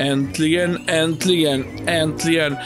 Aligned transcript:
Äntligen, 0.00 0.78
äntligen, 0.86 1.64
äntligen 1.86 2.56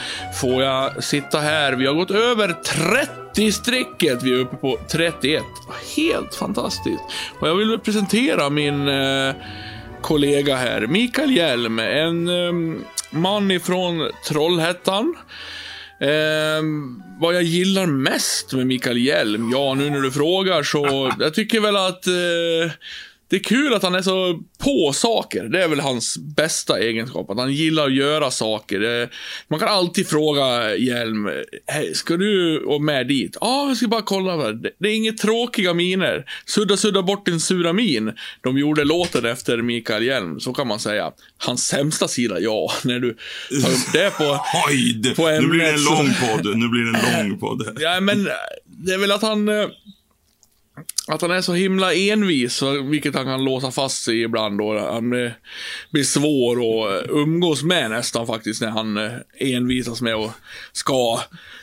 får 0.41 0.63
jag 0.63 1.05
sitta 1.05 1.39
här. 1.39 1.73
Vi 1.73 1.87
har 1.87 1.95
gått 1.95 2.11
över 2.11 2.49
30-strecket. 2.49 4.23
Vi 4.23 4.33
är 4.33 4.39
uppe 4.39 4.57
på 4.57 4.79
31. 4.91 5.43
Helt 5.97 6.35
fantastiskt. 6.35 7.03
Och 7.41 7.49
jag 7.49 7.55
vill 7.55 7.79
presentera 7.79 8.51
min 8.51 8.89
eh, 8.89 9.35
kollega 10.01 10.57
här, 10.57 10.87
Mikael 10.87 11.37
Hjelm. 11.37 11.79
En 11.79 12.29
eh, 12.29 12.83
man 13.11 13.51
ifrån 13.51 14.11
Trollhättan. 14.29 15.15
Eh, 16.01 16.63
vad 17.21 17.35
jag 17.35 17.43
gillar 17.43 17.87
mest 17.87 18.53
med 18.53 18.67
Mikael 18.67 18.99
Hjelm? 18.99 19.51
Ja, 19.53 19.75
nu 19.75 19.91
när 19.91 20.01
du 20.01 20.11
frågar 20.11 20.63
så, 20.63 21.13
jag 21.19 21.35
tycker 21.35 21.61
väl 21.61 21.77
att 21.77 22.07
eh, 22.07 22.73
det 23.35 23.39
är 23.39 23.43
kul 23.43 23.75
att 23.75 23.83
han 23.83 23.95
är 23.95 24.03
så 24.03 24.41
på 24.59 24.93
saker. 24.93 25.45
Det 25.45 25.65
är 25.65 25.69
väl 25.69 25.81
hans 25.81 26.19
bästa 26.19 26.79
egenskap. 26.79 27.31
Att 27.31 27.39
han 27.39 27.53
gillar 27.53 27.87
att 27.87 27.95
göra 27.95 28.31
saker. 28.31 29.09
Man 29.49 29.61
kan 29.61 29.69
alltid 29.69 30.09
fråga 30.09 30.77
Hjelm, 30.77 31.31
hey, 31.67 31.95
ska 31.95 32.17
du 32.17 32.63
med 32.81 33.09
dit? 33.09 33.37
Ja, 33.41 33.47
ah, 33.47 33.69
jag 33.69 33.77
ska 33.77 33.89
bara 33.89 34.03
kolla. 34.03 34.53
Det, 34.53 34.71
det 34.79 34.89
är 34.89 34.95
inget 34.95 35.19
tråkiga 35.19 35.75
miner. 35.75 36.25
Sudda, 36.47 36.77
sudda 36.77 37.03
bort 37.03 37.27
din 37.27 37.41
sura 37.41 37.73
min. 37.73 38.13
De 38.41 38.59
gjorde 38.59 38.85
låten 38.85 39.25
efter 39.25 39.63
Mikael 39.63 40.05
Hjelm, 40.05 40.41
så 40.41 40.53
kan 40.53 40.67
man 40.67 40.79
säga. 40.79 41.13
Hans 41.39 41.67
sämsta 41.67 42.09
sida, 42.09 42.41
ja, 42.41 42.73
när 42.85 43.01
du 43.01 43.17
tar 43.63 43.71
upp 43.71 43.93
det 43.93 44.11
på... 44.11 44.25
Oj, 44.69 45.15
på 45.17 45.29
nu 45.29 45.47
blir 45.47 45.61
det 45.61 45.71
en 45.71 45.85
lång 45.85 46.15
podd. 46.21 46.57
Nu 46.57 46.69
blir 46.69 46.93
det 46.93 46.99
en 46.99 47.29
lång 47.29 47.39
podd. 47.41 47.79
ja, 47.81 48.01
men 48.01 48.29
det 48.67 48.93
är 48.93 48.99
väl 48.99 49.13
att 49.13 49.23
han 49.23 49.49
eh, 49.49 49.69
att 51.09 51.23
han 51.23 51.31
är 51.31 51.41
så 51.41 51.53
himla 51.53 51.95
envis, 51.95 52.63
vilket 52.91 53.15
han 53.15 53.25
kan 53.25 53.45
låsa 53.45 53.71
fast 53.71 54.05
sig 54.05 54.23
ibland. 54.23 54.61
Och 54.61 54.81
han 54.81 55.11
blir 55.91 56.05
svår 56.05 56.57
att 56.57 57.07
umgås 57.11 57.63
med 57.63 57.91
nästan 57.91 58.27
faktiskt, 58.27 58.61
när 58.61 58.71
han 58.71 58.97
eh, 58.97 59.13
envisas 59.39 60.01
med 60.01 60.15
att 60.15 60.35
ska 60.73 61.21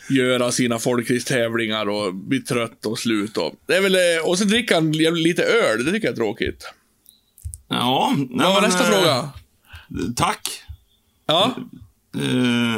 göra 0.09 0.52
sina 0.52 0.80
folkracetävlingar 0.80 1.89
och 1.89 2.16
bli 2.16 2.39
trött 2.39 2.86
och 2.86 3.00
slut. 3.00 3.38
Och, 3.38 3.56
det 3.66 3.75
är 3.75 3.81
väl, 3.81 3.95
eh, 3.95 4.30
och 4.30 4.38
sen 4.38 4.48
dricker 4.48 4.75
han 4.75 4.92
lite 4.92 5.44
öl, 5.44 5.86
det 5.86 5.92
tycker 5.92 6.08
jag 6.08 6.14
är 6.14 6.17
tråkigt. 6.17 6.73
Ja. 7.67 8.16
Vad 8.30 8.53
var 8.53 8.61
nästa 8.61 8.83
äh, 8.83 8.89
fråga? 8.89 9.30
Tack. 10.16 10.64
Ja. 11.26 11.55
Uh, 12.16 12.78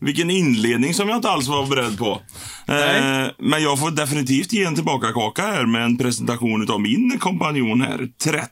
vilken 0.00 0.30
inledning 0.30 0.94
som 0.94 1.08
jag 1.08 1.18
inte 1.18 1.30
alls 1.30 1.48
var 1.48 1.66
beredd 1.66 1.98
på. 1.98 2.20
Eh, 2.68 3.30
men 3.38 3.62
jag 3.62 3.78
får 3.78 3.90
definitivt 3.90 4.52
ge 4.52 4.64
en 4.64 4.74
tillbaka-kaka 4.74 5.42
här 5.42 5.66
med 5.66 5.84
en 5.84 5.98
presentation 5.98 6.70
av 6.70 6.80
min 6.80 7.18
kompanjon 7.18 7.80
här. 7.80 8.08
30. 8.24 8.48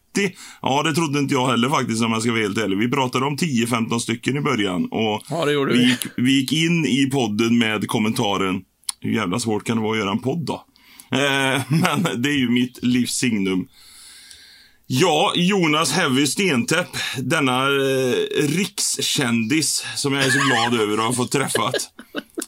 Ja, 0.62 0.82
det 0.82 0.94
trodde 0.94 1.18
inte 1.18 1.34
jag 1.34 1.46
heller 1.46 1.68
faktiskt 1.68 2.04
om 2.04 2.12
jag 2.12 2.22
ska 2.22 2.30
vara 2.30 2.42
helt 2.42 2.58
ärlig. 2.58 2.78
Vi 2.78 2.90
pratade 2.90 3.26
om 3.26 3.36
10-15 3.36 3.98
stycken 3.98 4.36
i 4.36 4.40
början. 4.40 4.84
Och 4.84 5.22
ja, 5.30 5.44
vi. 5.44 5.54
Vi 5.54 5.84
gick, 5.88 6.06
vi 6.16 6.32
gick 6.40 6.52
in 6.52 6.86
i 6.86 7.10
podden 7.12 7.58
med 7.58 7.88
kommentaren, 7.88 8.62
hur 9.00 9.12
jävla 9.12 9.38
svårt 9.38 9.64
kan 9.64 9.76
det 9.76 9.82
vara 9.82 9.92
att 9.92 9.98
göra 9.98 10.10
en 10.10 10.18
podd 10.18 10.46
då? 10.46 10.64
Eh, 11.10 11.62
men 11.68 12.22
det 12.22 12.28
är 12.28 12.38
ju 12.38 12.50
mitt 12.50 12.78
livs 12.82 13.12
signum. 13.12 13.68
Ja, 14.86 15.32
Jonas 15.36 15.92
Heavy 15.92 16.26
Stentäpp, 16.26 16.88
denna 17.18 17.62
eh, 17.62 18.14
rikskändis 18.42 19.84
som 19.96 20.12
jag 20.12 20.24
är 20.24 20.30
så 20.30 20.38
glad 20.38 20.80
över 20.82 20.98
att 20.98 21.04
ha 21.04 21.12
fått 21.12 21.32
träffat. 21.32 21.74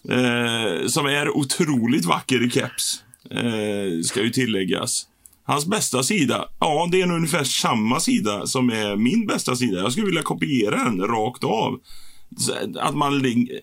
Eh, 0.08 0.86
som 0.86 1.06
är 1.06 1.36
otroligt 1.36 2.04
vacker 2.04 2.46
i 2.46 2.50
keps, 2.50 3.02
eh, 3.30 4.02
ska 4.04 4.22
ju 4.22 4.30
tilläggas. 4.30 5.06
Hans 5.44 5.66
bästa 5.66 6.02
sida, 6.02 6.48
ja 6.60 6.88
det 6.92 7.02
är 7.02 7.06
nog 7.06 7.16
ungefär 7.16 7.44
samma 7.44 8.00
sida 8.00 8.46
som 8.46 8.70
är 8.70 8.96
min 8.96 9.26
bästa 9.26 9.56
sida. 9.56 9.80
Jag 9.80 9.92
skulle 9.92 10.06
vilja 10.06 10.22
kopiera 10.22 10.84
den 10.84 11.00
rakt 11.00 11.44
av. 11.44 11.80
Att 12.80 12.96
man, 12.96 13.12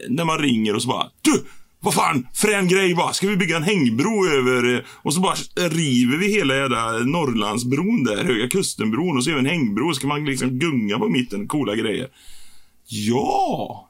när 0.09 0.26
man 0.26 0.40
ringer 0.40 0.76
och 0.76 0.81
så 0.81 0.88
bara 0.88 1.09
Du! 1.22 1.44
Vad 1.84 1.94
fan, 1.94 2.28
frän 2.34 2.68
grej 2.68 2.96
bara. 2.96 3.14
Ska 3.14 3.28
vi 3.28 3.38
bygga 3.38 3.58
en 3.58 3.64
hängbro 3.64 4.28
över... 4.28 4.76
Eh, 4.76 4.82
och 4.88 5.14
så 5.14 5.20
bara 5.20 5.36
river 5.56 6.18
vi 6.18 6.32
hela 6.32 6.56
jävla 6.56 6.92
Norrlandsbron 6.92 8.04
där, 8.04 8.24
Höga 8.24 8.50
Kustenbron. 8.50 9.18
Och 9.18 9.24
så 9.24 9.30
gör 9.30 9.38
vi 9.38 9.40
en 9.40 9.60
hängbro. 9.60 9.94
Så 9.94 10.02
kan 10.02 10.08
man 10.08 10.26
liksom 10.26 10.60
gunga 10.60 11.00
på 11.00 11.10
mitten. 11.10 11.48
Coola 11.48 11.76
grejer. 11.76 12.08
Ja! 12.88 13.90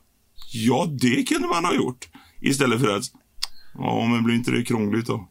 Ja, 0.51 0.87
det 1.01 1.23
kunde 1.23 1.47
man 1.47 1.65
ha 1.65 1.73
gjort. 1.73 2.07
Istället 2.41 2.81
för 2.81 2.97
att... 2.97 3.03
Ja, 3.77 4.07
men 4.07 4.23
blir 4.23 4.35
inte 4.35 4.51
det 4.51 4.63
krångligt 4.63 5.07
då? 5.07 5.29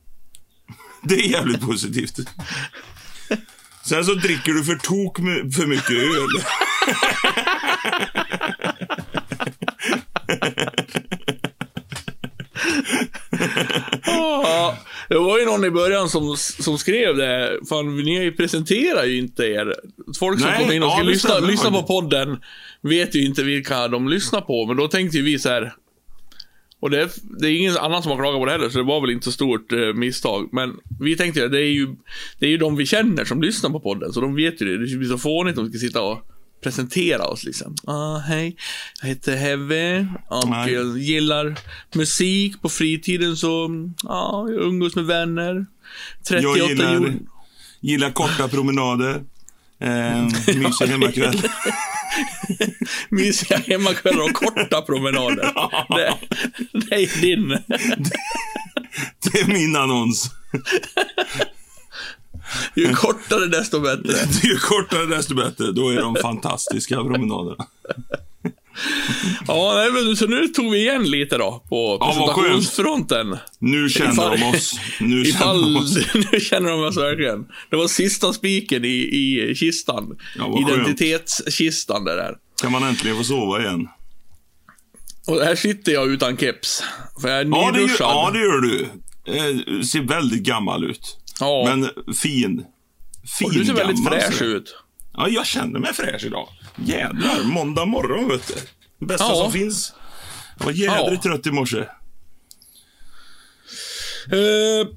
Det 1.03 1.15
är 1.15 1.31
jävligt 1.31 1.61
positivt. 1.61 2.19
Sen 3.85 4.05
så 4.05 4.15
dricker 4.15 4.53
du 4.53 4.65
för 4.65 4.77
tok 4.77 5.19
med 5.19 5.55
för 5.55 5.67
mycket 5.67 5.91
öl. 5.91 6.29
ja, 14.07 14.79
det 15.09 15.19
var 15.19 15.39
ju 15.39 15.45
någon 15.45 15.65
i 15.65 15.71
början 15.71 16.09
som, 16.09 16.37
som 16.37 16.79
skrev 16.79 17.17
det. 17.17 17.59
Fan, 17.69 17.97
ni 17.97 18.33
presenterar 18.33 19.05
ju 19.05 19.19
inte 19.19 19.45
er. 19.45 19.75
Folk 20.19 20.41
som 20.41 20.51
kommer 20.53 20.73
in 20.73 20.83
och 20.83 20.91
ska 20.91 21.01
ja, 21.01 21.05
lyssna, 21.05 21.39
lyssna 21.39 21.71
på 21.71 21.83
podden 21.83 22.39
vet 22.81 23.15
ju 23.15 23.25
inte 23.25 23.43
vilka 23.43 23.89
de 23.89 24.09
lyssnar 24.09 24.41
på. 24.41 24.67
Men 24.67 24.77
då 24.77 24.89
tänkte 24.89 25.17
ju 25.17 25.23
vi 25.23 25.39
så 25.39 25.49
här. 25.49 25.73
Och 26.81 26.91
det 26.91 27.01
är, 27.01 27.09
det 27.41 27.49
är 27.49 27.59
ingen 27.59 27.77
annan 27.77 28.03
som 28.03 28.11
har 28.13 28.19
klagat 28.19 28.41
på 28.41 28.47
det 28.47 28.53
heller, 28.53 28.69
så 28.69 28.79
det 28.79 28.85
var 28.85 29.01
väl 29.01 29.11
inte 29.11 29.25
så 29.25 29.33
stort 29.33 29.73
eh, 29.73 29.79
misstag. 29.79 30.49
Men 30.53 30.77
vi 31.01 31.17
tänkte 31.17 31.45
att 31.45 31.53
det 31.53 31.61
är 31.61 31.73
ju, 31.73 31.89
det 32.39 32.47
är 32.47 32.51
ju 32.51 32.57
de 32.57 32.77
vi 32.77 32.87
känner 32.87 33.25
som 33.25 33.43
lyssnar 33.43 33.71
på 33.71 33.81
podden, 33.81 34.13
så 34.13 34.21
de 34.21 34.35
vet 34.35 34.63
ju 34.63 34.67
det. 34.67 34.87
Det 34.87 34.97
blir 34.97 35.09
så 35.09 35.19
fånigt 35.19 35.59
om 35.59 35.65
vi 35.65 35.71
ska 35.71 35.87
sitta 35.87 36.03
och 36.03 36.32
presentera 36.63 37.25
oss 37.25 37.45
liksom. 37.45 37.77
Ah, 37.87 38.19
hej, 38.19 38.57
jag 39.01 39.09
heter 39.09 39.37
Heavy 39.37 40.07
och 40.29 40.49
Nej. 40.49 40.73
jag 40.73 40.99
gillar 40.99 41.57
musik. 41.93 42.63
På 42.63 42.69
fritiden 42.69 43.37
så, 43.37 43.71
ja, 44.03 44.11
ah, 44.11 44.49
jag 44.49 44.63
umgås 44.63 44.97
med 44.97 45.05
vänner. 45.05 45.67
38 46.29 46.59
jag 46.59 46.69
gillar, 46.69 47.15
gillar 47.81 48.11
korta 48.11 48.49
promenader. 48.49 49.23
Eh, 49.81 50.25
mysiga 50.47 50.91
hemmakväll. 50.91 51.43
mysiga 53.09 53.59
hemmakvällar 53.59 54.23
och 54.23 54.35
korta 54.35 54.83
promenader. 54.83 55.53
Det, 55.97 56.15
det 56.73 56.95
är 56.95 57.21
din. 57.21 57.49
Det 59.33 59.41
är 59.41 59.47
min 59.47 59.77
annons. 59.77 60.31
Ju 62.75 62.95
kortare 62.95 63.47
desto 63.47 63.81
bättre. 63.81 64.13
Ju 64.49 64.57
kortare 64.57 65.07
desto 65.07 65.35
bättre. 65.35 65.73
Då 65.73 65.89
är 65.89 66.01
de 66.01 66.17
fantastiska 66.17 66.97
promenaderna. 66.97 67.67
ja, 69.47 69.73
nej, 69.75 69.91
men, 69.93 70.17
så 70.17 70.27
nu 70.27 70.49
tog 70.49 70.73
vi 70.73 70.79
igen 70.79 71.11
lite 71.11 71.39
då 71.39 71.65
på 71.69 71.99
presentationsfronten. 71.99 73.29
Ja, 73.31 73.39
nu 73.59 73.89
känner 73.89 74.13
ifall, 74.13 74.41
de 74.41 74.47
oss. 74.47 74.75
Nu 75.01 75.23
ifall, 75.23 75.61
känner 75.61 75.75
de 75.75 75.77
oss. 75.77 75.97
nu 76.33 76.41
känner 76.41 76.71
de 76.71 76.81
oss 76.81 76.97
verkligen. 76.97 77.47
Det 77.71 77.77
var 77.77 77.89
sista 77.89 78.33
spiken 78.33 78.85
i, 78.85 78.89
i 78.89 79.55
kistan. 79.55 80.19
Ja, 80.39 80.59
Identitetskistan 80.61 82.05
det 82.05 82.17
där. 82.17 82.35
Kan 82.63 82.73
man 82.73 82.83
äntligen 82.83 83.17
få 83.17 83.25
sova 83.25 83.61
igen. 83.61 83.89
Och 85.27 85.41
här 85.41 85.55
sitter 85.55 85.93
jag 85.93 86.09
utan 86.09 86.37
keps. 86.37 86.83
För 87.21 87.29
jag 87.29 87.41
är 87.41 87.45
ja, 87.45 87.71
det 87.75 87.81
gör, 87.81 87.97
ja, 87.99 88.31
det 88.33 88.39
gör 88.39 88.61
du. 88.61 88.89
Eh, 89.25 89.83
ser 89.83 90.09
väldigt 90.09 90.43
gammal 90.43 90.85
ut. 90.85 91.19
Ja. 91.41 91.65
Men 91.67 91.91
fin. 92.15 92.65
Fin 93.39 93.47
Och 93.47 93.55
du 93.55 93.65
ser 93.65 93.75
väldigt 93.75 94.09
fräsch 94.09 94.43
ut. 94.43 94.77
Ja, 95.13 95.29
jag 95.29 95.47
känner 95.47 95.81
mig 95.81 95.95
fräsch 95.95 96.25
idag. 96.25 96.49
Jädrar, 96.77 97.45
måndag 97.45 97.85
morgon 97.85 98.29
vet 98.29 98.49
du. 98.49 98.55
Det 98.99 99.07
bästa 99.07 99.25
ja. 99.25 99.35
som 99.35 99.53
finns. 99.53 99.95
Jag 100.59 100.65
var 100.65 100.73
jädrigt 100.73 101.25
ja. 101.25 101.31
trött 101.31 101.47
i 101.47 101.51
morse. 101.51 101.79
Uh, 104.33 104.89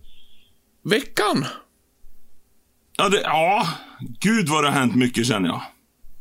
veckan? 0.84 1.46
Ja, 2.98 3.10
det, 3.10 3.22
ja, 3.22 3.68
gud 4.20 4.50
vad 4.50 4.64
det 4.64 4.70
har 4.70 4.80
hänt 4.80 4.96
mycket 4.96 5.28
känner 5.28 5.50
jag. 5.50 5.62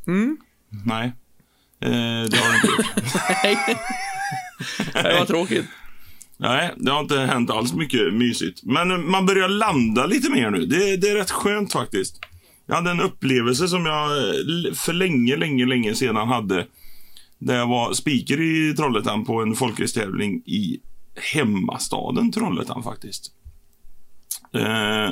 Mm. 0.06 0.36
Nej, 0.68 1.06
uh, 1.84 2.28
det 2.30 2.36
har 2.36 2.48
det 2.48 2.54
inte 2.54 2.66
gjort. 2.66 2.86
Nej, 4.94 5.02
det 5.02 5.18
var 5.18 5.26
tråkigt. 5.26 5.66
Nej, 6.36 6.74
det 6.76 6.90
har 6.90 7.00
inte 7.00 7.18
hänt 7.18 7.50
alls 7.50 7.72
mycket 7.74 8.14
mysigt. 8.14 8.62
Men 8.62 9.10
man 9.10 9.26
börjar 9.26 9.48
landa 9.48 10.06
lite 10.06 10.30
mer 10.30 10.50
nu. 10.50 10.66
Det, 10.66 10.96
det 10.96 11.08
är 11.08 11.14
rätt 11.14 11.30
skönt 11.30 11.72
faktiskt. 11.72 12.20
Jag 12.66 12.74
hade 12.74 12.90
en 12.90 13.00
upplevelse 13.00 13.68
som 13.68 13.86
jag 13.86 14.18
eh, 14.18 14.74
för 14.74 14.92
länge, 14.92 15.36
länge, 15.36 15.66
länge 15.66 15.94
sedan 15.94 16.28
hade. 16.28 16.66
Där 17.38 17.56
jag 17.56 17.66
var 17.66 17.92
speaker 17.92 18.40
i 18.40 18.74
Trollhättan 18.76 19.24
på 19.24 19.42
en 19.42 19.54
folkracetävling 19.54 20.42
i 20.46 20.80
hemmastaden 21.34 22.32
Trollhättan 22.32 22.82
faktiskt. 22.82 23.32
Eh, 24.54 25.10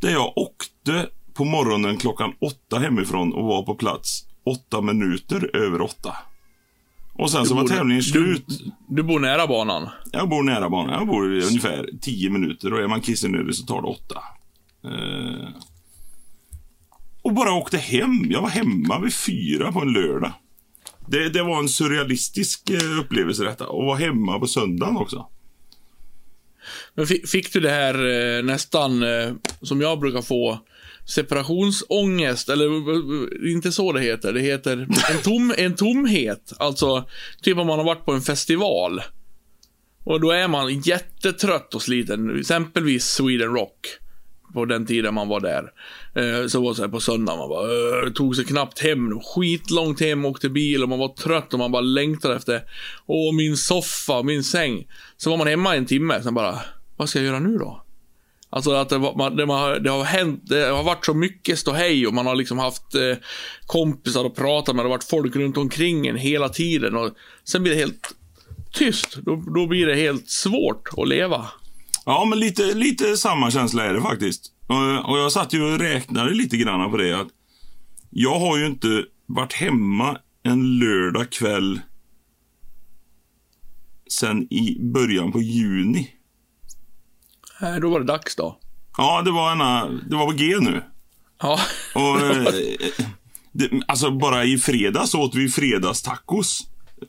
där 0.00 0.10
jag 0.10 0.38
åkte 0.38 1.08
på 1.34 1.44
morgonen 1.44 1.96
klockan 1.96 2.32
åtta 2.40 2.78
hemifrån 2.78 3.32
och 3.32 3.44
var 3.44 3.62
på 3.62 3.74
plats 3.74 4.24
åtta 4.44 4.80
minuter 4.80 5.56
över 5.56 5.82
åtta. 5.82 6.16
Och 7.18 7.30
sen 7.30 7.42
du 7.42 7.48
så 7.48 7.54
var 7.54 7.68
tävlingen 7.68 8.02
slut. 8.02 8.44
Du, 8.48 8.72
du, 8.88 9.02
bor 9.02 9.20
nära 9.20 9.46
banan? 9.46 9.88
Jag 10.12 10.28
bor 10.28 10.42
nära 10.42 10.70
banan. 10.70 10.94
Jag 10.94 11.06
bor 11.06 11.24
ungefär 11.24 11.88
10 12.00 12.30
minuter 12.30 12.72
och 12.72 12.80
är 12.80 12.88
man 12.88 13.00
kissnödig 13.00 13.54
så 13.54 13.66
tar 13.66 13.82
det 13.82 13.88
8. 13.88 14.22
Eh, 14.84 15.48
och 17.22 17.34
bara 17.34 17.52
åkte 17.52 17.78
hem. 17.78 18.24
Jag 18.30 18.42
var 18.42 18.48
hemma 18.48 19.00
vid 19.00 19.14
fyra 19.14 19.72
på 19.72 19.80
en 19.80 19.92
lördag. 19.92 20.32
Det, 21.06 21.28
det 21.28 21.42
var 21.42 21.58
en 21.58 21.68
surrealistisk 21.68 22.70
eh, 22.70 23.00
upplevelse 23.00 23.44
detta. 23.44 23.66
Och 23.66 23.84
vara 23.84 23.98
hemma 23.98 24.38
på 24.38 24.46
söndagen 24.46 24.96
också. 24.96 25.26
Men 26.94 27.06
fick, 27.06 27.28
fick 27.28 27.52
du 27.52 27.60
det 27.60 27.70
här 27.70 27.94
eh, 27.94 28.44
nästan, 28.44 29.02
eh, 29.02 29.32
som 29.62 29.80
jag 29.80 30.00
brukar 30.00 30.22
få, 30.22 30.58
separationsångest, 31.08 32.48
eller 32.48 32.68
inte 33.50 33.72
så 33.72 33.92
det 33.92 34.00
heter. 34.00 34.32
Det 34.32 34.40
heter 34.40 34.86
en, 35.10 35.22
tom, 35.22 35.54
en 35.56 35.74
tomhet. 35.74 36.52
Alltså, 36.58 37.04
typ 37.42 37.58
om 37.58 37.66
man 37.66 37.78
har 37.78 37.86
varit 37.86 38.04
på 38.04 38.12
en 38.12 38.22
festival. 38.22 39.02
Och 40.04 40.20
då 40.20 40.30
är 40.30 40.48
man 40.48 40.80
jättetrött 40.80 41.74
och 41.74 41.82
sliten. 41.82 42.38
Exempelvis 42.38 43.04
Sweden 43.04 43.54
Rock. 43.54 43.86
På 44.54 44.64
den 44.64 44.86
tiden 44.86 45.14
man 45.14 45.28
var 45.28 45.40
där. 45.40 45.72
Eh, 46.14 46.46
så 46.46 46.60
var 46.60 46.70
det 46.70 46.76
så 46.76 46.82
här 46.82 46.88
på 46.88 47.00
söndagen. 47.00 47.38
man 47.38 47.48
bara, 47.48 48.10
tog 48.10 48.36
sig 48.36 48.44
knappt 48.44 48.78
hem. 48.78 49.20
Skitlångt 49.20 50.00
hem, 50.00 50.24
åkte 50.24 50.48
bil 50.48 50.82
och 50.82 50.88
man 50.88 50.98
var 50.98 51.08
trött 51.08 51.52
och 51.52 51.58
man 51.58 51.72
bara 51.72 51.82
längtade 51.82 52.36
efter, 52.36 52.62
åh 53.06 53.34
min 53.34 53.56
soffa, 53.56 54.22
min 54.22 54.44
säng. 54.44 54.86
Så 55.16 55.30
var 55.30 55.36
man 55.36 55.46
hemma 55.46 55.76
en 55.76 55.86
timme, 55.86 56.22
sen 56.22 56.34
bara, 56.34 56.58
vad 56.96 57.08
ska 57.08 57.18
jag 57.18 57.26
göra 57.26 57.40
nu 57.40 57.58
då? 57.58 57.84
Alltså 58.50 58.72
att 58.72 58.88
det, 58.88 58.98
var, 58.98 59.16
man, 59.16 59.36
det, 59.36 59.46
man, 59.46 59.82
det 59.82 59.90
har 59.90 60.04
hänt, 60.04 60.42
det 60.46 60.64
har 60.64 60.82
varit 60.82 61.06
så 61.06 61.14
mycket 61.14 61.58
ståhej 61.58 62.06
och 62.06 62.14
man 62.14 62.26
har 62.26 62.34
liksom 62.34 62.58
haft 62.58 62.94
eh, 62.94 63.16
kompisar 63.66 64.24
att 64.24 64.34
prata 64.34 64.72
med, 64.72 64.84
det 64.84 64.88
har 64.88 64.96
varit 64.96 65.04
folk 65.04 65.36
runt 65.36 65.56
omkring 65.56 66.06
en 66.06 66.16
hela 66.16 66.48
tiden 66.48 66.96
och 66.96 67.10
sen 67.44 67.62
blir 67.62 67.72
det 67.72 67.78
helt 67.78 68.14
tyst. 68.72 69.18
Då, 69.22 69.36
då 69.36 69.66
blir 69.66 69.86
det 69.86 69.94
helt 69.94 70.30
svårt 70.30 70.88
att 70.96 71.08
leva. 71.08 71.46
Ja, 72.04 72.24
men 72.24 72.40
lite, 72.40 72.74
lite 72.74 73.16
samma 73.16 73.50
känsla 73.50 73.84
är 73.84 73.94
det 73.94 74.02
faktiskt. 74.02 74.52
Och, 74.66 75.10
och 75.10 75.18
jag 75.18 75.32
satt 75.32 75.52
ju 75.52 75.62
och 75.62 75.78
räknade 75.78 76.34
lite 76.34 76.56
grann 76.56 76.90
på 76.90 76.96
det. 76.96 77.20
att 77.20 77.28
Jag 78.10 78.38
har 78.38 78.58
ju 78.58 78.66
inte 78.66 79.04
varit 79.26 79.52
hemma 79.52 80.18
en 80.42 80.78
lördag 80.78 81.30
kväll 81.30 81.80
sen 84.10 84.52
i 84.52 84.78
början 84.80 85.32
på 85.32 85.42
juni. 85.42 86.10
Då 87.80 87.90
var 87.90 88.00
det 88.00 88.06
dags 88.06 88.36
då. 88.36 88.58
Ja, 88.96 89.22
det 89.22 89.30
var, 89.30 89.52
ena, 89.52 89.88
det 89.88 90.16
var 90.16 90.26
på 90.26 90.32
G 90.32 90.56
nu. 90.60 90.82
Ja, 91.42 91.60
Och, 91.94 92.20
eh, 92.36 92.44
det, 93.52 93.70
alltså 93.86 94.10
bara 94.10 94.44
i 94.44 94.58
fredags 94.58 95.14
åt 95.14 95.34
vi 95.34 95.48
fredagstacos. 95.48 96.60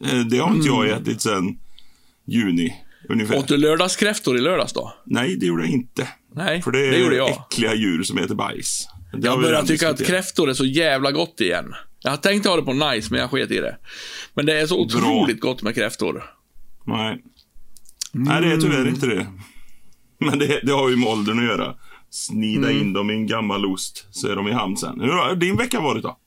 Eh, 0.06 0.20
Det 0.20 0.38
har 0.38 0.56
inte 0.56 0.68
jag 0.68 0.90
ätit 0.90 1.22
sen 1.22 1.58
juni 2.26 2.76
ungefär. 3.10 3.38
åt 3.38 3.48
du 3.48 3.58
lördagskräftor 3.58 4.38
i 4.38 4.42
lördags 4.42 4.74
då? 4.74 4.94
Nej, 5.06 5.36
det 5.36 5.46
gjorde 5.46 5.64
jag 5.64 5.72
inte. 5.72 6.08
Nej, 6.36 6.62
För 6.62 6.72
det 6.72 6.88
är 6.88 6.92
det 6.92 6.98
gjorde 7.00 7.16
jag. 7.16 7.30
äckliga 7.30 7.74
djur 7.76 8.04
som 8.04 8.18
äter 8.18 8.36
bajs. 8.36 8.88
Det 9.14 9.28
Jag 9.28 9.42
börjar 9.42 9.64
tycka 9.64 9.90
att 9.90 10.06
kräftor 10.06 10.50
är 10.50 10.54
så 10.54 10.66
jävla 10.66 11.12
gott 11.12 11.42
igen. 11.42 11.74
Jag 12.04 12.22
tänkte 12.22 12.50
ha 12.50 12.56
det 12.56 12.62
på 12.62 12.74
nice, 12.74 13.08
men 13.12 13.20
jag 13.20 13.30
sket 13.32 13.52
i 13.52 13.58
det. 13.58 13.78
Men 14.34 14.46
det 14.46 14.60
är 14.62 14.68
så 14.68 14.76
Bra. 14.76 14.84
otroligt 15.12 15.40
gott 15.40 15.62
med 15.62 15.76
kräftor. 15.76 16.24
Nej. 16.86 17.24
Nej, 18.12 18.42
det 18.42 18.52
är 18.52 18.58
tyvärr 18.58 18.88
inte 18.88 19.06
det. 19.06 19.28
Men 20.30 20.40
det, 20.40 20.60
det 20.64 20.72
har 20.72 20.90
ju 20.90 20.96
med 20.96 21.08
åldern 21.08 21.40
att 21.40 21.46
göra. 21.46 21.74
Snida 22.12 22.70
Mm. 22.70 22.82
in 22.82 22.94
dem 22.94 23.10
i 23.10 23.14
en 23.14 23.28
gammal 23.28 23.66
ost, 23.66 24.08
så 24.12 24.28
är 24.28 24.36
de 24.36 24.48
i 24.48 24.52
hamn 24.52 24.78
sen. 24.78 25.00
Hur 25.02 25.12
har 25.12 25.36
din 25.36 25.58
vecka 25.58 25.80
varit 25.80 26.04
då? 26.04 26.18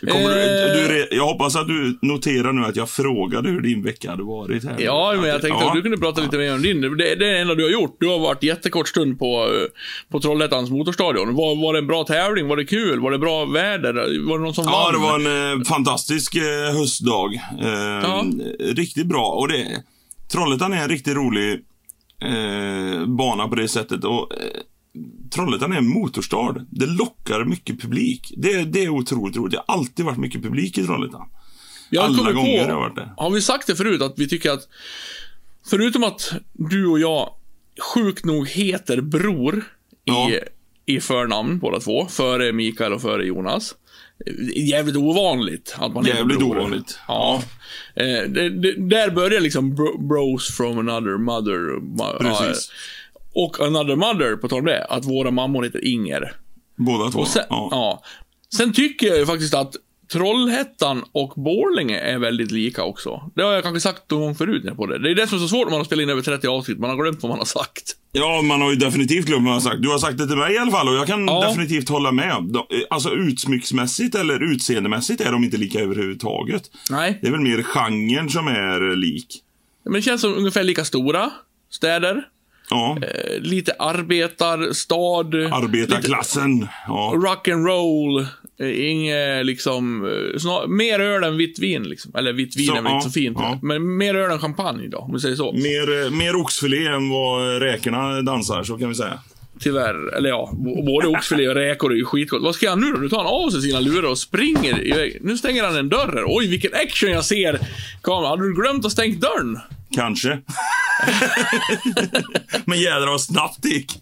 Kommer 0.00 0.20
du, 0.34 0.40
Eh. 0.40 0.88
du, 0.88 1.16
jag 1.16 1.24
hoppas 1.26 1.56
att 1.56 1.66
du 1.68 1.98
noterar 2.02 2.52
nu 2.52 2.64
att 2.64 2.76
jag 2.76 2.90
frågade 2.90 3.48
hur 3.48 3.60
din 3.60 3.82
vecka 3.82 4.10
hade 4.10 4.22
varit. 4.22 4.64
Här. 4.64 4.76
Ja, 4.78 5.14
men 5.16 5.28
jag 5.30 5.40
tänkte 5.40 5.64
ja. 5.64 5.68
att 5.68 5.74
du 5.76 5.82
kunde 5.82 5.96
prata 5.98 6.20
lite 6.20 6.38
mer 6.38 6.54
om 6.54 6.62
din. 6.62 6.80
Det, 6.80 6.88
det 6.96 7.12
är 7.12 7.16
det 7.16 7.38
enda 7.38 7.54
du 7.54 7.62
har 7.62 7.70
gjort. 7.70 7.96
Du 8.00 8.06
har 8.08 8.18
varit 8.18 8.42
jättekort 8.42 8.88
stund 8.88 9.18
på, 9.18 9.26
eh, 9.44 10.10
på 10.12 10.20
Trollhättans 10.20 10.70
motorstadion. 10.70 11.34
Var, 11.34 11.62
var 11.62 11.72
det 11.72 11.78
en 11.78 11.86
bra 11.86 12.04
tävling? 12.04 12.48
Var 12.48 12.56
det 12.56 12.64
kul? 12.64 13.00
Var 13.00 13.10
det 13.10 13.18
bra 13.18 13.44
väder? 13.44 13.92
Var 14.28 14.38
det 14.38 14.44
någon 14.44 14.54
som 14.54 14.64
Ja, 14.64 14.90
vann? 14.92 14.92
det 14.92 15.26
var 15.26 15.30
en 15.52 15.60
eh, 15.60 15.64
fantastisk 15.64 16.34
eh, 16.36 16.76
höstdag. 16.78 17.34
Eh, 17.62 17.68
Ja. 18.02 18.24
Riktigt 18.60 19.06
bra. 19.06 19.26
Och 19.26 19.48
det, 19.48 19.82
Trollhättan 20.32 20.72
är 20.72 20.82
en 20.82 20.88
riktigt 20.88 21.16
rolig 21.16 21.60
eh, 22.20 23.06
bana 23.06 23.48
på 23.48 23.54
det 23.54 23.68
sättet. 23.68 24.04
Och, 24.04 24.32
eh, 24.32 24.60
Trollhättan 25.30 25.72
är 25.72 25.76
en 25.76 25.88
motorstad. 25.88 26.66
Det 26.70 26.86
lockar 26.86 27.44
mycket 27.44 27.80
publik. 27.80 28.32
Det, 28.36 28.64
det 28.64 28.84
är 28.84 28.88
otroligt 28.88 29.36
roligt. 29.36 29.52
Det 29.52 29.62
har 29.66 29.74
alltid 29.78 30.04
varit 30.04 30.18
mycket 30.18 30.42
publik 30.42 30.78
i 30.78 30.84
Trollhättan. 30.86 31.28
Jag 31.90 32.04
alla 32.04 32.32
gånger 32.32 32.64
på, 32.64 32.72
har 32.72 32.80
varit 32.80 32.96
där. 32.96 33.12
Har 33.16 33.30
vi 33.30 33.42
sagt 33.42 33.66
det 33.66 33.76
förut 33.76 34.02
att 34.02 34.14
vi 34.16 34.28
tycker 34.28 34.50
att, 34.50 34.68
förutom 35.70 36.04
att 36.04 36.32
du 36.52 36.86
och 36.86 36.98
jag 37.00 37.30
sjukt 37.94 38.24
nog 38.24 38.48
heter 38.48 39.00
bror 39.00 39.64
Ja. 40.04 40.30
i, 40.30 40.40
i 40.96 41.00
förnamn 41.00 41.58
båda 41.58 41.80
två, 41.80 42.06
före 42.06 42.52
Mikael 42.52 42.92
och 42.92 43.02
före 43.02 43.24
Jonas. 43.24 43.74
Jävligt 44.56 44.96
ovanligt 44.96 45.74
att 45.78 45.94
man 45.94 46.04
Jävligt 46.04 46.42
ovanligt. 46.42 46.98
Ja. 47.08 47.42
Eh, 47.94 48.04
det, 48.04 48.48
det, 48.48 48.88
där 48.88 49.10
börjar 49.10 49.40
liksom 49.40 49.74
bro, 49.74 49.98
bros 49.98 50.56
from 50.56 50.78
another 50.78 51.18
mother. 51.18 51.80
Precis. 52.18 52.72
ja, 53.14 53.20
och 53.32 53.60
another 53.60 53.96
mother, 53.96 54.36
på 54.36 54.48
tal 54.48 54.58
om 54.58 54.64
det, 54.64 54.84
att 54.84 55.04
våra 55.04 55.30
mammor 55.30 55.64
heter 55.64 55.84
Inger. 55.84 56.36
Båda 56.76 57.10
två. 57.10 57.24
Sen, 57.24 57.44
ja. 57.48 57.68
ja. 57.70 58.02
Sen 58.56 58.72
tycker 58.72 59.06
jag 59.06 59.18
ju 59.18 59.26
faktiskt 59.26 59.54
att 59.54 59.76
Trollhättan 60.12 61.04
och 61.12 61.32
Borlänge 61.36 61.98
är 62.00 62.18
väldigt 62.18 62.50
lika 62.50 62.84
också. 62.84 63.30
Det 63.34 63.42
har 63.42 63.52
jag 63.52 63.62
kanske 63.62 63.80
sagt 63.80 64.10
någon 64.10 64.20
gång 64.20 64.34
förut 64.34 64.64
när 64.64 64.74
på 64.74 64.86
det. 64.86 64.98
Det 64.98 65.10
är 65.10 65.14
det 65.14 65.26
som 65.26 65.38
är 65.38 65.42
så 65.42 65.48
svårt 65.48 65.64
när 65.66 65.70
man 65.70 65.80
har 65.80 65.84
spelat 65.84 66.02
in 66.02 66.10
över 66.10 66.22
30 66.22 66.46
avsnitt. 66.48 66.78
Man 66.78 66.90
har 66.90 66.96
glömt 66.96 67.22
vad 67.22 67.30
man 67.30 67.38
har 67.38 67.44
sagt. 67.46 67.96
Ja, 68.12 68.42
man 68.42 68.60
har 68.62 68.70
ju 68.70 68.76
definitivt 68.76 69.26
glömt 69.26 69.42
vad 69.44 69.50
jag 69.50 69.54
har 69.56 69.60
sagt. 69.70 69.82
Du 69.82 69.88
har 69.88 69.98
sagt 69.98 70.18
det 70.18 70.26
till 70.26 70.36
mig 70.36 70.54
i 70.54 70.58
alla 70.58 70.70
fall 70.70 70.88
och 70.88 70.94
jag 70.94 71.06
kan 71.06 71.26
Ja. 71.26 71.48
definitivt 71.48 71.88
hålla 71.88 72.12
med. 72.12 72.56
Eh, 72.56 72.62
Alltså 72.90 73.10
utsmycksmässigt 73.10 74.14
eller 74.14 74.52
utseendemässigt 74.52 75.20
är 75.20 75.32
de 75.32 75.44
inte 75.44 75.56
lika 75.56 75.80
överhuvudtaget. 75.80 76.62
Nej. 76.90 77.18
Det 77.22 77.26
är 77.28 77.32
väl 77.32 77.40
mer 77.40 77.62
genren 77.62 78.28
som 78.30 78.48
är 78.48 78.96
lik. 78.96 79.26
Men 79.84 79.92
det 79.92 80.02
känns 80.02 80.20
som 80.20 80.34
ungefär 80.34 80.62
lika 80.64 80.84
stora 80.84 81.30
städer. 81.70 82.22
Ja. 82.70 82.96
Eh, 83.02 83.40
lite 83.40 83.72
arbetarstad. 83.78 85.34
Arbetarklassen. 85.52 86.68
Ja. 86.86 87.12
Rock 87.16 87.48
and 87.48 87.66
roll. 87.66 88.20
Eh, 88.20 88.26
Inget 88.62 89.46
liksom, 89.46 90.04
eh, 90.04 90.38
snar, 90.38 90.66
mer 90.66 91.00
öl 91.00 91.24
än 91.24 91.36
vitt 91.36 91.58
vin 91.58 91.82
liksom. 91.82 92.12
Eller 92.14 92.32
vitt 92.32 92.56
vin 92.56 92.66
Så, 92.66 92.76
är 92.76 92.82
väl 92.82 92.92
inte 92.92 92.96
ja, 92.96 93.00
så 93.00 93.10
fint. 93.10 93.36
ja. 93.40 93.58
Men 93.62 93.96
mer 93.96 94.14
öl 94.14 94.30
än 94.30 94.38
champagne 94.38 94.88
då, 94.88 94.98
om 94.98 95.12
vi 95.12 95.20
säger 95.20 95.36
så. 95.36 95.52
Mer, 95.52 96.04
eh, 96.04 96.10
mer 96.10 96.36
oxfilé 96.36 96.86
än 96.86 97.08
vad 97.10 97.62
räkorna 97.62 98.22
dansar, 98.22 98.62
så 98.62 98.78
kan 98.78 98.88
vi 98.88 98.94
säga. 98.94 99.18
Tyvärr. 99.60 100.16
Eller 100.16 100.28
ja, 100.28 100.52
både 100.86 101.08
oxfilé 101.08 101.48
och 101.48 101.54
räkor 101.54 101.92
är 101.92 101.96
ju 101.96 102.04
skitgott. 102.04 102.42
Vad 102.42 102.54
ska 102.54 102.70
han 102.70 102.80
nu 102.80 102.92
då? 102.92 102.98
Nu 102.98 103.08
tar 103.08 103.16
han 103.16 103.26
av 103.26 103.50
sig 103.50 103.62
sina 103.62 103.80
lurar 103.80 104.08
och 104.10 104.18
springer 104.18 104.86
iväg. 104.86 105.18
Nu 105.20 105.36
stänger 105.36 105.64
han 105.64 105.76
en 105.76 105.88
dörr 105.88 106.12
här. 106.14 106.24
Oj, 106.26 106.46
vilken 106.48 106.74
action 106.74 107.10
jag 107.10 107.24
ser! 107.24 107.58
Kameran, 108.02 108.30
hade 108.30 108.42
du 108.42 108.54
glömt 108.54 108.84
att 108.84 108.92
stänga 108.92 109.18
dörren? 109.18 109.58
Kanske. 109.94 110.28
Men 112.64 112.80
jädrar 112.80 113.06
vad 113.10 113.20
snabbt 113.20 113.62
det 113.62 113.68
gick. 113.68 113.92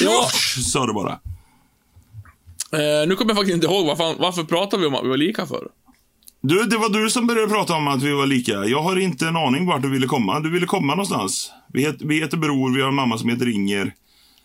Ja. 0.00 0.28
Sa 0.72 0.86
du 0.86 0.92
bara. 0.92 1.20
Eh, 2.72 3.08
nu 3.08 3.16
kommer 3.16 3.30
jag 3.30 3.36
faktiskt 3.36 3.54
inte 3.54 3.66
ihåg 3.66 3.86
varför, 3.86 4.14
varför 4.18 4.44
pratar 4.44 4.78
vi 4.78 4.86
om 4.86 4.94
att 4.94 5.04
vi 5.04 5.08
var 5.08 5.16
lika 5.16 5.46
för. 5.46 5.68
Du, 6.42 6.64
det 6.64 6.76
var 6.76 6.88
du 6.88 7.10
som 7.10 7.26
började 7.26 7.48
prata 7.48 7.74
om 7.74 7.88
att 7.88 8.02
vi 8.02 8.12
var 8.12 8.26
lika. 8.26 8.52
Jag 8.52 8.82
har 8.82 8.98
inte 8.98 9.26
en 9.26 9.36
aning 9.36 9.66
vart 9.66 9.82
du 9.82 9.90
ville 9.90 10.06
komma. 10.06 10.40
Du 10.40 10.50
ville 10.50 10.66
komma 10.66 10.94
någonstans. 10.94 11.52
Vi 11.72 11.82
heter, 11.82 12.06
vi 12.06 12.20
heter 12.20 12.36
Bror, 12.36 12.74
vi 12.74 12.82
har 12.82 12.88
en 12.88 12.94
mamma 12.94 13.18
som 13.18 13.28
heter 13.28 13.48
Inger. 13.48 13.94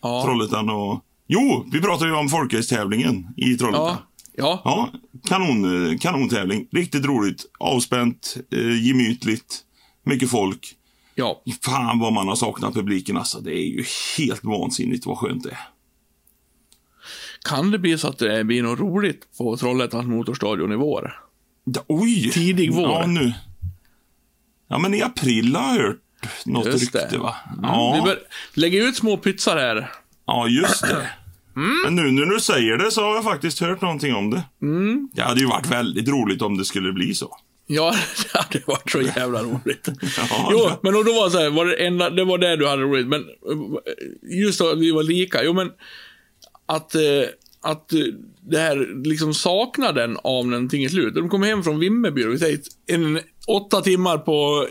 Ja. 0.02 0.22
Trollhättan 0.24 0.70
och... 0.70 1.00
Jo, 1.28 1.66
vi 1.72 1.80
pratade 1.80 2.10
ju 2.10 2.16
om 2.16 2.28
folkracetävlingen 2.28 3.26
i 3.36 3.54
Trollhättan. 3.54 3.86
Ja. 3.86 3.98
Ja. 4.36 4.60
Ja, 4.64 4.90
kanon, 5.28 5.90
eh, 5.90 5.98
kanontävling. 5.98 6.66
Riktigt 6.72 7.04
roligt. 7.04 7.44
Avspänt, 7.58 8.36
eh, 8.52 8.86
gemytligt, 8.86 9.60
mycket 10.04 10.30
folk. 10.30 10.74
Ja. 11.14 11.42
Fan 11.62 11.98
vad 11.98 12.12
man 12.12 12.28
har 12.28 12.36
saknat 12.36 12.74
publiken 12.74 13.16
alltså. 13.16 13.40
Det 13.40 13.52
är 13.52 13.66
ju 13.66 13.84
helt 14.18 14.44
vansinnigt 14.44 15.06
vad 15.06 15.18
skönt 15.18 15.42
det 15.42 15.50
är. 15.50 15.58
Kan 17.48 17.70
det 17.70 17.78
bli 17.78 17.98
så 17.98 18.08
att 18.08 18.18
det 18.18 18.44
blir 18.44 18.62
något 18.62 18.78
roligt 18.80 19.22
på 19.38 19.56
Trollhättans 19.56 20.06
motorstadion 20.06 20.72
i 20.72 20.76
vår? 20.76 21.20
Da, 21.66 21.80
oj! 21.86 22.30
Tidig 22.30 22.72
vår. 22.74 22.82
Ja, 22.82 23.06
nu. 23.06 23.32
Ja, 24.68 24.78
men 24.78 24.94
i 24.94 25.02
april 25.02 25.56
har 25.56 25.76
jag 25.76 25.82
hört 25.82 25.96
något 26.46 26.66
Just 26.66 26.92
det. 26.92 26.98
rykte, 27.02 27.18
va? 27.18 27.34
Vi 27.56 27.60
Ja, 27.62 28.02
bör 28.04 28.18
lägga 28.54 28.84
ut 28.84 28.96
små 28.96 29.16
pytsar 29.16 29.56
här. 29.56 29.90
ja, 30.26 30.48
just 30.48 30.82
det. 30.82 31.08
Mm. 31.56 31.80
Men 31.84 31.94
nu 31.96 32.10
när 32.10 32.34
du 32.34 32.40
säger 32.40 32.76
det 32.78 32.90
så 32.90 33.02
har 33.04 33.14
jag 33.14 33.24
faktiskt 33.24 33.60
hört 33.60 33.80
någonting 33.80 34.14
om 34.14 34.30
det. 34.30 34.42
Mm. 34.62 35.08
Det 35.12 35.22
hade 35.22 35.40
ju 35.40 35.46
varit 35.46 35.66
väldigt 35.66 36.08
roligt 36.08 36.42
om 36.42 36.58
det 36.58 36.64
skulle 36.64 36.92
bli 36.92 37.14
så. 37.14 37.36
Ja, 37.66 37.94
det 38.32 38.38
hade 38.38 38.64
varit 38.66 38.90
så 38.90 39.00
jävla 39.02 39.42
roligt. 39.42 39.88
Ja, 40.30 40.48
jo, 40.50 40.58
det- 40.68 40.78
men 40.82 40.92
då, 40.92 41.02
var 41.02 41.24
det 41.24 41.30
så 41.30 41.38
här, 41.38 41.50
var 41.50 41.66
det, 41.66 41.74
enda, 41.86 42.10
det 42.10 42.24
var 42.24 42.38
det 42.38 42.56
du 42.56 42.68
hade 42.68 42.82
roligt, 42.82 43.06
men 43.06 43.20
eh, 43.20 44.38
just 44.40 44.60
att 44.60 44.78
vi 44.78 44.90
var 44.92 45.02
lika. 45.02 45.42
Jo, 45.44 45.52
men 45.52 45.70
att, 46.66 46.94
eh, 46.94 47.02
att 47.60 47.92
eh, 47.92 48.00
det 48.40 48.58
här 48.58 49.04
liksom 49.04 49.34
saknaden 49.34 50.16
av 50.24 50.46
någonting 50.46 50.84
i 50.84 50.88
slut. 50.88 51.14
De 51.14 51.28
kommer 51.28 51.46
hem 51.46 51.62
från 51.62 51.78
Vimmerby 51.78 52.24
och 52.24 52.38
säger 52.38 52.60
en 52.86 53.20
åtta 53.46 53.80
timmar 53.80 54.18
på 54.18 54.66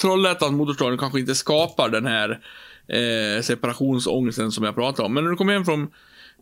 Trollhättans 0.00 0.52
motorstadion 0.52 0.98
kanske 0.98 1.20
inte 1.20 1.34
skapar 1.34 1.88
den 1.88 2.06
här 2.06 2.30
eh, 2.88 3.42
separationsångesten 3.42 4.52
som 4.52 4.64
jag 4.64 4.74
pratade 4.74 5.06
om. 5.06 5.14
Men 5.14 5.24
när 5.24 5.30
du 5.30 5.36
kommer 5.36 5.52
hem 5.52 5.64
från 5.64 5.90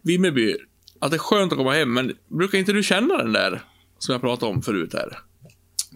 Vimmerby, 0.02 0.56
att 1.00 1.10
det 1.10 1.16
är 1.16 1.18
skönt 1.18 1.52
att 1.52 1.58
komma 1.58 1.72
hem, 1.72 1.92
men 1.92 2.12
brukar 2.28 2.58
inte 2.58 2.72
du 2.72 2.82
känna 2.82 3.16
den 3.16 3.32
där 3.32 3.62
som 3.98 4.12
jag 4.12 4.20
pratade 4.20 4.52
om 4.52 4.62
förut 4.62 4.94
här. 4.94 5.18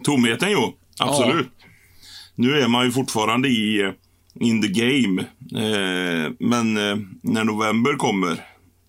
Tomheten, 0.03 0.51
jo. 0.51 0.75
Absolut. 0.99 1.47
Nu 2.35 2.59
är 2.59 2.67
man 2.67 2.85
ju 2.85 2.91
fortfarande 2.91 3.47
i 3.47 3.81
eh, 3.81 3.91
in 4.39 4.61
the 4.61 4.67
game. 4.67 5.21
Eh, 5.51 6.31
men 6.39 6.77
eh, 6.77 6.97
när 7.21 7.43
november 7.43 7.93
kommer, 7.93 8.45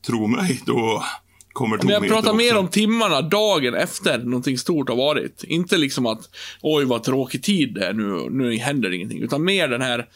tro 0.07 0.27
mig, 0.27 0.61
då 0.67 1.05
kommer 1.53 1.77
Men 1.77 1.81
tomheten 1.81 2.05
jag 2.05 2.13
pratar 2.13 2.35
mer 2.35 2.57
om 2.57 2.69
timmarna, 2.69 3.23
dagen 3.23 3.75
efter 3.75 4.19
någonting 4.19 4.59
stort 4.59 4.89
har 4.89 4.97
varit. 4.97 5.45
Inte 5.45 5.79
liksom 5.79 6.07
att, 6.07 6.31
oj 6.61 6.85
vad 6.85 7.03
tråkig 7.03 7.43
tid 7.43 7.75
det 7.75 7.87
är, 7.87 7.93
nu, 7.93 8.31
nu 8.31 8.57
händer 8.57 8.93
ingenting. 8.93 9.23
Utan 9.23 9.45
mer 9.45 9.69
den 9.69 9.83
här, 9.83 10.07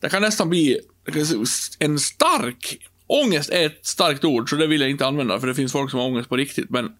det 0.00 0.08
kan 0.08 0.22
nästan 0.22 0.50
bli 0.50 0.80
en 1.78 1.98
stark, 1.98 2.78
ångest 3.06 3.50
är 3.50 3.66
ett 3.66 3.86
starkt 3.86 4.24
ord, 4.24 4.50
så 4.50 4.56
det 4.56 4.66
vill 4.66 4.80
jag 4.80 4.90
inte 4.90 5.06
använda, 5.06 5.40
för 5.40 5.46
det 5.46 5.54
finns 5.54 5.72
folk 5.72 5.90
som 5.90 6.00
har 6.00 6.06
ångest 6.06 6.28
på 6.28 6.36
riktigt. 6.36 6.70
Men 6.70 6.92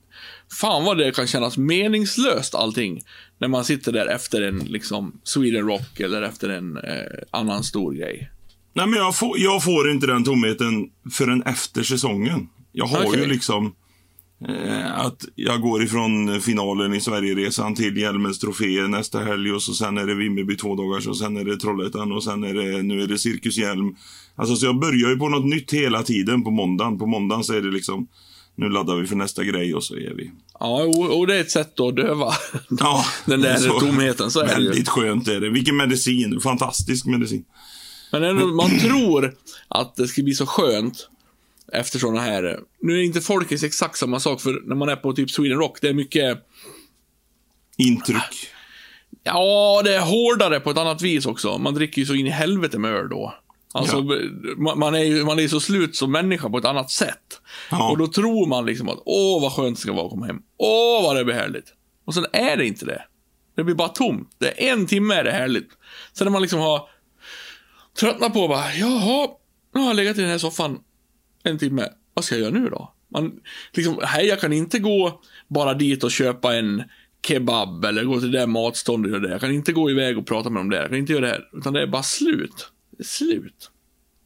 fan 0.60 0.84
vad 0.84 0.98
det 0.98 1.14
kan 1.16 1.26
kännas 1.26 1.58
meningslöst 1.58 2.54
allting. 2.54 3.02
När 3.38 3.48
man 3.48 3.64
sitter 3.64 3.92
där 3.92 4.06
efter 4.06 4.42
en 4.42 4.58
liksom 4.58 5.20
Sweden 5.24 5.66
Rock 5.66 6.00
eller 6.00 6.22
efter 6.22 6.48
en 6.48 6.76
eh, 6.76 7.22
annan 7.30 7.64
stor 7.64 7.92
grej. 7.92 8.30
Nej, 8.74 8.86
men 8.86 8.98
jag 8.98 9.16
får, 9.16 9.38
jag 9.38 9.64
får 9.64 9.90
inte 9.90 10.06
den 10.06 10.24
tomheten 10.24 10.88
förrän 11.12 11.42
efter 11.42 11.82
säsongen. 11.82 12.48
Jag 12.72 12.86
har 12.86 13.04
Okej. 13.06 13.20
ju 13.20 13.26
liksom 13.26 13.72
eh, 14.48 15.00
att 15.00 15.24
jag 15.34 15.60
går 15.60 15.82
ifrån 15.82 16.40
finalen 16.40 16.94
i 16.94 17.00
Sverigeresan 17.00 17.74
till 17.74 17.96
Hjälmens 17.96 18.38
trofé 18.38 18.86
nästa 18.88 19.20
helg 19.20 19.52
och 19.52 19.62
så 19.62 19.72
sen 19.74 19.98
är 19.98 20.06
det 20.06 20.14
Vimmerby 20.14 20.56
två 20.56 20.76
dagar 20.76 21.08
och 21.08 21.18
sen 21.18 21.36
är 21.36 21.44
det 21.44 21.56
Trollhättan 21.56 22.12
och 22.12 22.24
sen 22.24 22.44
är 22.44 22.54
det, 22.54 22.82
nu 22.82 23.02
är 23.02 23.06
det 23.06 23.18
Cirkus 23.18 23.58
Hjälm. 23.58 23.96
Alltså 24.36 24.56
så 24.56 24.66
jag 24.66 24.78
börjar 24.80 25.10
ju 25.10 25.16
på 25.16 25.28
något 25.28 25.44
nytt 25.44 25.72
hela 25.72 26.02
tiden 26.02 26.44
på 26.44 26.50
måndagen. 26.50 26.98
På 26.98 27.06
måndagen 27.06 27.44
så 27.44 27.54
är 27.54 27.60
det 27.60 27.70
liksom, 27.70 28.06
nu 28.56 28.68
laddar 28.68 28.96
vi 28.96 29.06
för 29.06 29.16
nästa 29.16 29.44
grej 29.44 29.74
och 29.74 29.84
så 29.84 29.94
är 29.96 30.14
vi. 30.14 30.30
Ja, 30.60 30.82
och, 30.82 31.18
och 31.18 31.26
det 31.26 31.36
är 31.36 31.40
ett 31.40 31.50
sätt 31.50 31.80
att 31.80 31.96
döva 31.96 32.32
Ja, 32.78 33.04
den 33.26 33.40
där 33.40 33.56
så- 33.56 33.80
tomheten, 33.80 34.30
så 34.30 34.40
är 34.40 34.46
det 34.46 34.62
ju. 34.62 34.68
Väldigt 34.68 34.88
skönt 34.88 35.28
är 35.28 35.40
det. 35.40 35.50
Vilken 35.50 35.76
medicin. 35.76 36.40
Fantastisk 36.40 37.06
medicin. 37.06 37.44
Men 38.12 38.24
ändå, 38.24 38.46
man 38.46 38.78
tror 38.78 39.34
att 39.68 39.96
det 39.96 40.08
ska 40.08 40.22
bli 40.22 40.34
så 40.34 40.46
skönt 40.46 41.08
efter 41.72 41.98
såna 41.98 42.20
här... 42.20 42.60
Nu 42.80 42.98
är 42.98 43.02
inte 43.02 43.20
Folkis 43.20 43.62
exakt 43.62 43.98
samma 43.98 44.20
sak, 44.20 44.40
för 44.40 44.60
när 44.64 44.76
man 44.76 44.88
är 44.88 44.96
på 44.96 45.12
typ 45.12 45.30
Sweden 45.30 45.58
Rock, 45.58 45.78
det 45.80 45.88
är 45.88 45.94
mycket... 45.94 46.38
Intryck. 47.76 48.50
Ja, 49.22 49.82
det 49.84 49.94
är 49.94 50.00
hårdare 50.00 50.60
på 50.60 50.70
ett 50.70 50.78
annat 50.78 51.02
vis 51.02 51.26
också. 51.26 51.58
Man 51.58 51.74
dricker 51.74 52.00
ju 52.00 52.06
så 52.06 52.14
in 52.14 52.26
i 52.26 52.30
helvete 52.30 52.78
med 52.78 52.92
öl 52.92 53.08
då. 53.08 53.34
Alltså, 53.74 54.02
man, 54.56 54.78
man 54.78 54.94
är 54.94 55.04
ju 55.04 55.24
man 55.24 55.38
är 55.38 55.48
så 55.48 55.60
slut 55.60 55.96
som 55.96 56.12
människa 56.12 56.50
på 56.50 56.58
ett 56.58 56.64
annat 56.64 56.90
sätt. 56.90 57.40
Ja. 57.70 57.90
Och 57.90 57.98
då 57.98 58.06
tror 58.06 58.46
man 58.46 58.66
liksom 58.66 58.88
att, 58.88 59.02
åh 59.04 59.42
vad 59.42 59.52
skönt 59.52 59.76
det 59.76 59.80
ska 59.80 59.92
vara 59.92 60.04
att 60.04 60.10
komma 60.10 60.26
hem. 60.26 60.42
Åh 60.56 61.02
vad 61.02 61.16
det 61.16 61.24
blir 61.24 61.34
härligt. 61.34 61.74
Och 62.04 62.14
sen 62.14 62.26
är 62.32 62.56
det 62.56 62.66
inte 62.66 62.84
det. 62.86 63.02
Det 63.56 63.64
blir 63.64 63.74
bara 63.74 63.88
tomt. 63.88 64.30
Det 64.38 64.68
är 64.68 64.72
en 64.72 64.86
timme 64.86 65.14
är 65.14 65.24
det 65.24 65.30
härligt. 65.30 65.68
Sen 66.12 66.24
när 66.24 66.32
man 66.32 66.42
liksom 66.42 66.60
har 66.60 66.88
tröttnat 68.00 68.32
på 68.32 68.48
bara, 68.48 68.74
jaha, 68.74 69.28
nu 69.74 69.80
har 69.80 69.86
jag 69.86 69.96
legat 69.96 70.18
i 70.18 70.20
den 70.20 70.30
här 70.30 70.38
soffan 70.38 70.78
en 71.44 71.58
timme. 71.58 71.88
Vad 72.14 72.24
ska 72.24 72.34
jag 72.34 72.42
göra 72.42 72.62
nu 72.62 72.68
då? 72.68 72.94
Man, 73.12 73.32
liksom, 73.72 74.00
hej, 74.02 74.26
jag 74.26 74.40
kan 74.40 74.52
inte 74.52 74.78
gå 74.78 75.20
bara 75.48 75.74
dit 75.74 76.04
och 76.04 76.10
köpa 76.10 76.56
en 76.56 76.82
kebab 77.26 77.84
eller 77.84 78.04
gå 78.04 78.20
till 78.20 78.32
det 78.32 78.46
matståndet 78.46 79.12
och 79.12 79.20
det. 79.20 79.30
Jag 79.30 79.40
kan 79.40 79.50
inte 79.50 79.72
gå 79.72 79.90
iväg 79.90 80.18
och 80.18 80.26
prata 80.26 80.50
med 80.50 80.60
dem 80.60 80.70
där. 80.70 80.80
Jag 80.80 80.88
kan 80.88 80.98
inte 80.98 81.12
göra 81.12 81.26
det 81.26 81.32
här. 81.32 81.40
Utan 81.52 81.72
det 81.72 81.82
är 81.82 81.86
bara 81.86 82.02
slut. 82.02 82.72
Det 82.90 83.02
är 83.02 83.06
slut. 83.06 83.70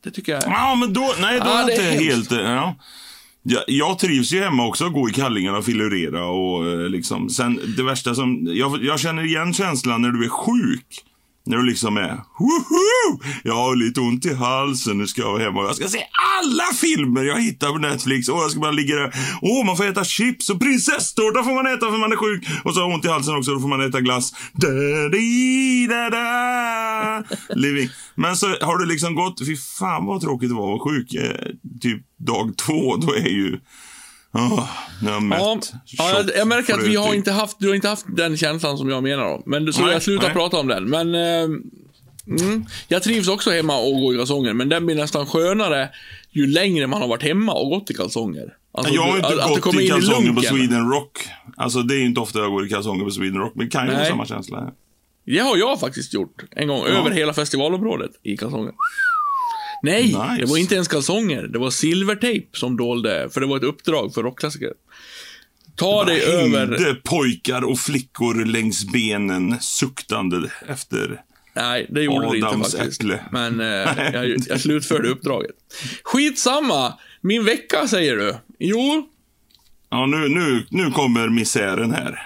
Det 0.04 0.10
tycker 0.10 0.32
jag 0.32 0.44
är... 0.44 0.50
Ja, 0.50 0.74
men 0.74 0.92
då, 0.92 1.14
nej, 1.20 1.40
då 1.40 1.46
Ja, 1.46 1.62
är 1.62 1.66
det 1.66 1.72
inte 1.72 2.04
helt... 2.04 2.30
Ja. 2.30 2.76
Jag, 3.42 3.62
jag 3.66 3.98
trivs 3.98 4.32
ju 4.32 4.40
hemma 4.40 4.66
också, 4.66 4.90
gå 4.90 5.08
i 5.08 5.12
kallingarna 5.12 5.58
och 5.58 5.64
filurera 5.64 6.26
och 6.26 6.66
eh, 6.66 6.88
liksom. 6.88 7.30
Sen 7.30 7.60
det 7.76 7.82
värsta 7.82 8.14
som, 8.14 8.48
jag, 8.50 8.84
jag 8.84 9.00
känner 9.00 9.24
igen 9.24 9.54
känslan 9.54 10.02
när 10.02 10.10
du 10.10 10.24
är 10.24 10.28
sjuk. 10.28 11.04
När 11.46 11.56
du 11.56 11.66
liksom 11.66 11.96
är, 11.96 12.20
woho! 12.38 13.20
Jag 13.42 13.54
har 13.54 13.76
lite 13.76 14.00
ont 14.00 14.26
i 14.26 14.34
halsen, 14.34 14.98
nu 14.98 15.06
ska 15.06 15.22
jag 15.22 15.38
hemma 15.38 15.60
och 15.60 15.68
jag 15.68 15.76
ska 15.76 15.88
se 15.88 16.04
alla 16.38 16.64
filmer 16.80 17.22
jag 17.22 17.40
hittar 17.40 17.72
på 17.72 17.78
Netflix. 17.78 18.28
Och 18.28 18.38
jag 18.38 18.50
ska 18.50 18.60
bara 18.60 18.70
ligga 18.70 18.96
där, 18.96 19.14
åh 19.42 19.66
man 19.66 19.76
får 19.76 19.84
äta 19.86 20.04
chips 20.04 20.50
och 20.50 20.60
prinsesstårta 20.60 21.44
får 21.44 21.54
man 21.54 21.66
äta 21.66 21.90
för 21.90 21.98
man 21.98 22.12
är 22.12 22.16
sjuk. 22.16 22.48
Och 22.64 22.74
så 22.74 22.80
har 22.80 22.88
jag 22.88 22.94
ont 22.94 23.04
i 23.04 23.08
halsen 23.08 23.34
också, 23.34 23.50
då 23.50 23.60
får 23.60 23.68
man 23.68 23.88
äta 23.88 24.00
glass. 24.00 24.32
Da, 24.52 24.68
di, 25.08 25.86
da, 25.86 26.10
da. 26.10 27.24
Living. 27.54 27.88
Men 28.14 28.36
så 28.36 28.46
har 28.46 28.78
du 28.78 28.86
liksom 28.86 29.14
gått, 29.14 29.46
fy 29.46 29.56
fan 29.56 30.06
vad 30.06 30.20
tråkigt 30.20 30.48
det 30.48 30.54
var 30.54 30.74
att 30.74 30.80
vara 30.80 30.94
sjuk. 30.94 31.14
Eh, 31.14 31.46
typ 31.80 32.02
dag 32.18 32.56
två, 32.56 32.96
då 32.96 33.14
är 33.14 33.28
ju, 33.28 33.58
åh, 34.34 34.68
nu 35.02 35.06
har 35.08 35.14
jag 35.14 35.22
mätt. 35.22 35.38
Ja, 35.40 35.70
ja 35.98 36.24
jag, 36.36 36.48
märker 36.48 36.74
att 36.74 36.86
vi 36.86 36.96
har 36.96 37.14
inte 37.14 37.32
haft, 37.32 37.56
du 37.60 37.68
har 37.68 37.74
inte 37.74 37.88
haft 37.88 38.06
den 38.16 38.36
känslan 38.36 38.78
som 38.78 38.88
jag 38.88 39.02
menar 39.02 39.24
då. 39.24 39.42
Men 39.46 39.72
så 39.72 39.82
Nej, 39.82 39.92
jag 39.92 40.02
slutar 40.02 40.26
nej. 40.26 40.34
prata 40.34 40.56
om 40.56 40.66
den. 40.68 40.84
Men, 40.90 41.14
eh, 41.14 41.42
mm, 42.40 42.64
jag 42.88 43.02
trivs 43.02 43.28
också 43.28 43.50
hemma 43.50 43.76
och 43.78 44.00
gå 44.00 44.14
i 44.14 44.16
kalsonger, 44.16 44.52
men 44.52 44.68
den 44.68 44.86
blir 44.86 44.96
nästan 44.96 45.26
skönare 45.26 45.88
ju 46.30 46.46
längre 46.46 46.86
man 46.86 47.00
har 47.00 47.08
varit 47.08 47.22
hemma 47.22 47.52
och 47.52 47.70
gått 47.70 47.90
i 47.90 47.94
kalsonger. 47.94 48.54
Alltså, 48.78 48.94
Jag 48.94 49.02
har 49.02 49.16
inte 49.16 49.28
att- 49.28 49.32
att 49.38 49.48
det 49.48 49.54
gått 49.54 49.60
kommer 49.60 49.80
i 49.82 49.88
kalsonger 49.88 50.28
på 50.28 50.40
lunken. 50.40 50.54
Sweden 50.56 50.90
Rock. 50.90 51.18
Alltså 51.56 51.82
det 51.82 51.94
är 51.94 52.04
inte 52.04 52.20
ofta 52.20 52.38
jag 52.38 52.50
går 52.50 52.66
i 52.66 52.68
kalsonger 52.68 53.04
på 53.04 53.10
Sweden 53.10 53.38
Rock, 53.38 53.52
men 53.56 53.70
kan 53.70 53.86
ju 53.86 54.04
samma 54.08 54.26
känsla. 54.26 54.72
Det 55.26 55.38
har 55.38 55.56
jag 55.56 55.80
faktiskt 55.80 56.14
gjort. 56.14 56.42
En 56.50 56.68
gång, 56.68 56.84
över 56.86 57.10
hela 57.10 57.32
festivalområdet 57.34 58.10
i 58.22 58.36
kalsonger. 58.36 58.72
Nej, 59.84 60.02
Nice. 60.04 60.36
det 60.38 60.44
var 60.46 60.56
inte 60.58 60.74
ens 60.74 60.88
kalsonger. 60.88 61.42
Det 61.42 61.58
var 61.58 61.70
silvertejp 61.70 62.46
som 62.52 62.76
dolde, 62.76 63.28
för 63.32 63.40
det 63.40 63.46
var 63.46 63.56
ett 63.56 63.62
uppdrag 63.62 64.14
för 64.14 64.22
rockklassiker. 64.22 64.70
Ta 65.76 66.04
dig 66.04 66.22
över... 66.22 66.94
Pojkar 67.04 67.62
och 67.64 67.78
flickor 67.78 68.44
längs 68.44 68.84
benen 68.92 69.60
suktande 69.60 70.50
efter... 70.68 71.22
Nej, 71.56 71.86
det 71.90 72.02
gjorde 72.02 72.30
det 72.30 72.36
inte 72.36 72.48
Adams 72.48 72.76
faktiskt. 72.76 73.00
äpple. 73.02 73.20
Men 73.32 73.60
eh, 73.60 73.66
jag, 74.14 74.36
jag 74.48 74.60
slutförde 74.60 75.08
uppdraget. 75.08 75.50
Skitsamma! 76.04 76.98
Min 77.20 77.44
vecka, 77.44 77.88
säger 77.88 78.16
du? 78.16 78.34
Jo, 78.58 79.08
Ja, 79.90 80.06
nu, 80.06 80.28
nu, 80.28 80.66
nu 80.70 80.90
kommer 80.90 81.28
misären 81.28 81.90
här. 81.90 82.18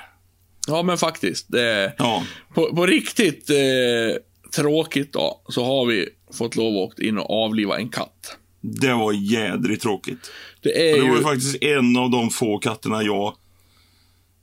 ja 0.67 0.83
men 0.83 0.99
faktiskt. 0.99 1.47
Det, 1.53 1.95
Ja. 1.99 2.23
på, 2.55 2.75
på 2.75 2.87
riktigt 2.87 3.51
eh, 3.51 3.57
tråkigt 4.57 5.13
då, 5.13 5.43
så 5.49 5.65
har 5.65 5.87
vi 5.87 6.09
fått 6.33 6.57
lov 6.57 6.69
att 6.69 6.75
åka 6.93 7.03
in 7.03 7.19
och 7.19 7.45
avliva 7.45 7.79
en 7.79 7.89
katt. 7.89 8.37
Det 8.61 8.93
var 8.95 9.13
jädrigt 9.13 9.83
tråkigt. 9.83 10.31
Det 10.63 10.91
är 10.91 10.95
Och 10.95 11.01
det 11.05 11.09
var 11.11 11.17
ju... 11.17 11.23
faktiskt 11.23 11.63
en 11.63 11.97
av 11.97 12.11
de 12.11 12.31
få 12.31 12.59
katterna 12.59 13.03
jag 13.03 13.35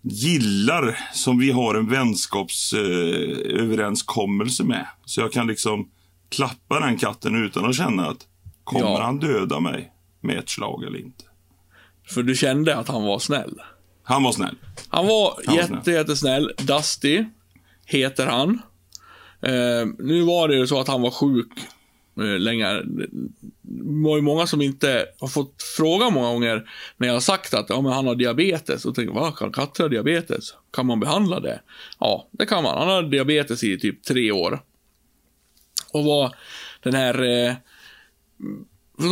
gillar 0.01 0.99
som 1.13 1.39
vi 1.39 1.51
har 1.51 1.75
en 1.75 1.89
vänskapsöverenskommelse 1.89 4.63
eh, 4.63 4.67
med. 4.67 4.87
Så 5.05 5.21
jag 5.21 5.31
kan 5.31 5.47
liksom 5.47 5.89
klappa 6.29 6.79
den 6.79 6.97
katten 6.97 7.45
utan 7.45 7.65
att 7.65 7.75
känna 7.75 8.07
att 8.07 8.27
kommer 8.63 8.85
Ja. 8.85 9.01
han 9.01 9.19
döda 9.19 9.59
mig 9.59 9.91
med 10.21 10.37
ett 10.37 10.49
slag 10.49 10.83
eller 10.83 10.99
inte. 10.99 11.23
För 12.07 12.23
du 12.23 12.35
kände 12.35 12.75
att 12.75 12.87
han 12.87 13.03
var 13.03 13.19
snäll. 13.19 13.61
Han 14.03 14.23
var 14.23 14.31
snäll. 14.31 14.55
Han 14.89 15.07
var 15.07 15.33
Han 15.45 15.55
var 15.55 15.63
jätte, 15.63 15.91
jättesnäll. 15.91 16.51
Dusty 16.57 17.25
heter 17.85 18.27
han. 18.27 18.61
Eh, 19.41 19.85
nu 19.99 20.21
var 20.21 20.47
det 20.47 20.55
ju 20.55 20.67
så 20.67 20.79
att 20.79 20.87
han 20.87 21.01
var 21.01 21.11
sjuk 21.11 21.51
eh, 22.17 22.39
länge. 22.39 22.65
Det 22.73 23.07
var 24.03 24.15
ju 24.15 24.21
många 24.21 24.47
som 24.47 24.61
inte 24.61 25.05
har 25.19 25.27
fått 25.27 25.63
fråga 25.77 26.09
många 26.09 26.27
gånger 26.27 26.69
när 26.97 27.07
jag 27.07 27.15
har 27.15 27.19
sagt 27.21 27.53
att 27.53 27.69
ja, 27.69 27.81
men 27.81 27.91
han 27.91 28.07
har 28.07 28.15
diabetes. 28.15 28.85
Och 28.85 28.95
tänker, 28.95 29.13
vad 29.13 29.35
kan 29.37 29.51
katter 29.51 29.83
ha 29.83 29.89
diabetes? 29.89 30.53
Kan 30.73 30.85
man 30.85 30.99
behandla 30.99 31.39
det? 31.39 31.59
Ja, 31.99 32.27
det 32.31 32.45
kan 32.45 32.63
man. 32.63 32.77
Han 32.77 32.87
har 32.87 33.03
diabetes 33.03 33.63
i 33.63 33.79
typ 33.79 34.03
tre 34.03 34.31
år. 34.31 34.59
Och 35.93 36.03
var 36.03 36.35
den 36.83 36.93
här 36.93 37.23
eh, 37.47 37.53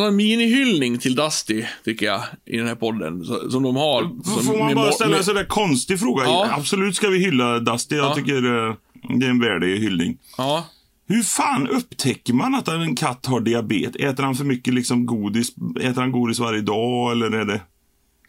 en 0.08 0.16
minihyllning 0.16 0.98
till 1.00 1.16
Dusty, 1.16 1.66
tycker 1.86 2.06
jag, 2.06 2.22
i 2.46 2.58
den 2.58 2.68
här 2.68 2.76
podden. 2.76 3.26
Som 3.26 3.64
de 3.64 3.76
har. 3.76 4.02
som- 4.02 4.44
Får 4.44 4.58
man 4.58 4.76
bara 4.76 4.92
ställa 4.92 5.18
en 5.18 5.24
sådär 5.24 5.46
konstig 5.46 6.00
fråga? 6.00 6.24
Ja. 6.24 6.48
Absolut 6.52 6.96
ska 6.96 7.08
vi 7.10 7.20
hylla 7.20 7.60
Dusty. 7.60 7.96
Jag 7.96 8.06
Ja. 8.06 8.16
tycker 8.16 8.36
eh, 8.70 8.76
det 9.20 9.26
är 9.26 9.30
en 9.30 9.40
värdig 9.40 9.78
hyllning. 9.80 10.18
Ja. 10.38 10.66
Hur 11.08 11.24
fan 11.24 11.68
upptäcker 11.68 12.34
man 12.34 12.56
att 12.56 12.68
en 12.68 12.96
katt 12.96 13.26
har 13.26 13.40
diabetes? 13.40 13.96
Äter 13.96 14.24
han 14.24 14.36
för 14.36 14.46
mycket 14.46 14.74
liksom 14.74 15.06
godis? 15.06 15.54
Äter 15.82 16.02
han 16.02 16.12
godis 16.12 16.40
varje 16.40 16.62
dag 16.62 17.12
eller 17.12 17.32
är 17.32 17.46
det? 17.46 17.62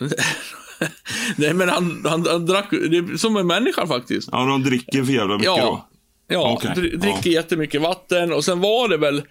Nej, 1.37 1.55
men 1.55 1.69
han, 1.69 2.05
han, 2.05 2.27
han 2.27 2.47
drack, 2.47 2.71
det 2.71 2.97
är 2.97 3.17
som 3.17 3.37
en 3.37 3.47
människa 3.47 3.87
faktiskt. 3.87 4.29
Ja, 4.33 4.45
de 4.45 4.63
dricker 4.63 5.05
för 5.05 5.13
jävla 5.13 5.35
mycket 5.35 5.47
då. 5.47 5.53
Ja, 5.57 5.89
ja 6.29 6.53
Okej, 6.53 6.71
dri- 6.77 6.97
dricker 6.97 7.31
jättemycket 7.31 7.81
vatten 7.81 8.33
och 8.33 8.45
sen 8.45 8.61
var 8.61 8.89
det 8.89 8.97
väl, 8.97 9.23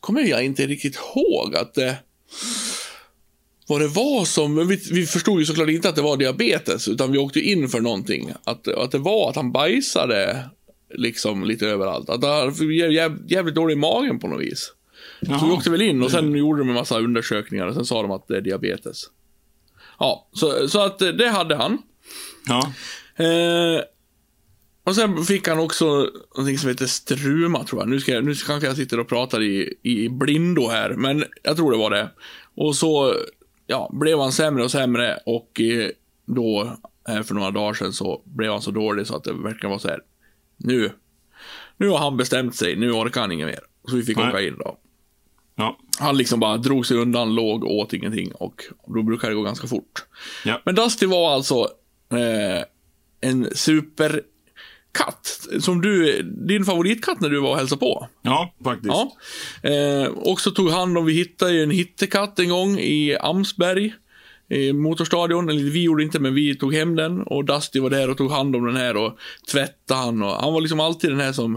kommer 0.00 0.20
jag 0.22 0.44
inte 0.44 0.66
riktigt 0.66 0.94
ihåg 0.96 1.56
att 1.56 1.74
det, 1.74 1.96
vad 3.68 3.80
det 3.80 3.88
var 3.88 4.24
som, 4.24 4.54
men 4.54 4.68
vi, 4.68 4.80
vi 4.92 5.06
förstod 5.06 5.40
ju 5.40 5.46
såklart 5.46 5.68
inte 5.68 5.88
att 5.88 5.96
det 5.96 6.02
var 6.02 6.16
diabetes, 6.16 6.88
utan 6.88 7.12
vi 7.12 7.18
åkte 7.18 7.40
in 7.40 7.68
för 7.68 7.80
någonting. 7.80 8.30
Att, 8.44 8.68
att 8.68 8.90
det 8.90 8.98
var 8.98 9.30
att 9.30 9.36
han 9.36 9.52
bajsade 9.52 10.44
liksom 10.94 11.44
lite 11.44 11.66
överallt. 11.66 12.08
Att 12.08 12.24
han 12.24 12.52
var 12.52 12.72
jäv, 12.72 13.18
jävligt 13.26 13.54
dålig 13.54 13.74
i 13.74 13.78
magen 13.78 14.18
på 14.18 14.28
något 14.28 14.40
vis. 14.40 14.72
Så 15.20 15.46
vi 15.46 15.52
åkte 15.52 15.70
väl 15.70 15.82
in 15.82 16.02
och 16.02 16.10
sen 16.10 16.36
gjorde 16.36 16.60
de 16.60 16.68
en 16.68 16.74
massa 16.74 16.98
undersökningar 16.98 17.66
och 17.66 17.74
sen 17.74 17.84
sa 17.84 18.02
de 18.02 18.10
att 18.10 18.28
det 18.28 18.36
är 18.36 18.40
diabetes. 18.40 19.04
Ja, 19.98 20.28
så, 20.32 20.68
så 20.68 20.80
att 20.80 20.98
det 20.98 21.28
hade 21.28 21.56
han. 21.56 21.78
Ja. 22.46 22.72
Eh, 23.24 23.82
och 24.84 24.94
sen 24.94 25.24
fick 25.24 25.48
han 25.48 25.58
också 25.58 26.10
någonting 26.36 26.58
som 26.58 26.68
heter 26.68 26.86
struma, 26.86 27.64
tror 27.64 27.80
jag. 27.80 27.88
Nu, 27.88 28.00
ska 28.00 28.12
jag, 28.12 28.24
nu 28.24 28.34
kanske 28.34 28.68
jag 28.68 28.76
sitter 28.76 29.00
och 29.00 29.08
pratar 29.08 29.42
i, 29.42 29.74
i 29.82 30.08
blindo 30.08 30.68
här, 30.68 30.90
men 30.90 31.24
jag 31.42 31.56
tror 31.56 31.72
det 31.72 31.78
var 31.78 31.90
det. 31.90 32.10
Och 32.54 32.76
så 32.76 33.14
ja, 33.66 33.90
blev 33.92 34.18
han 34.18 34.32
sämre 34.32 34.64
och 34.64 34.70
sämre 34.70 35.18
och 35.26 35.60
eh, 35.60 35.90
då, 36.26 36.76
här 37.08 37.22
för 37.22 37.34
några 37.34 37.50
dagar 37.50 37.74
sedan, 37.74 37.92
så 37.92 38.22
blev 38.24 38.52
han 38.52 38.62
så 38.62 38.70
dålig 38.70 39.06
så 39.06 39.16
att 39.16 39.24
det 39.24 39.32
verkligen 39.32 39.70
var 39.70 39.78
så 39.78 39.88
här. 39.88 40.00
Nu, 40.64 40.92
nu 41.76 41.88
har 41.88 41.98
han 41.98 42.16
bestämt 42.16 42.56
sig, 42.56 42.76
nu 42.76 42.92
orkar 42.92 43.20
han 43.20 43.32
inget 43.32 43.46
mer. 43.46 43.60
Så 43.88 43.96
vi 43.96 44.02
fick 44.02 44.16
Nej. 44.16 44.28
åka 44.28 44.40
in 44.40 44.56
då. 44.58 44.78
Ja. 45.56 45.78
Han 45.98 46.16
liksom 46.16 46.40
bara 46.40 46.56
drog 46.56 46.86
sig 46.86 46.96
undan, 46.96 47.34
låg, 47.34 47.64
åt 47.64 47.92
ingenting 47.92 48.32
och 48.32 48.62
då 48.86 49.02
brukar 49.02 49.28
det 49.28 49.34
gå 49.34 49.42
ganska 49.42 49.66
fort. 49.66 50.04
Ja. 50.44 50.62
Men 50.64 50.74
Dusty 50.74 51.06
var 51.06 51.34
alltså 51.34 51.68
eh, 52.12 52.64
en 53.20 53.48
superkatt. 53.54 54.26
Som 55.60 55.80
du, 55.80 56.22
din 56.22 56.64
favoritkatt 56.64 57.20
när 57.20 57.28
du 57.28 57.40
var 57.40 57.50
och 57.50 57.56
hälsade 57.56 57.78
på. 57.78 58.08
Ja, 58.22 58.54
faktiskt. 58.64 58.94
Ja. 58.94 59.70
Eh, 59.70 60.10
också 60.14 60.50
tog 60.50 60.70
hand 60.70 60.98
om, 60.98 61.06
vi 61.06 61.12
hittade 61.12 61.52
ju 61.52 61.62
en 61.62 61.70
hittekatt 61.70 62.38
en 62.38 62.48
gång 62.48 62.78
i 62.78 63.16
Amsberg. 63.16 63.94
I 64.50 64.72
motorstadion, 64.72 65.48
eller 65.48 65.62
vi 65.62 65.82
gjorde 65.82 66.02
inte, 66.02 66.20
men 66.20 66.34
vi 66.34 66.54
tog 66.54 66.74
hem 66.74 66.96
den 66.96 67.22
och 67.22 67.44
Dusty 67.44 67.80
var 67.80 67.90
där 67.90 68.10
och 68.10 68.16
tog 68.16 68.30
hand 68.30 68.56
om 68.56 68.66
den 68.66 68.76
här 68.76 68.96
och 68.96 69.18
tvättade 69.52 70.00
han 70.00 70.22
och 70.22 70.30
han 70.30 70.52
var 70.52 70.60
liksom 70.60 70.80
alltid 70.80 71.10
den 71.10 71.20
här 71.20 71.32
som 71.32 71.54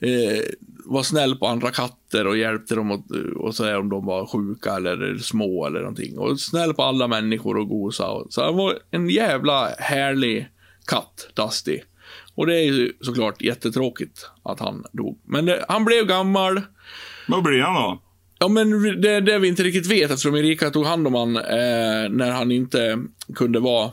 eh, 0.00 0.42
var 0.84 1.02
snäll 1.02 1.36
på 1.36 1.46
andra 1.46 1.70
katter 1.70 2.26
och 2.26 2.36
hjälpte 2.36 2.74
dem 2.74 2.90
att, 2.90 3.10
eh, 3.10 3.36
och 3.36 3.54
säga 3.54 3.78
om 3.78 3.88
de 3.88 4.06
var 4.06 4.26
sjuka 4.26 4.74
eller 4.76 5.18
små 5.18 5.66
eller 5.66 5.80
någonting. 5.80 6.18
Och 6.18 6.40
snäll 6.40 6.74
på 6.74 6.82
alla 6.82 7.08
människor 7.08 7.56
och 7.56 7.68
gosa. 7.68 8.08
Och, 8.08 8.32
så 8.32 8.44
han 8.44 8.56
var 8.56 8.78
en 8.90 9.08
jävla 9.08 9.68
härlig 9.78 10.48
katt, 10.86 11.30
Dusty. 11.34 11.80
Och 12.34 12.46
det 12.46 12.54
är 12.54 12.64
ju 12.64 12.92
såklart 13.00 13.42
jättetråkigt 13.42 14.30
att 14.42 14.60
han 14.60 14.84
dog. 14.92 15.20
Men 15.24 15.46
det, 15.46 15.64
han 15.68 15.84
blev 15.84 16.06
gammal. 16.06 16.60
Vad 17.28 17.42
blir 17.42 17.60
han 17.60 17.74
då? 17.74 18.02
Ja, 18.42 18.48
men 18.48 19.00
det 19.00 19.20
det 19.20 19.38
vi 19.38 19.48
inte 19.48 19.62
riktigt 19.62 19.86
vet 19.86 20.10
eftersom 20.10 20.36
Erika 20.36 20.70
tog 20.70 20.86
hand 20.86 21.06
om 21.06 21.14
han 21.14 21.36
eh, 21.36 22.10
när 22.10 22.30
han 22.30 22.50
inte 22.50 22.98
kunde 23.34 23.60
vara 23.60 23.90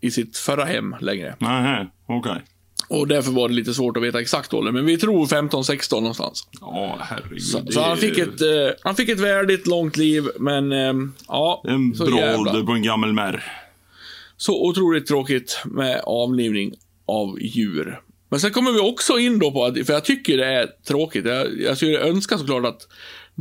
i 0.00 0.10
sitt 0.10 0.36
förra 0.36 0.64
hem 0.64 0.96
längre. 1.00 1.34
Nähä, 1.38 1.86
okej. 2.06 2.42
Och 2.88 3.08
därför 3.08 3.30
var 3.32 3.48
det 3.48 3.54
lite 3.54 3.74
svårt 3.74 3.96
att 3.96 4.02
veta 4.02 4.20
exakt 4.20 4.54
ålder, 4.54 4.72
men 4.72 4.86
vi 4.86 4.98
tror 4.98 5.26
15-16 5.26 5.94
någonstans. 5.94 6.48
Ja, 6.60 6.98
herregud. 7.00 7.42
Så, 7.42 7.72
så 7.72 7.80
han, 7.80 7.96
fick 7.96 8.18
ett, 8.18 8.40
eh, 8.40 8.70
han 8.82 8.96
fick 8.96 9.08
ett 9.08 9.20
värdigt, 9.20 9.66
långt 9.66 9.96
liv, 9.96 10.28
men 10.38 10.72
eh, 10.72 10.92
ja, 11.28 11.62
En 11.68 11.90
bra 11.90 12.38
ålder 12.38 12.62
på 12.62 12.72
en 12.72 12.82
gammal 12.82 13.12
märr. 13.12 13.44
Så 14.36 14.68
otroligt 14.68 15.06
tråkigt 15.06 15.62
med 15.64 16.00
avlivning 16.04 16.74
av 17.06 17.38
djur. 17.40 18.00
Men 18.30 18.40
sen 18.40 18.50
kommer 18.50 18.72
vi 18.72 18.80
också 18.80 19.18
in 19.18 19.38
då 19.38 19.50
på 19.50 19.64
att, 19.64 19.86
för 19.86 19.92
jag 19.92 20.04
tycker 20.04 20.36
det 20.36 20.46
är 20.46 20.68
tråkigt. 20.88 21.24
Jag, 21.24 21.60
jag 21.60 21.76
skulle 21.76 21.98
önska 21.98 22.38
såklart 22.38 22.64
att 22.64 22.88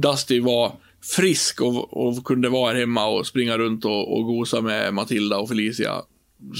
Dusty 0.02 0.40
var 0.40 0.72
frisk 1.16 1.62
och, 1.62 2.08
och 2.08 2.24
kunde 2.26 2.50
vara 2.50 2.74
här 2.74 2.80
hemma 2.80 3.06
och 3.06 3.28
springa 3.28 3.58
runt 3.58 3.86
och, 3.86 4.18
och 4.18 4.26
gosa 4.26 4.62
med 4.62 4.94
Matilda 4.94 5.38
och 5.38 5.50
Felicia. 5.50 6.02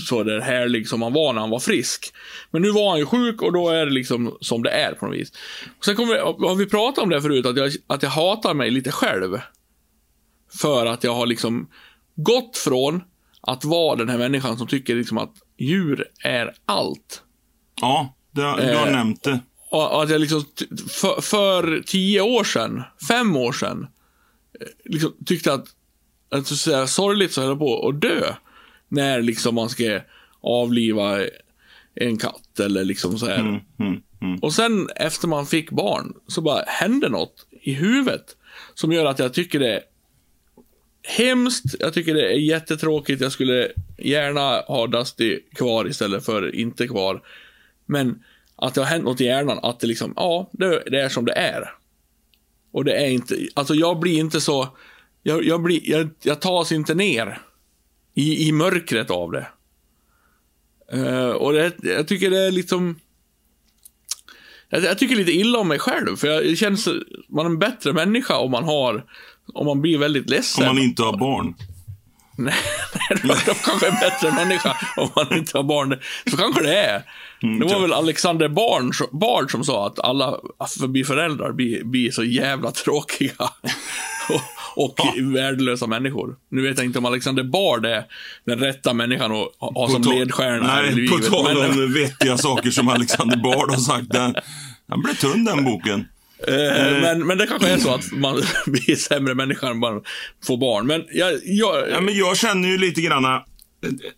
Så 0.10 0.24
där 0.24 0.40
härlig 0.40 0.88
som 0.88 1.02
han 1.02 1.14
var 1.14 1.34
när 1.34 1.42
han 1.42 1.50
var 1.50 1.60
frisk. 1.60 2.14
Men 2.52 2.62
nu 2.62 2.72
var 2.72 2.90
han 2.90 3.00
ju 3.00 3.06
sjuk 3.06 3.42
och 3.42 3.54
då 3.54 3.70
är 3.70 3.86
det 3.86 3.92
liksom 3.92 4.38
som 4.42 4.64
det 4.64 4.70
är 4.70 4.94
på 4.94 5.06
något 5.06 5.16
vis. 5.16 5.32
Och 5.78 5.86
sen 5.86 5.96
kommer 5.96 6.16
har 6.48 6.56
vi 6.56 6.66
pratat 6.66 7.04
om 7.04 7.10
det 7.10 7.22
förut, 7.22 7.46
att 7.46 7.58
jag, 7.58 7.72
att 7.88 8.04
jag 8.04 8.10
hatar 8.10 8.54
mig 8.54 8.72
lite 8.72 8.92
själv. 8.92 9.40
För 10.62 10.86
att 10.86 11.04
jag 11.04 11.14
har 11.14 11.26
liksom 11.26 11.68
gått 12.16 12.58
från 12.58 13.02
att 13.42 13.66
vara 13.66 13.96
den 13.96 14.10
här 14.10 14.18
människan 14.18 14.58
som 14.58 14.68
tycker 14.68 14.96
liksom 14.96 15.18
att 15.18 15.34
djur 15.58 16.08
är 16.24 16.54
allt. 16.66 17.24
Ja, 17.82 18.16
det, 18.32 18.42
du 18.42 18.48
har 18.78 18.88
Eh, 18.88 18.94
nämnt 18.94 19.24
det. 19.24 19.40
Och 19.70 20.04
att 20.04 20.10
jag 20.10 20.22
liksom, 20.22 20.46
för, 20.90 21.22
för 21.22 21.84
tio 21.86 22.22
år 22.22 22.44
sedan, 22.44 22.84
fem 23.08 23.36
år 23.36 23.52
sedan, 23.52 23.88
eh, 24.60 24.68
liksom 24.86 25.14
tyckte 25.26 25.54
att, 25.54 25.66
att 26.30 26.48
så 26.48 26.56
säga, 26.56 26.88
sorgligt 26.88 27.34
så 27.34 27.42
höll 27.42 27.50
jag 27.50 27.60
på 27.60 27.88
att 27.88 28.02
dö. 28.02 28.34
När 28.88 29.22
liksom 29.22 29.56
man 29.56 29.70
ska 29.70 30.00
avliva 30.42 31.20
en 31.96 32.18
katt 32.18 32.60
eller 32.60 32.84
liksom 32.84 33.20
så 33.20 33.26
här. 33.26 33.40
Mm, 33.40 33.60
mm, 33.80 34.02
mm. 34.22 34.40
Och 34.40 34.54
sen 34.54 34.90
efter 34.96 35.28
man 35.28 35.46
fick 35.46 35.72
barn 35.72 36.14
så 36.28 36.42
bara 36.42 36.64
hände 36.68 37.10
något 37.10 37.48
i 37.62 37.74
huvudet 37.74 38.36
som 38.74 38.92
gör 38.92 39.06
att 39.06 39.20
jag 39.20 39.34
tycker 39.34 39.60
det 39.60 39.74
är 39.74 39.82
hemskt. 41.04 41.76
Jag 41.80 41.94
tycker 41.94 42.14
det 42.14 42.34
är 42.34 42.38
jättetråkigt. 42.38 43.22
Jag 43.22 43.32
skulle 43.32 43.72
gärna 43.98 44.62
ha 44.62 44.88
Dusty 44.88 45.40
kvar 45.56 45.88
istället 45.88 46.26
för 46.26 46.56
inte 46.56 46.88
kvar. 46.88 47.22
Men 47.86 48.24
att 48.62 48.74
det 48.74 48.82
har 48.82 48.88
hänt 48.88 49.04
något 49.04 49.22
i 49.22 49.26
hjärnan, 49.26 49.60
att 49.64 49.80
det 49.80 49.88
liksom, 49.88 50.14
ja, 50.16 50.50
det, 50.52 50.84
det 50.86 51.02
är 51.02 51.10
som 51.10 51.26
det 51.26 51.34
är. 51.34 51.74
Och 52.72 52.86
det 52.86 52.94
är 52.94 53.10
inte, 53.10 53.48
alltså 53.54 53.76
jag 53.76 54.00
blir 54.00 54.20
inte 54.20 54.42
så, 54.42 54.68
jag, 55.24 55.44
jag 55.44 55.62
blir, 55.62 55.90
jag, 55.90 56.10
jag 56.22 56.42
tas 56.42 56.72
inte 56.72 56.96
ner 56.96 57.42
i, 58.14 58.48
i 58.48 58.52
mörkret 58.52 59.12
av 59.12 59.32
det. 59.32 59.48
Eh, 60.92 61.30
och 61.30 61.54
det, 61.54 61.74
jag 61.84 62.08
tycker 62.08 62.30
det 62.30 62.40
är 62.40 62.52
liksom, 62.52 63.00
jag, 64.70 64.84
jag 64.84 64.98
tycker 64.98 65.16
lite 65.16 65.32
illa 65.32 65.60
om 65.60 65.68
mig 65.68 65.80
själv, 65.80 66.16
för 66.16 66.28
jag, 66.28 66.58
känns, 66.58 66.88
man 67.30 67.46
är 67.46 67.50
en 67.50 67.60
bättre 67.60 67.94
människa 67.94 68.38
om 68.38 68.52
man 68.52 68.64
har, 68.64 69.06
om 69.54 69.66
man 69.66 69.82
blir 69.82 69.98
väldigt 69.98 70.30
ledsen. 70.30 70.70
Om 70.70 70.76
man 70.76 70.84
inte 70.84 71.04
har 71.04 71.18
barn. 71.18 71.56
Nej, 72.38 72.56
de 73.46 73.54
kanske 73.54 73.88
är 73.88 73.92
en 73.92 74.00
bättre 74.00 74.32
människa 74.32 74.78
om 74.98 75.10
man 75.16 75.38
inte 75.38 75.58
har 75.58 75.64
barn. 75.64 76.00
Så 76.32 76.38
kanske 76.38 76.64
det 76.64 76.78
är. 76.78 77.04
Det 77.42 77.66
var 77.66 77.82
väl 77.82 77.94
Alexander 77.94 78.48
Bard, 78.50 78.94
Bard 79.12 79.52
som 79.52 79.64
sa 79.64 79.88
att 79.88 80.00
alla 80.00 80.40
föräldrar 81.06 81.52
blir, 81.52 81.84
blir 81.84 82.12
så 82.12 82.24
jävla 82.24 82.72
tråkiga. 82.72 83.34
och 84.30 84.42
och 84.76 85.00
värdelösa 85.36 85.88
människor. 85.88 86.36
Nu 86.50 86.62
vet 86.62 86.78
jag 86.78 86.86
inte 86.86 87.00
om 87.00 87.06
Alexander 87.06 87.44
Bard 87.44 87.86
är 87.86 88.04
den 88.46 88.60
rätta 88.60 88.94
människan 88.94 89.32
att 89.32 89.48
ha 89.60 89.90
som 89.90 90.02
ledstjärna 90.02 90.88
i 90.88 90.96
Nej, 90.96 91.08
på 91.08 91.16
livet. 91.16 91.32
tal 91.32 91.58
Men, 91.58 91.72
om 91.84 91.94
vettiga 91.94 92.38
saker 92.38 92.72
som 92.72 92.88
Alexander 92.90 93.38
Bard 93.38 93.72
har 93.72 93.78
sagt. 93.78 94.10
Den, 94.10 94.36
den 94.88 95.02
blev 95.02 95.14
tunn 95.14 95.46
den 95.46 95.64
boken. 95.64 96.06
eh, 96.48 97.02
men, 97.02 97.28
men 97.28 97.38
det 97.38 97.48
kanske 97.48 97.70
är 97.70 97.78
så 97.78 97.94
att 97.94 98.12
man 98.12 98.42
blir 98.66 98.96
sämre 98.96 99.36
människa 99.36 99.72
om 99.72 99.80
man 99.80 100.02
får 100.44 100.58
barn. 100.58 100.88
Men 100.88 101.04
jag, 101.12 101.34
jag, 101.46 101.90
Ja, 101.92 102.02
men 102.02 102.16
jag 102.18 102.38
känner 102.38 102.70
ju 102.70 102.78
lite 102.78 103.02
grann. 103.02 103.42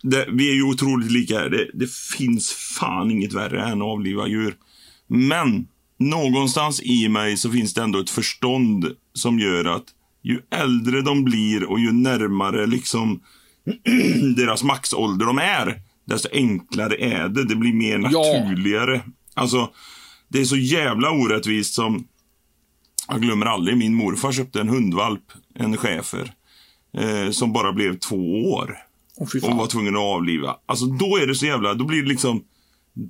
Det, 0.02 0.26
vi 0.32 0.50
är 0.50 0.54
ju 0.54 0.62
otroligt 0.62 1.10
lika. 1.12 1.48
Det, 1.48 1.70
det 1.74 1.90
finns 1.92 2.52
fan 2.52 3.10
inget 3.10 3.32
värre 3.32 3.62
än 3.64 3.82
att 3.82 3.88
avliva 3.88 4.28
djur. 4.28 4.54
Men 5.06 5.68
någonstans 5.98 6.82
i 6.82 7.08
mig 7.08 7.36
så 7.36 7.50
finns 7.50 7.74
det 7.74 7.82
ändå 7.82 7.98
ett 7.98 8.10
förstånd 8.10 8.86
som 9.14 9.38
gör 9.38 9.64
att 9.64 9.84
ju 10.22 10.40
äldre 10.50 11.02
de 11.02 11.24
blir 11.24 11.64
och 11.64 11.80
ju 11.80 11.92
närmare 11.92 12.66
liksom 12.66 13.20
deras 14.36 14.62
maxålder 14.62 15.26
de 15.26 15.38
är, 15.38 15.80
desto 16.04 16.28
enklare 16.32 16.94
är 16.96 17.28
det. 17.28 17.44
Det 17.44 17.56
blir 17.56 17.72
mer 17.72 18.08
Ja. 18.12 18.20
naturligare. 18.44 19.00
Alltså, 19.34 19.70
det 20.28 20.40
är 20.40 20.44
så 20.44 20.56
jävla 20.56 21.10
orättvist 21.10 21.74
som... 21.74 22.08
Jag 23.08 23.22
glömmer 23.22 23.46
aldrig, 23.46 23.76
min 23.76 23.94
morfar 23.94 24.32
köpte 24.32 24.60
en 24.60 24.68
hundvalp, 24.68 25.32
en 25.54 25.76
schäfer, 25.76 26.32
eh, 26.98 27.30
som 27.30 27.52
bara 27.52 27.72
blev 27.72 27.98
två 27.98 28.50
år. 28.52 28.76
Fy 29.32 29.40
Och 29.40 29.56
var 29.56 29.66
tvungen 29.66 29.94
att 29.96 30.00
avliva. 30.02 30.56
Alltså 30.66 30.86
då 30.86 31.16
är 31.16 31.26
det 31.26 31.34
så 31.34 31.46
jävla, 31.46 31.74
då 31.74 31.84
blir 31.84 32.02
det 32.02 32.08
liksom, 32.08 32.42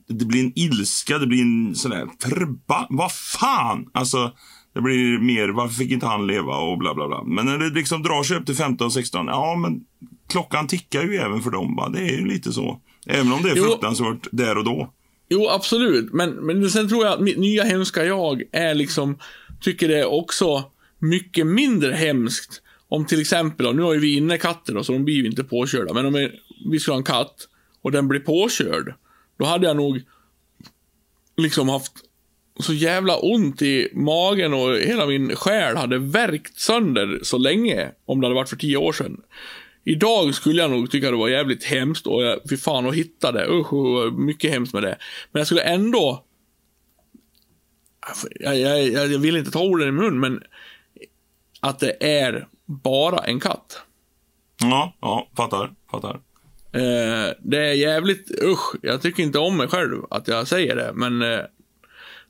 det 0.09 0.25
blir 0.25 0.45
en 0.45 0.53
ilska, 0.55 1.19
det 1.19 1.27
blir 1.27 1.43
en 1.43 1.75
sån 1.75 1.91
där 1.91 2.09
förba, 2.23 2.87
vad 2.91 3.13
fan! 3.13 3.91
Alltså, 3.93 4.33
det 4.75 4.81
blir 4.81 5.19
mer, 5.19 5.49
varför 5.49 5.75
fick 5.75 5.91
inte 5.91 6.07
han 6.07 6.27
leva 6.27 6.57
och 6.57 6.79
bla 6.79 6.95
bla 6.95 7.09
bla. 7.09 7.23
Men 7.25 7.47
när 7.47 7.59
det 7.59 7.71
liksom 7.71 8.03
drar 8.03 8.23
sig 8.23 8.37
upp 8.37 8.47
till 8.47 8.57
15 8.57 8.87
och 8.87 8.93
16, 8.93 9.27
ja 9.27 9.57
men 9.57 9.81
klockan 10.29 10.67
tickar 10.67 11.03
ju 11.03 11.17
även 11.17 11.43
för 11.43 11.51
dem 11.51 11.77
va. 11.77 11.89
Det 11.89 11.99
är 12.01 12.19
ju 12.19 12.27
lite 12.27 12.53
så. 12.53 12.81
Även 13.07 13.33
om 13.33 13.43
det 13.43 13.51
är 13.51 13.57
Jo. 13.57 13.65
fruktansvärt 13.65 14.29
där 14.33 14.59
och 14.59 14.65
då. 14.65 14.93
Jo, 15.29 15.49
absolut. 15.49 16.13
Men, 16.13 16.31
men 16.31 16.71
sen 16.71 16.89
tror 16.89 17.05
jag 17.05 17.13
att 17.13 17.21
mitt 17.21 17.39
nya 17.39 17.65
hemska 17.65 18.05
jag 18.05 18.43
är 18.53 18.75
liksom, 18.75 19.19
tycker 19.61 19.89
det 19.89 19.99
är 19.99 20.13
också 20.13 20.65
mycket 20.99 21.47
mindre 21.47 21.93
hemskt 21.95 22.62
om 22.93 23.07
till 23.07 23.21
exempel, 23.21 23.67
då, 23.67 23.73
nu 23.73 23.83
har 23.83 23.95
ju 23.95 24.01
vi 24.01 24.17
innekatter 24.17 24.75
då, 24.75 24.85
så 24.85 24.93
de 24.93 25.05
blir 25.05 25.15
ju 25.15 25.27
inte 25.27 25.45
påkörda, 25.45 25.95
men 25.95 26.07
om 26.07 26.31
vi 26.71 26.81
skulle 26.81 26.93
ha 26.93 26.99
en 26.99 27.05
katt 27.05 27.49
och 27.83 27.93
den 27.93 28.09
blir 28.09 28.21
påkörd, 28.21 28.95
då 29.39 29.45
hade 29.45 29.67
jag 29.67 29.77
nog 29.77 30.03
liksom 31.37 31.69
haft 31.69 31.93
så 32.61 32.73
jävla 32.73 33.17
ont 33.17 33.63
i 33.63 33.89
magen 33.95 34.55
och 34.55 34.77
hela 34.77 35.07
min 35.07 35.37
själ 35.37 35.77
hade 35.77 35.99
värkt 35.99 36.59
sönder 36.61 37.21
så 37.23 37.39
länge 37.39 37.91
om 38.05 38.21
det 38.21 38.27
hade 38.27 38.35
varit 38.35 38.49
för 38.49 38.57
tio 38.57 38.77
år 38.77 38.93
sedan. 38.93 39.21
Idag 39.85 40.35
skulle 40.35 40.63
jag 40.63 40.71
nog 40.71 40.91
tycka 40.91 41.11
det 41.11 41.17
var 41.17 41.29
jävligt 41.29 41.65
hemskt 41.65 42.07
och 42.07 42.23
jag, 42.23 42.41
fy 42.51 42.57
fan 42.57 42.87
att 42.87 42.95
hitta 42.95 43.33
det. 43.33 43.47
Usch, 43.49 43.73
uh, 43.73 44.13
mycket 44.19 44.51
hemskt 44.51 44.75
med 44.75 44.83
det. 44.83 44.99
Men 45.33 45.41
jag 45.41 45.47
skulle 45.47 45.63
ändå... 45.63 46.25
Jag, 48.41 48.59
jag, 48.59 48.89
jag, 48.89 49.13
jag 49.13 49.19
vill 49.19 49.37
inte 49.37 49.51
ta 49.51 49.63
orden 49.63 49.89
i 49.89 49.93
mun, 49.93 50.21
men 50.21 50.43
att 51.61 51.79
det 51.79 51.97
är 52.01 52.49
bara 52.73 53.19
en 53.19 53.41
katt. 53.41 53.83
Ja, 54.61 54.95
ja, 55.01 55.29
fattar, 55.37 55.73
fattar. 55.91 56.21
Eh, 56.73 57.35
det 57.41 57.59
är 57.59 57.73
jävligt, 57.73 58.43
usch, 58.43 58.75
jag 58.83 59.03
tycker 59.03 59.23
inte 59.23 59.39
om 59.39 59.57
mig 59.57 59.69
själv 59.69 60.03
att 60.11 60.29
jag 60.29 60.49
säger 60.49 60.77
det, 60.77 60.91
men 60.95 61.23
eh, 61.23 61.41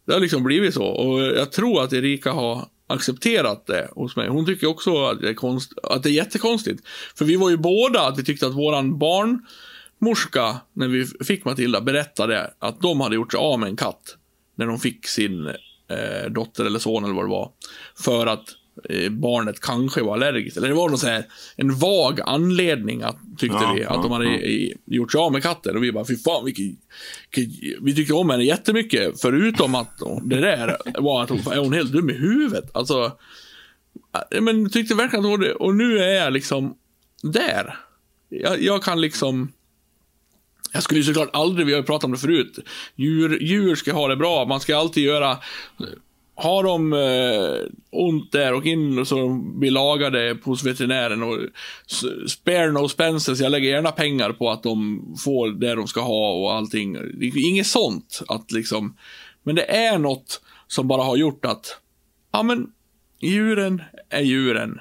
det 0.06 0.12
har 0.12 0.20
liksom 0.20 0.44
blivit 0.44 0.74
så. 0.74 0.84
Och 0.84 1.22
jag 1.22 1.52
tror 1.52 1.82
att 1.82 1.92
Erika 1.92 2.32
har 2.32 2.66
accepterat 2.86 3.66
det 3.66 3.88
hos 3.92 4.16
mig. 4.16 4.28
Hon 4.28 4.46
tycker 4.46 4.66
också 4.66 5.04
att 5.04 5.20
det 5.20 5.28
är, 5.28 5.34
konst, 5.34 5.72
att 5.82 6.02
det 6.02 6.08
är 6.08 6.12
jättekonstigt. 6.12 6.86
För 7.14 7.24
vi 7.24 7.36
var 7.36 7.50
ju 7.50 7.56
båda 7.56 8.06
att 8.06 8.18
vi 8.18 8.24
tyckte 8.24 8.46
att 8.46 8.54
våran 8.54 8.98
barnmorska, 8.98 10.56
när 10.72 10.88
vi 10.88 11.06
fick 11.06 11.44
Matilda, 11.44 11.80
berättade 11.80 12.50
att 12.58 12.80
de 12.80 13.00
hade 13.00 13.14
gjort 13.14 13.32
sig 13.32 13.38
av 13.38 13.60
med 13.60 13.68
en 13.68 13.76
katt. 13.76 14.16
När 14.54 14.66
de 14.66 14.78
fick 14.78 15.06
sin 15.06 15.46
eh, 15.88 16.30
dotter 16.30 16.64
eller 16.64 16.78
son 16.78 17.04
eller 17.04 17.14
vad 17.14 17.24
det 17.24 17.30
var. 17.30 17.50
För 18.04 18.26
att 18.26 18.44
barnet 19.10 19.60
kanske 19.60 20.02
var 20.02 20.14
allergiskt. 20.14 20.56
Eller 20.56 20.68
det 20.68 20.74
var 20.74 20.88
någon 20.88 20.98
så 20.98 21.06
här, 21.06 21.24
en 21.56 21.74
vag 21.74 22.20
anledning, 22.20 23.02
att, 23.02 23.16
tyckte 23.38 23.58
Ja, 23.60 23.72
vi, 23.76 23.84
att 23.84 23.96
ja, 23.96 24.02
de 24.02 24.12
hade 24.12 24.36
ja. 24.36 24.74
gjort 24.86 25.12
sig 25.12 25.18
av 25.18 25.32
med 25.32 25.42
katten. 25.42 25.76
Och 25.76 25.84
vi 25.84 25.92
bara, 25.92 26.04
fy 26.04 26.16
fan, 26.16 26.44
vilken, 26.44 26.76
vi 27.80 27.94
tyckte 27.94 28.14
om 28.14 28.30
henne 28.30 28.44
jättemycket. 28.44 29.20
Förutom 29.20 29.74
att 29.74 29.98
det 30.22 30.40
där 30.40 30.76
var 31.00 31.22
att 31.22 31.28
hon, 31.28 31.38
är 31.38 31.58
hon 31.58 31.72
helt 31.72 31.92
dum 31.92 32.10
i 32.10 32.12
huvudet? 32.12 32.70
Alltså, 32.74 33.12
men 34.40 34.70
tyckte 34.70 34.94
verkligen 34.94 35.24
att 35.24 35.30
hon 35.30 35.40
det. 35.40 35.54
Och 35.54 35.74
nu 35.74 35.98
är 35.98 36.24
jag 36.24 36.32
liksom 36.32 36.74
där. 37.22 37.78
Jag, 38.28 38.62
jag 38.62 38.82
kan 38.82 39.00
liksom... 39.00 39.52
Jag 40.74 40.82
skulle 40.82 41.00
ju 41.00 41.04
såklart 41.04 41.30
aldrig, 41.32 41.66
vi 41.66 41.72
har 41.72 41.80
ju 41.80 41.86
pratat 41.86 42.04
om 42.04 42.12
det 42.12 42.18
förut, 42.18 42.58
djur, 42.96 43.42
djur 43.42 43.74
ska 43.74 43.92
ha 43.92 44.08
det 44.08 44.16
bra. 44.16 44.44
Man 44.44 44.60
ska 44.60 44.76
alltid 44.76 45.04
göra, 45.04 45.38
har 46.42 46.62
de 46.62 46.92
eh, 46.92 47.68
ont 47.90 48.32
där 48.32 48.54
och 48.54 48.66
in 48.66 48.98
och 48.98 49.08
så 49.08 49.16
de 49.16 49.60
blir 49.60 49.70
lagade 49.70 50.38
hos 50.42 50.64
veterinären 50.64 51.22
och 51.22 51.38
spare 52.30 52.72
no 52.72 52.84
expenses. 52.84 53.40
Jag 53.40 53.50
lägger 53.50 53.70
gärna 53.70 53.92
pengar 53.92 54.32
på 54.32 54.50
att 54.50 54.62
de 54.62 55.02
får 55.24 55.50
det 55.50 55.74
de 55.74 55.86
ska 55.86 56.00
ha 56.00 56.32
och 56.32 56.54
allting. 56.54 56.96
Inget 57.36 57.66
sånt 57.66 58.22
att 58.28 58.52
liksom, 58.52 58.96
men 59.42 59.54
det 59.54 59.64
är 59.76 59.98
något 59.98 60.40
som 60.66 60.88
bara 60.88 61.02
har 61.02 61.16
gjort 61.16 61.44
att, 61.44 61.78
ja 62.32 62.42
men, 62.42 62.66
djuren 63.20 63.82
är 64.10 64.22
djuren. 64.22 64.80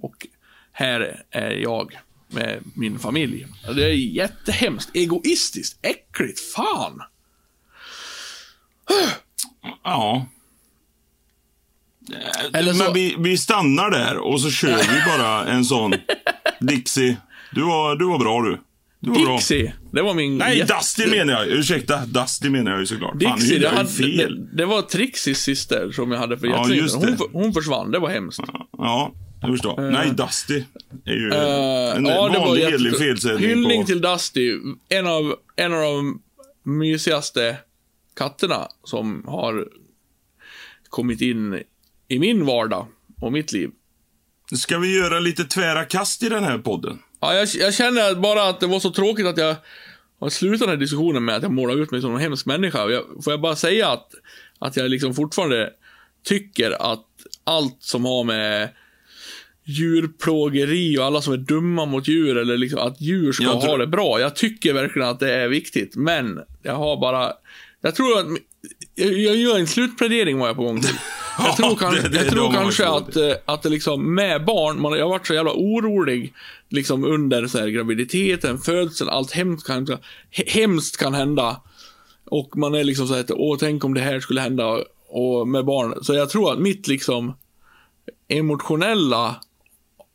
Och 0.00 0.26
här 0.72 1.22
är 1.30 1.50
jag 1.50 1.98
med 2.28 2.62
min 2.74 2.98
familj. 2.98 3.46
Det 3.74 3.84
är 3.84 3.94
jättehemskt, 3.94 4.90
egoistiskt, 4.96 5.78
äckligt, 5.82 6.40
fan. 6.40 7.02
Ja. 9.84 10.26
Eller 12.52 12.72
så- 12.72 12.84
Men 12.84 12.92
vi, 12.92 13.16
vi 13.18 13.38
stannar 13.38 13.90
där 13.90 14.16
och 14.18 14.40
så 14.40 14.50
kör 14.50 14.76
vi 14.78 15.02
bara 15.18 15.44
en 15.46 15.64
sån. 15.64 15.94
Dixie, 16.60 17.16
du 17.52 17.62
var, 17.62 17.96
du 17.96 18.04
var 18.04 18.18
bra 18.18 18.42
du. 18.42 18.58
Du 19.00 19.10
var 19.10 19.24
bra. 19.24 19.36
Dixie, 19.36 19.74
det 19.92 20.02
var 20.02 20.14
min... 20.14 20.38
Nej, 20.38 20.58
jätte- 20.58 20.74
Dusty 20.74 21.06
menar 21.06 21.32
jag. 21.32 21.46
Ursäkta, 21.48 22.06
Dusty 22.06 22.50
menar 22.50 22.70
jag 22.70 22.80
ju 22.80 22.86
såklart. 22.86 23.22
Fan, 23.22 23.38
Dixie, 23.38 23.54
nu 23.58 23.60
det, 23.64 23.68
hade, 23.68 23.88
fel. 23.88 24.46
det, 24.50 24.56
det 24.56 24.66
var 24.66 24.82
Trixis 24.82 25.38
syster 25.38 25.90
som 25.92 26.10
jag 26.12 26.18
hade 26.18 26.38
för 26.38 26.46
Ja, 26.46 26.68
just 26.68 26.94
hon, 26.96 27.18
hon 27.32 27.52
försvann, 27.54 27.90
det 27.90 27.98
var 27.98 28.08
hemskt. 28.10 28.40
Ja, 28.78 29.12
jag 29.40 29.50
förstår. 29.50 29.90
Nej, 29.90 30.10
Dusty 30.10 30.64
är 31.04 31.12
ju 31.12 31.30
Eh, 31.32 31.96
en 31.96 32.06
ja, 32.06 32.28
det 32.28 32.38
var 32.38 32.46
vanlig 32.46 32.62
hederlig 32.64 32.90
jätte- 32.90 33.02
felsägning 33.04 33.48
Hyllning 33.48 33.80
på... 33.82 33.86
till 33.86 34.00
Dusty, 34.00 34.52
en 34.88 35.06
av, 35.06 35.34
en 35.56 35.74
av 35.74 35.80
de 35.80 36.20
mysigaste 36.64 37.56
katterna 38.16 38.68
som 38.84 39.24
har 39.26 39.66
kommit 40.88 41.20
in 41.20 41.62
i 42.08 42.18
min 42.18 42.46
vardag 42.46 42.86
och 43.20 43.32
mitt 43.32 43.52
liv. 43.52 43.70
Ska 44.56 44.78
vi 44.78 44.98
göra 44.98 45.20
lite 45.20 45.44
tvära 45.44 45.84
kast 45.84 46.22
i 46.22 46.28
den 46.28 46.44
här 46.44 46.58
podden? 46.58 46.98
Ja, 47.20 47.34
jag, 47.34 47.48
jag 47.54 47.74
känner 47.74 48.14
bara 48.14 48.48
att 48.48 48.60
det 48.60 48.66
var 48.66 48.80
så 48.80 48.90
tråkigt 48.90 49.26
att 49.26 49.38
jag 49.38 49.56
har 50.20 50.30
slutat 50.30 50.60
den 50.60 50.68
här 50.68 50.76
diskussionen 50.76 51.24
med 51.24 51.36
att 51.36 51.42
jag 51.42 51.52
målar 51.52 51.82
ut 51.82 51.90
mig 51.90 52.00
som 52.00 52.14
en 52.14 52.20
hemsk 52.20 52.46
människa. 52.46 52.88
Jag, 52.88 53.04
får 53.24 53.32
jag 53.32 53.40
bara 53.40 53.56
säga 53.56 53.88
att, 53.88 54.14
att 54.58 54.76
jag 54.76 54.90
liksom 54.90 55.14
fortfarande 55.14 55.70
tycker 56.24 56.92
att 56.92 57.06
allt 57.44 57.76
som 57.80 58.04
har 58.04 58.24
med 58.24 58.68
djurplågeri 59.64 60.98
och 60.98 61.04
alla 61.04 61.22
som 61.22 61.32
är 61.32 61.36
dumma 61.36 61.86
mot 61.86 62.08
djur 62.08 62.36
eller 62.36 62.56
liksom 62.56 62.78
att 62.78 63.00
djur 63.00 63.32
ska 63.32 63.44
tror- 63.44 63.60
ha 63.60 63.76
det 63.76 63.86
bra. 63.86 64.20
Jag 64.20 64.36
tycker 64.36 64.72
verkligen 64.72 65.08
att 65.08 65.20
det 65.20 65.34
är 65.34 65.48
viktigt, 65.48 65.96
men 65.96 66.40
jag 66.62 66.74
har 66.74 67.00
bara... 67.00 67.32
Jag 67.80 67.94
tror 67.94 68.18
att... 68.18 68.26
Jag, 68.94 69.12
jag 69.12 69.36
gör 69.36 69.58
en 69.58 69.66
slutplädering 69.66 70.38
var 70.38 70.46
jag 70.46 70.56
på 70.56 70.62
gång 70.62 70.80
till. 70.80 70.94
Jag 71.38 71.46
Ja, 71.48 71.54
tror, 71.56 71.76
kan, 71.76 71.94
det- 71.94 72.08
det- 72.08 72.16
jag 72.16 72.28
tror 72.32 72.52
kanske 72.52 72.86
att, 72.88 73.16
eh, 73.16 73.32
att 73.44 73.62
det 73.62 73.68
liksom 73.68 74.14
med 74.14 74.44
barn, 74.44 74.80
man, 74.80 74.92
jag 74.98 75.04
har 75.04 75.10
varit 75.10 75.26
så 75.26 75.34
jävla 75.34 75.52
orolig 75.52 76.32
liksom 76.68 77.04
under 77.04 77.46
så 77.46 77.58
här, 77.58 77.68
graviditeten, 77.68 78.58
födseln, 78.58 79.10
allt 79.10 79.32
hemskt 79.32 79.66
kan, 79.66 79.86
he- 79.86 80.48
hemskt 80.48 80.96
kan 80.96 81.14
hända. 81.14 81.60
Och 82.24 82.56
man 82.56 82.74
är 82.74 82.84
liksom 82.84 83.06
så 83.08 83.14
här, 83.14 83.24
åh 83.30 83.56
tänk 83.60 83.84
om 83.84 83.94
det 83.94 84.00
här 84.00 84.20
skulle 84.20 84.40
hända 84.40 84.78
och 85.08 85.48
med 85.48 85.64
barn. 85.64 85.94
Så 86.04 86.14
jag 86.14 86.30
tror 86.30 86.52
att 86.52 86.58
mitt 86.58 86.88
liksom 86.88 87.32
emotionella 88.28 89.36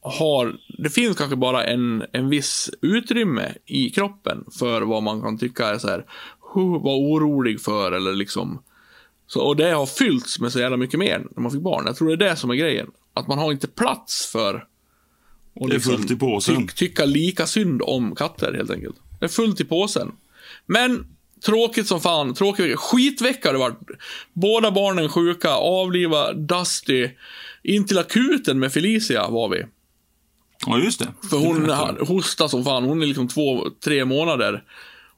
har, 0.01 0.55
det 0.77 0.89
finns 0.89 1.17
kanske 1.17 1.35
bara 1.35 1.63
en, 1.65 2.03
en 2.11 2.29
viss 2.29 2.69
utrymme 2.81 3.53
i 3.65 3.89
kroppen 3.89 4.43
för 4.59 4.81
vad 4.81 5.03
man 5.03 5.21
kan 5.21 5.37
tycka 5.37 5.67
är 5.67 5.77
så 5.77 5.87
här, 5.87 6.05
"Huh, 6.53 6.83
var 6.83 6.95
orolig 6.97 7.61
för 7.61 7.91
eller 7.91 8.13
liksom. 8.13 8.59
Så, 9.33 9.41
och 9.41 9.55
det 9.55 9.71
har 9.71 9.85
fyllts 9.85 10.39
med 10.39 10.51
så 10.51 10.59
jävla 10.59 10.77
mycket 10.77 10.99
mer 10.99 11.19
när 11.35 11.41
man 11.41 11.51
fick 11.51 11.61
barn. 11.61 11.83
Jag 11.85 11.95
tror 11.95 12.07
det 12.17 12.25
är 12.25 12.29
det 12.29 12.35
som 12.35 12.49
är 12.49 12.55
grejen. 12.55 12.87
Att 13.13 13.27
man 13.27 13.37
har 13.37 13.51
inte 13.51 13.67
plats 13.67 14.25
för 14.31 14.55
att 14.55 15.69
Det 15.69 15.75
är 15.75 15.79
fullt 15.79 16.11
i 16.11 16.15
påsen. 16.15 16.55
tyck- 16.55 16.75
tycka 16.75 17.05
lika 17.05 17.47
synd 17.47 17.81
om 17.81 18.15
katter 18.15 18.53
helt 18.53 18.71
enkelt. 18.71 18.95
Det 19.19 19.25
är 19.25 19.29
fullt 19.29 19.59
i 19.61 19.65
påsen. 19.65 20.11
Men 20.65 21.05
tråkigt 21.45 21.87
som 21.87 22.01
fan. 22.01 22.33
Tråkig 22.33 22.63
vecka. 22.63 22.77
Skitvecka 22.77 23.51
det 23.51 23.57
varit. 23.57 23.77
Båda 24.33 24.71
barnen 24.71 25.09
sjuka, 25.09 25.49
avliva 25.49 26.33
Dusty. 26.33 27.09
In 27.63 27.85
till 27.85 27.97
akuten 27.97 28.59
med 28.59 28.73
Felicia 28.73 29.27
var 29.29 29.49
vi. 29.49 29.65
Ja, 30.65 30.77
just 30.79 30.99
det. 30.99 31.07
För 31.29 31.37
hon 31.37 31.69
hostar 32.07 32.47
som 32.47 32.63
fan. 32.63 32.83
Hon 32.83 33.01
är 33.01 33.05
liksom 33.07 33.27
två, 33.27 33.67
tre 33.83 34.05
månader. 34.05 34.63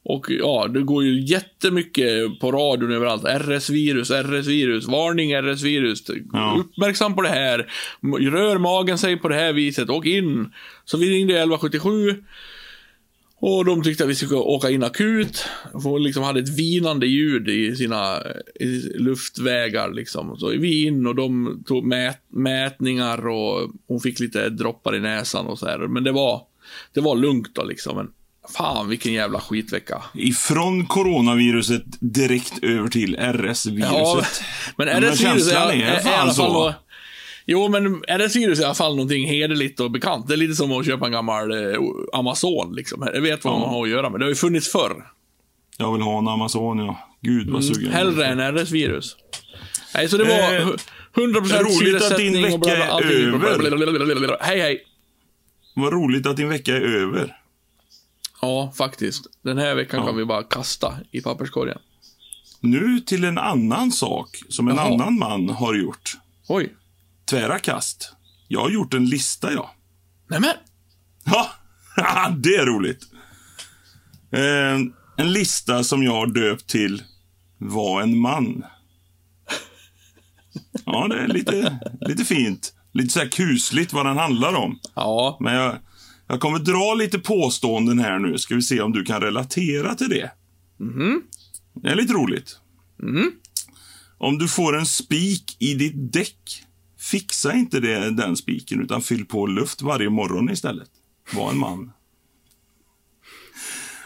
Och 0.03 0.25
ja, 0.29 0.67
det 0.67 0.81
går 0.81 1.03
ju 1.03 1.21
jättemycket 1.21 2.39
på 2.39 2.51
radion 2.51 2.91
överallt. 2.91 3.23
RS-virus, 3.23 4.11
RS-virus, 4.11 4.87
varning 4.87 5.33
RS-virus. 5.33 6.03
Ja. 6.33 6.57
Uppmärksam 6.59 7.15
på 7.15 7.21
det 7.21 7.29
här. 7.29 7.71
Rör 8.31 8.57
magen 8.57 8.97
sig 8.97 9.17
på 9.17 9.27
det 9.27 9.35
här 9.35 9.53
viset, 9.53 9.89
åk 9.89 10.05
in. 10.05 10.49
Så 10.85 10.97
vi 10.97 11.09
ringde 11.09 11.33
1177. 11.33 12.23
Och 13.43 13.65
de 13.65 13.83
tyckte 13.83 14.03
att 14.03 14.09
vi 14.09 14.15
skulle 14.15 14.39
åka 14.39 14.69
in 14.69 14.83
akut. 14.83 15.45
För 15.71 15.99
liksom 15.99 16.23
hade 16.23 16.39
ett 16.39 16.59
vinande 16.59 17.07
ljud 17.07 17.49
i 17.49 17.75
sina 17.75 18.23
i 18.59 18.65
luftvägar. 18.97 19.93
Liksom. 19.93 20.37
Så 20.37 20.47
vi 20.47 20.85
in 20.85 21.07
och 21.07 21.15
de 21.15 21.63
tog 21.67 21.85
mät, 21.85 22.21
mätningar 22.29 23.27
och 23.27 23.71
hon 23.87 23.99
fick 23.99 24.19
lite 24.19 24.49
droppar 24.49 24.95
i 24.95 24.99
näsan 24.99 25.47
och 25.47 25.59
så 25.59 25.65
här. 25.65 25.87
Men 25.87 26.03
det 26.03 26.11
var, 26.11 26.41
det 26.93 27.01
var 27.01 27.15
lugnt 27.15 27.55
då 27.55 27.63
liksom. 27.63 27.95
Men 27.95 28.07
fan 28.57 28.89
vilken 28.89 29.13
jävla 29.13 29.39
skitvecka. 29.39 30.01
Ifrån 30.13 30.85
coronaviruset 30.85 31.83
direkt 31.99 32.63
över 32.63 32.87
till 32.89 33.17
Ja, 33.19 33.33
RS-viruset. 33.33 34.43
men 34.77 34.87
men 34.87 35.03
RS-virus 35.03 35.51
är, 35.51 35.55
är, 35.55 35.69
är 35.69 35.81
är, 35.81 36.07
i 36.11 36.13
alla 36.15 36.33
fall 36.33 36.53
nå- 36.53 36.73
Jo, 37.45 37.69
men 37.69 37.95
RS-virus 38.07 38.59
är 38.59 38.61
i 38.61 38.65
alla 38.65 38.73
fall 38.73 38.95
någonting 38.95 39.27
hederligt 39.27 39.79
och 39.79 39.91
bekant. 39.91 40.27
Det 40.27 40.33
är 40.33 40.37
lite 40.37 40.55
som 40.55 40.71
att 40.71 40.85
köpa 40.85 41.05
en 41.05 41.11
gammal 41.11 41.51
eh, 41.51 41.79
Amazon, 42.13 42.75
liksom. 42.75 43.09
Jag 43.13 43.21
vet 43.21 43.43
vad 43.43 43.53
Ja. 43.53 43.59
man 43.59 43.69
har 43.69 43.83
att 43.83 43.89
göra 43.89 44.09
med. 44.09 44.19
Det 44.19 44.25
har 44.25 44.29
ju 44.29 44.35
funnits 44.35 44.71
förr. 44.71 45.05
Jag 45.77 45.93
vill 45.93 46.01
ha 46.01 46.17
en 46.19 46.27
Amazon, 46.27 46.77
ja. 46.79 47.07
Gud 47.21 47.49
vad 47.49 47.63
sugen. 47.65 47.81
jag 47.83 47.91
är. 47.93 47.97
Hellre 47.97 48.25
än 48.25 48.39
RS-virus. 48.57 49.15
Nej, 49.95 50.09
så 50.09 50.17
det 50.17 50.23
var 50.23 50.33
Eh, 50.55 50.65
hu- 50.67 50.77
100% 51.13 51.63
roligt 51.63 52.03
att 52.03 52.17
din 52.17 52.41
vecka 52.43 52.77
är 52.77 53.03
över. 53.03 54.37
Hej, 54.41 54.59
hej. 54.59 54.83
Vad 55.75 55.93
roligt 55.93 56.25
att 56.27 56.37
din 56.37 56.49
vecka 56.49 56.75
är 56.75 56.81
över. 56.81 57.35
Ja, 58.41 58.73
faktiskt. 58.75 59.25
Den 59.43 59.57
här 59.57 59.75
veckan 59.75 59.99
Ja. 59.99 60.05
kan 60.05 60.17
vi 60.17 60.25
bara 60.25 60.43
kasta 60.43 60.97
i 61.11 61.21
papperskorgen. 61.21 61.77
Nu 62.59 62.99
till 62.99 63.23
en 63.23 63.37
annan 63.37 63.91
sak 63.91 64.37
som 64.49 64.67
en 64.67 64.75
Jaha. 64.75 64.93
annan 64.93 65.17
man 65.19 65.49
har 65.49 65.73
gjort. 65.75 66.17
Oj. 66.47 66.75
Tvära 67.29 67.59
kast. 67.59 68.13
Jag 68.47 68.61
har 68.61 68.69
gjort 68.69 68.93
en 68.93 69.05
lista, 69.05 69.53
ja. 69.53 69.71
Nämen. 70.29 70.53
Ja, 71.25 71.49
det 72.37 72.55
är 72.55 72.65
roligt. 72.65 73.03
Eh, 74.31 74.79
en 75.17 75.33
lista 75.33 75.83
som 75.83 76.03
jag 76.03 76.11
har 76.13 76.27
döpt 76.27 76.67
till 76.67 77.03
Var 77.57 78.01
en 78.01 78.17
man. 78.17 78.63
Ja, 80.85 81.07
det 81.07 81.15
är 81.19 81.27
lite, 81.27 81.79
lite 82.01 82.25
fint. 82.25 82.73
Lite 82.93 83.09
så 83.13 83.19
här 83.19 83.27
kusligt 83.27 83.93
vad 83.93 84.05
den 84.05 84.17
handlar 84.17 84.53
om. 84.53 84.79
Ja. 84.95 85.37
Men 85.39 85.53
jag, 85.53 85.77
jag 86.27 86.39
kommer 86.39 86.59
dra 86.59 86.93
lite 86.93 87.19
påståenden 87.19 87.99
här 87.99 88.19
nu. 88.19 88.37
Ska 88.37 88.55
vi 88.55 88.61
se 88.61 88.81
om 88.81 88.91
du 88.91 89.03
kan 89.03 89.21
relatera 89.21 89.95
till 89.95 90.09
det. 90.09 90.31
Det 91.73 91.89
är 91.89 91.95
lite 91.95 92.13
roligt. 92.13 92.59
Om 94.17 94.37
du 94.37 94.47
får 94.47 94.77
en 94.77 94.85
spik 94.85 95.57
i 95.59 95.73
ditt 95.73 96.13
däck, 96.13 96.63
fixa 96.99 97.53
inte 97.53 97.79
det, 97.79 98.11
den 98.11 98.37
spiken 98.37 98.81
utan 98.81 99.01
fyll 99.01 99.25
på 99.25 99.47
luft 99.47 99.81
varje 99.81 100.09
morgon 100.09 100.49
istället. 100.49 100.89
Var 101.33 101.51
en 101.51 101.57
man. 101.57 101.91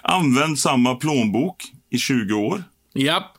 Använd 0.01 0.60
samma 0.60 0.95
plånbok 0.95 1.63
i 1.89 1.97
20 1.97 2.34
år. 2.34 2.63
Japp. 2.93 3.38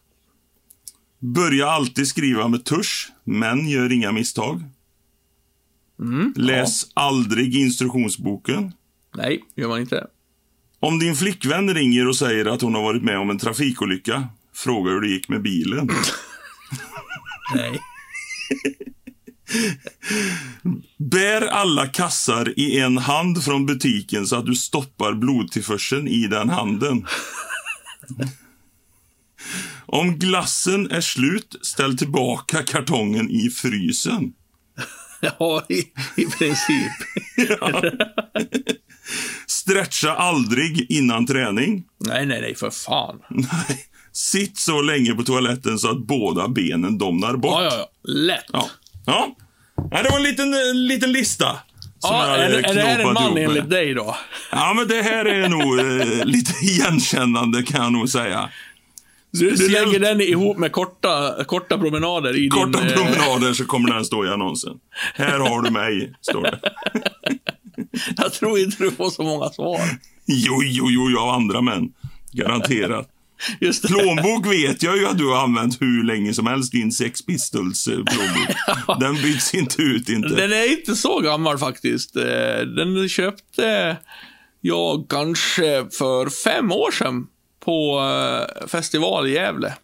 Börja 1.18 1.66
alltid 1.66 2.08
skriva 2.08 2.48
med 2.48 2.64
tusch, 2.64 3.12
men 3.24 3.68
gör 3.68 3.92
inga 3.92 4.12
misstag. 4.12 4.62
Läs 6.36 6.86
aldrig 6.94 7.56
instruktionsboken. 7.56 8.72
Nej, 9.16 9.44
gör 9.56 9.68
man 9.68 9.80
inte. 9.80 10.06
Om 10.80 10.98
din 10.98 11.16
flickvän 11.16 11.74
ringer 11.74 12.08
och 12.08 12.16
säger 12.16 12.46
att 12.46 12.62
hon 12.62 12.74
har 12.74 12.82
varit 12.82 13.02
med 13.02 13.18
om 13.18 13.30
en 13.30 13.38
trafikolycka, 13.38 14.28
fråga 14.54 14.90
hur 14.90 15.00
det 15.00 15.08
gick 15.08 15.28
med 15.28 15.42
bilen. 15.42 15.88
Nej. 17.54 17.80
Bär 20.96 21.46
alla 21.46 21.86
kassar 21.86 22.58
i 22.58 22.78
en 22.78 22.98
hand 22.98 23.44
från 23.44 23.66
butiken 23.66 24.26
så 24.26 24.36
att 24.36 24.46
du 24.46 24.54
stoppar 24.54 25.14
blodtillförseln 25.14 26.08
i 26.08 26.26
den 26.26 26.50
handen. 26.50 27.06
Om 29.86 30.18
glassen 30.18 30.90
är 30.90 31.00
slut, 31.00 31.56
ställ 31.62 31.98
tillbaka 31.98 32.62
kartongen 32.62 33.30
i 33.30 33.50
frysen. 33.50 34.32
Ja, 35.38 35.62
i, 35.68 35.78
i 36.22 36.26
princip. 36.38 36.92
Stretcha 39.46 40.10
aldrig 40.14 40.86
innan 40.90 41.26
träning. 41.26 41.84
Nej, 42.06 42.26
nej, 42.26 42.40
nej, 42.40 42.54
för 42.54 42.70
fan. 42.70 43.20
Nej. 43.30 43.86
Sitt 44.12 44.58
så 44.58 44.82
länge 44.82 45.14
på 45.14 45.22
toaletten 45.22 45.78
så 45.78 45.90
att 45.90 46.06
båda 46.06 46.48
benen 46.48 46.98
domnar 46.98 47.36
bort. 47.36 47.52
Ja, 47.52 47.62
ja, 47.64 47.72
ja. 47.78 48.10
Lätt. 48.12 48.44
Ja. 48.52 48.68
ja. 49.06 49.36
ja 49.90 50.02
det 50.02 50.08
var 50.10 50.16
en 50.16 50.22
liten, 50.22 50.54
eh, 50.54 50.74
liten 50.74 51.12
lista. 51.12 51.56
Ja, 52.02 52.24
är, 52.36 52.50
det- 52.50 52.60
är 52.68 52.74
det 52.74 52.80
här 52.82 52.98
en 52.98 53.12
man 53.12 53.36
enligt 53.38 53.70
dig 53.70 53.94
då? 53.94 54.16
Ja, 54.52 54.74
men 54.76 54.88
det 54.88 55.02
här 55.02 55.24
är 55.24 55.48
nog 55.48 55.78
eh, 55.78 56.24
lite 56.24 56.52
igenkännande 56.64 57.62
kan 57.62 57.82
jag 57.82 57.92
nog 57.92 58.08
säga. 58.08 58.50
Du, 59.38 59.50
du 59.50 59.68
lägger 59.68 60.00
den 60.00 60.20
ihop 60.20 60.58
med 60.58 60.72
korta, 60.72 61.44
korta 61.44 61.78
promenader 61.78 62.36
i 62.36 62.48
Korta 62.48 62.80
din... 62.80 62.88
eh, 62.90 62.94
promenader 62.94 63.52
så 63.52 63.64
kommer 63.64 63.94
den 63.94 64.04
stå 64.04 64.24
i 64.24 64.28
annonsen. 64.28 64.72
Här 65.14 65.38
har 65.38 65.62
du 65.62 65.70
mig, 65.70 66.12
står 66.20 66.42
det. 66.42 66.60
Jag 68.16 68.32
tror 68.32 68.58
inte 68.58 68.76
du 68.84 68.90
får 68.90 69.10
så 69.10 69.22
många 69.22 69.48
svar. 69.50 69.80
Jo, 70.26 70.62
jo, 70.64 70.90
jo, 70.90 71.18
av 71.20 71.28
andra 71.28 71.60
män. 71.60 71.88
Garanterat. 72.32 73.08
Just 73.60 73.82
det. 73.82 73.88
Plånbok 73.88 74.46
vet 74.46 74.82
jag 74.82 74.96
ju 74.96 75.06
att 75.06 75.18
du 75.18 75.26
har 75.26 75.36
använt 75.44 75.82
hur 75.82 76.04
länge 76.04 76.34
som 76.34 76.46
helst, 76.46 76.72
din 76.72 76.92
Sex 76.92 77.26
Pistols 77.26 77.86
eh, 77.86 77.94
plånbok. 77.94 78.98
Den 79.00 79.14
byts 79.14 79.54
inte 79.54 79.82
ut 79.82 80.08
inte. 80.08 80.28
Den 80.28 80.52
är 80.52 80.70
inte 80.78 80.96
så 80.96 81.20
gammal 81.20 81.58
faktiskt. 81.58 82.16
Eh, 82.16 82.22
Den 82.76 83.08
köpte 83.08 83.96
jag 84.60 85.06
kanske 85.08 85.86
för 85.98 86.30
fem 86.44 86.72
år 86.72 86.90
sedan 86.90 87.26
på 87.66 88.00
eh, 88.00 88.66
festival 88.68 89.26
i 89.26 89.32
Gävle. 89.32 89.74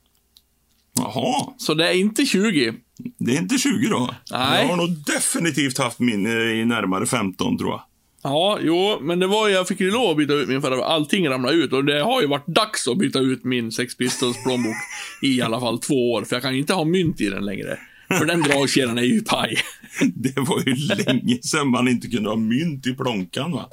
Jaha, 0.99 1.53
Så 1.59 1.75
det 1.75 1.89
är 1.89 1.93
inte 1.93 2.27
20. 2.27 2.75
det 3.19 3.37
är 3.37 3.39
inte 3.39 3.59
20 3.59 3.89
då? 3.89 4.15
Nej. 4.33 4.63
Jag 4.63 4.69
har 4.69 4.77
nog 4.77 5.05
definitivt 5.07 5.79
haft 5.79 5.99
min 5.99 6.27
eh, 6.27 6.61
i 6.61 6.65
närmare 6.65 7.07
15 7.07 7.59
tror 7.59 7.71
jag. 7.71 7.83
Ja, 8.25 8.59
jo, 8.63 8.99
men 9.01 9.19
det 9.19 9.27
var 9.27 9.49
jag 9.49 9.69
fick 9.69 9.81
ju 9.81 9.91
lov 9.91 10.11
att 10.11 10.17
byta 10.17 10.33
ut 10.33 10.49
min 10.49 10.63
för 10.63 10.71
att 10.73 10.83
allting 10.83 11.29
ramlade 11.29 11.57
ut 11.57 11.73
och 11.73 11.85
det 11.85 12.03
har 12.03 12.21
ju 12.21 12.27
varit 12.27 12.47
dags 12.47 12.89
att 12.89 12.99
byta 12.99 13.19
ut 13.19 13.45
min 13.45 13.73
Sex 13.73 13.97
Pistols 13.97 14.43
plånbok 14.43 14.75
i 15.23 15.43
alla 15.43 15.61
fall 15.61 15.79
två 15.79 16.13
år, 16.13 16.25
för 16.25 16.37
jag 16.37 16.43
kan 16.43 16.53
ju 16.53 16.59
inte 16.59 16.75
ha 16.75 16.85
mynt 16.85 17.21
i 17.21 17.29
den 17.29 17.45
längre. 17.45 17.79
För 18.19 18.25
den 18.27 18.43
dragkedjan 18.43 18.99
är 18.99 19.03
ju 19.03 19.21
paj. 19.23 19.59
Det 20.15 20.39
var 20.41 20.63
ju 20.67 20.75
länge 20.75 21.39
sedan 21.43 21.69
man 21.69 21.89
inte 21.89 22.09
kunde 22.09 22.29
ha 22.29 22.37
mynt 22.37 22.87
i 22.87 22.95
plånkan 22.95 23.53
va? 23.53 23.69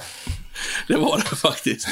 Det 0.88 0.96
var 0.98 1.18
det 1.30 1.36
faktiskt. 1.36 1.88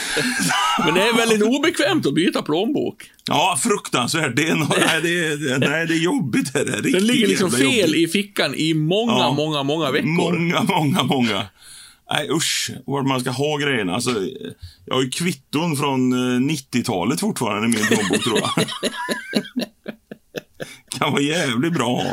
Men 0.85 0.93
det 0.93 1.01
är 1.01 1.13
väldigt 1.13 1.41
obekvämt 1.43 2.05
att 2.05 2.13
byta 2.13 2.41
plånbok. 2.41 3.11
Ja, 3.27 3.59
fruktansvärt. 3.63 4.35
Det 4.35 4.47
är, 4.47 4.55
no 4.55 4.67
nej, 4.87 5.01
det 5.01 5.27
är, 5.27 5.59
nej, 5.59 5.87
det 5.87 5.93
är 5.93 6.03
jobbigt. 6.03 6.53
Det 6.53 6.59
är 6.59 6.65
riktigt 6.65 6.93
Den 6.93 7.05
ligger 7.07 7.27
liksom 7.27 7.51
fel 7.51 7.79
jobbigt. 7.79 7.95
i 7.95 8.07
fickan 8.07 8.55
i 8.55 8.73
många, 8.73 9.11
Ja. 9.11 9.33
många, 9.33 9.63
många 9.63 9.91
veckor. 9.91 10.07
Många, 10.07 10.63
många, 10.63 11.03
många. 11.03 11.45
Nej 12.11 12.29
usch, 12.29 12.71
vart 12.85 13.05
man 13.07 13.21
ska 13.21 13.29
ha 13.31 13.57
grejerna. 13.57 13.93
Alltså, 13.95 14.11
jag 14.85 14.95
har 14.95 15.01
ju 15.01 15.09
kvitton 15.09 15.77
från 15.77 16.13
eh, 16.13 16.39
90-talet 16.53 17.19
fortfarande 17.19 17.67
i 17.67 17.69
min 17.79 17.87
plånbok 17.87 18.23
tror 18.23 18.39
jag. 18.39 18.51
kan 20.99 21.11
vara 21.11 21.21
jävligt 21.21 21.73
bra 21.73 22.03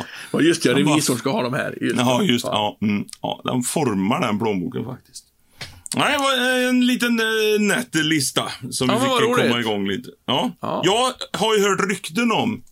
just 0.40 0.64
ja, 0.64 0.74
Den 0.74 0.84
bara- 0.84 0.92
revisorn 0.94 1.18
ska 1.18 1.30
ha 1.30 1.42
de 1.42 1.54
här. 1.54 1.78
Just 1.80 1.96
Ja, 1.96 2.18
det. 2.18 2.24
just 2.24 2.44
ja, 2.44 2.78
mm, 2.82 3.04
ja. 3.22 3.40
Den 3.44 3.62
formar 3.62 4.20
den 4.20 4.38
plånboken 4.38 4.84
faktiskt. 4.84 5.24
Nej, 5.96 6.12
det 6.12 6.18
var 6.18 6.68
en 6.68 6.86
liten 6.86 7.20
äh, 7.20 7.60
nätt 7.60 7.94
lista 7.94 8.42
som 8.70 8.88
Ja, 8.90 8.98
vi 8.98 9.06
vad 9.08 9.18
fick 9.20 9.28
roligt. 9.28 9.46
komma 9.46 9.60
igång 9.60 9.88
lite. 9.88 10.08
Ja. 10.26 10.50
Ja. 10.60 10.82
Jag 10.84 11.12
har 11.40 11.56
ju 11.56 11.62
hört 11.62 11.80
rykten 11.90 12.32
om 12.32 12.62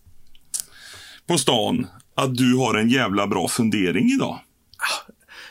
på 1.27 1.37
stan 1.37 1.87
att 2.15 2.35
du 2.35 2.55
har 2.55 2.75
en 2.75 2.89
jävla 2.89 3.27
bra 3.27 3.47
fundering 3.47 4.09
idag. 4.11 4.39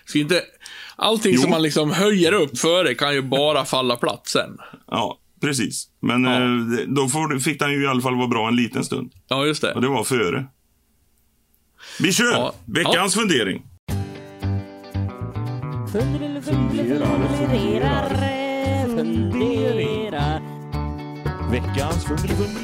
Ska 0.04 0.18
inte... 0.18 0.42
Allting 0.96 1.34
Jo. 1.34 1.40
som 1.40 1.50
man 1.50 1.62
liksom 1.62 1.90
höjer 1.90 2.32
upp 2.32 2.58
före 2.58 2.94
kan 2.94 3.14
ju 3.14 3.22
bara 3.22 3.64
falla 3.64 3.96
platt 3.96 4.28
sen. 4.28 4.58
Ja, 4.90 5.18
precis. 5.42 5.88
Men 6.00 6.24
Ja. 6.24 6.32
eh, 6.32 6.86
då 6.88 7.08
får, 7.08 7.38
fick 7.38 7.58
den 7.58 7.72
ju 7.72 7.82
i 7.82 7.86
alla 7.86 8.00
fall 8.00 8.16
vara 8.16 8.28
bra 8.28 8.48
en 8.48 8.56
liten 8.56 8.84
stund. 8.84 9.12
Ja, 9.28 9.46
just 9.46 9.62
det. 9.62 9.74
Och 9.74 9.80
det 9.80 9.88
var 9.88 10.04
före. 10.04 10.46
Vi 12.00 12.12
kör! 12.12 12.32
Ja. 12.32 12.54
Veckans 12.64 13.14
fundering. 13.14 13.62
Veckans 21.50 22.04
fundering. 22.04 22.62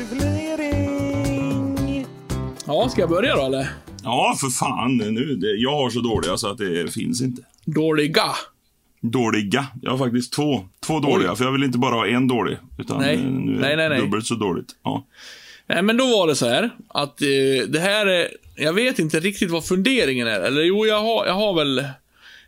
Ja, 2.67 2.89
ska 2.89 3.01
jag 3.01 3.11
börja 3.11 3.37
då 3.37 3.43
eller? 3.47 3.69
Ja, 4.03 4.37
för 4.41 4.49
fan. 4.49 4.97
Nu, 4.97 5.37
det, 5.37 5.47
jag 5.57 5.71
har 5.73 5.91
så 5.91 6.01
dåliga 6.01 6.37
så 6.37 6.49
att 6.51 6.59
det 6.59 6.95
finns 6.95 7.23
inte. 7.23 7.43
Dåliga. 7.65 8.25
Dåliga. 9.01 9.67
Jag 9.83 9.91
har 9.91 9.99
faktiskt 9.99 10.33
två, 10.33 10.65
två 10.87 11.01
dåliga, 11.01 11.35
för 11.37 11.45
jag 11.45 11.53
vill 11.53 11.63
inte 11.63 11.79
bara 11.79 11.95
ha 11.95 12.07
en 12.07 12.29
dålig. 12.29 12.57
Utan 12.79 13.01
Nej. 13.01 13.17
nu 13.17 13.57
är 13.57 13.61
Nej, 13.61 13.77
nej, 13.77 13.89
nej. 13.89 14.01
dubbelt 14.01 14.27
så 14.27 14.35
dåligt. 14.35 14.69
Ja. 14.85 15.07
Nej, 15.67 15.83
men 15.83 15.97
då 15.97 16.07
var 16.07 16.27
det 16.27 16.35
så 16.35 16.49
här 16.49 16.71
att 16.89 17.23
eh, 17.23 17.69
det 17.69 17.81
här 17.81 18.07
är... 18.07 18.29
Jag 18.57 18.73
vet 18.73 18.99
inte 18.99 19.21
riktigt 19.21 19.51
vad 19.51 19.65
funderingen 19.65 20.27
är. 20.27 20.41
Eller 20.41 20.63
jo, 20.63 20.87
jag 20.87 21.01
har, 21.01 21.27
jag 21.27 21.35
har 21.35 21.55
väl 21.55 21.85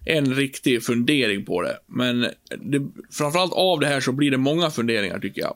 en 0.04 0.34
riktig 0.34 0.84
fundering 0.84 1.44
på 1.44 1.62
det. 1.62 1.76
Men 1.86 2.20
det, 2.58 2.88
framförallt 3.12 3.52
av 3.52 3.80
det 3.80 3.86
här 3.86 4.00
så 4.00 4.12
blir 4.12 4.30
det 4.30 4.36
många 4.36 4.70
funderingar 4.70 5.18
tycker 5.18 5.40
jag. 5.40 5.54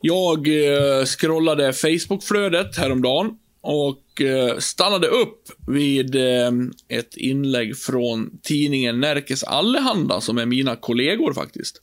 Jag 0.00 0.48
eh, 0.48 1.04
scrollade 1.04 1.72
Facebookflödet 1.72 2.76
häromdagen 2.76 3.38
och 3.62 4.20
eh, 4.20 4.58
stannade 4.58 5.06
upp 5.06 5.48
vid 5.66 6.14
eh, 6.14 6.50
ett 6.88 7.16
inlägg 7.16 7.76
från 7.76 8.38
tidningen 8.42 9.00
Närkes 9.00 9.44
Allehanda 9.44 10.20
som 10.20 10.38
är 10.38 10.46
mina 10.46 10.76
kollegor 10.76 11.34
faktiskt. 11.34 11.82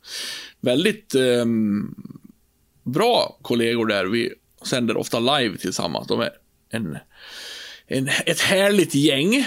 Väldigt 0.60 1.14
eh, 1.14 1.44
bra 2.82 3.38
kollegor 3.42 3.86
där. 3.86 4.04
Vi 4.04 4.32
sänder 4.64 4.96
ofta 4.96 5.20
live 5.20 5.56
tillsammans. 5.56 6.06
De 6.06 6.20
är 6.20 6.30
en, 6.70 6.98
en, 7.86 8.08
ett 8.26 8.40
härligt 8.40 8.94
gäng. 8.94 9.46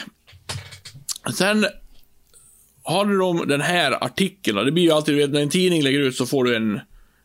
Sen 1.34 1.65
hade 2.84 3.17
de 3.17 3.48
den 3.48 3.62
här 3.62 4.04
artikeln. 4.04 4.65
Det 4.65 4.72
blir 4.72 4.84
ju 4.84 4.91
alltid, 4.91 5.15
du 5.15 5.19
vet, 5.19 5.32
när 5.32 5.41
en 5.41 5.50
tidning 5.50 5.84
lägger 5.84 6.00
ut 6.00 6.15
så 6.15 6.26
får 6.26 6.43
du 6.43 6.56
en, 6.56 6.80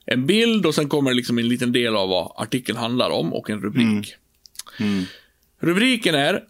en 0.07 0.27
bild 0.27 0.67
och 0.67 0.75
sen 0.75 0.89
kommer 0.89 1.11
det 1.11 1.17
liksom 1.17 1.39
en 1.39 1.49
liten 1.49 1.73
del 1.73 1.97
av 1.97 2.09
vad 2.09 2.33
artikeln 2.37 2.79
handlar 2.79 3.11
om 3.11 3.33
och 3.33 3.51
en 3.51 3.61
rubrik. 3.61 3.85
Mm. 3.87 4.05
Rubriken 5.61 6.15
är 6.15 6.45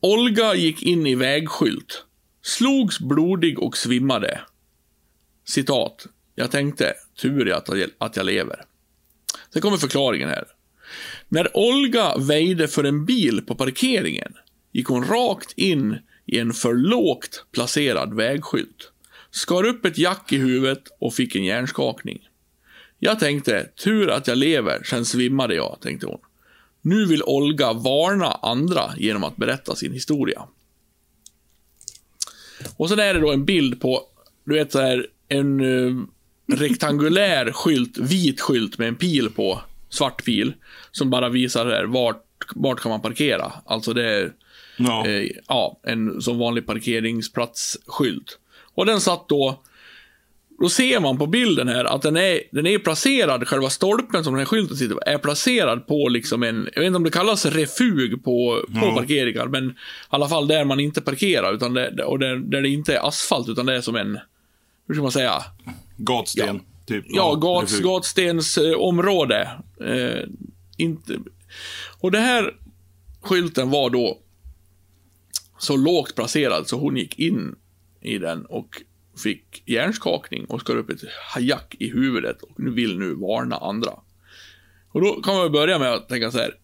Olga 0.00 0.54
gick 0.54 0.82
in 0.82 1.06
i 1.06 1.14
vägskylt. 1.14 2.04
Slogs 2.42 3.00
blodig 3.00 3.58
och 3.58 3.76
svimmade. 3.76 4.40
Citat. 5.44 6.06
Jag 6.34 6.50
tänkte, 6.50 6.94
tur 7.16 7.48
är 7.48 7.54
att 7.54 7.68
jag, 7.68 7.90
att 7.98 8.16
jag 8.16 8.26
lever. 8.26 8.64
Sen 9.52 9.62
kommer 9.62 9.76
förklaringen 9.76 10.28
här. 10.28 10.44
När 11.28 11.56
Olga 11.56 12.16
väjde 12.16 12.68
för 12.68 12.84
en 12.84 13.04
bil 13.04 13.42
på 13.46 13.54
parkeringen 13.54 14.32
gick 14.72 14.86
hon 14.86 15.04
rakt 15.04 15.52
in 15.58 15.98
i 16.26 16.38
en 16.38 16.52
för 16.52 16.74
lågt 16.74 17.46
placerad 17.52 18.14
vägskylt. 18.14 18.92
Skar 19.30 19.64
upp 19.64 19.84
ett 19.84 19.98
jack 19.98 20.32
i 20.32 20.36
huvudet 20.36 20.82
och 20.98 21.14
fick 21.14 21.36
en 21.36 21.44
hjärnskakning. 21.44 22.28
Jag 22.98 23.18
tänkte, 23.18 23.68
tur 23.84 24.10
att 24.10 24.28
jag 24.28 24.38
lever, 24.38 24.82
sen 24.82 25.04
svimmade 25.04 25.54
jag, 25.54 25.78
tänkte 25.80 26.06
hon. 26.06 26.20
Nu 26.86 27.06
vill 27.06 27.22
Olga 27.22 27.72
varna 27.72 28.26
andra 28.32 28.90
genom 28.96 29.24
att 29.24 29.36
berätta 29.36 29.76
sin 29.76 29.92
historia. 29.92 30.42
Och 32.76 32.88
sen 32.88 32.98
är 32.98 33.14
det 33.14 33.20
då 33.20 33.32
en 33.32 33.44
bild 33.44 33.80
på, 33.80 34.02
du 34.44 34.54
vet 34.54 34.72
så 34.72 34.80
här, 34.80 35.06
en 35.28 35.60
eh, 35.60 36.04
rektangulär 36.56 37.52
skylt, 37.52 37.98
vit 37.98 38.40
skylt 38.40 38.78
med 38.78 38.88
en 38.88 38.96
pil 38.96 39.30
på, 39.30 39.60
svart 39.88 40.24
pil, 40.24 40.54
som 40.90 41.10
bara 41.10 41.28
visar 41.28 41.66
här, 41.66 41.84
vart, 41.84 42.24
vart 42.54 42.80
kan 42.80 42.90
man 42.90 43.00
parkera. 43.00 43.52
Alltså 43.66 43.92
det 43.92 44.10
är, 44.10 44.32
Ja. 44.76 45.06
eh, 45.06 45.30
ja, 45.48 45.80
en 45.82 46.22
som 46.22 46.38
vanlig 46.38 46.66
parkeringsplatsskylt. 46.66 48.38
Och 48.74 48.86
den 48.86 49.00
satt 49.00 49.28
då 49.28 49.62
då 50.60 50.68
ser 50.68 51.00
man 51.00 51.18
på 51.18 51.26
bilden 51.26 51.68
här 51.68 51.84
att 51.84 52.02
den 52.02 52.16
är, 52.16 52.40
den 52.52 52.66
är 52.66 52.78
placerad, 52.78 53.48
själva 53.48 53.70
stolpen 53.70 54.24
som 54.24 54.32
den 54.32 54.38
här 54.38 54.46
skylten 54.46 54.76
sitter 54.76 54.94
på, 54.94 55.00
är 55.06 55.18
placerad 55.18 55.86
på 55.86 56.08
liksom 56.08 56.42
en, 56.42 56.68
jag 56.74 56.80
vet 56.80 56.86
inte 56.86 56.96
om 56.96 57.04
det 57.04 57.10
kallas 57.10 57.46
refug 57.46 58.24
på, 58.24 58.64
på 58.66 58.86
Ja. 58.86 58.94
parkeringar, 58.96 59.46
men 59.46 59.70
i 59.70 59.74
alla 60.08 60.28
fall 60.28 60.48
där 60.48 60.64
man 60.64 60.80
inte 60.80 61.00
parkerar, 61.00 61.54
utan 61.54 61.74
det, 61.74 62.04
och 62.04 62.18
där, 62.18 62.36
där 62.36 62.62
det 62.62 62.68
inte 62.68 62.94
är 62.94 63.08
asfalt, 63.08 63.48
utan 63.48 63.66
det 63.66 63.76
är 63.76 63.80
som 63.80 63.96
en, 63.96 64.18
hur 64.86 64.94
ska 64.94 65.02
man 65.02 65.12
säga? 65.12 65.42
Gatsten, 65.96 66.60
typ. 66.86 67.04
Ja, 67.08 67.34
gats, 67.34 67.80
gatstensområde. 67.80 69.50
Eh, 69.80 70.28
inte... 70.76 71.18
Och 72.00 72.10
det 72.10 72.18
här 72.18 72.54
skylten 73.22 73.70
var 73.70 73.90
då 73.90 74.18
så 75.58 75.76
lågt 75.76 76.14
placerad 76.14 76.68
så 76.68 76.78
hon 76.78 76.96
gick 76.96 77.18
in 77.18 77.54
i 78.00 78.18
den 78.18 78.44
och 78.46 78.82
fick 79.16 79.62
hjärnskakning 79.66 80.44
och 80.44 80.60
skar 80.60 80.76
upp 80.76 80.90
ett 80.90 81.00
hajack 81.34 81.76
i 81.78 81.90
huvudet 81.90 82.42
och 82.42 82.50
vill 82.58 82.98
nu 82.98 83.14
varna 83.14 83.56
andra. 83.56 83.92
Och 84.88 85.00
då 85.00 85.22
kan 85.22 85.36
man 85.36 85.52
börja 85.52 85.78
med 85.78 85.92
att 85.92 86.08
tänka 86.08 86.30
så 86.30 86.38
här. 86.38 86.54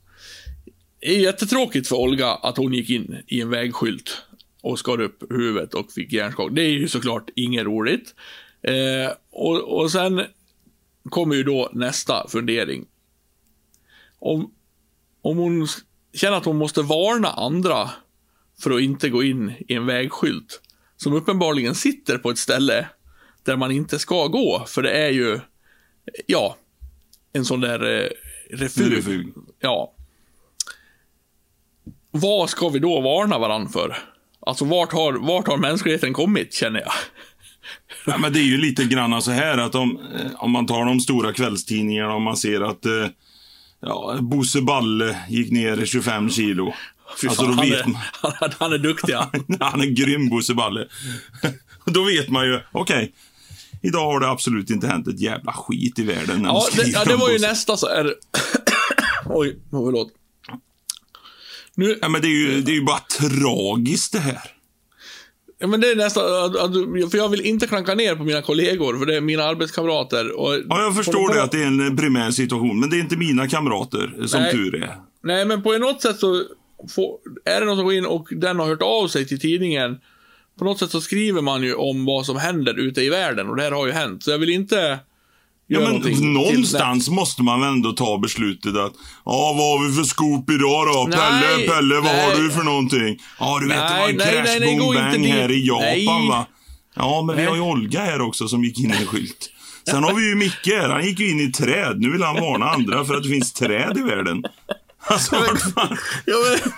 Det 1.00 1.16
är 1.16 1.18
jättetråkigt 1.18 1.88
för 1.88 1.96
Olga 1.96 2.28
att 2.28 2.56
hon 2.56 2.74
gick 2.74 2.90
in 2.90 3.22
i 3.26 3.40
en 3.40 3.50
vägskylt 3.50 4.22
och 4.62 4.78
skar 4.78 5.00
upp 5.00 5.32
huvudet 5.32 5.74
och 5.74 5.92
fick 5.92 6.12
hjärnskakning. 6.12 6.54
Det 6.54 6.62
är 6.62 6.70
ju 6.70 6.88
såklart 6.88 7.30
inget 7.34 7.64
roligt. 7.64 8.14
Eh, 8.62 9.12
och, 9.30 9.80
och 9.80 9.90
sen 9.90 10.22
kommer 11.10 11.34
ju 11.34 11.42
då 11.42 11.70
nästa 11.72 12.28
fundering. 12.28 12.86
Om, 14.18 14.54
om 15.22 15.36
hon 15.36 15.68
känner 16.14 16.36
att 16.36 16.44
hon 16.44 16.56
måste 16.56 16.82
varna 16.82 17.28
andra 17.28 17.90
för 18.62 18.70
att 18.70 18.80
inte 18.80 19.08
gå 19.08 19.22
in 19.22 19.52
i 19.68 19.74
en 19.74 19.86
vägskylt 19.86 20.60
som 21.02 21.12
uppenbarligen 21.12 21.74
sitter 21.74 22.18
på 22.18 22.30
ett 22.30 22.38
ställe 22.38 22.86
där 23.44 23.56
man 23.56 23.70
inte 23.70 23.98
ska 23.98 24.26
gå, 24.26 24.64
för 24.68 24.82
det 24.82 24.90
är 24.90 25.10
ju, 25.10 25.40
ja, 26.26 26.56
en 27.32 27.44
sån 27.44 27.60
där 27.60 28.02
eh, 28.02 28.08
refug. 28.56 29.34
Ja. 29.60 29.94
Vad 32.10 32.50
ska 32.50 32.68
vi 32.68 32.78
då 32.78 33.00
varna 33.00 33.38
varandra 33.38 33.70
för? 33.70 33.96
Alltså, 34.40 34.64
vart 34.64 34.92
har, 34.92 35.12
vart 35.12 35.46
har 35.46 35.56
mänskligheten 35.56 36.12
kommit, 36.12 36.54
känner 36.54 36.80
jag? 36.80 36.92
Ja, 38.06 38.18
men 38.18 38.32
det 38.32 38.38
är 38.40 38.44
ju 38.44 38.56
lite 38.56 38.84
grann 38.84 39.22
så 39.22 39.30
här 39.30 39.58
att 39.58 39.74
om, 39.74 39.98
eh, 40.14 40.30
om 40.36 40.50
man 40.50 40.66
tar 40.66 40.84
de 40.84 41.00
stora 41.00 41.32
kvällstidningarna 41.32 42.14
och 42.14 42.22
man 42.22 42.36
ser 42.36 42.60
att 42.60 42.86
eh, 42.86 43.06
ja, 43.80 44.18
Bosse 44.20 44.60
Balle 44.60 45.16
gick 45.28 45.52
ner 45.52 45.84
25 45.84 46.30
kilo. 46.30 46.74
Fy 47.20 47.28
Alltså, 47.28 47.42
fan, 47.42 47.50
då 47.56 47.62
han, 47.62 47.70
vet 47.70 47.80
är, 47.80 47.88
man- 47.88 48.00
han, 48.40 48.50
han 48.58 48.72
är 48.72 48.78
duktig. 48.78 49.12
han. 49.12 49.30
Han 49.60 49.80
är 49.80 49.86
grym 49.86 50.28
Bosse 50.28 50.54
Balle. 50.54 50.86
då 51.84 52.02
vet 52.04 52.28
man 52.28 52.46
ju, 52.46 52.60
okej. 52.72 53.12
idag 53.82 54.12
har 54.12 54.20
det 54.20 54.28
absolut 54.28 54.70
inte 54.70 54.86
hänt 54.86 55.08
ett 55.08 55.20
jävla 55.20 55.52
skit 55.52 55.98
i 55.98 56.02
världen. 56.02 56.42
Ja, 56.44 56.66
de 56.76 56.82
det, 56.82 56.88
ja, 56.88 57.04
det 57.04 57.16
var 57.16 57.30
ju 57.30 57.38
nästa 57.38 57.76
så 57.76 57.86
är 57.86 58.04
Oj, 59.26 59.56
oh, 59.70 59.84
förlåt. 59.86 60.12
Nu, 61.74 61.98
Ja, 62.02 62.08
men 62.08 62.22
det 62.22 62.28
är, 62.28 62.30
ju, 62.30 62.60
det 62.62 62.72
är 62.72 62.74
ju 62.74 62.82
bara 62.84 62.98
tragiskt 63.18 64.12
det 64.12 64.18
här. 64.18 64.38
ja, 65.58 65.66
men 65.66 65.80
det 65.80 65.90
är 65.90 65.96
nästa, 65.96 66.44
att- 66.44 66.56
att- 66.56 67.10
för 67.10 67.16
jag 67.16 67.28
vill 67.28 67.40
inte 67.40 67.66
klanka 67.66 67.94
ner 67.94 68.14
på 68.16 68.24
mina 68.24 68.42
kollegor, 68.42 68.98
för 68.98 69.06
det 69.06 69.16
är 69.16 69.20
mina 69.20 69.44
arbetskamrater. 69.44 70.32
Och, 70.40 70.54
Ja, 70.68 70.82
jag 70.82 70.96
förstår 70.96 71.28
på, 71.28 71.34
det 71.34 71.42
att 71.42 71.50
det 71.52 71.62
är 71.62 71.66
en 71.66 71.96
primär 71.96 72.30
situation, 72.30 72.80
men 72.80 72.90
det 72.90 72.96
är 72.96 73.00
inte 73.00 73.16
mina 73.16 73.48
kamrater, 73.48 74.26
som 74.26 74.42
Nej. 74.42 74.52
tur 74.52 74.74
är. 74.82 74.96
Nej, 75.22 75.44
men 75.44 75.62
på 75.62 75.78
något 75.78 76.02
sätt 76.02 76.18
så 76.18 76.44
får, 76.94 77.18
är 77.44 77.60
det 77.60 77.66
någon 77.66 77.76
som 77.76 77.84
går 77.84 77.94
in 77.94 78.06
och 78.06 78.28
den 78.30 78.58
har 78.58 78.66
hört 78.66 78.82
av 78.82 79.08
sig 79.08 79.26
till 79.26 79.40
tidningen. 79.40 79.98
På 80.58 80.64
något 80.64 80.78
sätt 80.78 80.90
så 80.90 81.00
skriver 81.00 81.40
man 81.42 81.62
ju 81.62 81.74
om 81.74 82.04
vad 82.04 82.26
som 82.26 82.36
händer 82.36 82.78
ute 82.78 83.02
i 83.02 83.08
världen 83.08 83.48
och 83.48 83.56
det 83.56 83.62
här 83.62 83.70
har 83.72 83.86
ju 83.86 83.92
hänt. 83.92 84.22
Så 84.22 84.30
jag 84.30 84.38
vill 84.38 84.50
inte 84.50 84.98
Ja, 85.66 85.80
men 85.80 86.02
till- 86.02 86.24
någonstans 86.24 87.10
måste 87.10 87.42
man 87.42 87.60
väl 87.60 87.68
ändå 87.68 87.92
ta 87.92 88.18
beslutet 88.18 88.76
att 88.76 88.92
Ja, 89.24 89.54
vad 89.58 89.80
har 89.80 89.88
vi 89.88 89.94
för 89.94 90.02
scoop 90.04 90.50
idag 90.50 90.86
då? 90.86 91.06
Nej, 91.10 91.18
Pelle, 91.18 91.68
Pelle, 91.74 91.94
vad 91.94 92.04
nej. 92.04 92.24
har 92.36 92.42
du 92.42 92.50
för 92.50 92.62
någonting? 92.62 93.18
Ja, 93.38 93.58
du 93.60 93.68
vet, 93.68 93.76
det 93.76 93.98
var 94.00 94.08
en 94.08 94.16
Nej, 94.16 94.26
crash 94.32 94.60
nej, 94.60 94.78
boom 94.78 94.94
bang 94.94 95.22
dit. 95.22 95.30
här 95.32 95.50
i 95.50 95.66
Japan 95.66 96.28
va? 96.28 96.46
Ja, 96.96 97.22
men 97.26 97.36
vi 97.36 97.44
har 97.44 97.54
ju 97.54 97.60
Olga 97.60 98.00
här 98.00 98.20
också 98.20 98.48
som 98.48 98.64
gick 98.64 98.78
in 98.80 98.90
i 98.90 98.96
en 98.96 99.06
skylt. 99.06 99.50
Sen 99.90 100.04
har 100.04 100.14
vi 100.14 100.28
ju 100.28 100.34
Micke 100.34 100.66
här, 100.66 100.88
han 100.88 101.04
gick 101.06 101.20
ju 101.20 101.30
in 101.30 101.40
i 101.40 101.52
träd. 101.52 102.00
Nu 102.00 102.10
vill 102.12 102.22
han 102.22 102.34
varna 102.40 102.66
andra 102.70 103.04
för 103.04 103.14
att 103.14 103.22
det 103.22 103.28
finns 103.28 103.52
träd 103.52 103.98
i 103.98 104.02
världen. 104.02 104.44
Alltså, 105.10 105.36
fan? 105.74 105.96
Ja 106.26 106.36
men, 106.44 106.72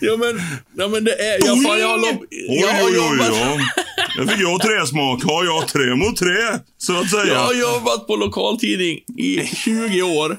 ja 0.00 0.16
men, 0.16 0.40
ja 0.76 0.88
men 0.88 1.04
det 1.04 1.12
är, 1.12 1.46
ja 1.46 1.56
fan 1.56 1.80
jag 1.80 1.88
har, 1.88 1.98
lob, 1.98 2.24
Oj, 2.30 2.60
jag 2.60 2.68
har 2.68 2.84
oj, 2.84 2.98
oj, 2.98 3.18
ja. 3.20 3.58
Jag 4.16 4.30
fick 4.30 4.40
jag 4.40 4.60
träsmak. 4.60 5.22
Ja, 5.26 5.44
jag 5.44 5.68
trä 5.68 5.94
mot 5.94 6.16
trä, 6.16 6.60
så 6.78 7.00
att 7.00 7.10
säga. 7.10 7.26
jag 7.26 7.40
har 7.40 7.54
jobbat 7.54 8.06
på 8.06 8.16
lokaltidning 8.16 8.98
i 9.18 9.46
20 9.46 10.02
år. 10.02 10.38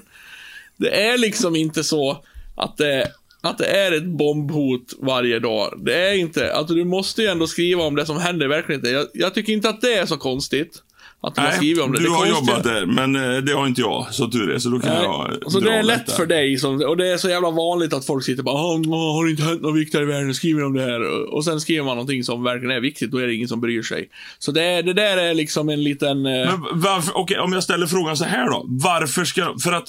Det 0.77 1.07
är 1.07 1.17
liksom 1.17 1.55
inte 1.55 1.83
så 1.83 2.23
att 2.55 2.77
det, 2.77 3.11
att 3.41 3.57
det 3.57 3.65
är 3.65 3.91
ett 3.91 4.05
bombhot 4.05 4.93
varje 4.99 5.39
dag. 5.39 5.73
Det 5.85 6.09
är 6.09 6.13
inte, 6.13 6.53
alltså 6.53 6.73
du 6.73 6.85
måste 6.85 7.21
ju 7.21 7.27
ändå 7.27 7.47
skriva 7.47 7.83
om 7.83 7.95
det 7.95 8.05
som 8.05 8.17
händer 8.17 8.45
i 8.45 8.49
verkligheten. 8.49 8.93
Jag, 8.93 9.07
jag 9.13 9.33
tycker 9.33 9.53
inte 9.53 9.69
att 9.69 9.81
det 9.81 9.93
är 9.93 10.05
så 10.05 10.17
konstigt. 10.17 10.83
Att 11.27 11.35
du 11.35 11.41
har 11.41 11.47
Nej, 11.47 11.57
skrivit 11.57 11.83
om 11.83 11.91
det. 11.91 11.97
du 11.97 12.03
det 12.03 12.09
har 12.09 12.25
konstiga- 12.25 12.39
jobbat 12.51 12.63
där, 12.63 12.85
men 12.85 13.15
eh, 13.15 13.37
det 13.41 13.53
har 13.53 13.67
inte 13.67 13.81
jag, 13.81 14.07
så 14.11 14.27
tur 14.31 14.51
är. 14.51 14.59
Så 14.59 14.69
då 14.69 14.79
kan 14.79 14.93
Nej. 14.93 15.03
jag 15.03 15.51
Så 15.51 15.59
dra 15.59 15.69
det 15.69 15.75
är 15.77 15.83
lätt 15.83 16.11
för 16.11 16.25
dig, 16.25 16.57
som, 16.57 16.81
och 16.81 16.97
det 16.97 17.07
är 17.07 17.17
så 17.17 17.29
jävla 17.29 17.51
vanligt 17.51 17.93
att 17.93 18.05
folk 18.05 18.23
sitter 18.25 18.43
bara 18.43 18.55
"Ah, 18.55 18.73
har 19.13 19.25
det 19.25 19.31
inte 19.31 19.43
hänt 19.43 19.61
något 19.61 19.75
viktigt 19.75 20.01
i 20.01 20.05
världen, 20.05 20.33
skriver 20.33 20.63
om 20.65 20.73
det 20.73 20.81
här. 20.81 21.01
Och- 21.33 21.45
sen 21.45 21.61
skriver 21.61 21.83
man 21.85 21.95
någonting 21.97 22.23
som 22.23 22.43
verkligen 22.43 22.75
är 22.77 22.81
viktigt, 22.81 23.11
då 23.11 23.17
är 23.17 23.27
det 23.27 23.33
ingen 23.33 23.47
som 23.47 23.61
bryr 23.61 23.81
sig. 23.81 24.09
Så 24.39 24.51
det, 24.51 24.81
det 24.81 24.93
där 24.93 25.17
är 25.17 25.33
liksom 25.33 25.69
en 25.69 25.83
liten... 25.83 26.17
eh, 26.17 26.23
Men 26.23 26.61
varför, 26.73 27.17
okej, 27.17 27.39
om 27.39 27.53
jag 27.53 27.63
ställer 27.63 27.87
frågan 27.87 28.17
så 28.17 28.25
här 28.25 28.49
då. 28.49 28.65
Varför 28.67 29.23
ska, 29.25 29.55
för 29.63 29.71
att 29.71 29.87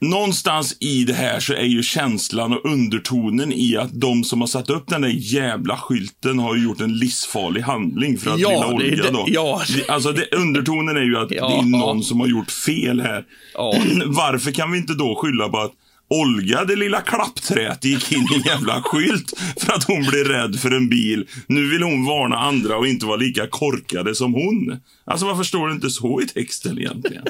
Någonstans 0.00 0.76
i 0.80 1.04
det 1.04 1.12
här 1.14 1.40
så 1.40 1.52
är 1.52 1.64
ju 1.64 1.82
känslan 1.82 2.52
och 2.52 2.64
undertonen 2.64 3.52
i 3.52 3.76
att 3.76 4.00
de 4.00 4.24
som 4.24 4.40
har 4.40 4.48
satt 4.48 4.70
upp 4.70 4.88
den 4.88 5.00
där 5.02 5.08
jävla 5.14 5.76
skylten 5.76 6.38
har 6.38 6.56
gjort 6.56 6.80
en 6.80 6.98
livsfarlig 6.98 7.60
handling 7.60 8.18
för 8.18 8.30
att 8.30 8.38
Ja, 8.40 8.48
vinna 8.50 8.66
Olga 8.66 9.02
det- 9.02 9.10
då. 9.10 9.24
ja. 9.28 9.62
Alltså 9.88 10.12
det, 10.12 10.32
undertonen 10.36 10.96
är 10.96 11.00
ju 11.02 11.16
att 11.18 11.30
Ja. 11.30 11.48
det 11.48 11.54
är 11.54 11.62
någon 11.78 12.02
som 12.02 12.20
har 12.20 12.26
gjort 12.26 12.50
fel 12.50 13.00
här. 13.00 13.24
Ja. 13.54 13.74
Varför 14.06 14.50
kan 14.52 14.72
vi 14.72 14.78
inte 14.78 14.94
då 14.94 15.14
skylla 15.22 15.48
på 15.48 15.58
att 15.58 15.72
Olga, 16.08 16.64
det 16.64 16.76
lilla 16.76 17.00
klappträet, 17.00 17.84
gick 17.84 18.12
in 18.12 18.26
i 18.32 18.34
en 18.36 18.42
jävla 18.42 18.82
skylt 18.82 19.32
för 19.60 19.72
att 19.72 19.84
hon 19.84 20.02
blev 20.02 20.24
rädd 20.24 20.60
för 20.60 20.70
en 20.70 20.88
bil. 20.88 21.26
Nu 21.46 21.70
vill 21.70 21.82
hon 21.82 22.04
varna 22.04 22.36
andra 22.36 22.76
och 22.76 22.86
inte 22.86 23.06
vara 23.06 23.16
lika 23.16 23.46
korkade 23.46 24.14
som 24.14 24.34
hon. 24.34 24.76
Alltså 25.04 25.26
varför 25.26 25.42
står 25.42 25.68
det 25.68 25.74
inte 25.74 25.90
så 25.90 26.20
i 26.20 26.26
texten 26.26 26.78
egentligen? 26.78 27.24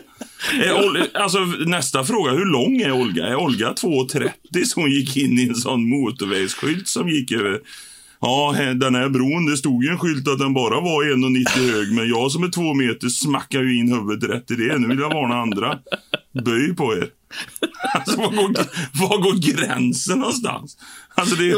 Är 0.64 0.72
Ol- 0.72 1.06
alltså 1.14 1.38
nästa 1.66 2.04
fråga, 2.04 2.32
hur 2.32 2.44
lång 2.44 2.80
är 2.80 2.92
Olga? 2.92 3.26
Är 3.26 3.36
Olga 3.36 3.72
2,30 3.72 4.64
så 4.64 4.80
hon 4.80 4.90
gick 4.90 5.16
in 5.16 5.38
i 5.38 5.48
en 5.48 5.54
sån 5.54 5.88
motorvägsskylt 5.88 6.88
som 6.88 7.08
gick 7.08 7.32
över 7.32 7.60
Ja, 8.20 8.54
den 8.74 8.94
här 8.94 9.08
bron, 9.08 9.46
det 9.46 9.56
stod 9.56 9.84
ju 9.84 9.90
en 9.90 9.98
skylt 9.98 10.28
att 10.28 10.38
den 10.38 10.54
bara 10.54 10.80
var 10.80 11.04
1,90 11.04 11.72
hög, 11.72 11.92
men 11.92 12.08
jag 12.08 12.32
som 12.32 12.42
är 12.42 12.48
två 12.48 12.74
meter 12.74 13.08
smackar 13.08 13.62
ju 13.62 13.78
in 13.78 13.92
huvudet 13.92 14.30
rätt 14.30 14.50
i 14.50 14.54
det. 14.54 14.78
Nu 14.78 14.88
vill 14.88 14.98
jag 14.98 15.14
varna 15.14 15.34
andra. 15.36 15.78
Böj 16.44 16.74
på 16.76 16.94
er. 16.94 17.08
Alltså, 17.94 18.16
var 18.16 18.30
går, 18.30 18.52
var 18.92 19.18
går 19.18 19.34
gränsen 19.52 20.18
någonstans? 20.18 20.76
Alltså, 21.14 21.36
det, 21.36 21.54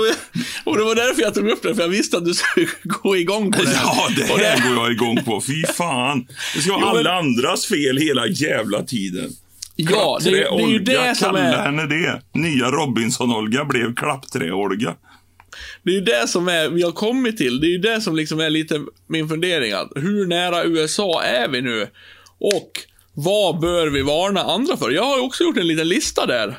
Och 0.64 0.76
det 0.76 0.84
var 0.84 0.94
därför 0.94 1.22
jag 1.22 1.34
tog 1.34 1.48
upp 1.48 1.62
det, 1.62 1.74
för 1.74 1.82
jag 1.82 1.88
visste 1.88 2.16
att 2.16 2.24
du 2.24 2.34
skulle 2.34 2.66
gå 3.02 3.16
igång 3.16 3.52
på 3.52 3.62
det. 3.62 3.72
ja, 3.82 4.08
det 4.16 4.24
här 4.24 4.68
går 4.74 4.84
jag 4.84 4.92
igång 4.92 5.24
på. 5.24 5.40
Fy 5.40 5.66
fan. 5.66 6.26
Det 6.54 6.60
ska 6.60 6.72
vara 6.72 6.80
Jo, 6.80 6.86
men- 6.86 6.96
alla 6.96 7.12
andras 7.18 7.66
fel 7.66 7.96
hela 7.98 8.26
jävla 8.26 8.82
tiden. 8.82 9.30
Ja, 9.76 10.18
det, 10.24 10.30
är- 10.30 10.56
det 10.56 10.62
är 10.64 10.68
ju 10.68 10.78
det 10.78 11.14
som 11.16 11.36
är... 11.36 11.56
henne 11.56 11.86
det. 11.86 12.22
Nya 12.34 12.70
Robinson-Olga 12.70 13.64
blev 13.64 13.94
klappträ-Olga. 13.94 14.94
Det 15.82 15.90
är 15.90 15.94
ju 15.94 16.00
det 16.00 16.28
som 16.28 16.48
är, 16.48 16.68
vi 16.68 16.82
har 16.82 16.92
kommit 16.92 17.36
till. 17.36 17.60
Det 17.60 17.66
är 17.66 17.70
ju 17.70 17.78
det 17.78 18.00
som 18.00 18.16
liksom 18.16 18.40
är 18.40 18.50
lite 18.50 18.80
min 19.08 19.28
fundering. 19.28 19.72
Att 19.72 19.90
hur 19.96 20.26
nära 20.26 20.64
USA 20.64 21.22
är 21.22 21.48
vi 21.48 21.60
nu? 21.62 21.82
Och 22.40 22.70
vad 23.24 23.60
bör 23.60 23.86
vi 23.86 24.02
varna 24.02 24.40
andra 24.42 24.76
för? 24.76 24.90
Jag 24.90 25.04
har 25.04 25.20
också 25.24 25.44
gjort 25.44 25.56
en 25.56 25.66
liten 25.66 25.88
lista 25.88 26.26
där. 26.26 26.58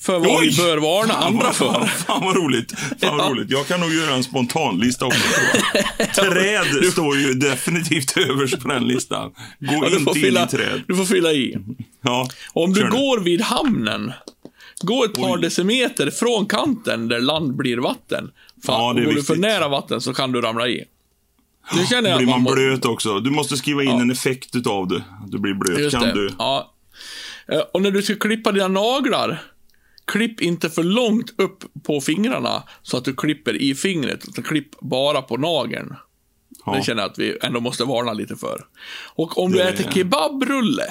För 0.00 0.18
vad 0.18 0.38
Oj! 0.40 0.48
vi 0.48 0.56
bör 0.56 0.76
varna 0.76 1.12
Fan, 1.14 1.22
andra 1.24 1.52
för. 1.52 1.72
Fan, 1.72 1.88
fan 2.06 2.24
vad 2.24 2.36
roligt. 2.36 2.72
Fan 3.00 3.16
vad 3.18 3.30
roligt. 3.30 3.50
Jag 3.50 3.66
kan 3.66 3.80
nog 3.80 3.94
göra 3.94 4.14
en 4.14 4.24
spontanlista 4.24 5.06
också. 5.06 5.20
tror 5.20 5.64
jag. 5.98 6.14
Träd 6.32 6.92
står 6.92 7.16
ju 7.16 7.34
definitivt 7.34 8.16
överst 8.30 8.60
på 8.60 8.68
den 8.68 8.86
listan. 8.86 9.30
Gå 9.30 9.34
Ja, 9.58 9.88
du, 9.90 9.96
inte 9.96 10.10
in 10.18 10.24
fylla, 10.24 10.44
i 10.44 10.48
träd. 10.48 10.82
du 10.88 10.96
får 10.96 11.04
fylla 11.04 11.32
i. 11.32 11.56
Ja, 12.02 12.28
Om 12.52 12.72
du 12.72 12.90
går 12.90 13.20
vid 13.20 13.40
hamnen, 13.40 14.12
gå 14.82 15.04
ett 15.04 15.14
par 15.14 15.34
Oj. 15.36 15.42
decimeter 15.42 16.10
från 16.10 16.46
kanten 16.46 17.08
där 17.08 17.20
land 17.20 17.56
blir 17.56 17.76
vatten. 17.76 18.30
Fan, 18.66 18.80
Ja, 18.84 18.92
det 18.92 19.00
är 19.00 19.04
går 19.04 19.12
du 19.12 19.22
för 19.22 19.34
viktigt. 19.34 19.50
nära 19.50 19.68
vatten 19.68 20.00
så 20.00 20.14
kan 20.14 20.32
du 20.32 20.40
ramla 20.40 20.68
i. 20.68 20.84
Nu 21.76 21.86
känner 21.86 22.10
jag 22.10 22.18
blir 22.18 22.28
man 22.28 22.42
må- 22.42 22.52
blöt 22.52 22.84
också. 22.84 23.20
Du 23.20 23.30
måste 23.30 23.56
skriva 23.56 23.82
in 23.82 23.90
en 24.00 24.10
effekt 24.10 24.56
utav 24.56 24.88
det. 24.88 24.96
Att 24.96 25.30
du 25.30 25.38
blir 25.38 25.54
blöt. 25.54 25.78
Just 25.78 25.96
kan 25.96 26.02
det. 26.08 26.12
du? 26.14 26.30
Ja. 26.38 26.74
Eh, 27.48 27.58
Och 27.58 27.82
när 27.82 27.90
du 27.90 28.02
ska 28.02 28.14
klippa 28.14 28.52
dina 28.52 28.68
naglar, 28.68 29.42
klipp 30.06 30.40
inte 30.40 30.70
för 30.70 30.82
långt 30.82 31.34
upp 31.40 31.64
på 31.82 32.00
fingrarna 32.00 32.62
så 32.82 32.96
att 32.96 33.04
du 33.04 33.14
klipper 33.14 33.56
i 33.56 33.74
fingret, 33.74 34.28
utan 34.28 34.44
klipp 34.44 34.80
bara 34.80 35.22
på 35.22 35.36
nageln. 35.36 35.94
Ja. 36.66 36.74
Det 36.74 36.82
känner 36.84 37.02
jag 37.02 37.10
att 37.10 37.18
vi 37.18 37.38
ändå 37.42 37.60
måste 37.60 37.84
varna 37.84 38.12
lite 38.12 38.36
för. 38.36 38.60
Och 39.14 39.38
om 39.38 39.52
du 39.52 39.58
Det- 39.58 39.64
äter 39.68 39.90
kebabrulle, 39.92 40.86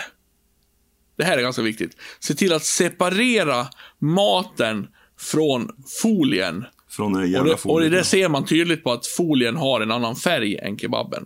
det 1.18 1.24
här 1.24 1.38
är 1.38 1.42
ganska 1.42 1.62
viktigt, 1.62 1.98
se 2.20 2.34
till 2.34 2.54
att 2.54 2.64
separera 2.66 3.68
maten 4.00 4.88
från 5.20 5.70
folien. 6.02 6.66
Från 6.96 7.14
den 7.14 7.22
Och 7.22 7.28
jävla 7.28 7.48
det, 7.48 7.54
och 7.54 7.60
folien. 7.60 7.92
det 7.92 8.04
ser 8.04 8.30
man 8.30 8.46
tydligt 8.46 8.84
på 8.84 8.92
att 8.92 9.08
folien 9.08 9.56
har 9.56 9.82
en 9.82 9.92
annan 9.92 10.16
färg 10.16 10.58
än 10.58 10.78
kebaben. 10.78 11.26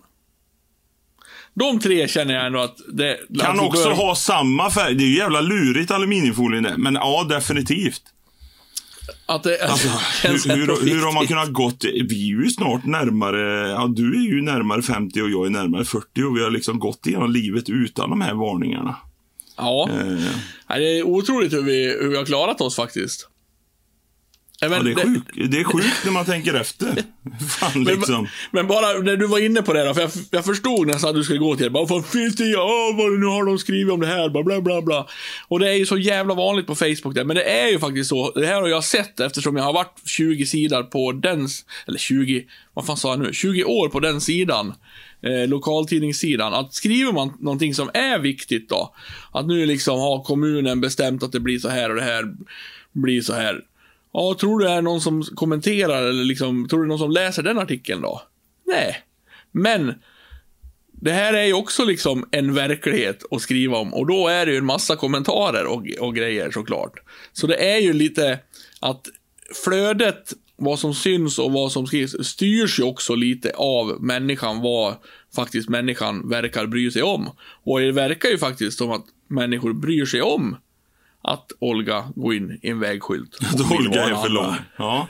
De 1.53 1.79
tre 1.79 2.07
känner 2.07 2.33
jag 2.33 2.45
ändå 2.45 2.59
att 2.59 2.77
det... 2.93 3.17
Kan 3.39 3.59
att 3.59 3.65
också 3.65 3.83
bör- 3.89 3.95
ha 3.95 4.15
samma 4.15 4.69
färg. 4.71 4.95
Det 4.95 5.03
är 5.03 5.07
ju 5.07 5.17
jävla 5.17 5.41
lurigt 5.41 5.91
aluminiumfolien 5.91 6.63
det. 6.63 6.75
Men 6.77 6.93
ja, 6.93 7.23
definitivt. 7.29 8.01
Att 9.25 9.43
det 9.43 9.61
Alltså, 9.69 9.87
hur, 10.27 10.55
hur, 10.55 10.89
hur 10.95 11.05
har 11.05 11.11
man 11.13 11.27
kunnat 11.27 11.53
gått... 11.53 11.83
Vi 11.83 12.31
är 12.31 12.43
ju 12.43 12.49
snart 12.49 12.85
närmare... 12.85 13.69
Ja, 13.69 13.87
du 13.87 14.15
är 14.25 14.27
ju 14.35 14.41
närmare 14.41 14.81
50 14.81 15.21
och 15.21 15.29
jag 15.29 15.45
är 15.45 15.49
närmare 15.49 15.85
40 15.85 16.23
och 16.23 16.37
vi 16.37 16.43
har 16.43 16.51
liksom 16.51 16.79
gått 16.79 17.07
igenom 17.07 17.31
livet 17.31 17.69
utan 17.69 18.09
de 18.09 18.21
här 18.21 18.33
varningarna. 18.33 18.95
Ja. 19.57 19.89
Eh, 19.91 20.77
Det 20.77 20.97
är 20.99 21.03
otroligt 21.03 21.53
hur 21.53 21.61
vi, 21.63 21.97
hur 22.01 22.09
vi 22.09 22.17
har 22.17 22.25
klarat 22.25 22.61
oss 22.61 22.75
faktiskt. 22.75 23.29
Ja, 24.61 24.69
men 24.69 24.77
ja, 24.77 24.83
det, 24.83 24.91
är 25.01 25.05
sjukt, 25.05 25.51
det 25.51 25.59
är 25.59 25.63
sjukt 25.63 26.05
när 26.05 26.11
man 26.11 26.25
tänker 26.25 26.53
efter. 26.53 26.87
Fan, 27.49 27.71
Men, 27.75 27.83
liksom. 27.83 28.27
men 28.51 28.67
bara 28.67 28.99
när 28.99 29.17
du 29.17 29.27
var 29.27 29.39
inne 29.39 29.61
på 29.61 29.73
det 29.73 29.85
då, 29.85 29.93
för 29.93 30.01
jag, 30.01 30.11
jag 30.31 30.45
förstod 30.45 30.87
nästan 30.87 31.09
att 31.09 31.15
du 31.15 31.23
skulle 31.23 31.39
gå 31.39 31.55
till 31.55 31.63
det. 31.63 31.69
Bara, 31.69 32.03
finns 32.03 32.35
det 32.35 32.55
åh, 32.57 32.97
vad 32.97 33.19
nu 33.19 33.25
har 33.25 33.45
de 33.45 33.57
skrivit 33.57 33.93
om 33.93 33.99
det 33.99 34.07
här, 34.07 34.29
bla, 34.29 34.43
bla, 34.43 34.61
bla, 34.61 34.81
bla. 34.81 35.07
Och 35.47 35.59
det 35.59 35.69
är 35.69 35.73
ju 35.73 35.85
så 35.85 35.97
jävla 35.97 36.33
vanligt 36.33 36.67
på 36.67 36.75
Facebook 36.75 37.15
där, 37.15 37.23
men 37.23 37.35
det 37.35 37.43
är 37.43 37.67
ju 37.67 37.79
faktiskt 37.79 38.09
så. 38.09 38.31
Det 38.31 38.45
här 38.45 38.61
har 38.61 38.67
jag 38.67 38.83
sett 38.83 39.19
eftersom 39.19 39.55
jag 39.55 39.63
har 39.63 39.73
varit 39.73 40.01
20 40.05 40.45
sidor 40.45 40.83
på 40.83 41.11
den, 41.11 41.47
eller 41.87 41.99
20, 41.99 42.45
vad 42.73 42.85
fan 42.85 42.97
sa 42.97 43.09
jag 43.09 43.19
nu? 43.19 43.33
20 43.33 43.63
år 43.63 43.89
på 43.89 43.99
den 43.99 44.21
sidan. 44.21 44.73
Eh, 45.21 45.47
lokaltidningssidan. 45.47 46.53
Att 46.53 46.73
skriver 46.73 47.11
man 47.11 47.33
någonting 47.39 47.75
som 47.75 47.89
är 47.93 48.19
viktigt 48.19 48.69
då, 48.69 48.95
att 49.31 49.47
nu 49.47 49.65
liksom 49.65 49.99
har 49.99 50.23
kommunen 50.23 50.81
bestämt 50.81 51.23
att 51.23 51.31
det 51.31 51.39
blir 51.39 51.59
så 51.59 51.69
här 51.69 51.89
och 51.89 51.95
det 51.95 52.01
här 52.01 52.33
blir 52.93 53.21
så 53.21 53.33
här. 53.33 53.61
Ja, 54.19 54.35
tror 54.39 54.59
du 54.59 54.65
det 54.65 54.71
är 54.71 54.81
någon 54.81 55.01
som 55.01 55.23
kommenterar 55.23 56.03
eller 56.03 56.23
liksom, 56.23 56.67
tror 56.67 56.79
du 56.79 56.85
det 56.85 56.87
är 56.87 56.89
någon 56.89 56.99
som 56.99 57.11
läser 57.11 57.43
den 57.43 57.59
artikeln 57.59 58.01
då? 58.01 58.21
Nej. 58.65 58.97
Men, 59.51 59.93
det 60.91 61.11
här 61.11 61.33
är 61.33 61.43
ju 61.43 61.53
också 61.53 61.85
liksom 61.85 62.25
en 62.31 62.53
verklighet 62.53 63.23
att 63.31 63.41
skriva 63.41 63.77
om 63.77 63.93
och 63.93 64.07
då 64.07 64.27
är 64.27 64.45
det 64.45 64.51
ju 64.51 64.57
en 64.57 64.65
massa 64.65 64.95
kommentarer 64.95 65.65
och, 65.65 65.83
och 65.99 66.15
grejer 66.15 66.51
såklart. 66.51 66.99
Så 67.33 67.47
det 67.47 67.71
är 67.73 67.77
ju 67.77 67.93
lite 67.93 68.39
att 68.79 69.07
flödet, 69.65 70.33
vad 70.55 70.79
som 70.79 70.93
syns 70.93 71.39
och 71.39 71.51
vad 71.51 71.71
som 71.71 71.87
skrivs, 71.87 72.27
styrs 72.27 72.79
ju 72.79 72.83
också 72.83 73.15
lite 73.15 73.51
av 73.55 74.03
människan, 74.03 74.61
vad 74.61 74.95
faktiskt 75.35 75.69
människan 75.69 76.29
verkar 76.29 76.67
bry 76.67 76.91
sig 76.91 77.03
om. 77.03 77.29
Och 77.63 77.79
det 77.79 77.91
verkar 77.91 78.29
ju 78.29 78.37
faktiskt 78.37 78.77
som 78.77 78.91
att 78.91 79.05
människor 79.27 79.73
bryr 79.73 80.05
sig 80.05 80.21
om 80.21 80.57
att 81.27 81.51
Olga 81.59 82.05
går 82.15 82.35
in 82.35 82.59
i 82.61 82.69
en 82.69 82.79
vägskylt. 82.79 83.37
Att 83.53 83.71
Olga 83.71 84.03
är 84.03 84.15
för 84.15 84.29
lång. 84.29 84.55
Ja. 84.77 85.07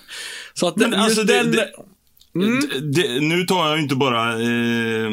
Så 0.54 0.68
att 0.68 0.76
Men 0.76 0.90
den, 0.90 1.00
alltså, 1.00 1.20
just 1.20 1.28
det- 1.32 1.42
den... 1.42 1.50
det- 1.52 1.70
D- 2.60 2.80
det, 2.80 3.20
nu 3.20 3.44
tar 3.44 3.68
jag 3.68 3.76
ju 3.76 3.82
inte 3.82 3.96
bara 3.96 4.32
eh, 4.32 5.10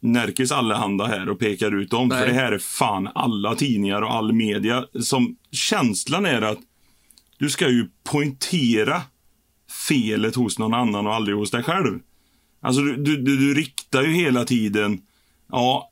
Närkes 0.00 0.52
Allehanda 0.52 1.06
här 1.06 1.28
och 1.28 1.38
pekar 1.38 1.74
ut 1.74 1.90
dem. 1.90 2.10
För 2.10 2.16
Nej. 2.18 2.28
det 2.28 2.34
här 2.34 2.52
är 2.52 2.58
fan 2.58 3.08
alla 3.14 3.54
tidningar 3.54 4.02
och 4.02 4.14
all 4.14 4.32
media. 4.32 4.84
Som 5.00 5.36
känslan 5.52 6.26
är 6.26 6.42
att 6.42 6.58
du 7.38 7.50
ska 7.50 7.68
ju 7.68 7.88
poängtera 8.10 9.02
felet 9.88 10.34
hos 10.34 10.58
någon 10.58 10.74
annan 10.74 11.06
och 11.06 11.14
aldrig 11.14 11.36
hos 11.36 11.50
dig 11.50 11.62
själv. 11.62 11.98
Alltså 12.62 12.80
du, 12.82 12.96
du, 12.96 13.16
du, 13.16 13.36
du 13.36 13.54
riktar 13.54 14.02
ju 14.02 14.12
hela 14.12 14.44
tiden, 14.44 15.00
ja, 15.52 15.90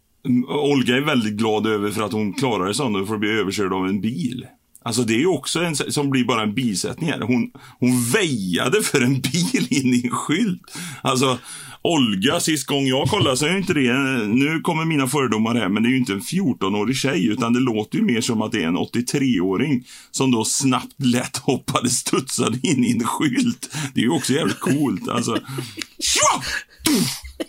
Olga 0.48 0.96
är 0.96 1.00
väldigt 1.00 1.34
glad 1.34 1.66
över 1.66 1.90
för 1.90 2.02
att 2.02 2.12
hon 2.12 2.32
klarar 2.32 2.68
det 2.68 2.74
sånt 2.74 2.96
och 2.96 3.08
får 3.08 3.18
bli 3.18 3.30
överkörd 3.30 3.72
av 3.72 3.86
en 3.86 4.00
bil. 4.00 4.46
Alltså 4.84 5.02
det 5.02 5.14
är 5.14 5.18
ju 5.18 5.26
också 5.26 5.60
en 5.60 5.76
som 5.76 6.10
blir 6.10 6.24
bara 6.24 6.42
en 6.42 6.54
bisättning 6.54 7.10
här. 7.10 7.20
Hon, 7.20 7.50
hon 7.80 8.04
väjade 8.10 8.82
för 8.82 9.00
en 9.00 9.20
bil 9.20 9.66
in 9.70 9.94
i 9.94 10.00
en 10.04 10.10
skylt. 10.10 10.78
Alltså, 11.02 11.38
Olga, 11.84 12.40
sist 12.40 12.66
gång 12.66 12.86
jag 12.86 13.08
kollade 13.08 13.36
så 13.36 13.46
är 13.46 13.50
ju 13.50 13.58
inte 13.58 13.74
det, 13.74 13.92
nu 14.26 14.60
kommer 14.60 14.84
mina 14.84 15.08
fördomar 15.08 15.54
här, 15.54 15.68
men 15.68 15.82
det 15.82 15.88
är 15.88 15.90
ju 15.90 15.98
inte 15.98 16.12
en 16.12 16.20
14-årig 16.20 16.96
tjej, 16.96 17.26
utan 17.26 17.52
det 17.52 17.60
låter 17.60 17.98
ju 17.98 18.04
mer 18.04 18.20
som 18.20 18.42
att 18.42 18.52
det 18.52 18.62
är 18.62 18.66
en 18.66 18.76
83-åring 18.76 19.84
som 20.10 20.30
då 20.30 20.44
snabbt 20.44 21.02
lätt 21.04 21.36
hoppade, 21.36 21.90
studsade 21.90 22.58
in 22.62 22.84
i 22.84 22.92
en 22.92 23.04
skylt. 23.04 23.74
Det 23.94 24.00
är 24.00 24.04
ju 24.04 24.10
också 24.10 24.32
jävligt 24.32 24.60
coolt. 24.60 25.08
Alltså, 25.08 25.38
Tja! 25.98 26.42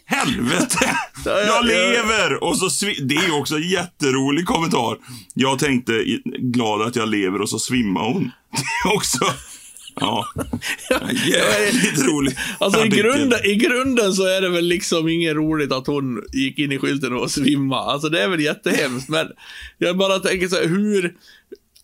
Helvete! 0.05 0.97
Jag 1.25 1.47
ja. 1.47 1.61
lever! 1.61 2.43
Och 2.43 2.57
så 2.57 2.85
det 2.85 3.15
är 3.15 3.39
också 3.39 3.55
en 3.55 3.69
jätterolig 3.69 4.45
kommentar. 4.45 4.97
Jag 5.33 5.59
tänkte, 5.59 6.03
glad 6.39 6.81
att 6.81 6.95
jag 6.95 7.09
lever 7.09 7.41
och 7.41 7.49
så 7.49 7.59
svimmar 7.59 8.01
hon. 8.01 8.23
Det 8.51 8.89
är 8.89 8.95
också... 8.95 9.33
Ja. 9.95 10.27
Jävligt 11.25 12.05
roligt. 12.07 12.37
Alltså 12.59 12.85
i 12.85 12.89
grunden, 12.89 13.45
i 13.45 13.55
grunden 13.55 14.13
så 14.13 14.25
är 14.27 14.41
det 14.41 14.49
väl 14.49 14.65
liksom 14.65 15.09
inget 15.09 15.35
roligt 15.35 15.71
att 15.71 15.87
hon 15.87 16.23
gick 16.33 16.59
in 16.59 16.71
i 16.71 16.79
skylten 16.79 17.13
och 17.13 17.31
svimma. 17.31 17.77
Alltså 17.77 18.09
det 18.09 18.23
är 18.23 18.29
väl 18.29 18.39
jättehemskt, 18.39 19.09
men 19.09 19.27
jag 19.77 19.97
bara 19.97 20.19
tänker 20.19 20.47
så 20.47 20.55
här, 20.55 20.67
hur... 20.67 21.15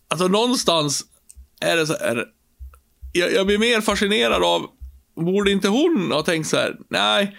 Alltså 0.08 0.28
någonstans 0.28 1.04
är 1.60 1.76
det 1.76 1.86
så 1.86 1.92
här... 1.92 2.24
Jag, 3.12 3.32
jag 3.32 3.46
blir 3.46 3.58
mer 3.58 3.80
fascinerad 3.80 4.42
av, 4.42 4.66
borde 5.16 5.52
inte 5.52 5.68
hon 5.68 6.12
ha 6.12 6.22
tänkt 6.22 6.46
så 6.46 6.56
här, 6.56 6.76
nej. 6.88 7.36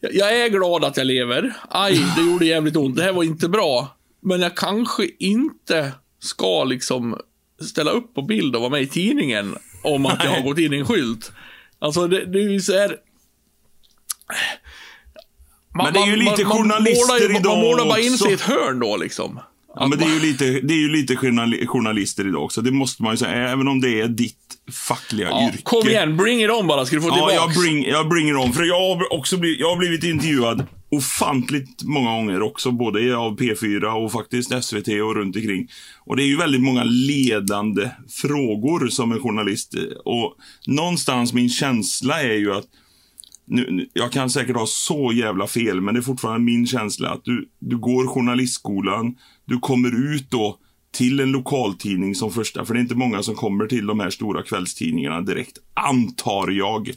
Jag, 0.00 0.40
är 0.40 0.48
glad 0.48 0.84
att 0.84 0.96
jag 0.96 1.06
lever. 1.06 1.56
Aj, 1.68 2.06
det 2.16 2.22
gjorde 2.22 2.46
jävligt 2.46 2.76
ont. 2.76 2.96
Det 2.96 3.02
här 3.02 3.12
var 3.12 3.22
inte 3.22 3.48
bra. 3.48 3.96
Men 4.22 4.40
jag 4.40 4.56
kanske 4.56 5.08
inte 5.18 5.92
ska 6.18 6.64
liksom 6.64 7.16
ställa 7.60 7.90
upp 7.90 8.14
på 8.14 8.22
bild 8.22 8.56
och 8.56 8.60
vara 8.60 8.70
med 8.70 8.82
i 8.82 8.86
tidningen 8.86 9.56
om 9.82 10.06
att 10.06 10.24
jag 10.24 10.30
har 10.30 10.42
gått 10.42 10.58
in 10.58 10.72
i 10.72 10.76
en 10.76 10.86
skylt. 10.86 11.32
Alltså, 11.78 12.06
det, 12.06 12.24
det 12.24 12.38
är 12.38 12.48
ju 12.48 12.60
så 12.60 12.72
här... 12.72 12.96
Man, 15.74 15.84
Men 15.84 15.92
det 15.92 16.00
är 16.00 16.06
ju 16.06 16.16
lite 16.16 16.44
journalister 16.44 17.06
målar 17.06 17.28
ju, 17.28 17.36
idag 17.36 17.52
Man 17.52 17.60
målar 17.60 17.84
bara 17.84 18.00
in 18.00 18.18
sig 18.18 18.30
i 18.30 18.34
ett 18.34 18.40
hörn 18.40 18.80
då 18.80 18.96
liksom. 18.96 19.40
Ja, 19.74 19.86
men 19.86 19.98
det 19.98 20.04
är 20.04 20.14
ju 20.14 20.20
lite, 20.20 20.44
det 20.60 20.74
är 20.74 20.78
ju 20.78 20.88
lite 20.88 21.14
journali- 21.16 21.66
journalister 21.66 22.28
idag 22.28 22.44
också. 22.44 22.62
Det 22.62 22.70
måste 22.70 23.02
man 23.02 23.12
ju 23.12 23.16
säga. 23.16 23.48
Även 23.48 23.68
om 23.68 23.80
det 23.80 24.00
är 24.00 24.08
ditt 24.08 24.36
fackliga 24.88 25.28
Ja, 25.28 25.48
yrke. 25.48 25.62
kom 25.62 25.88
igen, 25.88 26.16
bring 26.16 26.42
it 26.44 26.50
on 26.50 26.66
bara, 26.66 26.86
ska 26.86 26.96
du 26.96 27.02
få 27.02 27.08
Ja, 27.08 27.14
tillbaks. 27.14 27.34
jag, 27.56 27.64
bring, 27.64 27.84
jag 27.86 28.08
bringer 28.08 28.36
om. 28.36 28.52
För 28.52 28.62
jag 28.64 28.80
har 28.96 29.12
också 29.12 29.36
blivit, 29.36 29.60
jag 29.60 29.70
har 29.70 29.76
blivit 29.76 30.04
intervjuad 30.04 30.66
ofantligt 30.90 31.82
många 31.84 32.10
gånger 32.10 32.42
också. 32.42 32.70
Både 32.70 33.16
av 33.16 33.38
P4 33.38 33.84
och 34.04 34.12
faktiskt 34.12 34.64
SVT 34.64 34.88
och 34.88 35.14
runt 35.16 35.36
omkring. 35.36 35.68
Och 36.04 36.16
det 36.16 36.22
är 36.22 36.26
ju 36.26 36.36
väldigt 36.36 36.62
många 36.62 36.84
ledande 36.84 37.90
frågor 38.22 38.88
som 38.88 39.12
en 39.12 39.20
journalist. 39.20 39.74
Och 40.04 40.34
någonstans 40.66 41.32
min 41.32 41.48
känsla 41.48 42.22
är 42.22 42.34
ju 42.36 42.52
att 42.54 42.64
nu, 43.46 43.86
jag 43.92 44.12
kan 44.12 44.30
säkert 44.30 44.56
ha 44.56 44.66
så 44.66 45.12
jävla 45.12 45.46
fel, 45.46 45.80
men 45.80 45.94
det 45.94 46.00
är 46.00 46.02
fortfarande 46.02 46.40
min 46.40 46.66
känsla 46.66 47.10
att 47.10 47.24
du, 47.24 47.48
du 47.58 47.78
går 47.78 48.06
journalistskolan, 48.06 49.14
du 49.50 49.60
kommer 49.60 50.14
ut 50.14 50.30
då 50.30 50.58
till 50.92 51.20
en 51.20 51.32
lokaltidning 51.32 52.14
som 52.14 52.30
första, 52.32 52.64
för 52.64 52.74
det 52.74 52.80
är 52.80 52.82
inte 52.82 52.94
många 52.94 53.22
som 53.22 53.34
kommer 53.34 53.66
till 53.66 53.86
de 53.86 54.00
här 54.00 54.10
stora 54.10 54.42
kvällstidningarna 54.42 55.20
direkt, 55.20 55.58
antar 55.74 56.50
jag. 56.50 56.88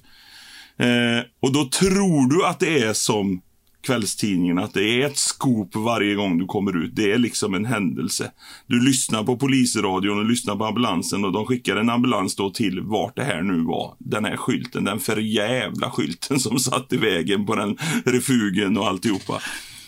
Eh, 0.77 1.23
och 1.39 1.53
då 1.53 1.65
tror 1.65 2.29
du 2.29 2.45
att 2.45 2.59
det 2.59 2.83
är 2.83 2.93
som 2.93 3.41
kvällstidningen, 3.87 4.59
att 4.59 4.73
det 4.73 4.83
är 4.83 5.05
ett 5.05 5.17
scoop 5.17 5.75
varje 5.75 6.15
gång 6.15 6.37
du 6.37 6.45
kommer 6.45 6.83
ut. 6.83 6.95
Det 6.95 7.11
är 7.11 7.17
liksom 7.17 7.53
en 7.53 7.65
händelse. 7.65 8.31
Du 8.67 8.85
lyssnar 8.85 9.23
på 9.23 9.37
polisradion 9.37 10.19
och 10.19 10.25
lyssnar 10.25 10.55
på 10.55 10.65
ambulansen 10.65 11.25
och 11.25 11.31
de 11.31 11.45
skickar 11.45 11.75
en 11.75 11.89
ambulans 11.89 12.35
då 12.35 12.49
till 12.49 12.81
vart 12.81 13.15
det 13.15 13.23
här 13.23 13.41
nu 13.41 13.63
var. 13.63 13.95
Den 13.99 14.25
här 14.25 14.37
skylten, 14.37 14.83
den 14.83 14.99
förjävla 14.99 15.91
skylten 15.91 16.39
som 16.39 16.59
satt 16.59 16.93
i 16.93 16.97
vägen 16.97 17.45
på 17.45 17.55
den 17.55 17.77
refugen 18.05 18.77
och 18.77 18.87
alltihopa. 18.87 19.41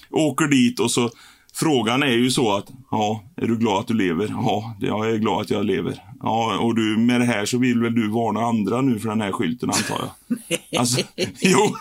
Åker 0.09 0.47
dit 0.47 0.79
och 0.79 0.91
så 0.91 1.09
Frågan 1.57 2.03
är 2.03 2.07
ju 2.07 2.31
så 2.31 2.55
att, 2.55 2.65
ja, 2.91 3.23
är 3.35 3.47
du 3.47 3.57
glad 3.57 3.79
att 3.79 3.87
du 3.87 3.93
lever? 3.93 4.27
Ja, 4.29 4.77
jag 4.79 5.09
är 5.09 5.17
glad 5.17 5.41
att 5.41 5.49
jag 5.49 5.65
lever. 5.65 6.03
Ja, 6.21 6.57
och 6.59 6.75
du, 6.75 6.97
med 6.97 7.21
det 7.21 7.25
här 7.25 7.45
så 7.45 7.57
vill 7.57 7.81
väl 7.81 7.95
du 7.95 8.09
varna 8.09 8.41
andra 8.41 8.81
nu 8.81 8.99
för 8.99 9.09
den 9.09 9.21
här 9.21 9.31
skylten 9.31 9.69
antar 9.69 9.99
jag? 9.99 10.59
Alltså, 10.79 11.01
jo. 11.39 11.75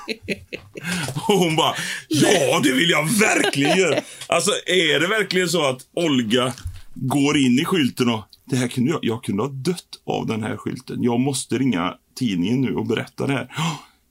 Och 1.14 1.38
hon 1.38 1.56
bara, 1.56 1.74
ja 2.08 2.60
det 2.62 2.72
vill 2.72 2.90
jag 2.90 3.04
verkligen 3.04 3.78
göra. 3.78 4.00
Alltså 4.26 4.50
är 4.66 5.00
det 5.00 5.06
verkligen 5.06 5.48
så 5.48 5.64
att 5.64 5.80
Olga 5.94 6.52
går 6.94 7.36
in 7.36 7.58
i 7.58 7.64
skylten 7.64 8.08
och, 8.08 8.20
det 8.44 8.56
här 8.56 8.68
kunde 8.68 8.90
jag, 8.90 9.00
jag 9.02 9.24
kunde 9.24 9.42
ha 9.42 9.50
dött 9.50 10.00
av 10.06 10.26
den 10.26 10.42
här 10.42 10.56
skylten. 10.56 11.02
Jag 11.02 11.20
måste 11.20 11.58
ringa 11.58 11.94
tidningen 12.18 12.60
nu 12.60 12.74
och 12.74 12.86
berätta 12.86 13.26
det 13.26 13.32
här. 13.32 13.48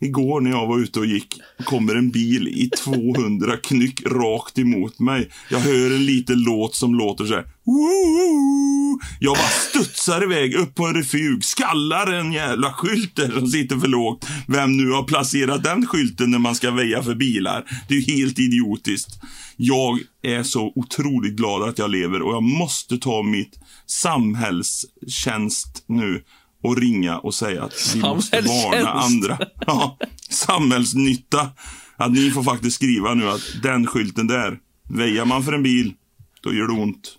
Igår 0.03 0.41
när 0.41 0.51
jag 0.51 0.67
var 0.67 0.79
ute 0.79 0.99
och 0.99 1.05
gick 1.05 1.39
kommer 1.65 1.95
en 1.95 2.11
bil 2.11 2.47
i 2.47 2.69
200 2.69 3.57
knyck 3.57 4.01
rakt 4.05 4.59
emot 4.59 4.99
mig. 4.99 5.29
Jag 5.49 5.59
hör 5.59 5.95
en 5.95 6.05
liten 6.05 6.43
låt 6.43 6.75
som 6.75 6.95
låter 6.95 7.25
så 7.25 7.33
här. 7.33 7.45
"Woo!" 7.65 8.99
Jag 9.19 9.35
bara 9.35 9.47
studsar 9.47 10.23
iväg 10.23 10.55
upp 10.55 10.75
på 10.75 10.85
en 10.87 10.93
refug, 10.93 11.43
skallar 11.43 12.13
en 12.13 12.33
jävla 12.33 12.73
skylt 12.73 13.15
där 13.15 13.31
som 13.31 13.47
sitter 13.47 13.77
för 13.77 13.87
lågt. 13.87 14.27
Vem 14.47 14.77
nu 14.77 14.91
har 14.91 15.03
placerat 15.03 15.63
den 15.63 15.87
skylten 15.87 16.31
när 16.31 16.39
man 16.39 16.55
ska 16.55 16.71
väja 16.71 17.03
för 17.03 17.15
bilar? 17.15 17.63
Det 17.87 17.93
är 17.93 17.99
ju 17.99 18.15
helt 18.15 18.39
idiotiskt. 18.39 19.19
Jag 19.57 19.99
är 20.23 20.43
så 20.43 20.73
otroligt 20.75 21.33
glad 21.33 21.69
att 21.69 21.79
jag 21.79 21.91
lever 21.91 22.21
och 22.21 22.33
jag 22.33 22.43
måste 22.43 22.97
ta 22.97 23.23
mitt 23.23 23.59
samhällstjänst 23.87 25.83
nu 25.87 26.23
och 26.63 26.77
ringa 26.77 27.17
och 27.17 27.33
säga 27.33 27.63
att 27.63 27.91
vi 27.95 27.99
måste 28.01 28.41
varna 28.41 28.89
andra. 28.91 29.37
Ja, 29.67 29.97
samhällsnytta. 30.29 31.49
Att 31.97 32.11
ni 32.11 32.31
får 32.31 32.43
faktiskt 32.43 32.75
skriva 32.75 33.13
nu 33.13 33.29
att 33.29 33.41
den 33.63 33.87
skylten 33.87 34.27
där, 34.27 34.57
väjar 34.89 35.25
man 35.25 35.43
för 35.43 35.53
en 35.53 35.63
bil, 35.63 35.93
då 36.41 36.53
gör 36.53 36.67
det 36.67 36.73
ont. 36.81 37.17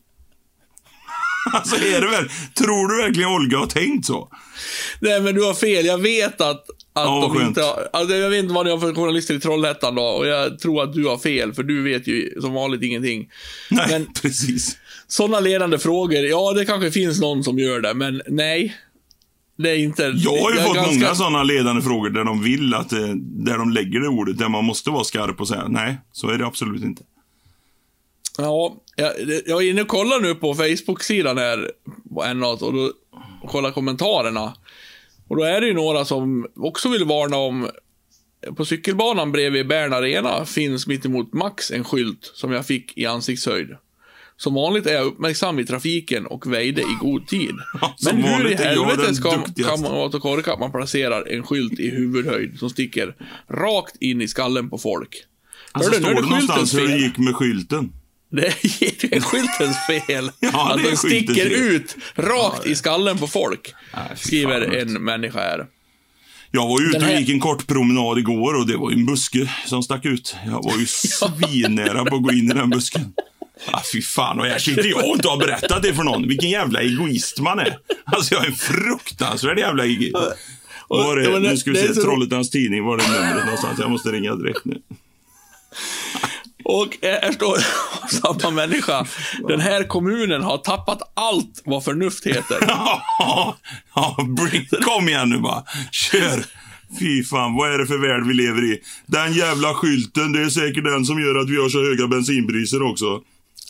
Alltså 1.53 1.77
är 1.77 2.01
det 2.01 2.09
väl, 2.09 2.29
tror 2.55 2.89
du 2.89 3.03
verkligen 3.03 3.29
Olga 3.31 3.59
har 3.59 3.67
tänkt 3.67 4.07
så? 4.07 4.29
Nej, 5.01 5.21
men 5.21 5.35
du 5.35 5.45
har 5.45 5.55
fel. 5.55 5.87
Jag 5.87 5.99
vet 5.99 6.41
att, 6.41 6.61
att 6.61 6.67
Ja, 6.95 7.33
de 7.35 7.47
inte 7.47 7.61
har, 7.63 7.89
alltså, 7.93 8.17
Jag 8.17 8.31
vet 8.31 8.43
inte 8.43 8.55
vad 8.55 8.67
ni 8.67 8.73
har 8.73 8.79
för 8.79 8.95
journalister 8.95 9.35
i 9.35 9.41
Trollhättan 9.41 9.95
då, 9.95 10.03
och 10.03 10.27
jag 10.27 10.59
tror 10.59 10.83
att 10.83 10.93
du 10.93 11.07
har 11.07 11.19
fel, 11.19 11.53
för 11.53 11.63
du 11.63 11.83
vet 11.83 12.07
ju 12.07 12.41
som 12.41 12.53
vanligt 12.53 12.83
ingenting. 12.83 13.29
Nej, 13.71 13.87
Men- 13.91 14.07
precis. 14.23 14.77
Sådana 15.09 15.41
ledande 15.41 15.79
frågor, 15.79 16.19
ja 16.19 16.53
det 16.53 16.65
kanske 16.65 16.91
finns 16.91 17.21
någon 17.21 17.45
som 17.45 17.59
gör 17.59 17.81
det, 17.81 17.95
men 17.95 18.23
nej. 18.29 18.77
Det 19.57 19.71
är 19.71 19.79
inte... 19.79 20.03
Jag 20.03 20.31
har 20.43 20.53
ju 20.53 20.59
fått 20.59 20.75
ganska- 20.75 20.93
många 20.93 21.15
sådana 21.15 21.43
ledande 21.43 21.83
frågor 21.83 22.11
där 22.11 22.25
de 22.25 22.43
vill 22.43 22.75
att, 22.75 22.93
eh, 22.93 23.09
där 23.19 23.59
de 23.59 23.71
lägger 23.71 24.01
det 24.01 24.09
ordet, 24.09 24.39
där 24.39 24.49
man 24.49 24.65
måste 24.65 24.91
vara 24.91 25.05
skarp 25.05 25.41
och 25.41 25.49
säga 25.49 25.69
nej, 25.69 25.97
så 26.13 26.29
är 26.29 26.39
det 26.39 26.47
absolut 26.47 26.83
inte. 26.83 27.03
Ja, 28.39 28.77
jag, 28.97 29.13
jag 29.47 29.65
är 29.65 29.71
inne 29.71 29.83
och 29.83 29.89
kollar 29.89 30.21
nu 30.21 30.35
på 30.35 30.55
Facebook-sidan 30.55 31.39
här, 31.39 31.71
på 32.15 32.35
NA, 32.35 32.47
och 32.47 32.73
då 32.73 32.93
kollar 33.49 33.71
kommentarerna. 33.71 34.55
Och 35.29 35.37
då 35.37 35.43
är 35.43 35.61
det 35.61 35.67
ju 35.67 35.75
några 35.75 36.05
som 36.05 36.47
också 36.57 36.89
vill 36.89 37.05
varna 37.05 37.37
om, 37.37 37.69
på 38.57 38.65
cykelbanan 38.65 39.33
bredvid 39.33 39.69
Bern 39.69 39.93
Arena 39.93 40.45
finns 40.45 40.87
mittemot 40.87 41.33
Max 41.33 41.71
en 41.71 41.85
skylt 41.85 42.31
som 42.35 42.53
jag 42.53 42.67
fick 42.67 42.99
i 42.99 43.07
ansiktshöjd. 43.07 43.69
Som 44.37 44.55
vanligt 44.55 44.87
är 44.87 44.95
jag 44.95 45.07
uppmärksam 45.07 45.59
i 45.59 45.65
trafiken 45.65 46.27
och 46.27 46.53
väjde 46.53 46.81
i 46.81 46.97
god 47.01 47.27
tid. 47.27 47.55
Ja, 47.81 47.95
Men 48.05 48.23
hur 48.25 48.53
i 48.53 48.55
helvete 48.55 49.15
ska, 49.15 49.31
korkad 50.21 50.55
att 50.55 50.61
man 50.61 50.73
placerar 50.73 51.33
en 51.33 51.43
skylt 51.43 51.81
i 51.81 51.91
huvudhöjd 51.91 52.59
som 52.59 52.71
sticker 52.71 53.15
rakt 53.51 53.97
in 54.01 54.21
i 54.23 54.29
skallen 54.29 54.71
på 54.71 54.79
folk? 54.79 55.25
Alltså, 55.73 55.93
är 55.93 56.01
står 56.01 56.15
det 56.15 56.21
någonstans 56.21 56.75
hur 56.75 56.89
det 56.89 56.97
gick 56.97 57.19
med 57.19 57.35
skylten? 57.35 57.93
Det 58.31 58.47
är 58.47 59.21
skyltens 59.21 59.77
fel. 59.87 60.31
Ja, 60.41 60.75
att 60.75 60.83
den 60.83 60.97
sticker 60.97 61.35
fel. 61.35 61.53
ut 61.53 61.97
rakt 62.15 62.67
i 62.67 62.75
skallen 62.75 63.19
på 63.19 63.27
folk. 63.27 63.75
Nej, 63.95 64.03
skriver 64.17 64.61
en 64.61 64.93
människa 64.93 65.39
här. 65.41 65.67
Jag 66.51 66.69
var 66.69 66.89
ute 66.89 66.97
och 66.99 67.03
här- 67.05 67.19
gick 67.19 67.29
en 67.29 67.41
kort 67.41 67.67
promenad 67.67 68.19
igår 68.19 68.55
och 68.55 68.67
det 68.67 68.77
var 68.77 68.91
en 68.91 69.07
buske 69.07 69.51
som 69.67 69.83
stack 69.83 70.05
ut. 70.05 70.37
Jag 70.47 70.63
var 70.65 70.79
ju 70.79 70.87
svinnära 70.87 72.05
på 72.05 72.17
att 72.17 72.23
gå 72.23 72.33
in 72.33 72.51
i 72.51 72.55
den 72.55 72.71
busken. 72.71 73.13
Ah, 73.73 73.81
fy 73.93 74.03
fan, 74.03 74.41
och 74.41 74.47
jag 74.47 74.61
sitter 74.61 74.85
jag 74.85 74.99
och 74.99 75.17
inte 75.17 75.29
har 75.29 75.37
berättat 75.37 75.83
det 75.83 75.95
för 75.95 76.03
någon. 76.03 76.29
Vilken 76.29 76.51
jävla 76.51 76.81
egoist 76.83 77.41
man 77.41 77.59
är. 77.59 77.77
Alltså, 78.05 78.35
jag 78.35 78.43
är 78.45 78.49
en 78.49 78.55
fruktansvärd 78.57 79.59
jävla 79.59 79.85
egoist. 79.85 80.17
Var 80.89 81.17
det- 81.17 81.39
nu 81.39 81.57
ska 81.57 81.71
vi 81.71 81.83
det 81.83 81.95
se, 81.95 82.01
Trollhättans 82.01 82.51
tidning, 82.51 82.85
var 82.85 82.99
är 82.99 83.09
numret 83.09 83.45
någonstans? 83.45 83.79
Jag 83.81 83.91
måste 83.91 84.09
ringa 84.13 84.35
direkt 84.35 84.65
nu. 84.65 84.81
Och 86.65 87.05
eh, 87.05 87.19
här 87.23 87.33
står 87.33 87.59
samma 88.43 88.51
människa. 88.51 89.07
Den 89.49 89.61
här 89.61 89.85
kommunen 89.85 90.43
har 90.43 90.59
tappat 90.59 91.13
allt 91.17 91.63
vad 91.65 91.85
förnuft 91.85 92.27
heter. 92.27 92.59
Ja, 93.95 94.17
kom 94.85 95.09
igen 95.09 95.29
nu 95.31 95.39
bara. 95.39 95.63
Kör. 95.93 96.45
Fy 97.01 97.25
fan, 97.25 97.55
vad 97.55 97.75
är 97.75 97.79
det 97.79 97.87
för 97.87 97.99
värld 97.99 98.27
vi 98.27 98.35
lever 98.35 98.65
i? 98.65 98.79
Den 99.07 99.33
jävla 99.33 99.75
skylten, 99.75 100.33
det 100.33 100.41
är 100.41 100.49
säkert 100.49 100.85
den 100.85 101.05
som 101.05 101.21
gör 101.21 101.35
att 101.35 101.51
vi 101.51 101.57
har 101.57 101.69
så 101.69 101.85
höga 101.85 102.07
bensinpriser 102.07 102.83
också. 102.83 103.21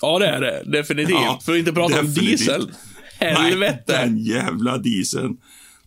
Ja, 0.03 0.19
det 0.19 0.27
är 0.27 0.41
det. 0.41 0.63
Definitivt. 0.67 1.11
Ja, 1.11 1.41
För 1.45 1.53
att 1.53 1.59
inte 1.59 1.73
prata 1.73 2.01
om 2.01 2.07
definitivt. 2.07 2.39
diesel. 2.39 2.71
Helvete. 3.19 3.83
Nej, 3.87 3.99
den 4.09 4.19
jävla 4.19 4.79
dieseln. 4.79 5.37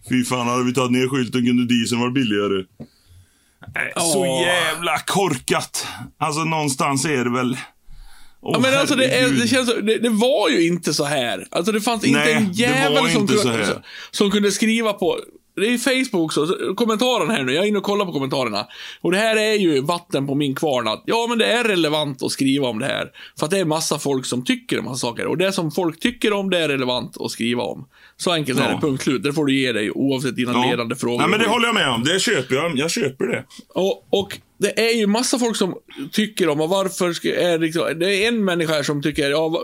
Fy 0.10 0.24
fan, 0.24 0.48
hade 0.48 0.64
vi 0.64 0.74
tagit 0.74 0.92
ner 0.92 1.08
skylten 1.08 1.46
kunde 1.46 1.66
dieseln 1.66 2.02
vara 2.02 2.12
billigare. 2.12 2.66
Nej, 3.76 3.94
Så 3.96 4.26
jävla 4.46 5.00
korkat. 5.00 5.88
Alltså 6.18 6.44
någonstans 6.44 7.06
är 7.06 7.24
det 7.24 7.32
väl... 7.32 7.58
Åh, 8.42 8.52
Ja, 8.54 8.60
men 8.60 8.80
alltså 8.80 8.96
det, 8.96 9.06
är, 9.20 9.30
det, 9.30 9.48
känns, 9.48 9.70
det, 9.84 9.98
det 9.98 10.10
var 10.10 10.50
ju 10.50 10.68
inte 10.68 10.94
så 10.94 11.04
här. 11.06 11.48
Alltså 11.52 11.72
det 11.72 11.82
fanns 11.82 12.04
inte 12.04 12.20
Nej, 12.20 12.34
en 12.34 12.52
jävel 12.54 12.98
inte 13.16 13.34
kunde, 13.34 13.52
här. 13.58 13.64
som, 13.64 13.82
som 14.12 14.32
kunde 14.32 14.52
skriva 14.52 14.94
på... 14.94 15.20
Det 15.62 15.68
är 15.74 15.78
Facebook 15.78 16.34
så, 16.34 16.48
kommentaren 16.76 17.30
här 17.30 17.44
nu, 17.44 17.54
jag 17.54 17.64
är 17.64 17.68
inne 17.68 17.78
och 17.78 17.84
kollar 17.84 18.06
på 18.06 18.12
kommentarerna. 18.12 18.68
Och 19.02 19.12
det 19.12 19.18
här 19.18 19.36
är 19.38 19.54
ju 19.54 19.82
vatten 19.82 20.28
på 20.28 20.36
min 20.36 20.56
kvarn 20.56 20.88
att, 20.88 21.04
ja 21.06 21.26
men 21.30 21.38
det 21.38 21.46
är 21.46 21.64
relevant 21.64 22.24
att 22.24 22.32
skriva 22.32 22.68
om 22.68 22.80
det 22.80 22.86
här. 22.86 23.08
För 23.40 23.46
att 23.46 23.52
det 23.52 23.60
är 23.60 23.66
massa 23.66 24.00
folk 24.00 24.26
som 24.26 24.44
tycker 24.46 24.78
en 24.78 24.84
massa 24.84 24.98
saker. 25.08 25.26
Och 25.28 25.38
det 25.38 25.52
som 25.52 25.72
folk 25.72 26.00
tycker 26.00 26.34
om, 26.34 26.50
det 26.50 26.58
är 26.60 26.68
relevant 26.70 27.22
att 27.22 27.32
skriva 27.32 27.64
om. 27.64 27.88
Så 28.18 28.32
enkelt 28.32 28.60
är 28.60 28.64
Ja. 28.64 28.70
det, 28.76 28.82
punkt 28.82 29.04
slut. 29.04 29.24
Det 29.24 29.34
får 29.34 29.46
du 29.46 29.60
ge 29.60 29.72
dig 29.72 29.92
oavsett 29.92 30.36
dina 30.36 30.52
Ja. 30.52 30.70
ledande 30.70 30.96
frågor. 30.96 31.18
Nej, 31.20 31.30
men 31.30 31.40
det 31.40 31.48
håller 31.48 31.66
jag 31.66 31.76
med 31.76 31.90
om. 31.90 32.04
Det 32.04 32.20
köper 32.20 32.56
jag. 32.56 32.78
Jag 32.78 32.92
köper 32.92 33.26
det. 33.28 33.46
Och, 33.74 34.08
och 34.20 34.38
det 34.58 34.90
är 34.90 34.94
ju 34.94 35.08
massa 35.08 35.40
folk 35.40 35.56
som 35.56 35.76
tycker 36.12 36.50
om, 36.50 36.62
och 36.62 36.70
varför 36.70 37.14
ska, 37.14 37.36
är 37.36 37.60
liksom, 37.60 38.00
det 38.00 38.16
är 38.16 38.28
en 38.28 38.46
människa 38.46 38.74
här 38.74 38.84
som 38.84 39.02
tycker, 39.02 39.30
ja, 39.30 39.64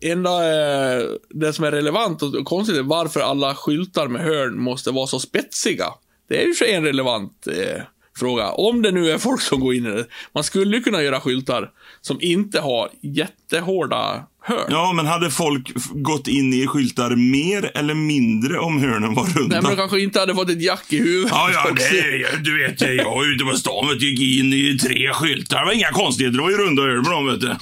enda, 0.00 0.30
eh, 0.30 1.04
det 1.30 1.52
som 1.52 1.64
är 1.64 1.70
relevant 1.70 2.22
och 2.22 2.44
konstigt 2.44 2.76
är 2.76 2.82
varför 2.82 3.20
alla 3.20 3.54
skyltar 3.54 4.08
med 4.08 4.22
hörn 4.22 4.58
måste 4.58 4.90
vara 4.90 5.06
så 5.06 5.20
spetsiga. 5.20 5.86
Det 6.28 6.36
är 6.36 6.42
ju 6.42 6.48
i 6.48 6.52
och 6.52 6.56
för 6.56 6.64
sig 6.64 6.74
en 6.74 6.84
relevant 6.84 7.46
eh, 7.46 7.82
fråga. 8.16 8.50
Om 8.50 8.82
det 8.82 8.90
nu 8.90 9.10
är 9.10 9.18
folk 9.18 9.40
som 9.40 9.60
går 9.60 9.74
in 9.74 9.86
i 9.86 9.90
det. 9.90 10.06
Man 10.32 10.44
skulle 10.44 10.76
ju 10.76 10.82
kunna 10.82 11.02
göra 11.02 11.20
skyltar 11.20 11.70
som 12.06 12.18
inte 12.20 12.60
har 12.60 12.88
jättehårda 13.02 14.24
hörn. 14.42 14.66
Ja, 14.68 14.92
men 14.92 15.06
hade 15.06 15.30
folk 15.30 15.72
gått 15.92 16.28
in 16.28 16.52
i 16.54 16.66
skyltar 16.66 17.10
mer 17.16 17.70
eller 17.74 17.94
mindre 17.94 18.58
om 18.58 18.80
hörnen 18.80 19.14
var 19.14 19.24
runda? 19.24 19.40
Nej, 19.54 19.62
men 19.62 19.70
de 19.70 19.76
kanske 19.76 20.00
inte 20.00 20.20
hade 20.20 20.34
fått 20.34 20.50
ett 20.50 20.62
jack 20.62 20.92
i 20.92 20.98
huvudet. 20.98 21.30
Ja, 21.30 21.50
ja, 21.52 21.70
det, 21.76 22.44
du 22.44 22.58
vet, 22.62 22.80
jag 22.80 23.04
var 23.04 23.34
ute 23.34 23.44
på 23.44 23.56
stan 23.56 23.86
du, 23.98 24.10
gick 24.10 24.38
in 24.40 24.52
i 24.52 24.78
tre 24.78 25.12
skyltar. 25.12 25.58
Det 25.58 25.64
var 25.64 25.72
inga 25.72 25.90
konstigheter, 25.90 26.36
det 26.36 26.42
var 26.42 26.50
ju 26.50 26.56
runda 26.56 26.82
öl 26.82 27.04
på 27.04 27.10
dem, 27.10 27.26
vet 27.26 27.40
du. 27.40 27.56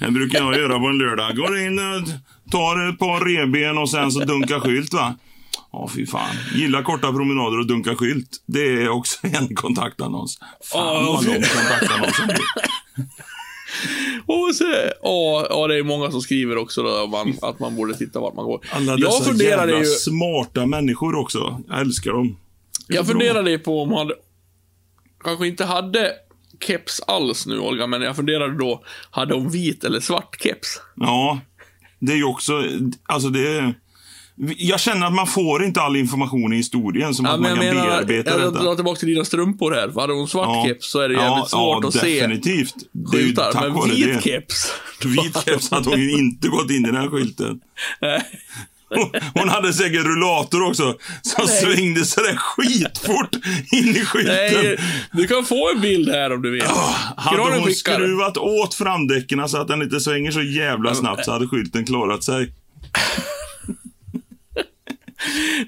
Det 0.06 0.10
brukar 0.10 0.38
jag 0.38 0.56
göra 0.56 0.78
på 0.78 0.86
en 0.86 0.98
lördag. 0.98 1.36
Går 1.36 1.58
in, 1.58 1.78
och 1.78 2.08
tar 2.50 2.88
ett 2.88 2.98
par 2.98 3.20
reben 3.24 3.78
och 3.78 3.90
sen 3.90 4.12
så 4.12 4.20
dunkar 4.24 4.60
skylt, 4.60 4.92
va. 4.92 5.14
Ja, 5.72 5.88
fy 5.94 6.06
fan. 6.06 6.36
Gillar 6.54 6.82
korta 6.82 7.12
promenader 7.12 7.58
och 7.58 7.66
dunka 7.66 7.96
skylt. 7.96 8.28
Det 8.46 8.82
är 8.82 8.88
också 8.88 9.26
en 9.26 9.54
kontaktannons. 9.54 10.38
Fan 10.72 11.04
Ja, 11.04 11.12
vad 11.12 11.24
lång 11.24 11.34
kontaktannonsen 11.34 12.26
blir. 12.26 12.38
Och 14.26 14.54
så, 14.54 14.64
ja, 15.02 15.46
ja, 15.50 15.66
det 15.66 15.78
är 15.78 15.82
många 15.82 16.10
som 16.10 16.20
skriver 16.20 16.56
också 16.56 16.82
då, 16.82 17.06
man, 17.06 17.34
att 17.42 17.60
man 17.60 17.76
borde 17.76 17.94
titta 17.94 18.20
vart 18.20 18.34
man 18.34 18.44
går. 18.44 18.60
Alla 18.70 18.92
jag 18.92 19.00
dessa 19.00 19.24
funderade 19.24 19.72
jävla 19.72 19.84
ju, 19.84 19.90
smarta 19.90 20.66
människor 20.66 21.14
också. 21.14 21.62
Jag 21.68 21.80
älskar 21.80 22.12
dem. 22.12 22.36
Jag 22.88 23.04
bra. 23.04 23.12
funderade 23.12 23.50
ju 23.50 23.58
på 23.58 23.82
om 23.82 23.88
man 23.88 23.98
hade, 23.98 24.14
kanske 25.24 25.46
inte 25.46 25.64
hade 25.64 26.12
keps 26.66 27.00
alls 27.00 27.46
nu, 27.46 27.58
Olga, 27.58 27.86
men 27.86 28.02
jag 28.02 28.16
funderade 28.16 28.58
då, 28.58 28.84
hade 29.10 29.34
hon 29.34 29.50
vit 29.50 29.84
eller 29.84 30.00
svart 30.00 30.42
keps? 30.42 30.80
Ja, 30.96 31.40
det 31.98 32.12
är 32.12 32.16
ju 32.16 32.24
också, 32.24 32.64
alltså 33.06 33.28
det 33.28 33.48
är, 33.48 33.74
jag 34.56 34.80
känner 34.80 35.06
att 35.06 35.12
man 35.12 35.26
får 35.26 35.64
inte 35.64 35.80
all 35.80 35.96
information 35.96 36.52
i 36.52 36.56
historien 36.56 37.14
som 37.14 37.24
Ja, 37.26 37.32
att 37.32 37.40
man 37.40 37.56
kan 37.56 37.66
jag 37.66 37.74
menar, 37.74 37.88
bearbeta 37.88 38.30
jag 38.30 38.40
detta. 38.52 38.64
drar 38.64 38.74
tillbaka 38.74 38.98
till 38.98 39.08
dina 39.08 39.24
strumpor 39.24 39.72
här, 39.72 39.90
för 39.90 40.00
hade 40.00 40.12
hon 40.12 40.28
svart 40.28 40.48
Ja. 40.48 40.64
keps 40.68 40.90
så 40.90 41.00
är 41.00 41.08
det 41.08 41.14
jävligt 41.14 41.36
ja, 41.38 41.46
svårt 41.46 41.78
ja, 41.82 41.88
att 41.88 41.94
se 41.94 42.20
definitivt. 42.20 42.74
Det 43.12 43.16
är 43.18 43.22
ju 43.22 43.32
tack 43.32 43.54
Men 43.54 43.72
vare 43.74 43.90
vit 43.90 44.06
det. 44.14 44.22
keps. 44.22 44.72
Vit 45.04 45.44
keps 45.44 45.70
hade 45.70 45.90
hon 45.90 46.00
ju 46.00 46.10
inte 46.10 46.48
gått 46.48 46.70
in 46.70 46.76
i 46.84 46.86
den 46.86 46.96
här 46.96 47.08
skylten. 47.08 47.60
Hon, 49.34 49.48
hade 49.48 49.72
säkert 49.72 50.04
rullator 50.04 50.62
också, 50.68 50.94
som 51.22 51.44
Nej. 51.46 51.56
svängde 51.62 52.04
sådär 52.04 52.36
skitfort 52.36 53.34
in 53.72 53.88
i 53.88 54.04
skylten. 54.04 54.34
Nej, 54.34 54.78
du 55.12 55.26
kan 55.26 55.44
få 55.44 55.70
en 55.74 55.80
bild 55.80 56.08
här 56.08 56.32
om 56.32 56.42
du 56.42 56.50
vill. 56.50 56.62
Hade 57.16 57.36
Granen 57.36 57.60
hon 57.60 57.72
skruvat 57.72 58.36
åt 58.36 58.74
framdäcken 58.74 59.48
så 59.48 59.58
att 59.58 59.68
den 59.68 59.82
inte 59.82 60.00
svänger 60.00 60.30
så 60.30 60.42
jävla 60.42 60.94
snabbt 60.94 61.24
så 61.24 61.32
hade 61.32 61.46
skylten 61.48 61.84
klarat 61.86 62.24
sig. 62.24 62.52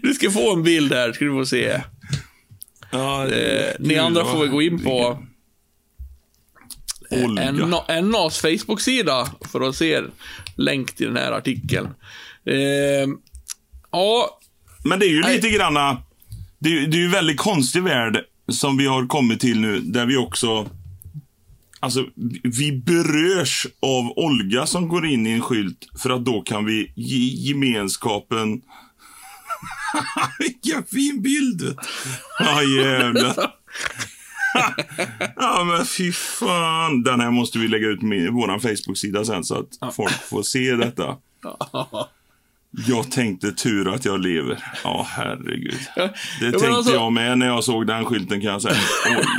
Du 0.03 0.15
ska 0.15 0.31
få 0.31 0.53
en 0.53 0.63
bild 0.63 0.93
här, 0.93 1.13
ska 1.13 1.25
du 1.25 1.33
få 1.33 1.47
se. 1.47 1.81
Ja, 2.91 3.29
Eh, 3.29 3.73
ni 3.79 3.97
andra 3.97 4.25
får 4.25 4.39
väl 4.39 4.49
gå 4.49 4.63
in 4.63 4.83
på 4.83 5.19
Olga. 7.11 7.53
NA, 7.53 8.01
NAs 8.01 8.41
Facebook-sida 8.41 9.29
för 9.53 9.61
att 9.61 9.77
se 9.77 10.03
länk 10.57 10.95
till 10.97 11.07
den 11.07 11.17
här 11.17 11.33
artikeln. 11.33 11.89
Eh, 12.47 13.09
ja, 13.93 14.41
Men 14.85 14.99
det 14.99 15.07
är 15.07 15.11
ju 15.11 15.21
Nej. 15.21 15.37
lite 15.37 15.49
granna... 15.51 16.03
Det 16.59 16.69
är, 16.69 16.87
det 16.87 16.97
är 16.97 16.99
ju 16.99 17.05
en 17.05 17.11
väldigt 17.11 17.37
konstig 17.37 17.83
värld 17.83 18.25
som 18.53 18.77
vi 18.77 18.87
har 18.87 19.07
kommit 19.07 19.41
till 19.41 19.61
nu, 19.61 19.81
där 19.81 20.07
vi 20.07 20.17
också... 20.17 20.67
Alltså, 21.81 22.07
vi 22.43 22.73
berörs 22.73 23.67
av 23.83 24.13
Olga 24.19 24.67
som 24.67 24.89
går 24.89 25.07
in 25.07 25.27
i 25.27 25.31
en 25.31 25.41
skylt 25.41 25.89
för 26.03 26.11
att 26.11 26.25
då 26.25 26.43
kan 26.43 26.65
vi 26.65 26.93
ge 26.97 27.49
gemenskapen... 27.49 28.63
Vilken 30.39 30.85
fin 30.85 31.23
bild! 31.23 31.79
Ja, 32.39 32.63
jävlar. 32.63 33.55
ja, 35.37 35.65
men 35.65 35.87
fy 35.87 36.13
fan. 36.13 37.03
Den 37.03 37.21
här 37.21 37.31
måste 37.31 37.59
vi 37.59 37.69
lägga 37.69 37.89
ut 37.89 38.03
med 38.03 38.33
vår 38.33 38.59
Facebook-sida 38.59 39.25
sen 39.25 39.45
så 39.45 39.67
att 39.81 39.95
folk 39.95 40.29
får 40.29 40.43
se 40.43 40.73
detta. 40.75 41.17
Jag 42.89 43.11
tänkte 43.11 43.53
tur 43.53 43.95
att 43.95 44.05
jag 44.05 44.21
lever. 44.21 44.59
Ja, 44.85 45.07
herregud. 45.11 45.79
Det 45.97 46.11
men 46.41 46.53
tänkte 46.53 46.71
alltså- 46.71 46.93
jag 46.93 47.13
med 47.13 47.39
när 47.39 47.47
jag 47.47 47.65
såg 47.65 47.87
den 47.87 48.05
skylten 48.05 48.41
kan 48.41 48.51
jag 48.51 48.63
säga. 48.63 48.77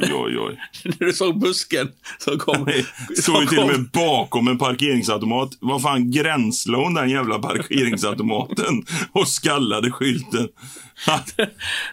Oj, 0.01 0.13
oj, 0.13 0.37
oj. 0.37 0.57
När 0.99 1.07
du 1.07 1.13
såg 1.13 1.39
busken 1.39 1.87
som 2.17 2.37
kom. 2.37 2.69
Står 3.17 3.41
ju 3.41 3.47
till 3.47 3.59
och 3.59 3.67
med 3.67 3.89
bakom 3.93 4.47
en 4.47 4.57
parkeringsautomat. 4.57 5.49
Vad 5.59 5.81
fan 5.81 6.11
gränslade 6.11 6.83
hon 6.83 6.93
den 6.93 7.09
jävla 7.09 7.39
parkeringsautomaten 7.39 8.83
och 9.11 9.27
skallade 9.27 9.91
skylten. 9.91 10.47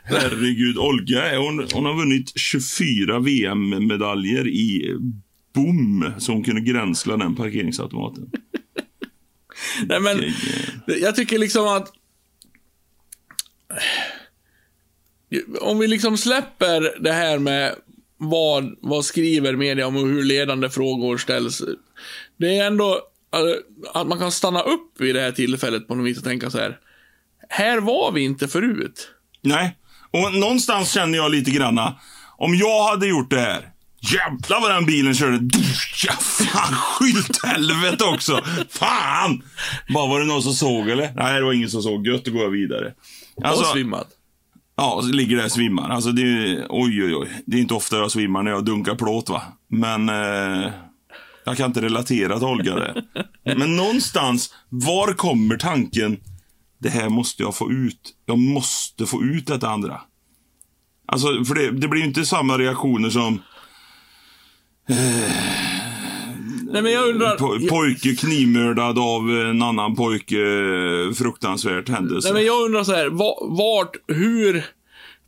Herregud, 0.04 0.78
Olga 0.78 1.38
hon, 1.38 1.66
hon 1.74 1.84
har 1.84 1.94
vunnit 1.94 2.32
24 2.36 3.18
VM-medaljer 3.18 4.48
i 4.48 4.96
bom 5.54 6.12
så 6.18 6.32
hon 6.32 6.44
kunde 6.44 6.60
gränsla 6.60 7.16
den 7.16 7.34
parkeringsautomaten. 7.34 8.30
Nej, 9.86 10.00
men 10.00 10.32
jag 10.86 11.16
tycker 11.16 11.38
liksom 11.38 11.66
att... 11.66 11.92
Om 15.60 15.78
vi 15.78 15.86
liksom 15.86 16.18
släpper 16.18 17.02
det 17.02 17.12
här 17.12 17.38
med 17.38 17.74
vad, 18.16 18.76
vad 18.80 19.04
skriver 19.04 19.56
media 19.56 19.86
om 19.86 19.96
och 19.96 20.08
hur 20.08 20.24
ledande 20.24 20.70
frågor 20.70 21.18
ställs. 21.18 21.62
Det 22.36 22.58
är 22.58 22.66
ändå 22.66 22.92
eh, 23.34 24.00
att 24.00 24.06
man 24.06 24.18
kan 24.18 24.32
stanna 24.32 24.60
upp 24.60 25.00
vid 25.00 25.14
det 25.14 25.20
här 25.20 25.32
tillfället 25.32 25.88
på 25.88 25.94
något 25.94 26.06
vis 26.06 26.18
och 26.18 26.24
tänka 26.24 26.50
så 26.50 26.58
här. 26.58 26.78
Här 27.48 27.80
var 27.80 28.12
vi 28.12 28.20
inte 28.20 28.48
förut. 28.48 29.10
Nej, 29.40 29.76
och 30.10 30.34
någonstans 30.34 30.92
känner 30.92 31.18
jag 31.18 31.30
lite 31.30 31.50
granna, 31.50 32.00
om 32.36 32.54
jag 32.54 32.84
hade 32.84 33.06
gjort 33.06 33.30
det 33.30 33.40
här, 33.40 33.71
jävlar 34.02 34.60
vad 34.60 34.70
den 34.70 34.86
bilen 34.86 35.14
körde. 35.14 35.48
Ja, 36.06 36.12
fan, 36.12 36.74
skylthelvete 36.74 38.04
också. 38.04 38.40
Fan! 38.70 39.42
Bara 39.94 40.06
var 40.06 40.20
det 40.20 40.26
någon 40.26 40.42
som 40.42 40.52
såg 40.52 40.88
eller? 40.88 41.12
Nej, 41.16 41.34
det 41.38 41.44
var 41.44 41.52
ingen 41.52 41.70
som 41.70 41.82
såg. 41.82 42.06
Gött, 42.06 42.24
då 42.24 42.30
går 42.32 42.42
jag 42.42 42.50
vidare. 42.50 42.92
och 43.36 43.44
Alltså, 43.46 43.64
svimmat. 43.64 44.08
ja, 44.76 45.00
så 45.02 45.08
ligger 45.08 45.36
där 45.36 45.44
och 45.44 45.52
svimmar. 45.52 45.90
Alltså, 45.90 46.12
det 46.12 46.22
är, 46.22 46.66
oj, 46.68 47.04
oj, 47.04 47.14
oj. 47.16 47.28
Det 47.46 47.56
är 47.56 47.60
inte 47.60 47.74
ofta 47.74 47.96
jag 47.96 48.10
svimmar 48.10 48.42
när 48.42 48.50
jag 48.50 48.64
dunkar 48.64 48.94
plåt, 48.94 49.28
va. 49.28 49.42
Men 49.70 50.08
eh, 50.08 50.70
jag 51.44 51.56
kan 51.56 51.66
inte 51.66 51.80
relatera 51.82 52.38
till 52.38 52.46
Olga 52.48 52.74
där. 52.74 53.02
Men 53.56 53.76
någonstans, 53.76 54.54
var 54.68 55.12
kommer 55.12 55.56
tanken, 55.56 56.16
det 56.82 56.88
här 56.88 57.08
måste 57.08 57.42
jag 57.42 57.54
få 57.56 57.70
ut. 57.72 58.00
Jag 58.26 58.38
måste 58.38 59.06
få 59.06 59.22
ut 59.22 59.46
detta 59.46 59.68
andra. 59.68 60.00
Alltså, 61.06 61.44
för 61.44 61.54
det, 61.54 61.70
det 61.70 61.88
blir 61.88 62.00
ju 62.00 62.06
inte 62.06 62.24
samma 62.24 62.58
reaktioner 62.58 63.10
som 63.10 63.42
Nej, 66.72 66.82
men 66.82 66.92
jag 66.92 67.08
undrar... 67.08 67.36
po 67.36 67.68
pojke 67.68 68.14
knivmördad 68.14 68.98
av 68.98 69.30
en 69.30 69.62
annan 69.62 69.96
pojke. 69.96 70.36
eh, 70.40 71.12
Fruktansvärt 71.12 71.88
händelse. 71.88 72.28
Nej, 72.28 72.34
men 72.34 72.46
jag 72.46 72.64
undrar 72.64 72.84
så 72.84 72.92
här, 72.92 73.08
va- 73.08 73.46
vart, 73.48 73.96
hur 74.06 74.64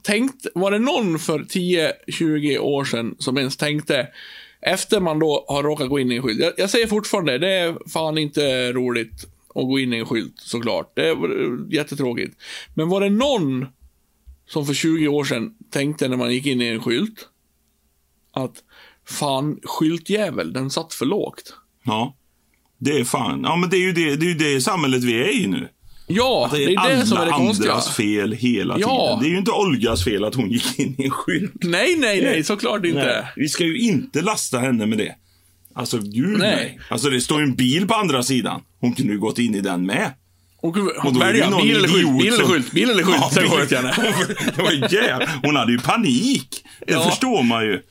tänkt, 0.03 0.47
var 0.55 0.71
det 0.71 0.79
någon 0.79 1.19
för 1.19 1.39
10-20 1.39 2.59
år 2.59 2.85
sedan 2.85 3.15
som 3.19 3.39
ens 3.39 3.57
tänkte, 3.57 4.07
efter 4.61 5.01
man 5.01 5.19
då 5.19 5.45
har 5.49 5.63
råkat 5.63 5.89
gå 5.89 5.99
in 5.99 6.13
i 6.13 6.17
en 6.17 6.23
skylt, 6.23 6.41
jag, 6.41 6.53
jag 6.57 6.71
säger 6.71 6.87
fortfarande, 6.87 7.39
det 7.39 7.53
är 7.53 7.77
fan 7.93 8.19
inte 8.19 8.73
roligt 8.73 9.25
att 9.55 9.65
gå 9.67 9.79
in 9.79 9.93
i 9.93 9.97
en 9.99 10.07
skylt 10.07 10.35
såklart, 10.37 10.93
det 10.97 11.09
är 11.09 11.17
jättetråkigt. 11.75 12.37
Men 12.75 12.89
var 12.89 13.01
det 13.01 13.11
någon 13.11 13.67
som 14.49 14.67
för 14.67 14.75
20 14.75 15.09
år 15.09 15.25
sedan 15.25 15.55
tänkte 15.71 16.09
när 16.09 16.17
man 16.17 16.33
gick 16.33 16.47
in 16.47 16.61
i 16.61 16.67
en 16.67 16.83
skylt, 16.83 17.29
att 18.33 18.55
fan, 19.09 19.59
skyltjävel, 19.65 20.53
den 20.53 20.71
satt 20.71 20.95
för 20.95 21.07
lågt. 21.07 21.55
Ja. 21.85 22.17
Det 22.79 23.01
är 23.01 23.05
fan. 23.05 23.41
Ja, 23.45 23.57
men 23.57 23.71
det 23.71 23.77
är 23.77 23.81
ju 23.81 23.93
det, 23.93 24.17
det, 24.17 24.27
är 24.27 24.29
ju 24.29 24.35
det 24.55 24.61
samhället 24.61 25.05
vi 25.05 25.15
är 25.15 25.29
i 25.43 25.47
nu. 25.47 25.69
Ja, 26.07 26.49
Det 26.53 26.65
är, 26.65 26.67
det 26.67 26.75
är 26.93 26.97
det 26.97 27.07
som 27.07 27.19
är 27.19 27.27
det 27.27 27.33
konstiga. 27.33 27.71
andras 27.73 27.97
fel 27.97 28.33
hela 28.33 28.77
Ja. 28.79 28.89
tiden. 29.09 29.21
Det 29.23 29.27
är 29.29 29.31
ju 29.31 29.39
inte 29.39 29.51
Olgas 29.51 30.05
fel 30.05 30.25
att 30.25 30.35
hon 30.35 30.51
gick 30.51 30.79
in 30.79 30.95
i 30.99 31.05
en 31.05 31.11
skylt. 31.11 31.53
Nej, 31.63 31.97
nej, 31.99 32.23
nej, 32.23 32.45
såklart 32.45 32.85
inte. 32.85 32.99
Nej, 33.05 33.25
vi 33.37 33.49
ska 33.49 33.65
ju 33.65 33.79
inte 33.79 34.23
lasta 34.23 34.59
henne 34.59 34.87
med 34.87 34.99
det. 34.99 35.15
Alltså, 35.75 35.99
gud 35.99 36.39
Nej. 36.39 36.57
nej. 36.57 36.81
Alltså, 36.91 37.11
det 37.11 37.21
står 37.21 37.41
ju 37.41 37.45
en 37.45 37.55
bil 37.55 37.89
på 37.89 37.95
andra 37.95 38.23
sidan. 38.23 38.61
Hon 38.81 38.93
kunde 38.95 39.13
ju 39.13 39.19
gått 39.19 39.39
in 39.39 39.55
i 39.55 39.61
den 39.61 39.87
med. 39.87 40.11
Det 40.63 41.13
ju 41.15 41.19
välja, 41.19 41.57
bil 41.63 41.77
eller 41.77 41.89
skylt, 41.89 42.19
bil 42.19 42.33
eller 42.35 42.45
skylt, 42.45 42.71
bil 42.73 42.91
eller 42.91 43.03
skylt, 43.03 43.17
Ja, 43.21 43.31
sen 43.33 43.49
sköt 43.51 43.71
jag 43.71 43.79
henne. 43.83 43.95
Det 44.57 44.63
var 44.63 44.93
jävla... 44.95 45.29
Hon 45.43 45.57
hade 45.57 45.73
ju 45.73 45.79
panik. 45.79 46.65
Det 46.87 46.93
Ja. 46.93 47.11
förstår 47.11 47.43
man 47.43 47.65
ju. 47.65 47.83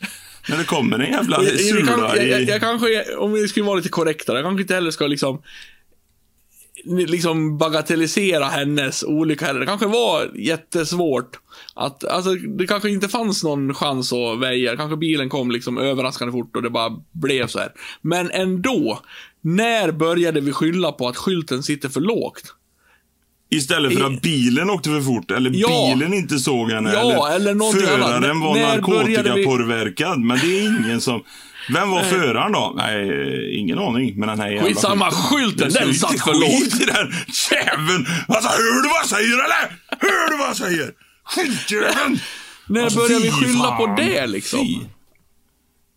När 0.49 0.57
det 0.57 0.63
kommer 0.63 0.99
en 0.99 1.11
jävla 1.11 1.43
jag, 1.43 1.53
jag, 1.53 1.59
sula 1.59 2.15
jag, 2.15 2.27
jag, 2.27 2.41
i... 2.41 2.45
jag 2.45 2.61
kanske, 2.61 3.15
om 3.15 3.33
vi 3.33 3.47
skulle 3.47 3.65
vara 3.65 3.75
lite 3.75 3.89
korrektare, 3.89 4.37
jag 4.37 4.45
kanske 4.45 4.61
inte 4.61 4.73
heller 4.73 4.91
ska 4.91 5.07
liksom 5.07 5.41
liksom 6.85 7.57
bagatellisera 7.57 8.45
hennes 8.45 9.03
olycka 9.03 9.45
heller. 9.45 9.59
Det 9.59 9.65
kanske 9.65 9.87
var 9.87 10.31
jättesvårt 10.35 11.39
att, 11.73 12.03
alltså 12.05 12.35
det 12.35 12.67
kanske 12.67 12.89
inte 12.89 13.09
fanns 13.09 13.43
någon 13.43 13.73
chans 13.73 14.13
att 14.13 14.39
väja. 14.39 14.77
Kanske 14.77 14.97
bilen 14.97 15.29
kom 15.29 15.51
liksom 15.51 15.77
överraskande 15.77 16.31
fort 16.31 16.55
och 16.55 16.61
det 16.61 16.69
bara 16.69 17.03
blev 17.11 17.47
så 17.47 17.59
här. 17.59 17.71
Men 18.01 18.31
ändå, 18.31 18.99
när 19.41 19.91
började 19.91 20.41
vi 20.41 20.51
skylla 20.51 20.91
på 20.91 21.07
att 21.07 21.17
skylten 21.17 21.63
sitter 21.63 21.89
för 21.89 22.01
lågt? 22.01 22.53
Istället 23.54 23.93
för 23.97 24.06
att 24.06 24.22
bilen 24.22 24.70
åkte 24.70 24.89
för 24.89 25.01
fort, 25.01 25.32
eller 25.32 25.51
Ja. 25.54 25.93
bilen 25.95 26.14
inte 26.14 26.39
såg 26.39 26.72
henne, 26.72 26.93
Ja, 26.93 27.30
eller 27.32 27.51
annat. 27.51 27.72
föraren 27.74 28.39
var 28.39 28.54
började 28.54 28.76
vi- 28.76 28.76
narkotikapåverkad. 28.82 30.20
Men 30.20 30.39
det 30.39 30.45
är 30.60 30.86
ingen 30.86 31.01
som... 31.01 31.24
Vem 31.74 31.89
var 31.89 32.04
föraren 32.04 32.51
då? 32.51 32.74
Nej, 32.78 33.60
ingen 33.60 33.80
aning. 33.80 34.20
Men 34.20 34.28
den 34.30 34.39
här 34.39 34.49
jävla 34.49 34.68
Skitsamma, 34.68 35.12
skylten, 35.12 35.70
den 35.74 35.93
så 35.93 36.08
satt 36.08 36.20
för 36.20 36.34
skit 36.34 36.72
lågt. 36.74 36.82
i 36.82 36.86
den 36.86 37.12
jäveln! 37.51 38.06
Alltså, 38.28 38.49
hör 38.49 38.82
du 38.84 38.89
vad 38.89 38.97
jag 38.99 39.10
säger 39.10 39.34
eller? 39.34 39.78
Hör 39.99 40.32
du 40.32 40.38
vad 40.38 40.47
jag 40.47 40.56
säger? 40.58 40.91
Skitjäveln! 41.26 42.20
När 42.68 42.84
Alltså, 42.84 42.99
började 42.99 43.24
vi 43.26 43.32
skylla 43.32 43.64
fan. 43.64 43.78
på 43.78 43.95
det 44.01 44.28
liksom? 44.28 44.60
Fy. 44.60 44.80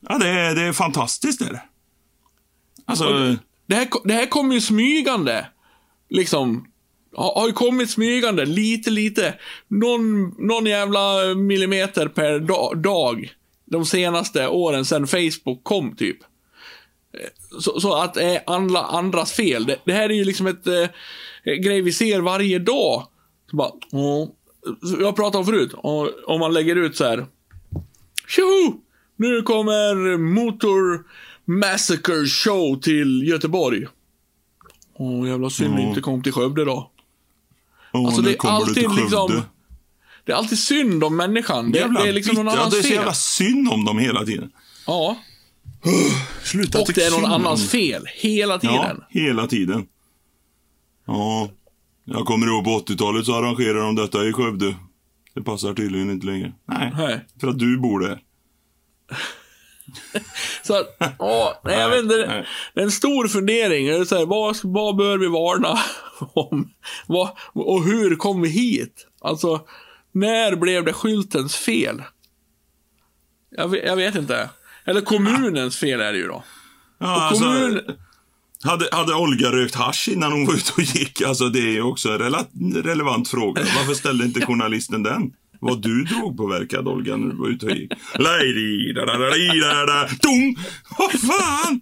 Ja, 0.08 0.18
det 0.18 0.28
är, 0.28 0.54
det 0.54 0.62
är 0.62 0.72
fantastiskt 0.72 1.40
är 1.40 1.52
det. 1.52 1.62
Alltså, 2.86 3.36
Det 3.68 3.74
här, 3.74 3.88
det 4.04 4.14
här 4.14 4.26
kommer 4.26 4.54
ju 4.54 4.60
smygande. 4.60 5.46
Liksom. 6.10 6.64
Har, 7.16 7.46
ju 7.46 7.52
kommit 7.52 7.90
smygande, 7.90 8.44
lite, 8.44 8.90
lite. 8.90 9.34
Någon, 9.68 10.34
någon 10.46 10.66
jävla 10.66 11.34
millimeter 11.34 12.08
per 12.08 12.38
da, 12.40 12.74
dag. 12.74 13.30
De 13.64 13.84
senaste 13.84 14.48
åren 14.48 14.84
sedan 14.84 15.06
Facebook 15.06 15.60
kom, 15.64 15.96
typ. 15.96 16.18
Eh, 17.12 17.60
Så, 17.60 17.80
så 17.80 17.94
att 17.94 18.14
det 18.14 18.22
är 18.22 18.42
andra, 18.46 18.80
andras 18.80 19.32
fel. 19.32 19.66
Det, 19.66 19.78
det 19.84 19.92
här 19.92 20.08
är 20.10 20.14
ju 20.14 20.24
liksom 20.24 20.46
ett 20.46 20.66
eh, 20.66 21.54
grej 21.54 21.82
vi 21.82 21.92
ser 21.92 22.20
varje 22.20 22.58
dag. 22.58 23.06
Så 23.50 23.56
bara, 23.56 23.70
åh. 23.92 24.28
Jag 25.00 25.16
pratade 25.16 25.38
om 25.38 25.44
förut, 25.46 25.72
om 26.26 26.40
man 26.40 26.52
lägger 26.54 26.76
ut 26.76 26.96
så 26.96 27.04
här. 27.04 27.26
Tjoho! 28.28 28.80
Nu 29.16 29.42
kommer 29.42 30.16
Motor 30.16 31.04
Massacre 31.44 32.26
Show 32.26 32.80
till 32.80 33.28
Göteborg. 33.28 33.86
Åh, 34.98 35.28
jävla 35.28 35.50
synd 35.50 35.74
Ja. 35.78 35.80
inte 35.88 36.00
kom 36.00 36.22
till 36.22 36.32
Skövde 36.32 36.64
då. 36.64 36.90
Åh, 38.00 38.06
Alltså, 38.06 38.22
det 38.22 38.30
är 38.44 38.48
alltid 38.48 38.90
liksom-. 38.96 39.42
Det 40.24 40.32
är 40.32 40.36
alltid 40.36 40.58
synd 40.58 41.04
om 41.04 41.16
människan. 41.16 41.72
Det, 41.72 41.78
det 42.02 42.08
är 42.08 42.12
liksom 42.12 42.34
någon 42.34 42.44
bitter. 42.44 42.56
Ja, 42.56 42.62
annans 42.62 42.74
Det 42.74 42.78
är 42.78 42.82
så 42.82 42.88
fel. 42.88 42.96
jävla 42.96 43.14
synd 43.14 43.68
om 43.68 43.84
dem 43.84 43.98
hela 43.98 44.24
tiden. 44.24 44.50
Ja, 44.86 45.16
Sluta 46.42 46.80
och 46.80 46.90
det 46.94 47.02
är 47.04 47.10
någon 47.10 47.32
annans 47.32 47.70
fel. 47.70 48.04
Hela 48.14 48.58
tiden. 48.58 48.74
Ja, 49.10 49.20
hela 49.20 49.46
tiden. 49.46 49.86
Ja, 51.06 51.48
jag 52.04 52.26
kommer 52.26 52.46
ihåg 52.46 52.64
på 52.64 52.70
80-talet 52.70 53.26
så 53.26 53.34
arrangerade 53.34 53.80
de 53.80 53.94
detta 53.94 54.24
i 54.24 54.32
Skövde. 54.32 54.74
Det 55.34 55.42
passar 55.42 55.74
tydligen 55.74 56.10
inte 56.10 56.26
längre. 56.26 56.52
Nej, 56.68 56.92
Nej. 56.96 57.20
för 57.40 57.48
att 57.48 57.58
du 57.58 57.78
bor 57.78 58.00
där. 58.00 58.20
Så 60.62 60.74
att, 60.80 60.96
ja, 61.18 61.60
nej, 61.64 61.78
jag 61.78 61.90
vet 61.90 62.02
inte. 62.02 62.24
nej. 62.28 62.46
Det 62.74 62.80
är 62.80 62.84
en 62.84 62.90
stor 62.90 63.28
fundering. 63.28 63.86
Det 63.86 63.96
är 63.96 64.04
så 64.04 64.16
här, 64.18 64.26
vad, 64.26 64.56
vad 64.62 64.96
bör 64.96 65.18
vi 65.18 65.26
varna 65.26 65.78
om? 66.34 66.70
Vad, 67.06 67.30
och 67.52 67.84
hur 67.84 68.16
kom 68.16 68.42
vi 68.42 68.48
hit? 68.48 69.06
Alltså, 69.20 69.60
när 70.12 70.56
blev 70.56 70.84
det 70.84 70.92
skyltens 70.92 71.56
fel? 71.56 72.02
Jag, 73.56 73.68
vet- 73.68 73.84
jag 73.86 73.96
vet 73.96 74.14
inte. 74.14 74.50
Eller 74.84 75.00
kommunens 75.00 75.76
fel 75.76 76.00
är 76.00 76.12
det 76.12 76.18
ju 76.18 76.26
då. 76.26 76.44
Ja, 76.98 77.22
alltså, 77.28 77.44
kommun- 77.44 77.96
hade, 78.64 78.88
hade 78.92 79.14
Olga 79.14 79.52
rökt 79.52 79.74
hasch 79.74 80.08
innan 80.12 80.32
hon 80.32 80.46
var 80.46 80.54
ute 80.54 80.72
och 80.76 80.82
gick? 80.82 81.22
Alltså, 81.22 81.48
det 81.48 81.76
är 81.76 81.82
också 81.82 82.08
en 82.08 82.20
relevant 82.82 83.28
fråga. 83.28 83.62
Varför 83.76 83.94
ställde 83.94 84.24
inte 84.24 84.46
journalisten 84.46 85.02
den? 85.02 85.32
Var 85.60 85.76
du 85.76 86.04
drogpåverkad, 86.04 86.88
Olga, 86.88 87.16
när 87.16 87.30
du 87.30 87.36
var 87.36 87.48
ute 87.48 87.66
och 87.66 87.72
gick? 87.72 87.92
Vad 90.98 91.12
fan! 91.20 91.80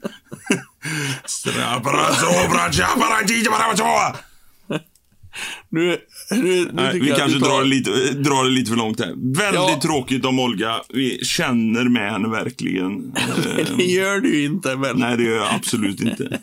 Nu, 5.68 5.98
nu, 6.30 6.42
nu 6.42 6.68
Nej, 6.72 7.00
vi 7.00 7.08
kanske 7.08 7.40
tar- 7.40 7.48
drar, 7.48 7.60
det 7.62 7.66
lite, 7.68 7.90
drar 8.10 8.44
det 8.44 8.50
lite 8.50 8.70
för 8.70 8.76
långt 8.76 9.00
här. 9.00 9.12
Väldigt 9.36 9.54
Ja. 9.74 9.80
tråkigt 9.82 10.24
om 10.24 10.38
Olga. 10.40 10.80
Vi 10.88 11.24
känner 11.24 11.84
med 11.84 12.12
henne 12.12 12.28
verkligen. 12.28 13.12
Det 13.76 13.84
gör 13.84 14.20
du 14.20 14.44
inte, 14.44 14.76
men... 14.76 14.96
Nej, 14.96 15.16
det 15.16 15.22
gör 15.22 15.36
jag 15.36 15.54
absolut 15.54 16.00
inte. 16.00 16.40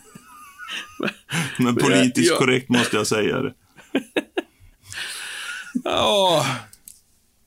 Men 1.58 1.76
politiskt 1.82 2.38
korrekt 2.38 2.70
måste 2.70 2.96
jag 2.98 3.08
säga 3.08 3.40
det. 3.42 3.54
Ja, 5.84 6.46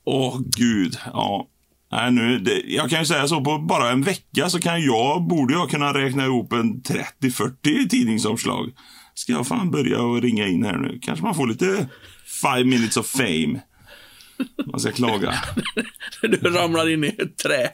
Åh, 0.05 0.39
gud. 0.57 0.97
Ja. 1.13 1.47
Nej, 1.91 2.11
nu, 2.11 2.39
det, 2.39 2.61
jag 2.65 2.89
kan 2.89 2.99
ju 2.99 3.05
säga 3.05 3.27
så, 3.27 3.41
på 3.41 3.57
bara 3.57 3.91
en 3.91 4.01
vecka 4.01 4.49
så 4.49 4.59
kan 4.59 4.81
jag, 4.81 5.27
borde 5.27 5.53
jag 5.53 5.69
kunna 5.69 5.93
räkna 5.93 6.25
ihop 6.25 6.53
en 6.53 6.81
30-40 7.21 7.89
tidningsomslag. 7.89 8.71
Ska 9.13 9.31
jag 9.31 9.47
fan 9.47 9.71
börja 9.71 10.01
och 10.01 10.21
ringa 10.21 10.47
in 10.47 10.65
här 10.65 10.77
nu? 10.77 10.99
Kanske 11.01 11.25
man 11.25 11.35
får 11.35 11.47
lite 11.47 11.87
five 12.41 12.63
minutes 12.63 12.97
of 12.97 13.07
fame. 13.07 13.61
Man 14.71 14.79
ska 14.79 14.91
klaga. 14.91 15.33
du 16.21 16.37
ramlar 16.37 16.89
in 16.93 17.03
i 17.03 17.07
ett 17.07 17.37
träd. 17.37 17.69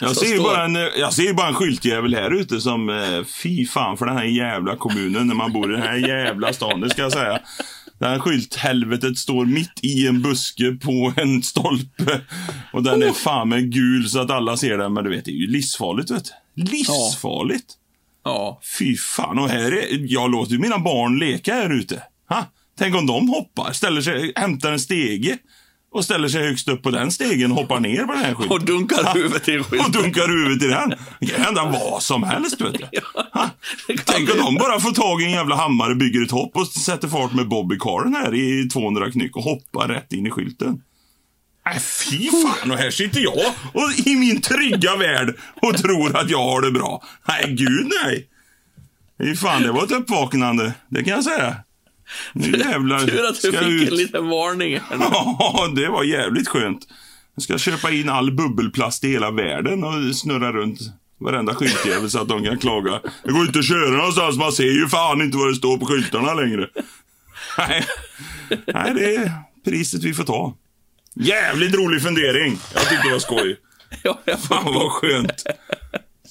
Jag 0.00 0.16
ser, 0.16 0.26
ju 0.26 0.38
bara 0.40 0.64
en, 0.64 0.74
jag 0.74 1.12
ser 1.12 1.32
bara 1.32 1.48
en 1.48 1.54
skyltjävel 1.54 2.14
här 2.14 2.30
ute 2.30 2.60
som, 2.60 2.88
eh, 2.88 3.24
fy 3.42 3.66
fan 3.66 3.96
för 3.96 4.06
den 4.06 4.16
här 4.16 4.24
jävla 4.24 4.76
kommunen 4.76 5.26
när 5.26 5.34
man 5.34 5.52
bor 5.52 5.72
i 5.72 5.76
den 5.76 5.82
här 5.82 5.96
jävla 5.96 6.52
stan, 6.52 6.80
det 6.80 6.90
ska 6.90 7.02
jag 7.02 7.12
säga. 7.12 7.40
Det 8.00 8.06
här 8.06 8.18
skylthelvetet 8.18 9.18
står 9.18 9.46
mitt 9.46 9.80
i 9.82 10.06
en 10.06 10.22
buske 10.22 10.72
på 10.72 11.12
en 11.16 11.42
stolpe. 11.42 12.20
Och 12.72 12.82
den 12.82 13.02
är 13.02 13.12
fan 13.12 13.48
med 13.48 13.72
gul 13.72 14.08
så 14.08 14.18
att 14.18 14.30
alla 14.30 14.56
ser 14.56 14.78
den, 14.78 14.92
men 14.92 15.04
du 15.04 15.10
vet, 15.10 15.24
det 15.24 15.30
är 15.30 15.34
ju 15.34 15.46
livsfarligt 15.46 16.10
vet 16.10 16.24
du. 16.54 16.62
Livsfarligt. 16.62 17.74
Ja. 18.24 18.60
Fy 18.78 18.96
fan, 18.96 19.38
och 19.38 19.48
här 19.48 19.72
är, 19.72 20.12
jag 20.12 20.30
låter 20.30 20.52
ju 20.52 20.58
mina 20.58 20.78
barn 20.78 21.18
leka 21.18 21.54
här 21.54 21.70
ute. 21.70 22.02
Ha? 22.28 22.46
Tänk 22.78 22.94
om 22.94 23.06
de 23.06 23.28
hoppar, 23.28 23.72
ställer 23.72 24.00
sig, 24.00 24.32
hämtar 24.36 24.72
en 24.72 24.80
stege 24.80 25.38
och 25.92 26.04
ställer 26.04 26.28
sig 26.28 26.42
högst 26.46 26.68
upp 26.68 26.82
på 26.82 26.90
den 26.90 27.10
stegen 27.12 27.50
och 27.52 27.56
hoppar 27.58 27.80
ner 27.80 28.04
på 28.04 28.12
den 28.12 28.24
här 28.24 28.34
skylten. 28.34 28.52
Och 28.56 28.64
dunkar 28.64 29.14
huvudet 29.14 29.48
i 29.48 29.58
Och 29.58 29.66
skylten. 29.66 29.92
dunkar 29.92 30.28
huvudet 30.28 30.62
i 30.62 30.66
den. 30.66 30.94
Det 31.20 31.26
kan 31.26 31.40
hända 31.44 31.64
vad 31.64 32.02
som 32.02 32.22
helst, 32.22 32.60
vet 32.60 32.72
du. 32.74 32.84
Ha? 33.32 33.50
Tänk 34.04 34.30
om 34.30 34.38
de 34.38 34.54
bara 34.54 34.80
får 34.80 34.92
tag 34.92 35.22
i 35.22 35.24
en 35.24 35.30
jävla 35.30 35.56
hammare, 35.56 35.94
bygger 35.94 36.22
ett 36.22 36.30
hopp 36.30 36.56
och 36.56 36.66
sätter 36.66 37.08
fart 37.08 37.32
med 37.32 37.48
Bobbycaren 37.48 38.14
här 38.14 38.34
i 38.34 38.68
200 38.68 39.10
knyck 39.10 39.36
och 39.36 39.42
hoppar 39.42 39.88
rätt 39.88 40.12
in 40.12 40.26
i 40.26 40.30
skylten. 40.30 40.82
Nej, 41.66 41.80
fy 41.80 42.30
fan. 42.30 42.70
Och 42.70 42.76
här 42.78 42.90
sitter 42.90 43.20
jag 43.20 43.54
och 43.72 44.06
i 44.06 44.16
min 44.16 44.40
trygga 44.40 44.96
värld 44.96 45.36
och 45.62 45.76
tror 45.76 46.16
att 46.16 46.30
jag 46.30 46.38
har 46.44 46.62
det 46.62 46.70
bra. 46.70 47.02
Nej, 47.28 47.44
gud 47.54 47.90
nej. 48.04 48.26
Fy 49.22 49.36
fan, 49.36 49.62
det 49.62 49.72
var 49.72 49.84
ett 49.84 49.90
uppvaknande. 49.90 50.72
Det 50.88 51.04
kan 51.04 51.14
jag 51.14 51.24
säga. 51.24 51.56
Nu 52.32 52.58
jävlar 52.58 52.98
Tur 53.06 53.24
att 53.28 53.42
du 53.42 53.52
fick 53.52 53.62
ut. 53.62 53.88
en 53.90 53.96
liten 53.96 54.28
varning. 54.28 54.78
här 54.80 54.96
nu. 54.96 55.04
Ja, 55.10 55.68
det 55.76 55.88
var 55.88 56.04
jävligt 56.04 56.48
skönt. 56.48 56.86
Jag 57.34 57.42
ska 57.42 57.58
köpa 57.58 57.90
in 57.90 58.08
all 58.08 58.32
bubbelplast 58.32 59.04
i 59.04 59.08
hela 59.08 59.30
världen 59.30 59.84
och 59.84 60.16
snurra 60.16 60.52
runt 60.52 60.80
varenda 61.20 61.54
skyltjävel 61.54 62.10
så 62.10 62.18
att 62.20 62.28
de 62.28 62.44
kan 62.44 62.58
klaga. 62.58 63.00
Det 63.24 63.32
går 63.32 63.46
inte 63.46 63.58
att 63.58 63.68
köra 63.68 63.90
någonstans, 63.90 64.36
man 64.38 64.52
ser 64.52 64.64
ju 64.72 64.88
fan 64.88 65.22
inte 65.22 65.36
vad 65.38 65.48
det 65.50 65.54
står 65.54 65.78
på 65.78 65.86
skyltarna 65.86 66.34
längre. 66.34 66.68
Nej, 67.58 67.84
Nej 68.66 68.94
det 68.94 69.14
är 69.14 69.32
priset 69.64 70.04
vi 70.04 70.14
får 70.14 70.24
ta. 70.24 70.56
Jävligt 71.14 71.74
rolig 71.74 72.02
fundering. 72.02 72.58
Jag 72.74 72.88
tyckte 72.88 73.06
det 73.06 73.12
var 73.12 73.18
skoj. 73.18 73.56
Ja, 74.02 74.20
jag, 74.24 74.40
Fan 74.40 74.64
vad 74.74 74.90
skönt. 74.92 75.44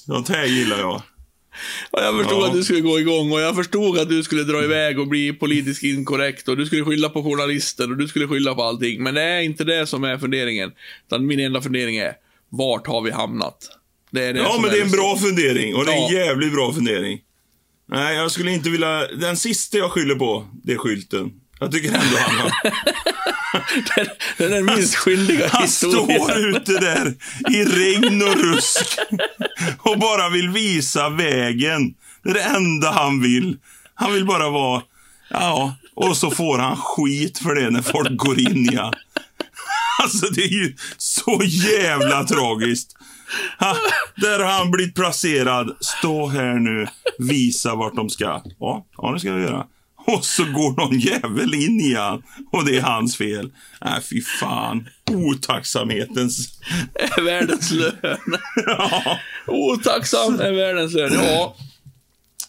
Sånt 0.06 0.28
här 0.28 0.44
gillar 0.44 0.78
jag. 0.78 1.02
Och 1.90 2.02
jag 2.02 2.18
förstod 2.18 2.42
Ja. 2.42 2.46
att 2.46 2.52
du 2.52 2.64
skulle 2.64 2.80
gå 2.80 3.00
igång 3.00 3.32
och 3.32 3.40
jag 3.40 3.56
förstod 3.56 3.98
att 3.98 4.08
du 4.08 4.22
skulle 4.22 4.42
dra 4.44 4.64
iväg 4.64 4.98
och 4.98 5.06
bli 5.08 5.32
politiskt 5.32 5.82
inkorrekt 5.82 6.48
och 6.48 6.56
du 6.56 6.66
skulle 6.66 6.84
skylla 6.84 7.08
på 7.08 7.22
journalister 7.22 7.90
och 7.90 7.96
du 7.96 8.08
skulle 8.08 8.28
skylla 8.28 8.54
på 8.54 8.62
allting. 8.62 9.02
Men 9.02 9.14
det 9.14 9.22
är 9.22 9.40
inte 9.40 9.64
det 9.64 9.86
som 9.86 10.04
är 10.04 10.18
funderingen. 10.18 10.72
Utan 11.06 11.26
min 11.26 11.40
enda 11.40 11.62
fundering 11.62 11.96
är, 11.96 12.12
vart 12.48 12.86
har 12.86 13.02
vi 13.02 13.10
hamnat? 13.10 13.56
Det 14.10 14.24
är 14.24 14.32
det 14.32 14.38
Ja, 14.40 14.58
men 14.62 14.70
det 14.70 14.78
är 14.78 14.82
en 14.82 14.90
det 14.90 14.96
bra 14.96 15.16
fundering. 15.16 15.74
Och 15.74 15.84
det 15.86 15.92
är 15.92 16.06
en 16.08 16.14
jävligt 16.14 16.52
bra 16.52 16.72
fundering. 16.72 17.20
Nej, 17.92 18.16
jag 18.16 18.30
skulle 18.30 18.52
inte 18.52 18.70
vilja... 18.70 19.06
Den 19.06 19.36
sista 19.36 19.78
jag 19.78 19.90
skyller 19.90 20.14
på, 20.14 20.46
det 20.64 20.72
är 20.72 20.76
skylten. 20.76 21.32
Jag 21.60 21.72
tycker 21.72 21.88
ändå 21.88 22.16
han 22.18 22.36
har... 22.36 22.50
Det 24.38 24.44
är 24.44 24.48
den 24.48 24.64
minst 24.64 24.94
skyldiga 24.96 25.48
Han 25.48 25.62
historien. 25.62 26.22
står 26.22 26.36
ute 26.46 26.72
där 26.72 27.14
i 27.50 27.64
regn 27.64 28.22
och 28.22 28.36
rusk 28.36 28.98
och 29.78 29.98
bara 29.98 30.28
vill 30.28 30.48
visa 30.48 31.08
vägen. 31.08 31.94
Det 32.22 32.30
är 32.30 32.34
det 32.34 32.42
enda 32.42 32.90
han 32.90 33.22
vill. 33.22 33.58
Han 33.94 34.12
vill 34.12 34.26
bara 34.26 34.50
vara... 34.50 34.82
Ja, 35.30 35.74
och 35.94 36.16
så 36.16 36.30
får 36.30 36.58
han 36.58 36.76
skit 36.76 37.38
för 37.38 37.54
det 37.54 37.70
när 37.70 37.82
folk 37.82 38.16
går 38.16 38.40
in 38.40 38.72
i 38.72 38.76
han. 38.76 38.92
Alltså, 40.02 40.26
det 40.26 40.42
är 40.42 40.52
ju 40.52 40.76
så 40.98 41.40
jävla 41.44 42.24
tragiskt. 42.24 42.96
Ha, 43.58 43.76
där 44.16 44.38
har 44.38 44.52
han 44.52 44.70
blivit 44.70 44.94
placerad. 44.94 45.76
Stå 45.80 46.26
här 46.28 46.54
nu, 46.54 46.86
visa 47.18 47.74
vart 47.74 47.96
de 47.96 48.10
ska. 48.10 48.42
Ja, 48.58 48.86
ja 48.96 49.12
det 49.12 49.20
ska 49.20 49.28
jag 49.28 49.40
göra. 49.40 49.66
Och 50.16 50.24
så 50.24 50.44
går 50.44 50.76
någon 50.76 50.98
jävel 50.98 51.54
in 51.54 51.80
i 51.80 51.94
han 51.94 52.22
och 52.52 52.64
det 52.64 52.76
är 52.76 52.82
hans 52.82 53.16
fel. 53.16 53.50
Nej, 53.84 54.00
fy 54.10 54.22
fan. 54.22 54.88
Otacksamhetens... 55.10 56.60
är 56.94 57.22
världens 57.24 57.70
lön. 57.70 57.92
Ja. 58.66 59.18
Otacksam 59.46 60.40
är 60.40 60.52
världens 60.52 60.94
lön. 60.94 61.10
Ja, 61.14 61.56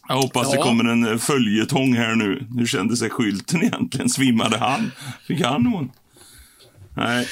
Jag 0.08 0.16
hoppas 0.16 0.52
det 0.52 0.58
Ja. 0.58 0.64
kommer 0.64 0.84
en 0.92 1.08
eh, 1.08 1.18
följetong 1.18 1.94
här 1.94 2.16
nu. 2.16 2.48
Hur 2.58 2.66
kände 2.66 2.98
sig 2.98 3.10
skylten 3.10 3.64
egentligen? 3.64 4.10
Svimmade 4.10 4.58
han? 4.58 4.92
Fick 5.28 5.42
han 5.46 5.64
någon? 5.64 5.92
Nej. 6.98 7.28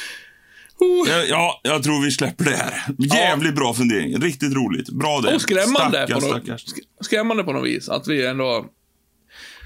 Oh. 0.80 1.10
Ja, 1.10 1.24
Ja, 1.30 1.60
jag 1.64 1.84
tror 1.84 2.02
vi 2.04 2.12
släpper 2.12 2.46
det 2.46 2.56
här. 2.56 2.84
Jävligt 2.98 3.56
bra 3.56 3.74
fundering. 3.74 4.22
Riktigt 4.22 4.54
roligt. 4.54 4.90
Bra 4.90 5.22
det. 5.22 5.36
och 5.36 5.42
skrämmande, 5.42 6.08
Stackars, 6.08 6.24
på 6.24 6.30
något, 6.52 6.62
skrämmande 7.02 7.44
på 7.44 7.54
något 7.54 7.68
vis. 7.68 7.90
Att 7.90 8.08
vi 8.08 8.26
ändå 8.26 8.66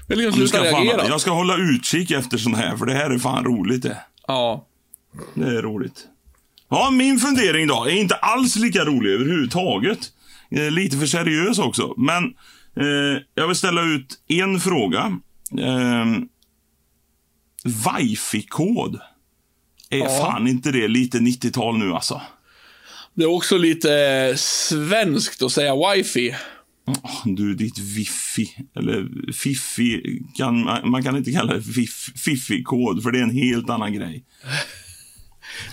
vill 0.08 0.18
liksom 0.18 0.40
Nu 0.40 0.48
sluta 0.48 0.64
ska 0.64 0.72
fan, 0.76 0.84
reagera. 0.86 1.08
jag 1.08 1.20
ska 1.20 1.30
hålla 1.30 1.56
utkik 1.56 2.10
efter 2.10 2.38
sån 2.38 2.54
här, 2.54 2.76
för 2.76 2.86
det 2.86 2.94
här 2.94 3.10
är 3.10 3.18
fan 3.18 3.44
roligt 3.44 3.82
det. 3.82 3.98
Ja. 4.26 4.66
Det 5.34 5.44
är 5.48 5.62
roligt. 5.62 6.06
Ja, 6.70 6.90
min 6.90 7.18
fundering 7.18 7.66
då 7.66 7.84
är 7.84 7.90
inte 7.90 8.14
alls 8.14 8.56
lika 8.56 8.84
rolig 8.84 9.10
överhuvudtaget. 9.12 9.98
Eh, 10.50 10.70
lite 10.70 10.96
för 10.96 11.06
seriös 11.06 11.58
också. 11.58 11.94
Men 11.96 12.24
eh, 12.76 13.22
jag 13.34 13.46
vill 13.46 13.56
ställa 13.56 13.82
ut 13.82 14.06
en 14.28 14.60
fråga. 14.60 15.18
Eh, 15.58 16.06
Wifi-kod. 17.64 19.00
Är 19.90 19.98
Ja. 19.98 20.08
fan 20.08 20.48
inte 20.48 20.70
det 20.72 20.88
lite 20.88 21.18
90-tal 21.18 21.78
nu 21.78 21.92
alltså? 21.92 22.20
Det 23.14 23.22
är 23.22 23.30
också 23.30 23.56
lite 23.58 24.34
svenskt 24.36 25.42
att 25.42 25.52
säga 25.52 25.72
wifi. 25.94 26.34
Åh, 26.86 27.22
Du, 27.24 27.54
ditt 27.54 27.78
Wifi, 27.78 28.48
eller 28.76 29.32
Fiffi, 29.32 30.20
kan, 30.36 30.64
man 30.90 31.02
kan 31.02 31.16
inte 31.16 31.32
kalla 31.32 31.54
det 31.54 31.62
fiff, 31.62 32.10
Fiffi-kod, 32.16 33.02
för 33.02 33.10
det 33.12 33.18
är 33.18 33.22
en 33.22 33.30
helt 33.36 33.70
annan 33.70 33.92
grej. 33.94 34.24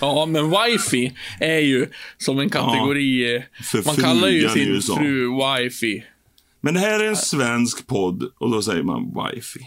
Ja, 0.02 0.26
men 0.26 0.50
wifi 0.50 1.14
är 1.40 1.60
ju 1.60 1.88
som 2.18 2.40
en 2.40 2.50
kategori. 2.50 3.36
eh, 3.36 3.42
För 3.64 3.84
man 3.86 3.96
kallar 3.96 4.28
ju 4.28 4.50
sin 4.50 4.82
fru 4.82 5.28
wifi. 5.30 6.04
Men 6.62 6.74
det 6.74 6.80
här 6.80 7.00
är 7.00 7.08
en 7.08 7.16
svensk 7.16 7.88
podd 7.88 8.24
och 8.40 8.52
då 8.52 8.62
säger 8.62 8.84
man 8.84 9.04
Wifi. 9.34 9.60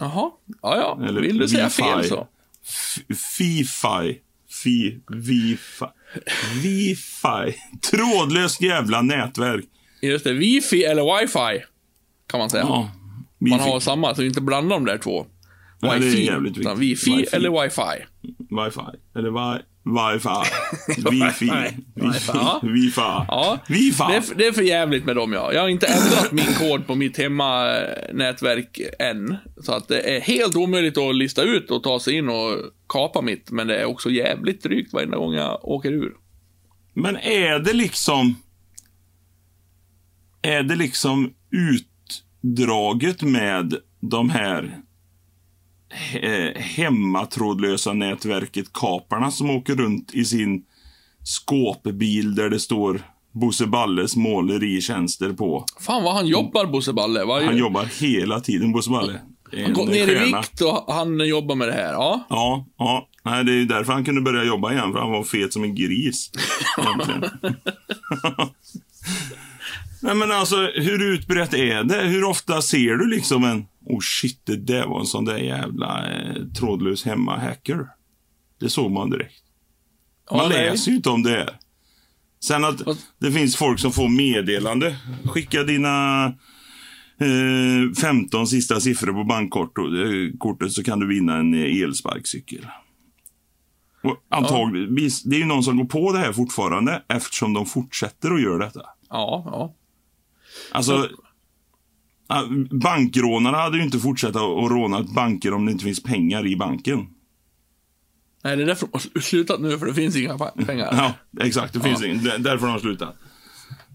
Jaha, 0.00 0.30
ja 0.62 0.76
ja. 0.76 1.06
Eller 1.08 1.20
Vill 1.20 1.38
du 1.38 1.48
säga 1.48 1.70
fel 1.70 2.04
så? 2.04 2.28
Fi-Fi. 3.38 4.18
Fi, 4.62 5.00
Wi-Fi. 5.10 5.86
Wi-Fi. 6.62 7.54
Trådlöst 7.90 8.62
jävla 8.62 9.02
nätverk. 9.02 9.64
Just 10.06 10.24
det, 10.24 10.32
wifi 10.32 10.84
eller 10.84 11.20
wifi. 11.20 11.64
Kan 12.30 12.40
man 12.40 12.50
säga. 12.50 12.62
Ja. 12.68 12.90
man 13.38 13.58
Wifi. 13.58 13.70
har 13.70 13.80
samma, 13.80 14.14
så 14.14 14.22
inte 14.22 14.40
blanda 14.40 14.74
de 14.74 14.84
där 14.84 14.98
två. 14.98 15.26
Nej, 15.82 16.00
det 16.00 16.06
är 16.06 16.10
Wifi. 16.10 16.24
jävligt 16.26 16.56
viktigt. 16.56 16.78
wifi, 16.78 17.16
Wifi. 17.16 17.36
eller 17.36 17.62
wifi. 17.62 18.04
Wifi. 18.38 18.98
Eller 19.16 19.30
wi, 19.30 19.62
Wi-Fi. 19.86 20.44
Wifi. 21.10 21.50
Wifi, 21.94 22.32
ja. 22.34 22.60
Wifi. 22.62 23.00
Ja, 23.28 23.58
Wifi. 23.68 24.02
Det 24.08 24.16
är, 24.16 24.20
för- 24.20 24.34
det 24.34 24.46
är 24.46 24.52
för 24.52 24.62
jävligt 24.62 25.04
med 25.04 25.16
dem 25.16 25.32
ja. 25.32 25.52
Jag 25.52 25.60
har 25.60 25.68
inte 25.68 25.86
ändrat 25.86 26.32
min 26.32 26.54
kod 26.58 26.86
på 26.86 26.94
mitt 26.94 27.18
hemmanätverk 27.18 28.80
än. 28.98 29.36
Så 29.62 29.72
att 29.72 29.88
det 29.88 30.16
är 30.16 30.20
helt 30.20 30.56
omöjligt 30.56 30.98
att 30.98 31.14
lista 31.16 31.42
ut 31.42 31.70
och 31.70 31.82
ta 31.82 32.00
sig 32.00 32.14
in 32.14 32.28
och 32.28 32.58
kapa 32.88 33.22
mitt. 33.22 33.50
Men 33.50 33.66
det 33.66 33.76
är 33.76 33.84
också 33.84 34.10
jävligt 34.10 34.62
drygt 34.62 34.92
varenda 34.92 35.16
gång 35.16 35.34
jag 35.34 35.64
åker 35.68 35.92
ur. 35.92 36.12
Men 36.94 37.16
är 37.16 37.58
det 37.58 37.72
liksom... 37.72 38.34
Är 40.46 40.62
det 40.62 40.76
liksom 40.76 41.30
utdraget 41.50 43.22
med 43.22 43.74
de 44.00 44.30
här 44.30 44.78
eh, 46.22 46.62
hemmatrådlösa 46.62 47.92
nätverket 47.92 48.72
Kaparna 48.72 49.30
som 49.30 49.50
åker 49.50 49.74
runt 49.74 50.14
i 50.14 50.24
sin 50.24 50.64
skåpbil 51.22 52.34
där 52.34 52.50
det 52.50 52.60
står 52.60 53.00
Bosse 53.32 53.66
Balles 53.66 54.16
måleritjänster 54.16 55.32
på. 55.32 55.64
Fan 55.80 56.02
vad 56.02 56.14
han 56.14 56.26
jobbar, 56.26 56.66
Bosse 56.66 56.92
Balle. 56.92 57.24
Vad 57.24 57.42
Han 57.42 57.56
jobbar 57.56 57.84
hela 58.00 58.40
tiden, 58.40 58.72
Bosse 58.72 58.90
Balle. 58.90 59.20
Han 59.64 59.72
gått 59.72 59.88
ner 59.88 60.08
i 60.08 60.24
vikt 60.24 60.60
och 60.60 60.94
han 60.94 61.28
jobbar 61.28 61.54
med 61.54 61.68
det 61.68 61.74
här. 61.74 61.92
Ja. 61.92 62.26
Ja, 62.28 62.66
ja. 62.78 63.08
Nej, 63.24 63.44
det 63.44 63.52
är 63.52 63.56
ju 63.56 63.66
därför 63.66 63.92
han 63.92 64.04
kunde 64.04 64.20
börja 64.20 64.44
jobba 64.44 64.72
igen, 64.72 64.92
för 64.92 65.00
han 65.00 65.10
var 65.10 65.24
fet 65.24 65.52
som 65.52 65.64
en 65.64 65.74
gris. 65.74 66.30
Nej, 70.02 70.14
men 70.14 70.32
alltså, 70.32 70.56
hur 70.74 71.02
utbrett 71.14 71.54
är 71.54 71.84
det? 71.84 72.02
Hur 72.02 72.24
ofta 72.24 72.62
ser 72.62 72.96
du 72.96 73.10
liksom 73.10 73.44
en... 73.44 73.66
Oh 73.84 74.00
shit, 74.00 74.40
det 74.44 74.56
där 74.56 74.86
var 74.86 75.00
en 75.00 75.06
sån 75.06 75.24
där 75.24 75.36
jävla 75.38 76.12
eh, 76.14 76.42
trådlös 76.58 77.04
hemma-hacker. 77.04 77.86
Det 78.60 78.68
såg 78.68 78.90
man 78.92 79.10
direkt. 79.10 79.42
Man 80.30 80.40
Ja, 80.40 80.48
läser 80.48 80.90
ju 80.90 80.96
inte 80.96 81.10
om 81.10 81.22
det 81.22 81.30
här. 81.30 81.56
Sen 82.44 82.64
att 82.64 82.82
det 83.18 83.32
finns 83.32 83.56
folk 83.56 83.80
som 83.80 83.92
får 83.92 84.08
meddelande. 84.08 84.96
Skicka 85.24 85.62
dina 85.62 86.24
eh, 87.20 87.92
15 88.00 88.46
sista 88.46 88.80
siffror 88.80 89.12
på 89.12 89.24
bankkortet 89.24 90.38
kortet 90.38 90.72
så 90.72 90.84
kan 90.84 91.00
du 91.00 91.06
vinna 91.08 91.36
en 91.36 91.54
eh, 91.54 91.82
elsparkcykel. 91.82 92.66
Och 94.02 94.16
antagligen, 94.28 94.94
Det 95.24 95.36
är 95.36 95.40
ju 95.40 95.44
någon 95.44 95.62
som 95.62 95.76
går 95.76 95.84
på 95.84 96.12
det 96.12 96.18
här 96.18 96.32
fortfarande 96.32 97.02
eftersom 97.08 97.52
de 97.52 97.66
fortsätter 97.66 98.30
att 98.30 98.42
göra 98.42 98.58
detta. 98.58 98.82
Ja, 99.10 99.42
ja. 99.46 99.74
Alltså, 100.72 101.08
ja, 102.28 102.44
bankrånarna 102.70 103.58
hade 103.58 103.76
ju 103.78 103.82
inte 103.84 103.98
fortsatt 103.98 104.36
att 104.36 104.70
råna 104.70 105.02
banker 105.02 105.54
om 105.54 105.66
det 105.66 105.72
inte 105.72 105.84
finns 105.84 106.02
pengar 106.02 106.46
i 106.46 106.56
banken. 106.56 107.06
Nej, 108.44 108.56
det 108.56 108.62
är 108.62 108.66
därför 108.66 108.86
de 108.86 109.00
har 109.14 109.20
slutat 109.20 109.60
nu, 109.60 109.78
för 109.78 109.86
det 109.86 109.94
finns 109.94 110.16
inga 110.16 110.38
pengar. 110.38 110.88
Ja, 110.92 111.12
exakt. 111.46 111.72
Det 111.72 111.80
finns 111.80 112.04
ingen. 112.04 112.24
Där- 112.24 112.38
Därför 112.38 112.66
har 112.66 112.74
de 112.74 112.80
slutat. 112.80 113.16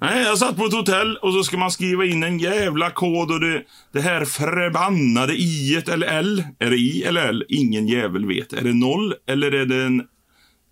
Nej, 0.01 0.23
jag 0.23 0.37
satt 0.37 0.57
på 0.57 0.65
ett 0.65 0.73
hotell 0.73 1.17
och 1.17 1.33
så 1.33 1.43
ska 1.43 1.57
man 1.57 1.71
skriva 1.71 2.05
in 2.05 2.23
en 2.23 2.39
jävla 2.39 2.91
kod 2.91 3.31
och 3.31 3.39
det, 3.39 3.63
det 3.91 4.01
här 4.01 4.25
förbannade 4.25 5.33
i 5.33 5.75
eller 5.87 6.07
L. 6.07 6.43
Är 6.59 6.69
det 6.69 6.77
i 6.77 7.03
eller 7.03 7.27
L? 7.27 7.43
Ingen 7.49 7.87
jävel 7.87 8.25
vet. 8.25 8.53
Är 8.53 8.61
det 8.63 8.73
noll 8.73 9.13
eller 9.27 9.51
är 9.51 9.65
det 9.65 9.83
en 9.83 10.01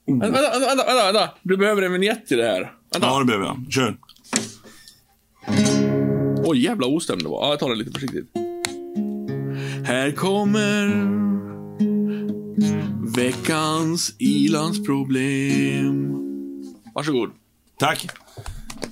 O? 0.07 0.19
Vänta, 0.19 0.41
vänta, 0.41 0.59
vänta, 0.75 1.11
vänta. 1.11 1.29
Du 1.43 1.57
behöver 1.57 1.81
en 1.81 1.91
vignett 1.91 2.27
till 2.27 2.37
det 2.37 2.45
här. 2.45 2.71
Vänta. 2.93 3.07
Ja, 3.07 3.19
det 3.19 3.25
behöver 3.25 3.45
jag. 3.45 3.65
Kör. 3.69 3.97
Oj, 6.51 6.63
jävla 6.63 6.87
ostämd 6.87 7.23
det 7.23 7.29
var. 7.29 7.45
Ja, 7.45 7.49
jag 7.49 7.59
tar 7.59 7.69
det 7.69 7.75
lite 7.75 7.91
försiktigt. 7.91 8.25
Här 9.85 10.11
kommer 10.11 11.07
veckans 13.15 14.15
ilandsproblem. 14.17 16.13
Varsågod. 16.95 17.29
Tack. 17.79 18.07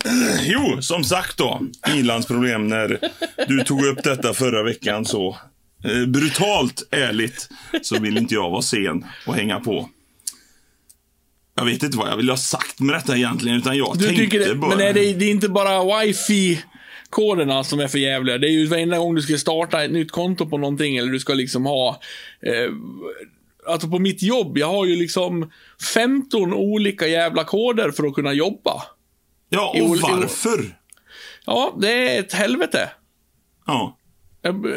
Jo, 0.45 0.81
som 0.81 1.03
sagt 1.03 1.37
då. 1.37 1.61
Ilandsproblem 1.87 2.67
när 2.67 2.99
du 3.47 3.63
tog 3.63 3.85
upp 3.85 4.03
detta 4.03 4.33
förra 4.33 4.63
veckan 4.63 5.05
så 5.05 5.37
eh, 5.83 6.05
brutalt 6.05 6.87
ärligt 6.91 7.49
så 7.81 7.99
vill 7.99 8.17
inte 8.17 8.33
jag 8.33 8.49
vara 8.49 8.61
sen 8.61 9.05
och 9.27 9.35
hänga 9.35 9.59
på. 9.59 9.89
Jag 11.55 11.65
vet 11.65 11.83
inte 11.83 11.97
vad 11.97 12.09
jag 12.09 12.17
vill 12.17 12.29
ha 12.29 12.37
sagt 12.37 12.79
med 12.79 12.95
detta 12.95 13.17
egentligen, 13.17 13.57
utan 13.57 13.77
jag 13.77 13.97
Du 13.97 14.15
tänkte 14.15 14.37
det, 14.37 14.55
bara... 14.55 14.75
men 14.75 14.87
är 14.87 14.93
det, 14.93 15.13
det 15.13 15.25
är 15.25 15.31
inte 15.31 15.49
bara 15.49 15.81
wifi-koderna 17.07 17.63
som 17.63 17.79
är 17.79 17.87
för 17.87 17.97
jävliga. 17.97 18.37
Det 18.37 18.47
är 18.47 18.51
ju 18.51 18.65
varenda 18.65 18.97
gång 18.97 19.15
du 19.15 19.21
ska 19.21 19.37
starta 19.37 19.83
ett 19.83 19.91
nytt 19.91 20.11
konto 20.11 20.49
på 20.49 20.57
någonting 20.57 20.97
eller 20.97 21.11
du 21.11 21.19
ska 21.19 21.33
liksom 21.33 21.65
ha... 21.65 21.99
Eh, 22.41 22.71
alltså 23.67 23.87
på 23.87 23.99
mitt 23.99 24.21
jobb, 24.21 24.57
jag 24.57 24.67
har 24.67 24.85
ju 24.85 24.95
liksom 24.95 25.51
15 25.93 26.53
olika 26.53 27.07
jävla 27.07 27.43
koder 27.43 27.91
för 27.91 28.07
att 28.07 28.13
kunna 28.13 28.33
jobba. 28.33 28.83
Ja, 29.49 29.75
och 29.81 29.97
varför? 29.97 30.77
Ja, 31.45 31.77
det 31.81 32.15
är 32.15 32.19
ett 32.19 32.33
helvete. 32.33 32.89
Ja. 33.65 33.97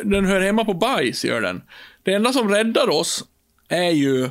Den 0.05 0.25
hör 0.25 0.41
hemma 0.41 0.65
på 0.65 0.75
bajs, 0.75 1.25
gör 1.25 1.41
den. 1.41 1.63
Det 2.03 2.15
enda 2.15 2.33
som 2.33 2.49
räddar 2.49 2.89
oss 2.89 3.25
är 3.69 3.91
ju 3.91 4.31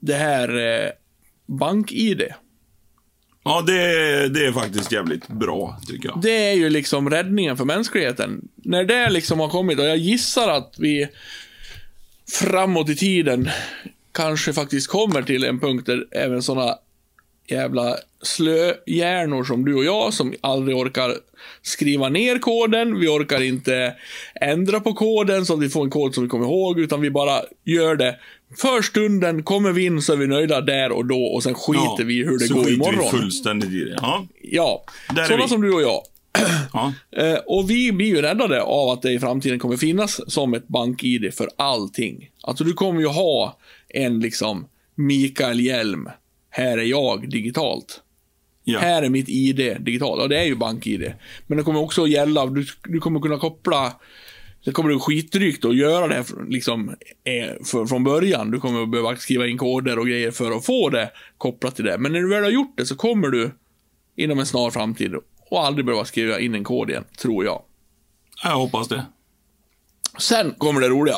det 0.00 0.14
här 0.14 0.56
eh, 0.56 0.90
bank-id. 1.46 2.22
Ja, 3.44 3.62
det, 3.66 4.28
det 4.28 4.46
är 4.46 4.52
faktiskt 4.52 4.92
jävligt 4.92 5.28
bra, 5.28 5.78
tycker 5.86 6.08
jag. 6.08 6.20
Det 6.22 6.50
är 6.50 6.54
ju 6.54 6.70
liksom 6.70 7.10
räddningen 7.10 7.56
för 7.56 7.64
mänskligheten. 7.64 8.48
När 8.56 8.84
det 8.84 9.10
liksom 9.10 9.40
har 9.40 9.48
kommit, 9.48 9.78
och 9.78 9.84
jag 9.84 9.96
gissar 9.96 10.48
att 10.48 10.74
vi 10.78 11.08
framåt 12.30 12.88
i 12.88 12.96
tiden 12.96 13.48
kanske 14.12 14.52
faktiskt 14.52 14.88
kommer 14.88 15.22
till 15.22 15.44
en 15.44 15.60
punkt 15.60 15.86
där 15.86 16.06
även 16.10 16.42
sådana 16.42 16.78
jävla 17.46 17.96
slöhjärnor 18.22 19.44
som 19.44 19.64
du 19.64 19.74
och 19.74 19.84
jag 19.84 20.14
som 20.14 20.34
aldrig 20.40 20.76
orkar 20.76 21.14
skriva 21.62 22.08
ner 22.08 22.38
koden. 22.38 23.00
Vi 23.00 23.08
orkar 23.08 23.42
inte 23.42 23.94
ändra 24.40 24.80
på 24.80 24.94
koden 24.94 25.46
så 25.46 25.54
att 25.54 25.60
vi 25.60 25.68
får 25.68 25.84
en 25.84 25.90
kod 25.90 26.14
som 26.14 26.24
vi 26.24 26.30
kommer 26.30 26.46
ihåg, 26.46 26.80
utan 26.80 27.00
vi 27.00 27.10
bara 27.10 27.40
gör 27.64 27.96
det. 27.96 28.18
För 28.56 28.82
stunden, 28.82 29.42
kommer 29.42 29.72
vi 29.72 29.84
in 29.84 30.02
så 30.02 30.12
är 30.12 30.16
vi 30.16 30.26
nöjda 30.26 30.60
där 30.60 30.92
och 30.92 31.06
då 31.06 31.24
och 31.24 31.42
sen 31.42 31.54
skiter 31.54 32.04
vi 32.04 32.14
i 32.20 32.24
hur 32.24 32.38
det 32.38 32.46
så 32.46 32.54
går 32.54 32.64
skiter 32.64 32.74
imorgon. 32.74 33.08
vi 33.12 33.18
fullständigt 33.18 33.70
i 33.70 33.84
det. 33.84 33.98
Ja. 34.02 34.26
Ja, 34.42 34.84
sådana 35.28 35.48
som 35.48 35.60
du 35.62 35.72
och 35.74 35.82
jag. 35.82 36.02
ja. 36.72 36.92
Eh, 37.16 37.34
och 37.46 37.70
vi 37.70 37.92
blir 37.92 38.06
ju 38.06 38.22
räddade 38.22 38.62
av 38.62 38.88
att 38.88 39.02
det 39.02 39.12
i 39.12 39.18
framtiden 39.18 39.58
kommer 39.58 39.76
finnas 39.76 40.32
som 40.32 40.54
ett 40.54 40.68
bank-id 40.68 41.34
för 41.34 41.48
allting. 41.56 42.30
Alltså 42.40 42.64
du 42.64 42.72
kommer 42.72 43.00
ju 43.00 43.06
ha 43.06 43.58
en 43.88 44.20
liksom 44.20 44.66
Mikael 44.94 45.60
Hjelm. 45.60 46.08
Här 46.50 46.78
är 46.78 46.82
jag 46.82 47.30
digitalt. 47.30 48.00
ja. 48.64 48.78
Här 48.78 49.02
är 49.02 49.08
mitt 49.08 49.28
ID 49.28 49.76
digitalt. 49.80 50.22
Ja, 50.22 50.28
det 50.28 50.38
är 50.38 50.44
ju 50.44 50.54
bank-id. 50.56 51.12
Men 51.46 51.58
det 51.58 51.64
kommer 51.64 51.80
också 51.80 52.02
att 52.02 52.10
gälla, 52.10 52.46
du, 52.46 52.66
du 52.84 53.00
kommer 53.00 53.20
kunna 53.20 53.38
koppla 53.38 53.92
det 54.64 54.72
kommer 54.72 54.88
bli 54.88 54.98
skitdrygt 54.98 55.64
att 55.64 55.76
göra 55.76 56.08
det 56.08 56.14
här 56.14 56.24
liksom, 56.48 56.88
eh, 57.24 57.64
för, 57.64 57.86
från 57.86 58.04
början. 58.04 58.50
Du 58.50 58.60
kommer 58.60 58.82
att 58.82 58.90
behöva 58.90 59.16
skriva 59.16 59.46
in 59.46 59.58
koder 59.58 59.98
och 59.98 60.06
grejer 60.06 60.30
för 60.30 60.50
att 60.56 60.66
få 60.66 60.90
det 60.90 61.10
kopplat 61.38 61.76
till 61.76 61.84
det. 61.84 61.98
Men 61.98 62.12
när 62.12 62.20
du 62.20 62.28
väl 62.28 62.42
har 62.44 62.50
gjort 62.50 62.74
det 62.76 62.86
så 62.86 62.96
kommer 62.96 63.28
du 63.28 63.50
inom 64.16 64.38
en 64.38 64.46
snar 64.46 64.70
framtid 64.70 65.14
och 65.50 65.66
aldrig 65.66 65.86
behöva 65.86 66.04
skriva 66.04 66.40
in 66.40 66.54
en 66.54 66.64
kod 66.64 66.90
igen, 66.90 67.04
tror 67.18 67.44
jag. 67.44 67.62
Jag 68.42 68.56
hoppas 68.56 68.88
det. 68.88 69.06
Sen 70.18 70.54
kommer 70.58 70.80
det 70.80 70.88
roliga. 70.88 71.16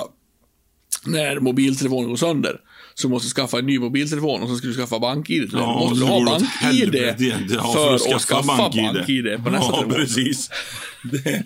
När 1.07 1.41
mobiltelefonen 1.41 2.09
går 2.09 2.17
sönder. 2.17 2.61
Så 2.95 3.09
måste 3.09 3.27
du 3.27 3.31
skaffa 3.31 3.59
en 3.59 3.67
ny 3.67 3.79
mobiltelefon 3.79 4.43
och 4.43 4.49
så 4.49 4.57
ska 4.57 4.67
du 4.67 4.75
skaffa 4.75 4.99
bank-id 4.99 5.43
till 5.43 5.59
den. 5.59 5.61
Ja, 5.61 5.79
Då 5.81 5.89
måste 5.89 6.05
du 6.05 6.11
ha 6.11 6.19
det 6.19 6.25
bank-id. 6.25 6.95
Ja, 7.51 7.73
för, 7.73 7.95
att 8.15 8.23
skaffa 8.23 8.57
bank-id 8.57 9.45
på 9.45 9.51
nästa 9.51 9.73
Ja, 9.73 9.77
telefon. 9.77 9.93
precis. 9.93 10.51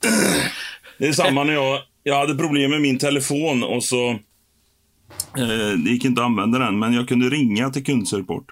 Det, 0.98 1.06
är 1.06 1.12
samma 1.12 1.44
när 1.44 1.52
jag, 1.52 1.80
jag 2.02 2.18
hade 2.18 2.34
problem 2.34 2.70
med 2.70 2.80
min 2.80 2.98
telefon 2.98 3.62
och 3.62 3.84
så... 3.84 4.10
Eh, 5.38 5.78
det 5.84 5.90
gick 5.90 6.04
inte 6.04 6.20
att 6.20 6.26
använda 6.26 6.58
den, 6.58 6.78
men 6.78 6.92
jag 6.92 7.08
kunde 7.08 7.28
ringa 7.30 7.70
till 7.70 7.84
kundsupport. 7.84 8.46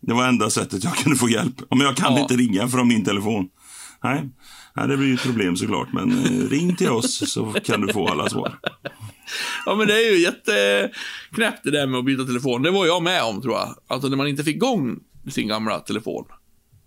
Det 0.00 0.14
var 0.14 0.28
enda 0.28 0.50
sättet 0.50 0.84
jag 0.84 0.94
kunde 0.94 1.18
få 1.18 1.28
hjälp. 1.28 1.54
Men 1.70 1.80
jag 1.80 1.96
kan 1.96 2.14
Ja. 2.14 2.20
inte 2.20 2.36
ringa 2.36 2.68
från 2.68 2.88
min 2.88 3.04
telefon. 3.04 3.48
Nej, 4.04 4.28
Nej 4.76 4.88
det 4.88 4.96
blir 4.96 5.08
ju 5.08 5.14
ett 5.14 5.22
problem 5.22 5.56
såklart. 5.56 5.88
Men 5.92 6.10
eh, 6.12 6.48
ring 6.48 6.76
till 6.76 6.90
oss 6.90 7.32
så 7.32 7.52
kan 7.64 7.80
du 7.80 7.92
få 7.92 8.08
alla 8.08 8.28
svar. 8.28 8.58
Ja, 9.66 9.74
men 9.74 9.86
det 9.86 9.94
är 9.94 10.12
ju 10.12 10.18
jätteknäppt 10.18 11.64
det 11.64 11.70
där 11.70 11.86
med 11.86 11.98
att 11.98 12.04
byta 12.04 12.24
telefon. 12.24 12.62
Det 12.62 12.70
var 12.70 12.86
jag 12.86 13.02
med 13.02 13.22
om, 13.22 13.42
tror 13.42 13.54
jag. 13.54 13.74
Alltså 13.86 14.08
när 14.08 14.16
man 14.16 14.28
inte 14.28 14.44
fick 14.44 14.56
igång 14.56 14.98
sin 15.30 15.48
gamla 15.48 15.78
telefon. 15.78 16.24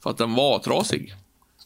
För 0.03 0.09
att 0.09 0.17
den 0.17 0.33
var 0.33 0.59
trasig. 0.59 1.13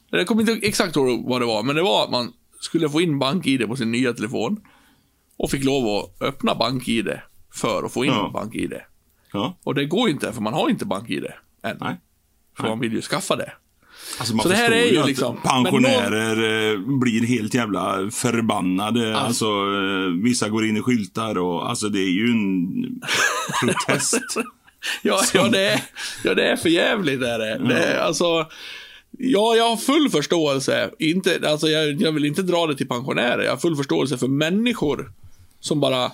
Jag 0.09 0.27
kommer 0.27 0.41
inte 0.51 0.67
exakt 0.67 0.95
ihåg 0.95 1.23
vad 1.29 1.41
det 1.41 1.45
var, 1.45 1.63
men 1.63 1.75
det 1.75 1.81
var 1.81 2.03
att 2.03 2.11
man 2.11 2.31
skulle 2.59 2.89
få 2.89 3.01
in 3.01 3.19
bank-id 3.19 3.67
på 3.67 3.75
sin 3.75 3.91
nya 3.91 4.13
telefon. 4.13 4.57
Och 5.37 5.51
fick 5.51 5.63
lov 5.63 5.97
att 5.97 6.21
öppna 6.27 6.55
bank-id 6.55 7.19
för 7.53 7.83
att 7.83 7.93
få 7.93 8.05
in 8.05 8.11
Ja. 8.11 8.31
bank-id. 8.33 8.73
Ja, 9.33 9.57
Och 9.63 9.75
det 9.75 9.85
går 9.85 10.07
ju 10.07 10.13
inte, 10.13 10.33
för 10.33 10.41
man 10.41 10.53
har 10.53 10.69
inte 10.69 10.85
bank-id 10.85 11.25
än. 11.63 11.77
nej. 11.79 11.95
För 12.57 12.67
man 12.67 12.79
vill 12.79 12.93
ju 12.93 13.01
skaffa 13.01 13.35
det. 13.35 13.51
Alltså 14.19 14.35
man 14.35 14.43
Så 14.43 14.49
det 14.49 14.55
här 14.55 14.71
är 14.71 14.85
ju 14.85 15.03
liksom- 15.03 15.37
pensionärer 15.43 16.71
eh, 16.73 16.79
blir 16.99 17.27
helt 17.27 17.53
jävla 17.53 18.09
förbannade. 18.11 19.17
Alltså, 19.17 19.45
eh, 19.45 20.23
vissa 20.23 20.49
går 20.49 20.65
in 20.65 20.77
i 20.77 20.81
skyltar 20.81 21.37
och 21.37 21.69
alltså 21.69 21.89
det 21.89 21.99
är 21.99 22.09
ju 22.11 22.25
en 22.31 23.01
protest. 23.61 24.19
Ja, 25.01 25.21
ja, 25.33 25.47
det 25.47 25.59
är, 25.69 25.81
ja, 26.23 26.33
det 26.33 26.47
är 26.51 26.55
för 26.55 26.69
jävligt 26.69 27.21
är 27.21 27.39
det. 27.39 27.57
det 27.67 27.83
är, 27.83 27.99
alltså, 27.99 28.45
ja, 29.17 29.55
jag 29.55 29.69
har 29.69 29.77
full 29.77 30.09
förståelse. 30.09 30.89
Inte, 30.99 31.49
alltså, 31.49 31.67
jag, 31.67 32.01
jag 32.01 32.11
vill 32.11 32.25
inte 32.25 32.41
dra 32.41 32.67
det 32.67 32.75
till 32.75 32.87
pensionärer. 32.87 33.43
Jag 33.43 33.51
har 33.51 33.57
full 33.57 33.75
förståelse 33.75 34.17
för 34.17 34.27
människor 34.27 35.11
som 35.59 35.79
bara 35.79 36.11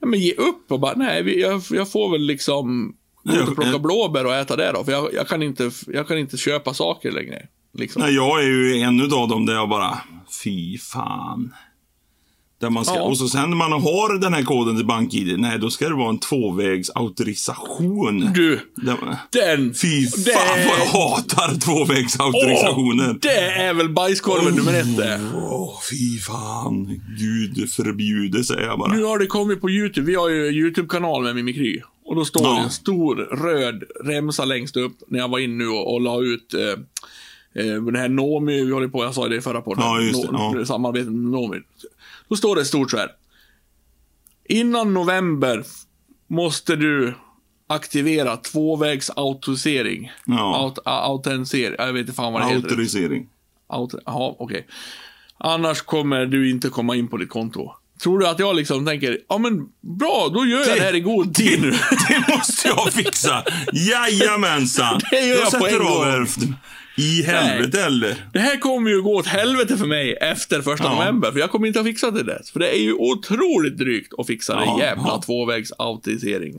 ja, 0.00 0.06
men 0.06 0.20
ge 0.20 0.32
upp 0.34 0.72
och 0.72 0.80
bara, 0.80 0.94
nej, 0.96 1.22
vi- 1.22 1.40
jag, 1.40 1.62
jag 1.70 1.92
får 1.92 2.10
väl 2.10 2.20
liksom 2.20 2.96
gå 3.24 3.34
ut 3.36 3.48
och 3.48 3.54
plocka 3.54 3.78
blåbär 3.78 4.26
och 4.26 4.34
äta 4.34 4.56
det 4.56 4.72
då. 4.72 4.84
För 4.84 4.92
jag, 4.92 5.14
jag, 5.14 5.28
kan, 5.28 5.42
inte, 5.42 5.70
jag 5.86 6.08
kan 6.08 6.18
inte 6.18 6.36
köpa 6.36 6.74
saker 6.74 7.12
längre. 7.12 7.46
Liksom. 7.78 8.02
Nej, 8.02 8.14
jag 8.14 8.42
är 8.44 8.46
ju 8.48 8.78
en 8.78 9.00
av 9.12 9.28
dem 9.28 9.46
där 9.46 9.54
jag 9.54 9.68
bara, 9.68 9.98
fy 10.44 10.78
fan. 10.78 11.54
Där 12.60 12.70
man 12.70 12.84
ska, 12.84 12.94
Ja. 12.94 13.02
Och 13.02 13.18
så 13.18 13.28
sen 13.28 13.50
när 13.50 13.56
man 13.56 13.72
har 13.72 14.18
den 14.18 14.34
här 14.34 14.42
koden 14.42 14.76
till 14.76 14.86
BankID, 14.86 15.38
nej 15.40 15.58
då 15.58 15.70
ska 15.70 15.88
det 15.88 15.94
vara 15.94 16.08
en 16.08 16.18
tvåvägs 16.18 16.90
auktorisation. 16.90 18.30
Du, 18.34 18.60
Där- 18.76 18.96
den... 19.30 19.74
Fy 19.74 20.00
det- 20.00 20.32
fan 20.32 20.58
vad 20.68 20.78
jag 20.78 20.86
hatar 20.86 21.60
tvåvägsauktorisationer. 21.60 23.08
Åh, 23.10 23.16
det 23.20 23.38
är 23.40 23.74
väl 23.74 23.88
bajskorven 23.88 24.54
nummer 24.54 24.74
ett 24.80 24.96
det. 24.96 25.20
Åh, 25.36 25.80
fy 25.90 26.18
fan. 26.18 27.00
Gud 27.18 27.70
förbjude, 27.70 28.44
säger 28.44 28.62
jag 28.66 28.78
bara. 28.78 28.92
Nu 28.94 29.04
har 29.04 29.18
det 29.18 29.26
kommit 29.26 29.60
på 29.60 29.70
YouTube. 29.70 30.06
Vi 30.06 30.14
har 30.14 30.28
ju 30.28 30.46
YouTube-kanal 30.50 31.22
med 31.22 31.34
Mimikry. 31.34 31.80
Och 32.06 32.16
då 32.16 32.24
står 32.24 32.42
Ja. 32.42 32.52
det 32.54 32.60
en 32.60 32.70
stor 32.70 33.16
röd 33.16 33.82
remsa 34.04 34.44
längst 34.44 34.76
upp 34.76 34.96
när 35.08 35.18
jag 35.18 35.28
var 35.28 35.38
inne 35.38 35.54
nu 35.54 35.68
och, 35.68 35.94
och 35.94 36.00
la 36.00 36.20
ut 36.22 36.54
eh, 36.54 37.64
eh, 37.64 37.82
det 37.82 37.98
här 37.98 38.08
Nomi, 38.08 38.64
vi 38.64 38.72
håller 38.72 38.88
på, 38.88 39.04
jag 39.04 39.14
sa 39.14 39.28
det 39.28 39.36
i 39.36 39.40
förra 39.40 39.60
podden. 39.60 39.84
Ja, 39.84 40.00
just 40.00 40.22
det, 40.22 40.28
ja. 40.32 40.64
Samarbetet 40.66 41.06
med 41.12 41.30
Nomi. 41.32 41.56
Då 42.28 42.36
står 42.36 42.56
det 42.56 42.64
stort 42.64 42.90
så 42.90 42.96
här. 42.96 43.08
Innan 44.48 44.94
november 44.94 45.64
måste 46.26 46.76
du 46.76 47.14
aktivera 47.66 48.36
tvåvägs 48.36 49.10
autorisering. 49.16 50.12
Ja. 50.26 50.56
Aut, 50.56 50.78
a- 50.78 51.00
autentisering. 51.04 51.74
Jag 51.78 51.92
vet 51.92 52.00
inte 52.00 52.12
fan 52.12 52.32
vad 52.32 52.42
det 52.42 52.48
heter. 52.48 52.62
Autorisering. 52.68 53.28
Auto, 53.66 53.98
jaha, 54.06 54.34
okej. 54.38 54.66
Annars 55.38 55.82
kommer 55.82 56.26
du 56.26 56.50
inte 56.50 56.68
komma 56.68 56.96
in 56.96 57.08
på 57.08 57.16
ditt 57.16 57.28
konto. 57.30 57.72
Tror 58.02 58.18
du 58.18 58.28
att 58.28 58.38
jag 58.38 58.56
liksom 58.56 58.86
tänker, 58.86 59.18
ja 59.28 59.38
men 59.38 59.68
bra, 59.80 60.30
då 60.34 60.46
gör 60.46 60.58
jag 60.68 60.76
det 60.78 60.82
här 60.82 60.94
i 60.94 61.00
god 61.00 61.34
tid 61.34 61.62
nu. 61.62 61.70
Det 62.08 62.24
måste 62.36 62.68
jag 62.68 62.92
fixa. 62.92 63.44
Jajamensan. 63.72 65.00
Det 65.10 65.20
gör 65.26 65.36
jag 65.36 65.44
på 65.44 65.50
sätter 65.50 65.68
en 65.80 65.86
av 65.86 66.14
gång. 66.14 66.54
I 66.96 67.22
helvete 67.22 67.82
eller? 67.84 68.16
Det 68.32 68.38
här 68.38 68.56
kommer 68.56 68.90
ju 68.90 69.02
gå 69.02 69.14
åt 69.16 69.26
helvete 69.26 69.76
för 69.76 69.86
mig 69.86 70.12
efter 70.20 70.62
första 70.62 70.84
Ja. 70.84 70.94
november, 70.94 71.32
för 71.32 71.38
jag 71.38 71.50
kommer 71.50 71.66
inte 71.66 71.80
att 71.80 71.86
fixa 71.86 72.10
det 72.10 72.22
där. 72.22 72.40
För 72.52 72.60
det 72.60 72.68
är 72.76 72.80
ju 72.82 72.92
otroligt 72.92 73.78
drygt 73.78 74.12
att 74.18 74.26
fixa 74.26 74.56
det 74.56 74.64
Ja, 74.64 74.78
jävla 74.80 75.04
ja. 75.06 75.22
tvåvägs 75.26 75.72
autentisering. 75.78 76.58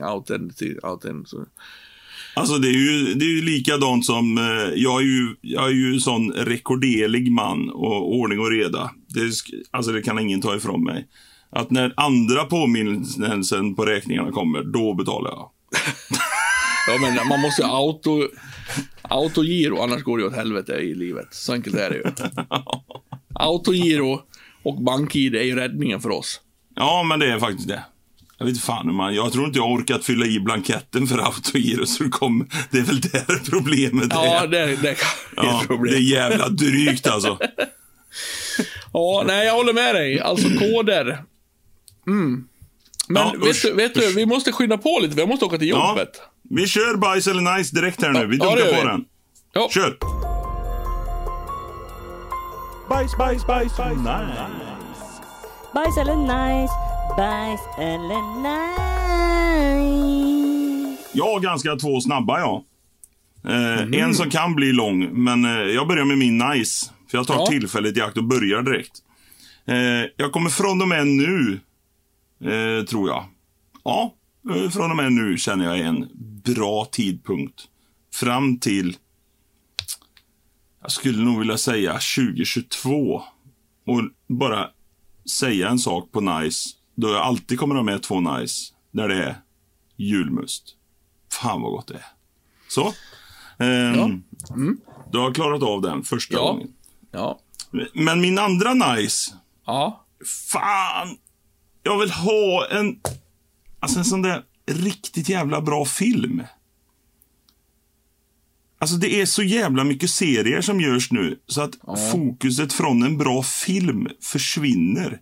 Alltså 2.34 2.58
det 2.58 2.68
är 2.68 2.72
ju, 2.72 3.14
det 3.14 3.24
är 3.24 3.36
ju 3.36 3.42
likadant 3.42 4.06
som, 4.06 4.38
eh, 4.38 4.74
jag 4.74 5.00
är 5.00 5.04
ju, 5.06 5.34
jag 5.40 5.66
är 5.66 5.72
ju 5.74 5.92
en 5.94 6.00
sån 6.00 6.32
rekorderlig 6.32 7.32
man 7.32 7.70
och 7.70 8.16
ordning 8.16 8.40
och 8.40 8.50
reda. 8.50 8.90
Det, 9.08 9.20
alltså 9.70 9.92
det 9.92 10.02
kan 10.02 10.18
ingen 10.18 10.40
ta 10.40 10.56
ifrån 10.56 10.84
mig. 10.84 11.06
Att 11.50 11.70
när 11.70 11.92
andra 11.96 12.44
påminnelsen 12.44 13.74
på 13.74 13.84
räkningarna 13.84 14.32
kommer, 14.32 14.62
då 14.62 14.94
betalar 14.94 15.30
jag. 15.30 15.50
Ja, 16.86 16.98
men 17.00 17.28
man 17.28 17.40
måste 17.40 17.66
auto... 17.66 18.28
Autogiro, 19.02 19.82
annars 19.82 20.02
går 20.02 20.18
det 20.18 20.24
åt 20.24 20.34
helvete 20.36 20.72
i 20.72 20.94
livet. 20.94 21.26
Så 21.30 21.52
enkelt 21.52 21.76
är 21.76 21.90
det 21.90 21.96
ju. 21.96 22.04
Autogiro 23.34 24.20
och 24.62 24.82
BankID 24.82 25.34
är 25.34 25.42
ju 25.42 25.54
räddningen 25.54 26.00
för 26.00 26.10
oss. 26.10 26.40
Ja, 26.74 27.02
men 27.02 27.18
det 27.20 27.32
är 27.32 27.38
faktiskt 27.38 27.68
det. 27.68 27.82
Jag 28.38 28.46
vet 28.46 28.54
inte 28.54 28.66
fan 28.66 28.94
man, 28.94 29.14
jag 29.14 29.32
tror 29.32 29.46
inte 29.46 29.58
jag 29.58 29.70
orkat 29.70 30.04
fylla 30.04 30.26
i 30.26 30.40
blanketten 30.40 31.06
för 31.06 31.18
autogiro 31.18 31.86
så 31.86 32.02
det 32.04 32.10
kommer, 32.10 32.46
det 32.70 32.78
är 32.78 32.82
väl 32.82 33.00
där 33.00 33.50
problemet 33.50 34.06
Ja, 34.10 34.42
är. 34.42 34.48
det, 34.48 34.66
det 34.66 34.94
kan 34.94 35.08
vara 35.44 35.64
Ja, 35.68 35.76
det 35.84 35.96
är 35.96 36.00
jävla 36.00 36.48
drygt 36.48 37.06
alltså. 37.06 37.38
Ja, 38.92 39.24
nej, 39.26 39.46
jag 39.46 39.54
håller 39.54 39.72
med 39.72 39.94
dig. 39.94 40.20
Alltså 40.20 40.48
koder. 40.48 41.22
Mm. 42.06 42.48
Men 43.08 43.22
Ja, 43.22 43.34
vet, 43.38 43.48
usch, 43.50 43.62
du, 43.62 43.72
vet 43.74 43.94
du, 43.94 44.00
usch. 44.08 44.16
vi 44.16 44.26
måste 44.26 44.52
skynda 44.52 44.78
på 44.78 44.98
lite, 45.02 45.20
jag 45.20 45.28
måste 45.28 45.44
åka 45.44 45.58
till 45.58 45.68
Ja, 45.68 45.88
jobbet. 45.90 46.20
vi 46.50 46.66
kör 46.66 46.96
bajs 46.96 47.26
eller 47.26 47.56
nice 47.58 47.74
direkt 47.76 48.02
här 48.02 48.12
nu. 48.12 48.26
Vi 48.26 48.36
Ja, 48.36 48.44
dunkar 48.44 48.58
gör 48.66 48.74
på 48.74 48.80
vi. 48.80 48.86
den. 48.88 49.04
Ja. 49.52 49.68
Kör! 49.70 49.96
Bajs, 52.88 53.16
bajs, 53.18 53.46
bajs, 53.46 53.76
bajs. 53.76 53.98
Nice. 53.98 54.46
Bajs 55.74 55.96
eller 55.98 56.16
nice, 56.16 56.72
bajs 57.16 57.60
eller 57.78 58.22
nice. 59.76 61.08
Jag 61.12 61.24
har 61.24 61.40
ganska 61.40 61.76
två 61.76 62.00
snabba, 62.00 62.40
ja. 62.40 62.64
Eh, 63.48 63.82
Mhm. 63.84 63.94
En 63.94 64.14
som 64.14 64.30
kan 64.30 64.54
bli 64.54 64.72
lång, 64.72 65.24
men 65.24 65.44
eh, 65.44 65.50
jag 65.74 65.88
börjar 65.88 66.04
med 66.04 66.18
min 66.18 66.38
nice. 66.38 66.90
För 67.10 67.18
jag 67.18 67.26
tar 67.26 67.34
Ja. 67.34 67.46
tillfället 67.46 67.96
i 67.96 68.00
akt 68.00 68.16
och 68.16 68.24
börjar 68.24 68.62
direkt. 68.62 68.92
Eh, 69.68 70.10
jag 70.16 70.32
kommer 70.32 70.50
från 70.50 70.82
och 70.82 70.88
med 70.88 71.06
nu, 71.06 71.60
eh, 72.40 72.84
tror 72.84 73.08
jag. 73.08 73.24
Ja, 73.84 74.14
eh, 74.54 74.70
från 74.70 74.90
och 74.90 74.96
med 74.96 75.12
nu 75.12 75.38
känner 75.38 75.64
jag 75.64 75.78
är 75.78 75.84
en 75.84 76.08
bra 76.44 76.84
tidpunkt. 76.84 77.68
Fram 78.14 78.58
till, 78.58 78.96
jag 80.82 80.90
skulle 80.90 81.22
nog 81.24 81.38
vilja 81.38 81.58
säga 81.58 81.92
2022. 81.92 83.22
Och 83.86 84.02
bara 84.28 84.70
säga 85.38 85.68
en 85.68 85.78
sak 85.78 86.12
på 86.12 86.20
nice, 86.20 86.70
då 86.94 87.08
jag 87.08 87.22
alltid 87.22 87.58
kommer 87.58 87.74
ha 87.74 87.82
med 87.82 88.02
två 88.02 88.20
nice. 88.20 88.72
Där 88.90 89.08
det 89.08 89.24
är 89.24 89.40
julmust. 89.96 90.76
Fan 91.32 91.62
vad 91.62 91.72
gott 91.72 91.86
det 91.88 91.94
är. 91.94 92.04
Så. 92.68 92.92
Ehm, 93.64 94.22
Du 95.12 95.18
har 95.18 95.34
klarat 95.34 95.62
av 95.62 95.82
den 95.82 96.02
första 96.02 96.34
Ja. 96.34 96.42
gången. 96.52 96.68
Ja. 97.10 97.38
Men 97.94 98.20
min 98.20 98.38
andra 98.38 98.74
nice. 98.74 99.34
Ja. 99.66 100.06
Fan. 100.52 101.16
Jag 101.86 101.98
vill 101.98 102.10
ha 102.10 102.66
en... 102.70 102.96
Alltså 103.80 103.98
en 103.98 104.04
sån 104.04 104.22
där 104.22 104.42
riktigt 104.70 105.28
jävla 105.28 105.60
bra 105.60 105.84
film. 105.84 106.42
Alltså 108.78 108.96
det 108.96 109.20
är 109.20 109.26
så 109.26 109.42
jävla 109.42 109.84
mycket 109.84 110.10
serier 110.10 110.60
som 110.60 110.80
görs 110.80 111.10
nu 111.12 111.38
så 111.46 111.60
att 111.60 111.74
fokuset 112.12 112.72
från 112.72 113.02
en 113.02 113.18
bra 113.18 113.42
film 113.42 114.08
försvinner. 114.22 115.04
Alltså, 115.04 115.20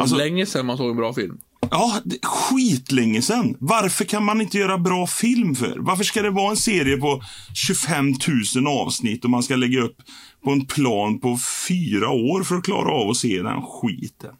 Alltså, 0.00 0.16
länge 0.16 0.46
sedan 0.46 0.66
man 0.66 0.76
såg 0.76 0.90
en 0.90 0.96
bra 0.96 1.14
film. 1.14 1.38
Ja, 1.70 2.00
det- 2.04 2.18
skitlänge 2.24 3.22
sen. 3.22 3.56
Varför 3.60 4.04
kan 4.04 4.24
man 4.24 4.40
inte 4.40 4.58
göra 4.58 4.78
bra 4.78 5.06
film 5.06 5.54
för? 5.54 5.76
Varför 5.78 6.04
ska 6.04 6.22
det 6.22 6.30
vara 6.30 6.50
en 6.50 6.56
serie 6.56 6.96
på 6.96 7.22
25 7.54 8.14
000 8.56 8.66
avsnitt 8.66 9.24
och 9.24 9.30
man 9.30 9.42
ska 9.42 9.56
lägga 9.56 9.80
upp 9.80 9.96
på 10.44 10.50
en 10.50 10.66
plan 10.66 11.18
på 11.20 11.38
fyra 11.68 12.10
år 12.10 12.42
för 12.42 12.54
att 12.56 12.64
klara 12.64 12.92
av 12.92 13.10
att 13.10 13.16
se 13.16 13.42
den 13.42 13.62
skiten? 13.62 14.34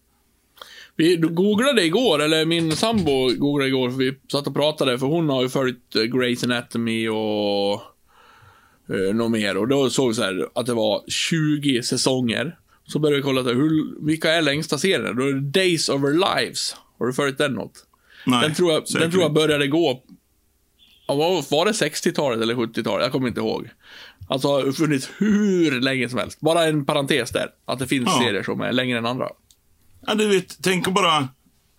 Vi 0.97 1.17
googlade 1.17 1.85
igår, 1.85 2.23
eller 2.23 2.45
min 2.47 2.77
sambo 2.77 3.31
googlade 3.37 3.69
igår, 3.69 3.91
för 3.91 3.97
vi 3.99 4.15
satt 4.33 4.47
och 4.47 4.55
pratade, 4.55 4.99
för 4.99 5.07
hon 5.07 5.29
har 5.29 5.43
ju 5.43 5.49
följt 5.49 5.97
eh, 5.97 6.01
Grey's 6.01 6.45
Anatomy 6.45 7.09
och 7.09 7.73
eh, 8.97 9.15
något 9.15 9.31
mer. 9.31 9.57
Och 9.57 9.69
då 9.69 9.91
såg 9.91 10.09
vi 10.09 10.15
så 10.15 10.23
här 10.23 10.49
att 10.55 10.67
det 10.67 10.75
var 10.75 11.03
20 11.09 11.83
säsonger. 11.83 12.59
Så 12.87 12.99
började 12.99 13.17
vi 13.17 13.23
kolla, 13.23 13.43
hur, 13.43 14.07
vilka 14.07 14.33
är 14.33 14.43
längsta 14.43 14.79
serien? 14.79 15.17
Då 15.17 15.23
är 15.23 15.33
det 15.33 15.41
Days 15.41 15.89
of 15.89 16.03
Our 16.03 16.13
Lives. 16.39 16.77
Har 16.99 17.07
du 17.07 17.13
följt 17.13 17.39
den 17.39 17.53
något? 17.53 17.87
Nej, 18.27 18.41
Den 18.43 18.55
tror, 18.55 18.73
jag, 18.73 18.89
säkert 18.89 19.01
den 19.03 19.11
tror 19.11 19.23
jag 19.23 19.33
började 19.33 19.67
gå... 19.67 20.03
Var 21.51 21.65
det 21.65 21.73
60-talet 21.73 22.41
eller 22.43 22.55
70-talet? 22.55 23.05
Jag 23.05 23.13
kommer 23.13 23.29
inte 23.29 23.41
ihåg. 23.41 23.69
Alltså, 24.29 24.49
har 24.49 24.73
funnits 24.73 25.11
hur 25.19 25.81
länge 25.81 26.09
som 26.09 26.19
helst. 26.19 26.41
Bara 26.41 26.65
en 26.65 26.85
parentes 26.85 27.31
där. 27.31 27.47
Att 27.65 27.79
det 27.79 27.87
finns 27.87 28.07
Ja. 28.07 28.23
serier 28.25 28.43
som 28.43 28.61
är 28.61 28.73
längre 28.73 28.99
än 28.99 29.07
andra. 29.07 29.29
Ja, 30.07 30.15
du 30.15 30.29
vet, 30.29 30.63
tänk 30.63 30.89
bara 30.95 31.29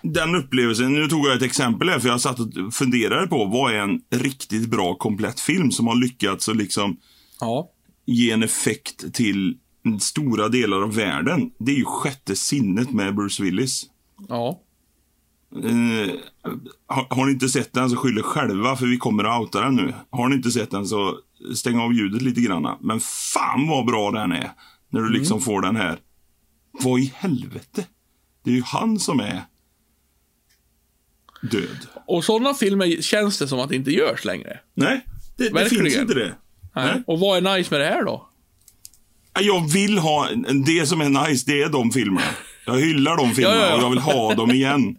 den 0.01 0.35
upplevelsen. 0.35 0.93
Nu 0.93 1.07
tog 1.07 1.25
jag 1.27 1.35
ett 1.35 1.41
exempel 1.41 1.89
här, 1.89 1.99
för 1.99 2.07
jag 2.09 2.21
satt 2.21 2.39
och 2.39 2.73
funderade 2.73 3.27
på 3.27 3.45
vad 3.45 3.73
är 3.73 3.77
en 3.79 4.01
riktigt 4.11 4.69
bra 4.69 4.95
komplett 4.95 5.39
film 5.39 5.71
som 5.71 5.87
har 5.87 5.95
lyckats 5.95 6.49
att 6.49 6.55
liksom 6.55 6.97
Ja. 7.39 7.69
ge 8.05 8.31
en 8.31 8.43
effekt 8.43 9.13
till 9.13 9.57
stora 9.99 10.49
delar 10.49 10.81
av 10.81 10.95
världen. 10.95 11.51
Det 11.59 11.71
är 11.71 11.75
ju 11.75 11.85
Sjätte 11.85 12.35
sinnet 12.35 12.91
med 12.91 13.15
Bruce 13.15 13.43
Willis. 13.43 13.83
Ja. 14.29 14.61
Eh, 15.63 16.11
har, 16.87 17.15
har 17.15 17.25
ni 17.25 17.31
inte 17.31 17.49
sett 17.49 17.73
den 17.73 17.89
så 17.89 17.95
skyll 17.95 18.21
själva 18.23 18.75
för 18.75 18.85
vi 18.85 18.97
kommer 18.97 19.23
att 19.23 19.41
outa 19.41 19.61
den 19.61 19.75
nu. 19.75 19.93
Har 20.09 20.29
ni 20.29 20.35
inte 20.35 20.51
sett 20.51 20.71
den 20.71 20.87
så 20.87 21.17
stäng 21.55 21.79
av 21.79 21.93
ljudet 21.93 22.21
lite 22.21 22.41
grann. 22.41 22.77
Men 22.81 22.99
fan 23.33 23.67
vad 23.67 23.85
bra 23.85 24.11
den 24.11 24.31
är. 24.31 24.51
När 24.89 25.01
du 25.01 25.09
liksom 25.09 25.41
får 25.41 25.61
den 25.61 25.75
här. 25.75 25.99
Vad 26.83 26.99
i 26.99 27.13
helvete? 27.15 27.85
Det 28.45 28.51
är 28.51 28.55
ju 28.55 28.63
han 28.63 28.99
som 28.99 29.19
är 29.19 29.43
död. 31.41 31.87
Och 32.07 32.23
sådana 32.23 32.53
filmer 32.53 33.01
känns 33.01 33.39
det 33.39 33.47
som 33.47 33.59
att 33.59 33.69
det 33.69 33.75
inte 33.75 33.91
görs 33.91 34.25
längre. 34.25 34.59
Nej, 34.73 35.05
det, 35.37 35.49
det 35.49 35.69
finns 35.69 35.95
inte 35.95 36.13
det. 36.13 36.35
Nej. 36.75 36.85
Nej. 36.85 37.03
Och 37.07 37.19
vad 37.19 37.37
är 37.37 37.57
nice 37.57 37.71
med 37.71 37.79
det 37.79 37.85
här 37.87 38.03
då? 38.05 38.29
Jag 39.39 39.71
vill 39.71 39.97
ha, 39.97 40.29
det 40.65 40.85
som 40.85 41.01
är 41.01 41.27
nice, 41.27 41.43
det 41.47 41.61
är 41.61 41.69
de 41.69 41.91
filmerna. 41.91 42.27
Jag 42.65 42.79
hyllar 42.79 43.17
de 43.17 43.35
filmerna 43.35 43.55
Ja, 43.55 43.61
ja, 43.61 43.69
ja. 43.69 43.75
och 43.75 43.83
jag 43.83 43.89
vill 43.89 43.99
ha 43.99 44.35
dem 44.35 44.51
igen. 44.51 44.97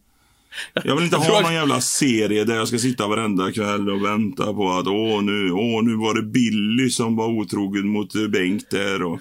Jag 0.85 0.97
vill 0.97 1.05
inte 1.05 1.17
Jag 1.17 1.23
ha 1.23 1.41
någon 1.41 1.55
jävla 1.55 1.81
serie 1.81 2.45
där 2.45 2.57
jag 2.57 2.69
ska 2.69 2.79
sitta 2.79 3.07
varenda 3.09 3.53
kväll 3.53 3.91
och 3.91 4.05
vänta 4.05 4.53
på 4.53 4.73
att 4.73 4.87
åh 4.87 5.23
nu, 5.23 5.53
åh, 5.53 5.85
nu 5.85 5.95
var 5.97 6.15
det 6.15 6.23
Billy 6.23 6.91
som 6.91 7.17
var 7.17 7.27
otrogen 7.27 7.89
mot 7.89 8.13
Bengt 8.33 8.71
där 8.71 9.03
och 9.03 9.21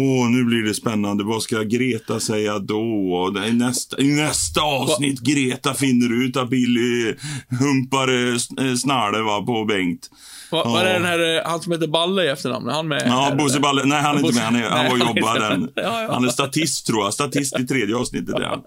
Åh, 0.00 0.30
nu 0.30 0.44
blir 0.44 0.62
det 0.62 0.74
spännande. 0.74 1.24
Vad 1.24 1.42
ska 1.42 1.62
Greta 1.62 2.20
säga 2.20 2.58
då? 2.58 3.34
Är 3.46 3.52
nästa, 3.52 4.00
I 4.00 4.16
nästa 4.16 4.60
avsnitt, 4.62 5.20
Greta 5.20 5.74
finner 5.74 6.22
ut 6.24 6.36
att 6.36 6.50
Billy 6.50 7.14
humpar 7.60 8.08
eh, 8.08 8.34
eh, 8.68 8.74
snarare 8.74 9.22
va, 9.22 9.42
på 9.42 9.64
Bengt. 9.64 10.10
Vad 10.50 10.66
vad 10.66 10.82
är 10.82 10.86
Ja. 10.86 10.92
den 10.92 11.04
här, 11.04 11.36
eh, 11.36 11.42
han 11.50 11.60
som 11.60 11.72
heter 11.72 11.86
Balle 11.86 12.24
i 12.24 12.28
efternamn? 12.28 12.68
Är 12.68 12.72
han 12.72 12.88
med? 12.88 13.02
Ja, 13.06 13.34
Bosse? 13.38 13.60
Balle. 13.60 13.84
Nej, 13.84 14.02
han 14.02 14.16
är 14.16 14.20
inte 14.20 14.34
med. 14.34 14.44
Han, 14.44 14.56
är, 14.56 14.62
han 14.62 14.70
var 14.70 14.98
han 14.98 15.00
är 15.00 15.20
jobbar 15.20 15.38
den. 15.50 15.70
Ja, 15.74 15.82
ja. 16.02 16.12
Han 16.12 16.24
är 16.24 16.28
statist, 16.28 16.86
tror 16.86 17.04
jag. 17.04 17.14
Statist 17.14 17.58
i 17.60 17.66
tredje 17.66 17.96
avsnittet. 17.96 18.36
Där. 18.36 18.58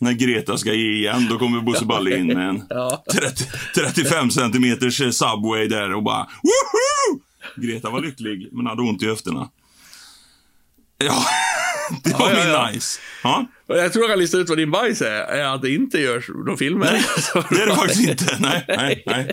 När 0.00 0.12
Greta 0.12 0.56
ska 0.58 0.72
ge 0.72 0.92
igen, 0.92 1.26
då 1.30 1.38
kommer 1.38 1.60
Bosse 1.60 1.84
Balle 1.84 2.18
in 2.18 2.26
med 2.26 2.48
en 2.48 2.62
Ja. 2.68 3.04
30, 3.12 3.44
35 3.74 4.30
centimeters 4.30 4.96
Subway 5.16 5.68
där 5.68 5.94
och 5.94 6.02
bara 6.02 6.26
Woho! 6.42 7.20
Greta 7.66 7.90
var 7.90 8.00
lycklig, 8.00 8.48
men 8.52 8.66
hade 8.66 8.82
ont 8.82 9.02
i 9.02 9.06
höfterna. 9.06 9.48
Ja, 11.04 11.24
det 12.04 12.12
var 12.18 12.30
Ja, 12.30 12.36
min 12.44 12.52
ja. 12.52 12.70
nice. 12.70 13.00
Ja, 13.22 13.46
Jag 13.66 13.92
tror 13.92 14.04
jag 14.04 14.10
kan 14.12 14.18
lista 14.18 14.38
ut 14.38 14.48
vad 14.48 14.58
din 14.58 14.70
bajs 14.70 15.02
är, 15.02 15.06
är 15.22 15.54
att 15.54 15.62
det 15.62 15.70
inte 15.74 15.98
görs 15.98 16.28
några 16.28 16.56
filmer. 16.56 16.92
nej, 16.92 17.02
det 17.50 17.62
är 17.62 17.66
det 17.66 17.74
faktiskt 17.76 18.08
inte. 18.08 18.36
Nej, 18.40 18.64
nej, 18.76 19.02
nej. 19.06 19.30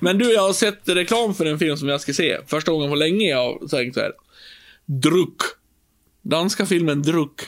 Men 0.00 0.18
du, 0.18 0.32
jag 0.32 0.42
har 0.42 0.52
sett 0.52 0.88
reklam 0.88 1.34
för 1.34 1.46
en 1.46 1.58
film 1.58 1.76
som 1.76 1.88
jag 1.88 2.00
ska 2.00 2.12
se. 2.12 2.38
Första 2.46 2.72
gången 2.72 2.88
på 2.90 2.94
länge 2.94 3.28
jag 3.30 3.36
har 3.38 3.68
tänkt 3.68 3.94
så 3.94 4.00
här. 4.00 4.12
Druck. 4.86 5.36
Danska 6.22 6.66
filmen 6.66 7.02
Druck. 7.02 7.40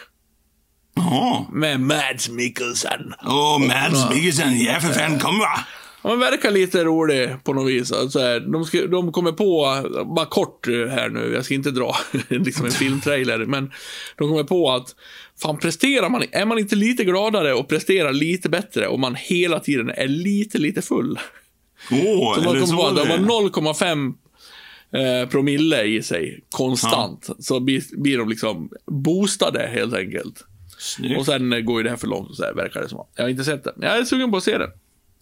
Jaha. 0.97 1.47
Med 1.53 1.81
Mads 1.81 2.29
Mikkelsen. 2.29 3.15
Åh, 3.27 3.59
Mads 3.59 4.11
Mikkelsen, 4.11 4.61
ja 4.61 4.81
för 4.81 4.89
fan, 4.93 5.19
kom 5.19 5.39
va. 5.39 5.59
Han 6.07 6.19
verkar 6.19 6.51
lite 6.51 6.85
rolig 6.85 7.45
på 7.45 7.53
något 7.53 7.69
vis. 7.69 7.93
Alltså, 7.93 8.41
de, 8.41 8.65
ska, 8.65 8.87
de 8.87 9.13
kommer 9.13 9.33
på, 9.33 9.83
bara 10.17 10.27
kort 10.27 10.67
här 10.67 11.09
nu, 11.09 11.33
jag 11.35 11.45
ska 11.45 11.55
inte 11.55 11.71
dra 11.71 11.97
liksom 12.29 12.67
en 12.67 12.73
filmtrailer, 12.73 13.39
men 13.39 13.73
de 14.17 14.29
kommer 14.29 14.45
på 14.45 14.71
att 14.71 14.95
fan 15.43 15.59
presterar 15.59 16.09
man, 16.09 16.23
är 16.33 16.45
man 16.45 16.59
inte 16.59 16.77
lite 16.77 17.05
gladare 17.05 17.55
och 17.55 17.69
presterar 17.69 18.13
lite 18.13 18.49
bättre 18.49 18.89
om 18.89 19.01
man 19.01 19.15
hela 19.15 19.61
tiden 19.61 19.91
är 19.91 20.09
lite, 20.09 20.59
lite 20.59 20.83
full. 20.83 21.19
Åh, 21.91 22.35
Så 22.35 22.41
är 22.41 22.45
man 22.45 22.45
kommer 22.45 22.61
på 22.61 22.67
så 22.67 22.87
att 22.87 22.97
de 22.97 23.09
har 23.09 23.19
0,5 23.19 25.23
eh, 25.23 25.29
promille 25.29 25.83
i 25.83 26.03
sig 26.03 26.41
konstant. 26.51 27.31
Så 27.39 27.61
blir, 27.61 28.03
blir 28.03 28.19
de 28.19 28.29
liksom 28.29 28.71
boostade 28.87 29.67
helt 29.67 29.95
enkelt. 29.95 30.45
Snyggt. 30.79 31.19
Och 31.19 31.27
sen 31.27 31.65
går 31.65 31.79
ju 31.79 31.85
det 31.85 31.91
här 31.91 31.97
för 31.97 32.07
långt, 32.07 32.37
så 32.37 32.45
här 32.45 32.55
verkar 32.55 32.81
det 32.81 32.89
som. 32.89 33.07
Jag 33.17 33.25
har 33.25 33.31
inte 33.31 33.45
sett 33.45 33.65
det. 33.65 33.73
Jag 33.81 33.99
är 33.99 34.05
sugen 34.05 34.31
på 34.31 34.37
att 34.37 34.45
se 34.45 34.59
det. 34.59 34.71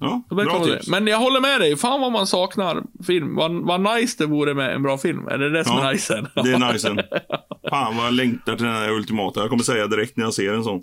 Ja, 0.00 0.22
bra 0.30 0.64
tips. 0.64 0.88
Men 0.88 1.06
jag 1.06 1.18
håller 1.18 1.40
med 1.40 1.60
dig. 1.60 1.76
Fan 1.76 2.00
vad 2.00 2.12
man 2.12 2.26
saknar 2.26 2.82
film. 3.06 3.34
Vad, 3.34 3.52
vad 3.66 3.80
nice 3.96 4.14
det 4.18 4.26
vore 4.26 4.54
med 4.54 4.74
en 4.74 4.82
bra 4.82 4.98
film. 4.98 5.28
Är 5.28 5.38
det 5.38 5.50
det 5.50 5.64
som 5.64 5.76
Ja, 5.76 5.88
är 5.88 5.92
nice? 5.92 6.26
det 6.34 6.40
är 6.52 6.72
nice. 6.72 6.88
Fan 7.70 7.96
vad 7.96 8.06
jag 8.06 8.14
längtar 8.14 8.56
till 8.56 8.64
den 8.66 8.74
här 8.74 8.90
ultimata. 8.90 9.40
Jag 9.40 9.50
kommer 9.50 9.62
säga 9.62 9.86
direkt 9.86 10.16
när 10.16 10.24
jag 10.24 10.34
ser 10.34 10.52
en 10.54 10.64
sån. 10.64 10.82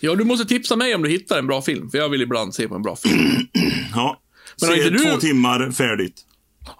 Ja, 0.00 0.14
du 0.14 0.24
måste 0.24 0.44
tipsa 0.46 0.76
mig 0.76 0.94
om 0.94 1.02
du 1.02 1.08
hittar 1.10 1.38
en 1.38 1.46
bra 1.46 1.62
film. 1.62 1.90
För 1.90 1.98
jag 1.98 2.08
vill 2.08 2.22
ibland 2.22 2.54
se 2.54 2.68
på 2.68 2.74
en 2.74 2.82
bra 2.82 2.96
film. 2.96 3.20
Ja. 3.94 4.20
Men 4.60 4.68
Se 4.70 4.76
inte 4.76 4.90
du- 4.90 4.98
två 4.98 5.16
timmar, 5.20 5.70
färdigt. 5.70 6.20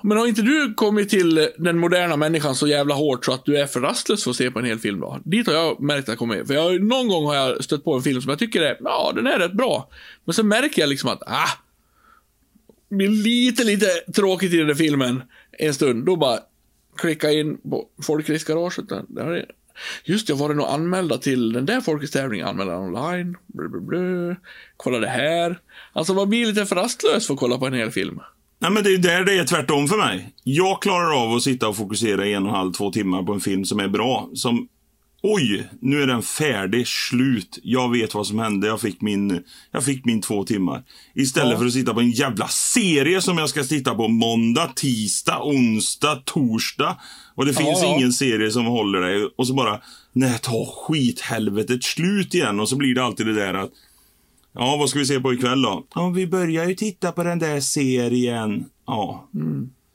Men 0.03 0.19
har 0.19 0.27
inte 0.27 0.43
du 0.43 0.75
kommit 0.75 1.09
till 1.09 1.49
den 1.59 1.79
moderna 1.79 2.17
människan 2.17 2.55
så 2.55 2.67
jävla 2.67 2.95
hårt 2.95 3.25
så 3.25 3.33
att 3.33 3.45
du 3.45 3.57
är 3.59 3.67
för 3.67 3.81
rastlös 3.81 4.25
för 4.25 4.31
att 4.31 4.37
se 4.37 4.51
på 4.51 4.59
en 4.59 4.65
hel 4.65 4.79
film 4.79 5.01
då? 5.01 5.19
Dit 5.25 5.47
har 5.47 5.55
jag 5.55 5.81
märkt 5.81 6.03
att 6.03 6.09
jag 6.09 6.19
kommer. 6.19 6.45
För 6.45 6.55
jag, 6.55 6.83
någon 6.83 7.09
gång 7.09 7.27
har 7.27 7.35
jag 7.35 7.65
stött 7.65 7.85
på 7.85 7.95
en 7.95 8.03
film 8.03 8.21
som 8.23 8.31
jag 8.31 8.39
tycker 8.39 8.63
är, 8.63 8.77
ja, 8.81 9.13
den 9.15 9.27
är 9.27 9.39
rätt 9.39 9.53
bra. 9.53 9.89
Men 10.25 10.35
så 10.35 10.43
märker 10.45 10.83
jag 10.83 10.89
liksom 10.89 11.11
att, 11.11 11.23
ah, 11.27 11.49
blir 12.97 13.09
lite, 13.09 13.65
lite 13.65 13.87
tråkigt 14.15 14.53
i 14.53 14.57
den 14.57 14.67
där 14.67 14.75
filmen 14.75 15.23
en 15.59 15.75
stund. 15.75 16.07
Då 16.07 16.17
bara 16.17 16.39
klicka 16.97 17.33
in 17.33 17.59
på 17.71 17.87
Folkrace-garaget. 18.03 19.49
Just 20.05 20.27
det, 20.27 20.35
var 20.35 20.49
det 20.49 20.55
nog 20.55 20.67
anmälda 20.67 21.19
till 21.19 21.53
den 21.53 21.67
där 21.67 21.81
folkracetävlingen, 21.81 22.47
anmälda 22.47 22.79
online, 22.79 23.37
blu, 23.47 23.69
blu, 23.69 23.81
blu. 23.81 24.37
kolla 24.77 24.99
det 24.99 25.09
här. 25.09 25.59
Alltså 25.93 26.15
man 26.15 26.29
blir 26.29 26.47
lite 26.47 26.67
för 26.67 26.77
rastlös 26.77 27.27
för 27.27 27.35
att 27.35 27.41
kolla 27.41 27.59
på 27.59 27.67
en 27.67 27.75
hel 27.75 27.91
film. 27.91 28.21
Nej, 28.59 28.71
men 28.71 28.83
det 28.83 28.95
är 28.95 28.99
där 28.99 29.25
det 29.25 29.39
är 29.39 29.45
tvärtom 29.45 29.89
för 29.89 29.97
mig. 29.97 30.33
Jag 30.45 30.83
klarar 30.83 31.23
av 31.25 31.37
att 31.37 31.43
sitta 31.43 31.69
och 31.69 31.77
fokusera 31.77 32.27
i 32.27 32.35
en 32.35 32.43
och 32.43 32.49
en 32.49 32.55
halv, 32.55 32.73
två 32.73 32.91
timmar 32.91 33.23
på 33.23 33.33
en 33.33 33.41
film 33.41 33.65
som 33.65 33.81
är 33.81 33.89
bra. 33.89 34.31
Som, 34.35 34.69
oj, 35.27 35.69
nu 35.81 36.03
är 36.03 36.07
den 36.07 36.23
färdig, 36.23 36.89
slut. 36.89 37.59
Jag 37.63 37.91
vet 37.93 38.15
vad 38.15 38.27
som 38.27 38.39
hände. 38.39 38.67
Jag 38.67 38.81
fick 38.81 39.01
min, 39.01 39.43
jag 39.71 39.85
fick 39.85 40.05
min 40.05 40.21
två 40.21 40.45
timmar. 40.45 40.83
Istället 41.15 41.53
Ja. 41.53 41.59
för 41.59 41.67
att 41.67 41.73
sitta 41.73 41.95
på 41.95 42.01
en 42.01 42.11
jävla 42.11 42.49
serie 42.49 43.23
som 43.23 43.39
jag 43.39 43.49
ska 43.49 43.63
titta 43.65 43.95
på 43.95 44.09
måndag, 44.09 44.73
tisdag, 44.77 45.41
onsdag, 45.43 46.23
torsdag. 46.25 46.97
Och 47.35 47.47
det 47.47 47.55
finns 47.55 47.83
ja. 47.83 47.97
ingen 47.97 48.13
serie 48.13 48.51
som 48.51 48.67
håller 48.67 49.01
dig. 49.01 49.29
Och 49.37 49.47
så 49.47 49.55
bara, 49.55 49.81
nej, 50.13 50.39
ta 50.43 50.67
skithelvetet 50.77 51.85
slut 51.85 52.35
igen. 52.35 52.61
Och 52.61 52.69
så 52.69 52.77
blir 52.77 52.95
det 52.95 53.05
alltid 53.05 53.27
det 53.27 53.35
där 53.35 53.55
att 53.55 53.71
Ja, 54.57 54.77
vad 54.77 54.89
ska 54.89 54.99
vi 54.99 55.07
se 55.07 55.21
på 55.21 55.33
ikväll 55.33 55.63
då? 55.63 55.87
Ja, 55.95 56.09
vi 56.09 56.27
börjar 56.27 56.69
ju 56.69 56.75
titta 56.75 57.13
på 57.13 57.23
den 57.23 57.39
där 57.39 57.61
serien. 57.61 58.65
Ja. 58.87 59.29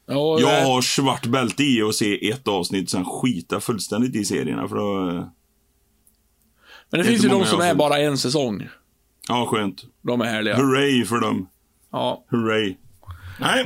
Ja, 0.09 0.39
Jag 0.39 0.65
har 0.65 0.81
svart 0.81 1.25
bälte 1.25 1.63
i 1.63 1.81
att 1.81 1.95
se 1.95 2.29
ett 2.29 2.47
avsnitt, 2.47 2.89
sen 2.89 3.05
skita 3.05 3.59
fullständigt 3.59 4.15
i 4.15 4.25
serierna. 4.25 4.67
För 4.67 4.75
då... 4.75 5.09
eh, 5.09 5.23
Men 6.91 6.99
det 6.99 7.03
finns 7.03 7.23
ju 7.25 7.29
de 7.29 7.45
som 7.45 7.61
är 7.61 7.75
bara 7.75 7.97
en 7.97 8.17
säsong. 8.17 8.67
Ja, 9.27 9.45
skönt. 9.45 9.83
De 10.01 10.21
är 10.21 10.25
härliga. 10.25 10.55
Hurray 10.55 11.05
för 11.05 11.19
dem. 11.19 11.47
Ja. 11.91 12.25
Hurray. 12.29 12.75
Nej, 13.39 13.65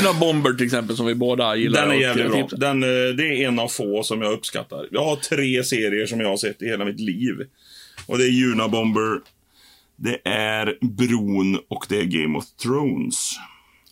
Unabomber 0.00 0.52
till 0.52 0.66
exempel, 0.66 0.96
som 0.96 1.06
vi 1.06 1.14
båda 1.14 1.56
gillar. 1.56 1.82
den 1.82 1.90
är 1.90 2.00
jävligt 2.00 2.30
bra. 2.32 2.58
Den, 2.58 2.82
eh, 2.82 2.88
det 3.16 3.24
är 3.42 3.48
en 3.48 3.58
av 3.58 3.68
få 3.68 4.02
som 4.02 4.22
jag 4.22 4.32
uppskattar. 4.32 4.88
Jag 4.90 5.04
har 5.04 5.16
tre 5.16 5.64
serier 5.64 6.06
som 6.06 6.20
jag 6.20 6.28
har 6.28 6.36
sett 6.36 6.62
i 6.62 6.66
hela 6.66 6.84
mitt 6.84 7.00
liv. 7.00 7.34
Och 8.06 8.18
det 8.18 8.24
är 8.24 8.44
Unabomber, 8.52 9.20
det 9.96 10.28
är 10.28 10.78
Bron 10.80 11.58
och 11.68 11.86
det 11.88 12.00
är 12.00 12.04
Game 12.04 12.38
of 12.38 12.44
Thrones. 12.62 13.30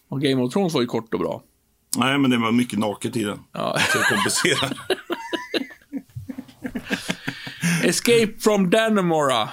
Och 0.09 0.21
Game 0.23 0.43
of 0.43 0.53
Thrones 0.53 0.75
var 0.75 0.81
ju 0.81 0.87
kort 0.87 1.15
och 1.15 1.21
bra. 1.21 1.43
Nej, 1.97 2.19
men 2.19 2.31
det 2.31 2.39
var 2.39 2.53
mycket 2.53 2.79
naket 2.79 3.17
i 3.17 3.25
den. 3.25 3.39
Ja. 3.53 3.79
Så 3.93 3.99
jag 3.99 4.09
kompenserar. 4.09 4.79
Escape 7.85 8.33
from 8.41 8.71
Dannemora. 8.71 9.49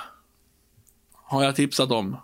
Har 1.14 1.44
jag 1.44 1.56
tipsat 1.56 1.92
om. 1.92 2.18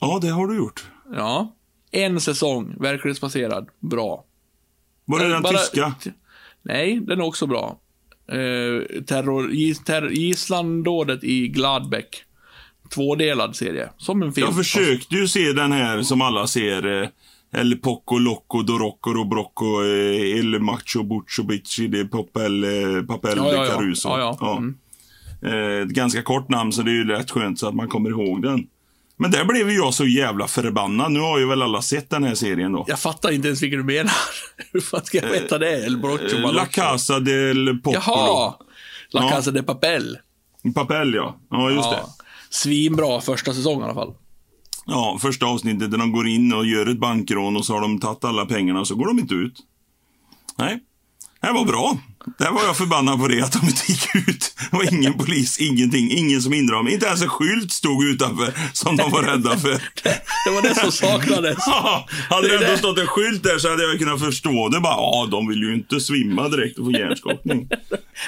ja, 0.00 0.18
det 0.22 0.28
har 0.28 0.46
du 0.46 0.56
gjort. 0.56 0.84
Ja. 1.12 1.54
En 1.90 2.20
säsong, 2.20 2.74
verklighetsbaserad. 2.80 3.68
Bra. 3.80 4.24
Var 5.04 5.18
det 5.18 5.28
den 5.28 5.42
Bara- 5.42 5.58
tyska? 5.58 5.94
Nej, 6.62 7.00
den 7.00 7.20
är 7.20 7.24
också 7.24 7.46
bra. 7.46 7.78
Eh, 8.28 9.02
terror, 9.06 9.50
gis, 9.52 9.84
terror, 9.84 10.10
gisslandådet 10.12 11.24
i 11.24 11.48
Gladbeck. 11.48 12.22
Tvådelad 12.94 13.56
serie. 13.56 13.88
Som 13.96 14.22
en 14.22 14.32
film. 14.32 14.46
Jag 14.46 14.56
försökte 14.56 15.14
ju 15.14 15.28
se 15.28 15.52
den 15.52 15.72
här 15.72 16.02
som 16.02 16.20
alla 16.22 16.46
ser. 16.46 17.02
Eh, 17.02 17.08
El 17.52 17.76
Poco 17.76 18.18
Loco 18.18 18.62
Dorocco 18.62 19.12
Robrocco 19.14 19.84
eh, 19.84 20.38
El 20.38 20.60
Macho 20.60 21.02
Buccio 21.02 21.44
Bicci 21.44 21.88
de 21.88 22.04
Papel, 22.04 22.64
eh, 22.64 23.02
papel 23.02 23.32
Ja, 23.36 23.52
ja, 23.52 23.62
de. 23.62 23.68
Caruso. 23.68 24.08
Ja, 24.08 24.38
ja. 24.40 24.56
Mm. 24.56 24.74
Eh, 25.42 25.82
ett 25.82 25.88
ganska 25.88 26.22
kort 26.22 26.48
namn 26.48 26.72
så 26.72 26.82
det 26.82 26.90
är 26.90 26.94
ju 26.94 27.04
rätt 27.08 27.30
skönt 27.30 27.58
så 27.58 27.68
att 27.68 27.74
man 27.74 27.88
kommer 27.88 28.10
ihåg 28.10 28.42
den. 28.42 28.66
Men 29.18 29.30
där 29.30 29.44
blev 29.44 29.70
jag 29.70 29.94
så 29.94 30.06
jävla 30.06 30.46
förbannad. 30.48 31.12
Nu 31.12 31.20
har 31.20 31.38
ju 31.38 31.46
väl 31.46 31.62
alla 31.62 31.82
sett 31.82 32.10
den 32.10 32.24
här 32.24 32.34
serien 32.34 32.72
då. 32.72 32.84
Jag 32.88 32.98
fattar 32.98 33.30
inte 33.30 33.48
ens 33.48 33.62
vilken 33.62 33.78
du 33.78 33.84
menar. 33.84 34.12
Hur 34.72 34.80
fan 34.80 35.04
ska 35.04 35.18
jag 35.18 35.28
veta 35.28 35.58
det? 35.58 35.84
El 35.84 35.96
Malocco. 35.96 36.52
La 36.52 36.66
Casa 36.66 37.20
del 37.20 37.78
Popolo. 37.82 38.02
Jaha! 38.06 38.54
La 39.10 39.22
Ja. 39.22 39.28
Casa 39.28 39.50
de 39.50 39.62
Papel. 39.62 40.18
Papel 40.74 41.14
ja. 41.14 41.40
Ja, 41.50 41.70
just 41.70 41.90
det. 41.90 41.96
Ja. 41.96 42.08
Svinbra 42.50 43.20
första 43.20 43.52
säsong 43.52 43.80
i 43.80 43.84
alla 43.84 43.94
fall. 43.94 44.14
Ja, 44.86 45.18
första 45.20 45.46
avsnittet 45.46 45.90
där 45.90 45.98
de 45.98 46.12
går 46.12 46.28
in 46.28 46.52
och 46.52 46.66
gör 46.66 46.86
ett 46.86 46.98
bankrån 46.98 47.56
och 47.56 47.66
så 47.66 47.74
har 47.74 47.80
de 47.80 47.98
tagit 47.98 48.24
alla 48.24 48.46
pengarna 48.46 48.80
och 48.80 48.88
så 48.88 48.94
går 48.94 49.06
de 49.06 49.18
inte 49.18 49.34
ut. 49.34 49.62
Nej. 50.58 50.80
Det 51.40 51.52
var 51.52 51.64
bra. 51.64 51.98
Där 52.38 52.50
var 52.50 52.64
jag 52.64 52.76
förbannad 52.76 53.18
på 53.20 53.28
det, 53.28 53.42
att 53.42 53.52
de 53.52 53.66
inte 53.66 53.92
gick 53.92 54.14
ut. 54.28 54.54
Det 54.70 54.76
var 54.76 54.94
ingen 54.94 55.12
polis, 55.18 55.58
ingenting, 55.60 56.10
ingen 56.10 56.42
som 56.42 56.52
hindrade 56.52 56.78
dem. 56.78 56.88
Inte 56.88 57.06
ens 57.06 57.22
en 57.22 57.28
skylt 57.28 57.72
stod 57.72 58.04
utanför 58.04 58.52
som 58.72 58.96
de 58.96 59.10
var 59.10 59.22
rädda 59.22 59.58
för. 59.58 59.70
Det 60.46 60.50
var 60.54 60.62
det 60.62 60.74
som 60.74 60.92
saknades. 60.92 61.56
Ja, 61.66 62.06
hade 62.30 62.48
Det 62.48 62.54
ändå 62.54 62.66
det. 62.66 62.78
stått 62.78 62.98
en 62.98 63.06
skylt 63.06 63.42
där 63.42 63.58
så 63.58 63.70
hade 63.70 63.82
jag 63.82 63.98
kunnat 63.98 64.20
förstå 64.20 64.68
det. 64.68 64.80
Bara, 64.80 64.92
ja, 64.94 65.28
de 65.30 65.48
vill 65.48 65.58
ju 65.58 65.74
inte 65.74 66.00
svimma 66.00 66.48
direkt 66.48 66.78
och 66.78 66.84
få 66.84 66.92
hjärnskakning. 66.92 67.68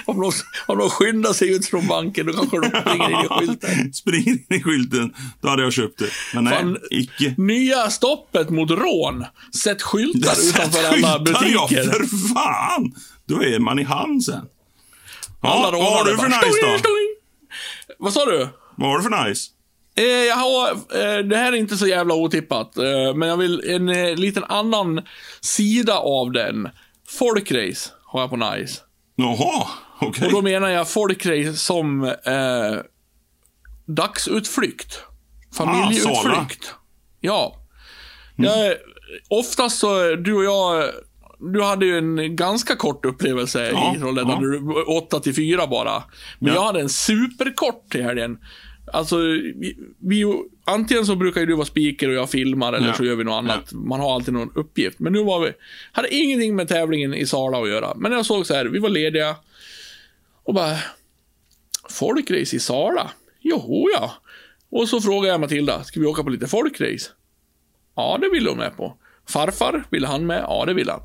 Om 0.04 0.20
de, 0.20 0.32
om 0.66 0.78
de 0.78 0.90
skyndar 0.90 1.32
sig 1.32 1.54
ut 1.56 1.66
från 1.66 1.86
banken, 1.86 2.26
då 2.26 2.32
kanske 2.32 2.60
de 2.60 2.68
springer 2.80 3.10
in 3.10 3.24
i 3.24 3.28
skylten. 3.28 3.92
Springer 3.92 4.28
in 4.32 4.44
i 4.48 4.62
skylten, 4.62 5.12
då 5.42 5.48
hade 5.48 5.62
jag 5.62 5.72
köpt 5.72 5.98
det. 5.98 6.08
Men 6.34 6.44
nej, 6.44 6.54
Fan, 6.54 6.76
icke. 6.90 7.34
Nya 7.36 7.90
stoppet 7.90 8.50
mot 8.50 8.70
rån. 8.70 9.24
Sätt 9.62 9.82
skyltar 9.82 10.34
utanför 10.48 10.78
alla 10.78 10.92
Skyltar, 10.92 11.46
Ja, 11.52 11.68
butiker. 11.68 11.82
för 11.84 12.34
fan! 12.34 12.92
Då 13.28 13.42
är 13.42 13.58
man 13.58 13.78
i 13.78 13.82
hamn 13.82 14.20
sen. 14.20 14.46
Ja, 15.42 15.70
vad 15.72 15.82
har 15.82 16.04
du 16.04 16.10
för 16.10 16.16
bara, 16.16 16.28
nice 16.28 16.52
"Stung, 16.52 16.72
då? 16.72 16.78
stung." 16.78 17.14
Vad 17.98 18.12
sa 18.12 18.24
du? 18.24 18.48
Vad 18.76 18.90
har 18.90 18.98
du 18.98 19.02
för 19.04 19.28
nice? 19.28 19.50
Eh, 19.96 20.04
jag 20.04 20.36
har, 20.36 20.70
eh, 20.70 21.24
det 21.24 21.36
här 21.36 21.52
är 21.52 21.56
inte 21.56 21.76
så 21.76 21.86
jävla 21.86 22.14
otippat, 22.14 22.76
eh, 22.76 23.14
men 23.14 23.28
jag 23.28 23.36
vill 23.36 23.70
en 23.70 23.88
eh, 23.88 24.14
liten 24.16 24.44
annan 24.44 25.02
sida 25.40 25.98
av 25.98 26.32
den. 26.32 26.68
Folkrace 27.08 27.90
har 28.04 28.20
jag 28.20 28.30
på 28.30 28.36
nice. 28.36 28.80
Jaha, 29.16 29.68
okej. 30.00 30.26
Och 30.26 30.32
då 30.32 30.42
menar 30.42 30.68
jag 30.68 30.90
folkrace 30.90 31.52
som 31.56 32.04
eh, 32.04 32.76
dagsutflykt. 33.86 35.02
Familjeutflykt. 35.56 36.74
ja. 37.20 37.54
Jag, 38.36 38.74
oftast 39.30 39.78
så, 39.78 40.14
du 40.14 40.34
och 40.34 40.44
jag, 40.44 40.90
du 41.40 41.62
hade 41.62 41.86
ju 41.86 41.98
en 41.98 42.36
ganska 42.36 42.76
kort 42.76 43.04
upplevelse 43.04 43.70
Ja, 43.70 43.94
i 43.96 43.98
Trollhättan. 43.98 44.30
ja. 44.30 44.40
Du- 44.40 44.82
Åtta 44.82 45.20
till 45.20 45.34
fyra 45.34 45.66
bara. 45.66 46.02
Men 46.38 46.48
Ja. 46.48 46.54
jag 46.54 46.64
hade 46.64 46.80
en 46.80 46.88
superkort 46.88 47.90
till 47.90 48.02
helgen. 48.02 48.38
Alltså, 48.92 49.16
vi, 49.16 49.78
vi, 50.00 50.24
antingen 50.64 51.06
så 51.06 51.16
brukar 51.16 51.40
ju 51.40 51.46
du 51.46 51.54
vara 51.54 51.64
speaker 51.66 52.08
och 52.08 52.14
jag 52.14 52.30
filmar 52.30 52.72
eller 52.72 52.86
Ja. 52.88 52.94
så 52.94 53.04
gör 53.04 53.14
vi 53.16 53.24
något 53.24 53.32
annat. 53.38 53.72
Man 53.72 54.00
har 54.00 54.14
alltid 54.14 54.34
någon 54.34 54.52
uppgift. 54.54 54.98
Men 54.98 55.12
nu 55.12 55.22
var 55.24 55.40
vi, 55.40 55.52
hade 55.92 56.14
ingenting 56.14 56.56
med 56.56 56.68
tävlingen 56.68 57.14
i 57.14 57.26
Sala 57.26 57.58
att 57.62 57.68
göra. 57.68 57.94
Men 57.96 58.12
jag 58.12 58.26
såg 58.26 58.46
så 58.46 58.54
här, 58.54 58.64
vi 58.64 58.78
var 58.78 58.88
lediga. 58.88 59.36
Och 60.44 60.54
bara, 60.54 60.76
folkrace 61.90 62.56
i 62.56 62.60
Sala? 62.60 63.10
Jo, 63.40 63.88
ja. 63.94 64.12
Och 64.70 64.88
så 64.88 65.00
frågade 65.00 65.28
jag 65.28 65.40
Matilda, 65.40 65.84
ska 65.84 66.00
vi 66.00 66.06
åka 66.06 66.22
på 66.22 66.30
lite 66.30 66.46
folkrace? 66.46 67.10
Ja, 67.96 68.18
det 68.20 68.28
ville 68.30 68.48
hon 68.48 68.58
med 68.58 68.76
på. 68.76 68.96
Farfar, 69.28 69.84
ville 69.90 70.06
han 70.06 70.26
med? 70.26 70.40
Ja, 70.48 70.64
det 70.66 70.74
ville 70.74 70.92
han. 70.92 71.00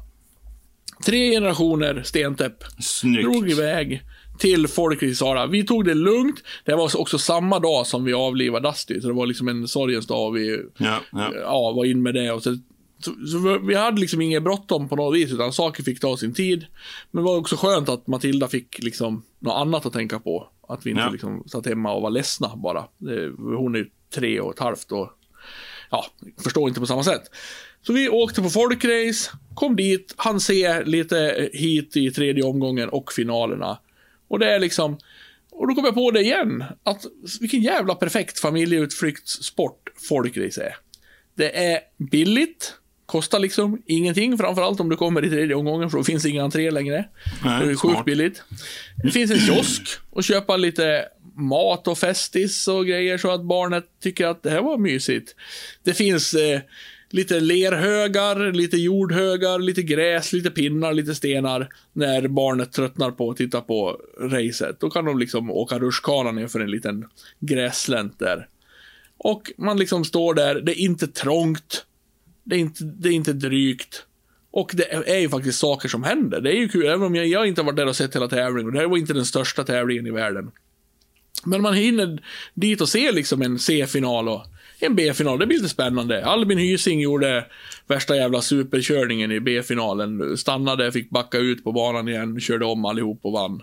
Tre 1.05 1.31
generationer 1.31 2.03
Stentäpp 2.03 2.63
Snyggt. 2.79 3.23
drog 3.23 3.49
iväg 3.49 4.01
till 4.39 4.67
folkrace 4.67 5.05
i 5.05 5.15
Sala. 5.15 5.47
Vi 5.47 5.63
tog 5.65 5.85
det 5.85 5.93
lugnt. 5.93 6.43
Det 6.65 6.75
var 6.75 6.97
också 7.01 7.17
samma 7.17 7.59
dag 7.59 7.87
som 7.87 8.03
vi 8.03 8.13
avlivade 8.13 8.69
Dusty, 8.69 9.01
så 9.01 9.07
det 9.07 9.13
var 9.13 9.25
liksom 9.25 9.47
en 9.47 9.67
sorgens 9.67 10.07
dag. 10.07 10.31
Vi 10.31 10.59
Ja, 10.77 10.99
ja. 11.11 11.31
ja, 11.35 11.71
var 11.71 11.85
in 11.85 12.01
med 12.01 12.13
det. 12.13 12.31
Och 12.31 12.43
så, 12.43 12.57
så, 12.99 13.11
så 13.27 13.59
vi 13.67 13.75
hade 13.75 14.01
liksom 14.01 14.21
inget 14.21 14.43
bråttom 14.43 14.89
på 14.89 14.95
något 14.95 15.15
vis, 15.15 15.31
utan 15.31 15.53
saker 15.53 15.83
fick 15.83 15.99
ta 15.99 16.17
sin 16.17 16.33
tid. 16.33 16.65
Men 17.11 17.23
det 17.23 17.29
var 17.29 17.37
också 17.37 17.55
skönt 17.55 17.89
att 17.89 18.07
Matilda 18.07 18.47
fick 18.47 18.83
liksom 18.83 19.23
något 19.39 19.55
annat 19.55 19.85
att 19.85 19.93
tänka 19.93 20.19
på. 20.19 20.49
Att 20.67 20.85
vi 20.85 20.89
inte 20.89 21.01
Ja. 21.03 21.09
liksom 21.09 21.43
satt 21.47 21.65
hemma 21.65 21.93
och 21.93 22.01
var 22.01 22.09
ledsna 22.09 22.51
bara. 22.55 22.83
Hon 23.57 23.75
är 23.75 23.79
ju 23.79 23.89
tre 24.15 24.39
och 24.39 24.53
ett 24.53 24.59
halvt 24.59 24.91
och 24.91 25.09
ja, 25.91 26.05
förstår 26.43 26.67
inte 26.67 26.79
på 26.79 26.85
samma 26.85 27.03
sätt. 27.03 27.23
Så 27.83 27.93
vi 27.93 28.09
åkte 28.09 28.41
på 28.41 28.49
folkrace, 28.49 29.31
kom 29.53 29.75
dit, 29.75 30.13
han 30.17 30.39
se 30.39 30.83
lite 30.83 31.49
hit 31.53 31.97
i 31.97 32.11
tredje 32.11 32.43
omgången 32.43 32.89
och 32.89 33.13
finalerna. 33.13 33.79
Och 34.27 34.39
det 34.39 34.53
är 34.53 34.59
liksom, 34.59 34.97
och 35.51 35.67
då 35.67 35.75
kom 35.75 35.85
jag 35.85 35.93
på 35.93 36.11
det 36.11 36.21
igen, 36.21 36.63
att 36.83 37.05
vilken 37.39 37.61
jävla 37.61 37.95
perfekt 37.95 38.39
familjeutflyktssport 38.39 39.89
folkrace 40.09 40.63
är. 40.63 40.75
Det 41.35 41.65
är 41.73 41.79
billigt, 42.11 42.73
kostar 43.05 43.39
liksom 43.39 43.81
ingenting, 43.85 44.37
framförallt 44.37 44.79
om 44.79 44.89
du 44.89 44.95
kommer 44.95 45.25
i 45.25 45.29
tredje 45.29 45.55
omgången, 45.55 45.89
för 45.89 45.97
då 45.97 46.03
finns 46.03 46.25
ingen 46.25 46.43
entré 46.43 46.71
längre. 46.71 47.05
Nej, 47.43 47.65
det 47.65 47.71
är 47.71 47.75
sjukt 47.75 48.05
billigt. 48.05 48.43
Det 49.03 49.11
finns 49.11 49.31
en 49.31 49.39
kiosk 49.39 49.87
och 50.09 50.23
köpa 50.23 50.57
lite 50.57 51.05
mat 51.35 51.87
och 51.87 51.97
festis 51.97 52.67
och 52.67 52.85
grejer 52.85 53.17
så 53.17 53.31
att 53.31 53.43
barnet 53.43 53.85
tycker 54.03 54.27
att 54.27 54.43
det 54.43 54.49
här 54.49 54.61
var 54.61 54.77
mysigt. 54.77 55.35
Det 55.83 55.93
finns 55.93 56.33
eh, 56.33 56.61
lite 57.13 57.39
lerhögar, 57.39 58.51
lite 58.51 58.77
jordhögar, 58.77 59.59
lite 59.59 59.83
gräs, 59.83 60.33
lite 60.33 60.51
pinnar, 60.51 60.93
lite 60.93 61.15
stenar. 61.15 61.69
När 61.93 62.27
barnet 62.27 62.71
tröttnar 62.71 63.11
på 63.11 63.29
att 63.29 63.37
titta 63.37 63.61
på 63.61 64.01
racet. 64.19 64.79
Då 64.79 64.89
kan 64.89 65.05
de 65.05 65.19
liksom 65.19 65.51
åka 65.51 65.79
rutschkana 65.79 66.31
ner 66.31 66.47
för 66.47 66.59
en 66.59 66.71
liten 66.71 67.05
grässlänt 67.39 68.19
där. 68.19 68.47
Och 69.17 69.51
man 69.57 69.77
liksom 69.77 70.05
står 70.05 70.33
där, 70.33 70.61
det 70.61 70.71
är 70.71 70.79
inte 70.79 71.07
trångt. 71.07 71.85
Det 72.43 72.55
är 72.55 72.59
inte, 72.59 72.83
det 72.83 73.09
är 73.09 73.13
inte 73.13 73.33
drygt. 73.33 74.05
Och 74.51 74.71
det 74.73 74.93
är 74.93 75.19
ju 75.19 75.29
faktiskt 75.29 75.59
saker 75.59 75.89
som 75.89 76.03
händer. 76.03 76.41
Det 76.41 76.49
är 76.49 76.57
ju 76.57 76.69
kul, 76.69 76.85
även 76.85 77.03
om 77.03 77.15
jag, 77.15 77.27
jag 77.27 77.47
inte 77.47 77.61
har 77.61 77.65
varit 77.65 77.75
där 77.75 77.87
och 77.87 77.95
sett 77.95 78.15
hela 78.15 78.27
tävlingen. 78.27 78.67
Och 78.67 78.73
det 78.73 78.79
här 78.79 78.87
var 78.87 78.97
inte 78.97 79.13
den 79.13 79.25
största 79.25 79.63
tävlingen 79.63 80.07
i 80.07 80.11
världen. 80.11 80.51
Men 81.45 81.61
man 81.61 81.73
hinner 81.73 82.23
dit 82.53 82.81
och 82.81 82.89
se 82.89 83.11
liksom 83.11 83.41
en 83.41 83.59
C-final 83.59 84.29
och 84.29 84.45
en 84.85 84.95
B-final. 84.95 85.39
Det 85.39 85.47
blir 85.47 85.57
lite 85.57 85.69
spännande. 85.69 86.25
Albin 86.25 86.57
Hysing 86.57 86.99
gjorde 86.99 87.45
värsta 87.87 88.15
jävla 88.15 88.41
superkörningen 88.41 89.31
i 89.31 89.39
B-finalen. 89.39 90.37
Stannade, 90.37 90.91
fick 90.91 91.09
backa 91.09 91.37
ut 91.37 91.63
på 91.63 91.71
banan 91.71 92.07
igen, 92.07 92.39
körde 92.39 92.65
om 92.65 92.85
allihop 92.85 93.19
och 93.21 93.31
vann. 93.31 93.61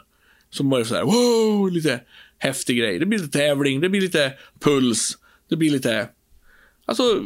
Som 0.51 0.71
var 0.71 0.79
det 0.79 0.85
så 0.85 0.95
här, 0.95 1.03
wow, 1.03 1.71
lite 1.73 2.01
häftig 2.39 2.79
grej. 2.79 2.99
Det 2.99 3.07
blir 3.07 3.19
lite 3.19 3.39
tävling, 3.39 3.81
det 3.81 3.89
blir 3.89 4.01
lite 4.01 4.33
puls, 4.61 5.19
det 5.49 5.57
blir 5.57 5.71
lite... 5.71 6.09
Alltså, 6.85 7.23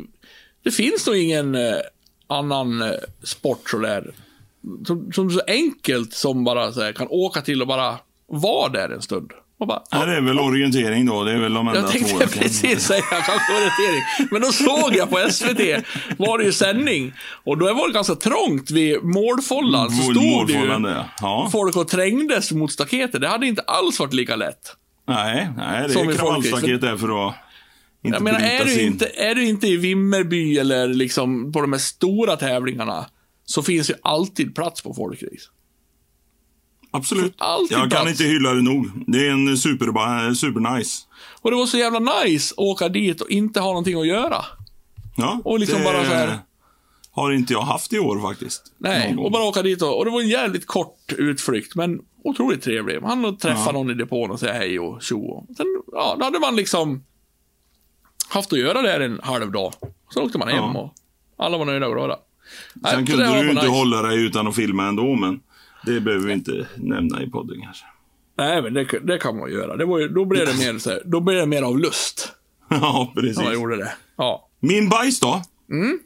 det 0.62 0.70
finns 0.70 1.06
nog 1.06 1.16
ingen 1.16 1.54
eh, 1.54 1.76
annan 2.26 2.82
eh, 2.82 2.90
sport 3.22 3.64
sport 3.64 3.70
sådär. 3.70 4.14
Som, 4.86 5.12
som 5.12 5.30
så 5.30 5.40
enkelt 5.46 6.12
som 6.12 6.44
bara 6.44 6.72
så 6.72 6.82
här, 6.82 6.92
kan 6.92 7.08
åka 7.10 7.40
till 7.40 7.62
och 7.62 7.68
bara 7.68 7.98
vara 8.26 8.72
där 8.72 8.88
en 8.88 9.02
stund. 9.02 9.32
Bara, 9.58 9.82
Ja, 9.90 10.04
det 10.04 10.16
är 10.16 10.20
väl 10.20 10.38
orientering 10.38 11.06
då. 11.06 11.24
Det 11.24 11.32
är 11.32 11.38
väl 11.38 11.54
de 11.54 11.68
enda 11.68 11.80
jag 11.80 11.90
tänkte 11.90 12.12
två. 12.12 12.40
precis 12.40 12.86
säga 12.86 13.02
kanske 13.02 13.52
orientering. 13.56 14.28
Men 14.30 14.42
då 14.42 14.52
såg 14.52 14.96
jag 14.96 15.10
på 15.10 15.30
SVT, 15.30 15.84
var 16.18 16.38
det 16.38 16.44
ju 16.44 16.52
sändning. 16.52 17.12
Och 17.44 17.58
då 17.58 17.74
var 17.74 17.88
det 17.88 17.94
ganska 17.94 18.14
trångt 18.14 18.70
vid 18.70 19.04
målfållan. 19.04 19.90
Så 19.90 20.02
stod 20.02 20.46
det 20.46 20.52
ju 20.52 20.94
ja. 21.20 21.48
folk 21.52 21.76
och 21.76 21.88
trängdes 21.88 22.52
mot 22.52 22.72
staketet. 22.72 23.20
Det 23.20 23.28
hade 23.28 23.46
inte 23.46 23.62
alls 23.62 24.00
varit 24.00 24.14
lika 24.14 24.36
lätt. 24.36 24.76
Nej, 25.08 25.48
nej, 25.56 25.88
det 25.88 26.00
är 26.00 26.16
kravallstaket 26.16 26.80
där 26.80 26.96
för 26.96 27.28
att 27.28 27.34
inte 28.04 28.16
Jag 28.16 28.22
menar, 28.22 28.40
är 28.40 28.64
du, 28.64 28.82
inte, 28.82 29.06
är 29.06 29.34
du 29.34 29.44
inte 29.44 29.68
i 29.68 29.76
Vimmerby 29.76 30.58
eller 30.58 30.88
liksom 30.88 31.52
på 31.52 31.60
de 31.60 31.72
här 31.72 31.80
stora 31.80 32.36
tävlingarna, 32.36 33.06
så 33.44 33.62
finns 33.62 33.90
ju 33.90 33.94
alltid 34.02 34.54
plats 34.54 34.82
på 34.82 34.94
folkrace. 34.94 35.50
Absolut. 36.96 37.34
Jag 37.38 37.68
kan 37.70 37.88
plats. 37.88 38.10
inte 38.10 38.24
hylla 38.24 38.54
det 38.54 38.62
nog. 38.62 38.90
Det 39.06 39.26
är 39.26 39.30
en 39.30 39.56
super, 39.58 40.34
super 40.34 40.76
nice. 40.76 41.02
Och 41.42 41.50
det 41.50 41.56
var 41.56 41.66
så 41.66 41.78
jävla 41.78 41.98
nice 42.24 42.54
att 42.54 42.58
åka 42.58 42.88
dit 42.88 43.20
och 43.20 43.30
inte 43.30 43.60
ha 43.60 43.66
någonting 43.68 44.00
att 44.00 44.06
göra. 44.06 44.44
Ja, 45.16 45.40
Och 45.44 45.58
liksom 45.60 45.78
det 45.78 45.84
bara 45.84 46.04
så 46.04 46.10
här- 46.14 46.38
har 47.10 47.32
inte 47.32 47.52
jag 47.52 47.62
haft 47.62 47.92
i 47.92 47.98
år 47.98 48.20
faktiskt. 48.20 48.62
Nej, 48.78 49.16
och 49.18 49.32
bara 49.32 49.42
åka 49.44 49.62
dit 49.62 49.82
och, 49.82 49.98
och 49.98 50.04
det 50.04 50.10
var 50.10 50.20
en 50.20 50.28
jävligt 50.28 50.66
kort 50.66 51.12
utflykt, 51.18 51.74
men 51.74 52.00
otroligt 52.24 52.62
trevlig. 52.62 53.00
Han 53.02 53.24
och 53.24 53.40
träffa 53.40 53.62
Ja. 53.66 53.72
någon 53.72 53.90
i 53.90 53.94
depån 53.94 54.30
och 54.30 54.40
säga 54.40 54.52
hej 54.52 54.78
och 54.80 55.02
tjo. 55.02 55.46
Sen, 55.56 55.66
ja, 55.92 56.16
då 56.18 56.24
hade 56.24 56.38
man 56.40 56.56
liksom 56.56 57.04
haft 58.28 58.52
att 58.52 58.58
göra 58.58 58.82
där 58.82 59.00
en 59.00 59.20
halv 59.22 59.52
dag. 59.52 59.72
Sen 60.14 60.22
åkte 60.22 60.38
man 60.38 60.48
hem 60.48 60.56
Ja. 60.74 60.80
och 60.80 60.94
alla 61.44 61.58
var 61.58 61.64
nöjda 61.64 61.86
och 61.86 61.94
glada. 61.94 62.16
Nej, 62.74 62.92
Sen 62.92 63.06
så 63.06 63.12
kunde 63.12 63.26
du 63.26 63.32
ju 63.44 63.50
inte 63.50 63.62
nice. 63.62 63.66
hålla 63.78 64.02
dig 64.02 64.24
utan 64.26 64.46
att 64.48 64.54
filma 64.56 64.86
ändå, 64.88 65.14
men 65.14 65.40
det 65.86 66.00
behöver 66.00 66.26
vi 66.26 66.32
inte 66.32 66.66
nämna 66.76 67.22
i 67.22 67.30
podden 67.30 67.62
kanske. 67.62 67.84
Nej, 68.38 68.62
men 68.62 68.74
det, 68.74 68.84
det 69.02 69.18
kan 69.18 69.38
man 69.38 69.50
göra. 69.50 69.76
Det 69.76 69.84
var 69.84 69.98
ju, 69.98 70.08
då 70.08 70.24
blev 70.24 70.46
det 70.46 70.58
mer 70.58 70.78
så 70.78 70.90
här, 70.90 71.02
då 71.04 71.20
blev 71.20 71.38
det 71.38 71.46
mer 71.46 71.62
av 71.62 71.78
lust. 71.78 72.32
ja, 72.68 73.12
precis. 73.14 73.36
när 73.36 73.44
man 73.44 73.54
gjorde 73.54 73.76
det. 73.76 73.92
Ja. 74.16 74.48
Min 74.60 74.88
bajs 74.88 75.20
då? 75.20 75.42
Mm. 75.70 75.98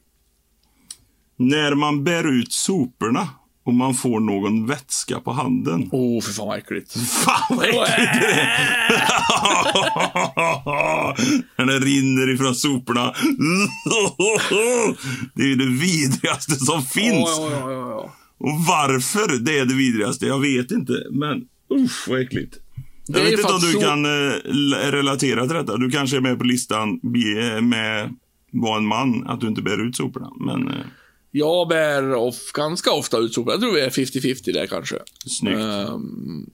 När 1.36 1.74
man 1.74 2.04
bär 2.04 2.32
ut 2.32 2.52
soporna 2.52 3.28
och 3.64 3.74
man 3.74 3.94
får 3.94 4.20
någon 4.20 4.66
vätska 4.66 5.20
på 5.20 5.32
handen. 5.32 5.88
Oh, 5.92 6.22
för 6.22 6.32
fan 6.32 6.46
vad 6.48 6.58
äckligt. 6.58 6.92
Fan 7.08 7.56
vad 7.56 7.64
äckligt 7.64 8.12
det 8.20 8.40
är! 8.40 8.58
När 11.64 11.66
det 11.66 11.78
rinner 11.78 12.34
ifrån 12.34 12.54
soporna. 12.54 13.14
Det 15.34 15.42
är 15.42 15.46
ju 15.46 15.56
det 15.56 15.66
vidrigaste 15.66 16.54
som 16.54 16.82
finns. 16.82 17.28
Ja, 17.38 17.48
ja, 17.50 17.70
ja, 17.70 17.90
ja. 17.90 18.14
Och 18.38 18.50
varför 18.68 19.38
det 19.44 19.58
är 19.58 19.64
det 19.64 19.74
vidrigaste, 19.74 20.26
jag 20.26 20.40
vet 20.40 20.70
inte. 20.70 20.92
Men 21.10 21.44
usch 21.74 22.08
vad 22.08 22.20
äckligt. 22.20 22.56
Jag 23.06 23.20
vet 23.24 23.32
inte 23.32 23.52
om 23.52 23.60
du 23.60 23.72
så- 23.72 23.80
kan 23.80 24.04
eh, 24.04 24.90
relatera 24.92 25.46
till 25.46 25.56
detta. 25.56 25.76
Du 25.76 25.90
kanske 25.90 26.16
är 26.16 26.20
med 26.20 26.38
på 26.38 26.44
listan 26.44 27.00
med 27.62 28.14
var 28.52 28.76
en 28.76 28.86
man, 28.86 29.26
att 29.26 29.40
du 29.40 29.46
inte 29.48 29.62
bär 29.62 29.86
ut 29.88 29.96
soporna. 29.96 30.30
Men 30.40 30.68
eh, 30.68 30.74
Jag 31.30 31.68
bär 31.68 32.14
off, 32.14 32.52
ganska 32.54 32.90
ofta 32.90 33.18
ut 33.18 33.34
sopor. 33.34 33.52
Jag 33.52 33.60
tror 33.60 33.74
vi 33.74 33.80
är 33.80 33.90
50-50 33.90 34.52
där 34.52 34.66
kanske. 34.66 34.96
snyggt. 35.26 35.58
Ehm, 35.58 36.46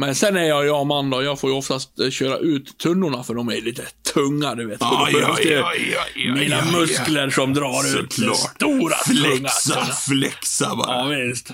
men 0.00 0.14
sen 0.14 0.36
är 0.36 0.44
jag, 0.44 0.80
och 0.80 0.86
man 0.86 1.10
då, 1.10 1.22
jag 1.22 1.40
får 1.40 1.50
ju 1.50 1.56
oftast 1.56 2.00
eh, 2.00 2.10
köra 2.10 2.36
ut 2.36 2.78
tunnorna 2.78 3.22
för 3.22 3.34
de 3.34 3.48
är 3.48 3.60
lite 3.60 3.82
tunga, 4.14 4.54
du 4.54 4.66
vet. 4.66 4.82
Aj, 4.82 5.12
det 5.12 5.64
aj, 5.64 5.96
aj, 6.16 6.32
mina 6.32 6.64
muskler 6.72 7.30
som 7.30 7.54
drar 7.54 8.00
ut 8.00 8.12
Såklart. 8.12 8.58
den 8.58 8.68
stora. 8.68 8.94
Flexa, 9.06 9.74
tunga. 9.74 9.94
flexa 9.94 10.76
bara. 10.76 11.14
Ja, 11.14 11.22
visst. 11.28 11.50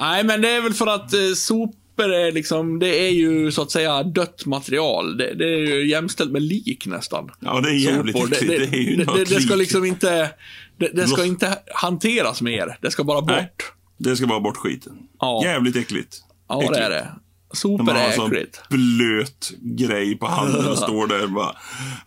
Nej, 0.00 0.24
men 0.24 0.40
det 0.40 0.48
är 0.48 0.60
väl 0.60 0.74
för 0.74 0.86
att 0.86 1.14
eh, 1.14 1.20
sopor 1.36 2.12
är 2.12 2.32
liksom, 2.32 2.78
det 2.78 3.06
är 3.06 3.10
ju 3.10 3.52
så 3.52 3.62
att 3.62 3.70
säga 3.70 4.02
dött 4.02 4.46
material. 4.46 5.16
Det, 5.16 5.34
det 5.34 5.44
är 5.44 5.58
ju 5.58 5.88
jämställt 5.88 6.30
med 6.32 6.42
lik 6.42 6.86
nästan. 6.86 7.30
Ja, 7.40 7.60
det 7.60 7.68
är 7.68 7.74
jävligt 7.74 8.16
Sopor. 8.16 8.32
äckligt. 8.32 8.70
Det, 8.70 8.76
är 8.76 8.80
ju 8.80 8.96
det, 8.96 9.04
något 9.04 9.16
det, 9.16 9.24
det 9.24 9.40
ska 9.40 9.54
lik. 9.54 9.58
liksom 9.58 9.84
inte, 9.84 10.30
det, 10.78 10.88
det 10.88 11.08
ska 11.08 11.24
inte 11.24 11.58
hanteras 11.74 12.42
mer. 12.42 12.78
Det 12.80 12.90
ska 12.90 13.04
bara 13.04 13.20
bort. 13.20 13.30
Nej, 13.30 13.50
det 13.98 14.16
ska 14.16 14.26
vara 14.26 14.40
bort 14.40 14.56
skiten. 14.56 14.92
Ja. 15.20 15.42
Jävligt 15.44 15.76
äckligt. 15.76 16.16
Ja, 16.48 16.62
äckligt. 16.62 16.74
det 16.74 16.84
är 16.84 16.90
det. 16.90 17.08
När 17.52 17.56
Sopor 17.56 17.84
man 17.84 17.96
har 17.96 18.02
är 18.02 18.06
en 18.08 18.12
sån 18.16 18.32
äckligt. 18.32 18.60
blöt 18.68 19.50
grej 19.60 20.18
på 20.18 20.26
handen 20.26 20.68
och 20.68 20.78
står 20.84 21.06
där 21.06 21.24
och 21.24 21.30
bara... 21.32 21.56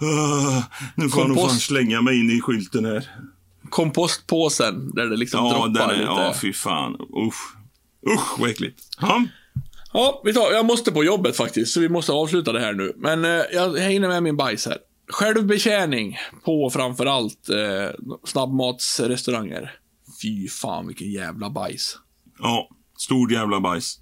"Åh, 0.02 0.64
nu 0.96 1.10
får 1.10 1.22
jag 1.22 1.28
nog 1.28 1.38
Kompost. 1.38 1.52
fan 1.52 1.60
slänga 1.60 2.02
mig 2.02 2.20
in 2.20 2.32
i 2.32 2.42
skylten 2.42 2.86
här. 2.86 3.10
Kompostpåsen, 3.70 4.92
där 4.96 5.06
det 5.06 5.18
liksom 5.18 5.46
Ja, 5.46 5.52
droppar 5.52 5.70
den 5.70 5.90
är, 5.90 5.94
lite. 5.94 6.04
ja, 6.04 6.34
fy 6.42 6.54
fan. 6.54 6.94
Usch. 7.28 7.56
Usch, 8.14 8.40
vad 8.40 8.50
äckligt. 8.50 8.80
Ja. 9.02 9.24
Ja, 9.94 10.22
vi 10.26 10.34
tar, 10.34 10.52
jag 10.52 10.66
måste 10.66 10.92
på 10.92 11.04
jobbet 11.04 11.38
faktiskt, 11.38 11.74
så 11.74 11.80
vi 11.80 11.90
måste 11.90 12.12
avsluta 12.12 12.52
det 12.52 12.60
här 12.60 12.74
nu. 12.74 12.94
Men 12.98 13.26
eh, 13.26 13.32
jag, 13.32 13.78
jag 13.78 13.90
hinner 13.90 14.08
med 14.08 14.24
min 14.24 14.38
bajs 14.38 14.66
här. 14.66 14.78
Självbetjäning 15.10 16.18
på 16.46 16.70
framförallt 16.70 17.50
eh, 17.50 17.96
snabbmatsrestauranger. 18.28 19.72
Fy 20.22 20.48
fan 20.48 20.88
vilken 20.88 21.12
jävla 21.12 21.50
bajs. 21.50 21.98
Ja, 22.40 22.70
stor 22.98 23.32
jävla 23.34 23.60
bajs. 23.60 24.00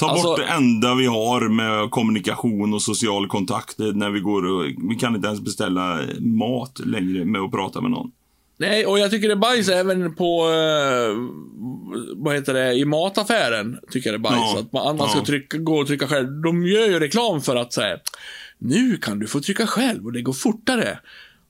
Ta 0.00 0.08
Alltså- 0.08 0.26
bort 0.26 0.38
det 0.38 0.46
enda 0.46 0.94
vi 0.94 1.06
har 1.06 1.48
med 1.48 1.90
kommunikation 1.90 2.74
och 2.74 2.82
social 2.82 3.28
kontakt 3.28 3.78
när 3.78 4.10
vi 4.10 4.20
går 4.20 4.46
och... 4.46 4.64
Vi 4.90 4.94
kan 5.00 5.14
inte 5.14 5.26
ens 5.28 5.40
beställa 5.40 6.00
mat 6.20 6.80
längre 6.84 7.24
med 7.24 7.40
att 7.40 7.50
prata 7.50 7.80
med 7.80 7.90
någon. 7.90 8.10
Nej, 8.56 8.86
och 8.86 8.98
jag 8.98 9.10
tycker 9.10 9.28
det 9.28 9.34
är 9.34 9.36
bajs 9.36 9.68
även 9.68 10.14
på, 10.14 10.48
eh, 10.50 11.16
vad 12.16 12.34
heter 12.34 12.54
det, 12.54 12.72
i 12.74 12.84
mataffären. 12.84 13.78
Tycker 13.90 14.12
jag 14.12 14.20
det 14.22 14.28
är 14.28 14.30
bajs. 14.30 14.52
Ja, 14.54 14.60
Att 14.60 14.72
man, 14.72 14.96
man 14.96 15.08
ska 15.08 15.18
ja. 15.18 15.24
trycka, 15.24 15.58
gå 15.58 15.78
och 15.78 15.86
trycka 15.86 16.06
själv. 16.08 16.42
De 16.42 16.66
gör 16.66 16.86
ju 16.86 16.98
reklam 17.00 17.40
för 17.40 17.56
att 17.56 17.72
säga, 17.72 17.98
nu 18.58 18.96
kan 18.96 19.18
du 19.18 19.26
få 19.26 19.40
trycka 19.40 19.66
själv 19.66 20.04
och 20.06 20.12
det 20.12 20.22
går 20.22 20.32
fortare. 20.32 20.98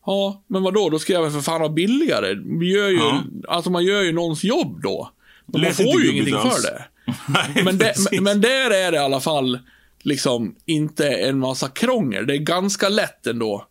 Ja, 0.07 0.43
men 0.47 0.63
vad 0.63 0.75
då? 0.75 0.89
Då 0.91 0.99
ska 0.99 1.13
jag 1.13 1.23
väl 1.23 1.31
för 1.31 1.41
fan 1.41 1.61
ha 1.61 1.69
billigare. 1.69 2.35
Vi 2.61 2.73
gör 2.73 2.89
ju, 2.89 2.97
Ja. 2.97 3.23
Alltså 3.49 3.71
man 3.71 3.85
gör 3.85 4.03
ju 4.03 4.13
någons 4.13 4.45
jobb 4.45 4.81
då. 4.83 5.11
Men 5.47 5.61
man 5.61 5.73
får 5.73 6.01
ju 6.01 6.11
ingenting 6.13 6.35
för 6.35 6.63
det. 6.63 6.85
Nej, 7.29 7.65
Men, 7.65 7.79
det, 7.79 7.95
men, 8.21 8.41
där 8.41 8.71
är 8.71 8.91
det 8.91 8.97
i 8.97 9.01
alla 9.01 9.21
fall 9.21 9.59
liksom 10.03 10.55
inte 10.67 11.09
en 11.09 11.39
massa 11.39 11.69
krångel. 11.69 12.27
Det 12.27 12.35
är 12.35 12.39
ganska 12.39 12.89
lätt 12.89 13.27
ändå 13.27 13.67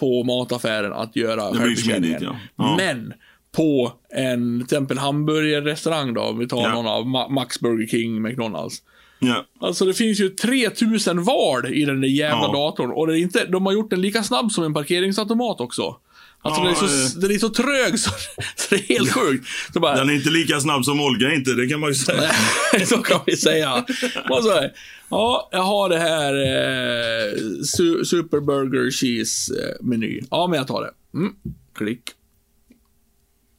på 0.00 0.24
mataffären 0.24 0.92
att 0.92 1.16
göra 1.16 1.54
självbetjäningen. 1.54 2.18
ja. 2.22 2.36
Ja. 2.56 2.74
Men 2.76 3.12
på 3.56 3.92
en 4.14 4.58
till 4.58 4.64
exempel 4.64 4.98
hamburgerrestaurang 4.98 6.14
då, 6.14 6.20
om 6.22 6.38
vi 6.38 6.48
tar 6.48 6.62
Ja. 6.62 6.72
någon 6.72 6.86
av 6.86 7.04
Ma- 7.04 7.28
Max 7.30 7.60
Burger 7.60 7.86
King, 7.86 8.22
McDonalds. 8.22 8.82
Ja. 9.18 9.44
Alltså 9.60 9.84
det 9.84 9.94
finns 9.94 10.20
ju 10.20 10.28
3000 10.28 11.22
val 11.22 11.66
i 11.74 11.84
den 11.84 12.00
där 12.00 12.08
jävla 12.08 12.52
datorn. 12.52 12.90
Och 12.90 13.06
det 13.06 13.18
är 13.18 13.20
inte, 13.20 13.44
de 13.46 13.66
har 13.66 13.72
gjort 13.72 13.90
den 13.90 14.00
lika 14.00 14.22
snabb 14.22 14.52
som 14.52 14.64
en 14.64 14.74
parkeringsautomat 14.74 15.60
också. 15.60 15.96
Alltså 16.44 16.60
Ja, 16.60 16.66
den, 16.66 16.74
är 16.74 16.88
så, 16.88 17.16
eh. 17.16 17.20
den 17.20 17.30
är 17.30 17.38
så 17.38 17.48
trög 17.48 17.98
så, 18.00 18.10
så 18.56 18.74
det 18.74 18.76
är 18.76 18.88
helt 18.88 19.12
sjukt. 19.12 19.46
Så 19.72 19.80
bara, 19.80 19.96
Den 19.96 20.10
är 20.10 20.14
inte 20.14 20.30
lika 20.30 20.60
snabb 20.60 20.84
som 20.84 21.00
Olga 21.00 21.34
inte, 21.34 21.50
det 21.50 21.66
kan 21.68 21.80
man 21.80 21.88
ju 21.90 21.94
säga. 21.94 22.30
så 22.86 22.98
kan 22.98 23.20
vi 23.26 23.36
säga. 23.36 23.84
Och 24.30 24.42
så 24.44 24.52
här, 24.52 24.72
ja, 25.08 25.48
jag 25.52 25.62
har 25.62 25.88
det 25.88 25.98
här 25.98 26.34
eh, 26.34 27.62
su 27.64 28.04
Super 28.04 28.40
Burger 28.40 28.90
Cheese-meny. 28.90 30.20
Ja, 30.30 30.46
men 30.46 30.58
jag 30.58 30.66
tar 30.68 30.82
det. 30.82 31.18
Mm, 31.18 31.32
klick. 31.78 32.02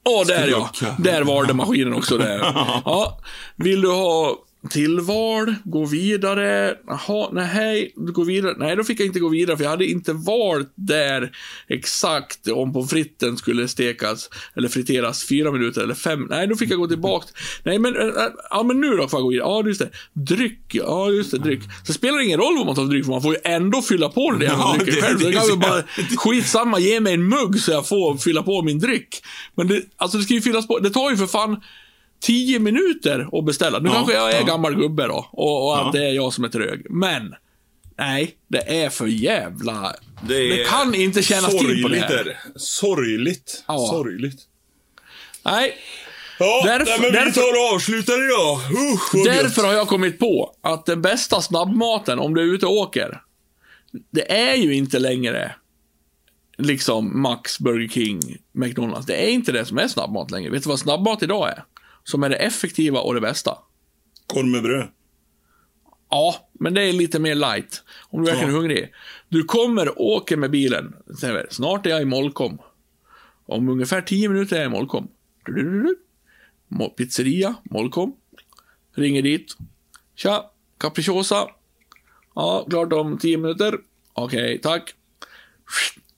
Åh, 0.09 0.25
där 0.27 0.47
ja. 0.47 0.69
Där 0.99 1.23
var 1.23 1.45
det 1.45 1.53
maskinen 1.53 1.93
också 1.93 2.17
där. 2.17 2.39
Ja, 2.85 3.19
vill 3.55 3.81
du 3.81 3.89
ha 3.89 4.37
tillval, 4.69 5.55
gå 5.63 5.85
vidare. 5.85 6.75
Jaha, 6.87 7.29
nej, 7.33 7.93
går 7.95 8.25
vidare. 8.25 8.55
Nej, 8.57 8.75
då 8.75 8.83
fick 8.83 8.99
jag 8.99 9.05
inte 9.05 9.19
gå 9.19 9.29
vidare 9.29 9.57
för 9.57 9.63
jag 9.63 9.71
hade 9.71 9.85
inte 9.85 10.13
valt 10.13 10.73
där 10.75 11.31
exakt 11.67 12.47
om 12.47 12.73
pommes 12.73 12.89
fritesen 12.89 13.37
skulle 13.37 13.67
stekas 13.67 14.29
eller 14.55 14.67
friteras 14.69 15.23
fyra 15.27 15.51
minuter 15.51 15.81
eller 15.81 15.93
fem. 15.95 16.27
Nej, 16.29 16.47
då 16.47 16.55
fick 16.55 16.71
jag 16.71 16.79
gå 16.79 16.87
tillbaka. 16.87 17.25
Nej, 17.63 17.79
men, 17.79 17.95
äh, 17.95 18.01
äh, 18.07 18.11
ja, 18.49 18.63
men 18.63 18.81
nu 18.81 18.89
då 18.97 19.07
får 19.07 19.17
jag 19.19 19.23
gå 19.23 19.29
vidare. 19.29 19.47
Ja, 19.49 19.63
just 19.67 19.79
det. 19.81 19.89
Dryck, 20.13 20.59
ja, 20.71 21.09
just 21.11 21.31
det, 21.31 21.37
dryck. 21.37 21.61
Så 21.87 21.93
spelar 21.93 22.17
det 22.17 22.25
ingen 22.25 22.39
roll 22.39 22.57
vad 22.57 22.65
man 22.65 22.75
tar 22.75 22.85
dryck, 22.85 23.05
för 23.05 23.11
man 23.11 23.21
får 23.21 23.33
ju 23.33 23.39
ändå 23.43 23.81
fylla 23.81 24.09
på 24.09 24.31
där 24.31 24.45
jävla 24.45 24.63
Ja, 24.63 24.75
drycken 24.83 24.95
det- 24.95 25.01
själv. 25.01 25.17
Så 25.19 25.25
det- 25.25 25.31
det 25.31 25.47
kan 25.49 25.59
bara, 25.59 25.83
skitsamma, 26.17 26.79
ge 26.79 26.99
mig 26.99 27.13
en 27.13 27.27
mugg 27.29 27.59
så 27.59 27.71
jag 27.71 27.87
får 27.87 28.17
fylla 28.17 28.43
på 28.43 28.61
min 28.61 28.79
dryck. 28.79 29.07
Men 29.55 29.67
det, 29.67 29.81
alltså 29.97 30.17
det 30.17 30.23
ska 30.23 30.33
ju 30.33 30.41
fyllas 30.41 30.67
på, 30.67 30.79
det 30.79 30.89
tar 30.89 31.09
ju 31.11 31.17
för 31.17 31.27
fan 31.27 31.61
10 32.19 32.59
minuter 32.59 33.27
att 33.39 33.45
beställa. 33.45 33.79
Nu 33.79 33.89
Ja, 33.89 33.93
kanske 33.95 34.13
jag 34.13 34.31
är 34.31 34.39
ja. 34.39 34.43
gammal 34.45 34.75
gubbe 34.75 35.07
då, 35.07 35.29
och, 35.31 35.65
och 35.67 35.77
att 35.77 35.85
Ja. 35.95 35.99
det 35.99 36.05
är 36.07 36.13
jag 36.13 36.33
som 36.33 36.43
är 36.43 36.49
trög. 36.49 36.85
Men, 36.89 37.35
nej, 37.97 38.35
det 38.47 38.81
är 38.83 38.89
för 38.89 39.05
jävla... 39.07 39.95
Det, 40.27 40.61
är 40.61 40.65
kan 40.65 40.95
inte 40.95 41.23
kännas 41.23 41.57
till 41.57 41.81
på 41.83 41.87
det 41.89 41.97
här. 41.99 42.23
det. 42.23 42.37
Sorgligt. 42.59 43.63
Ja. 43.67 43.87
Sorgligt. 43.91 44.41
Nej, 45.45 45.73
Ja, 46.39 46.61
Därför- 46.65 46.85
nej, 46.85 46.99
men 47.01 47.11
vi 47.11 47.17
därför- 47.17 47.41
tar 47.41 47.69
och 47.69 47.73
avslutar 47.75 48.25
idag. 48.25 48.59
Usch, 48.93 49.25
därför 49.25 49.63
har 49.63 49.73
jag 49.73 49.87
kommit 49.87 50.19
på 50.19 50.55
att 50.61 50.85
den 50.85 51.01
bästa 51.01 51.41
snabbmaten, 51.41 52.19
om 52.19 52.33
du 52.33 52.41
är 52.41 52.53
ute 52.55 52.65
och 52.65 52.71
åker, 52.73 53.21
det 54.11 54.31
är 54.31 54.55
ju 54.55 54.75
inte 54.75 54.99
längre 54.99 55.55
liksom 56.57 57.21
Max, 57.21 57.59
Burger 57.59 57.87
King, 57.87 58.37
McDonalds. 58.51 59.05
Det 59.07 59.15
är 59.25 59.29
inte 59.29 59.51
det 59.51 59.65
som 59.65 59.77
är 59.77 59.87
snabbmat 59.87 60.31
längre. 60.31 60.49
Vet 60.51 60.63
du 60.63 60.69
vad 60.69 60.79
snabbmat 60.79 61.23
idag 61.23 61.49
är? 61.49 61.63
Som 62.07 62.23
är 62.23 62.29
det 62.29 62.35
effektiva 62.35 62.99
och 62.99 63.13
det 63.13 63.21
bästa. 63.21 63.57
Korv 64.27 64.45
med 64.45 64.63
bröd. 64.63 64.87
Ja, 66.09 66.35
men 66.53 66.73
det 66.73 66.81
är 66.83 66.93
lite 66.93 67.19
mer 67.19 67.35
light. 67.35 67.83
Om 68.09 68.19
du 68.19 68.25
verkligen 68.25 68.49
är 68.49 68.53
Ja. 68.53 68.59
hungrig. 68.59 68.93
Du 69.29 69.43
kommer 69.43 69.89
och 69.99 70.05
åker 70.05 70.37
med 70.37 70.51
bilen. 70.51 70.95
Snart 71.49 71.85
är 71.85 71.89
jag 71.89 72.01
i 72.01 72.05
Molkom. 72.05 72.57
Om 73.45 73.69
ungefär 73.69 74.01
10 74.01 74.29
minuter 74.29 74.55
är 74.55 74.59
jag 74.59 74.67
i 74.67 74.71
Molkom. 74.71 75.07
Pizzeria, 76.97 77.55
Molkom. 77.63 78.15
Ringer 78.95 79.21
dit. 79.21 79.57
Tja, 80.15 80.51
capricciosa. 80.77 81.47
Ja, 82.35 82.65
klart 82.69 82.93
om 82.93 83.17
10 83.17 83.37
minuter. 83.37 83.77
Okej, 84.13 84.59
tack. 84.63 84.93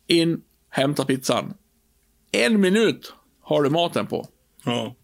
In, 0.08 0.42
hämta 0.70 1.06
pizzan. 1.06 1.54
En 2.32 2.62
minut 2.62 3.14
har 3.42 3.64
du 3.64 3.70
maten 3.70 4.08
på. 4.08 4.28
Ja. 4.66 4.96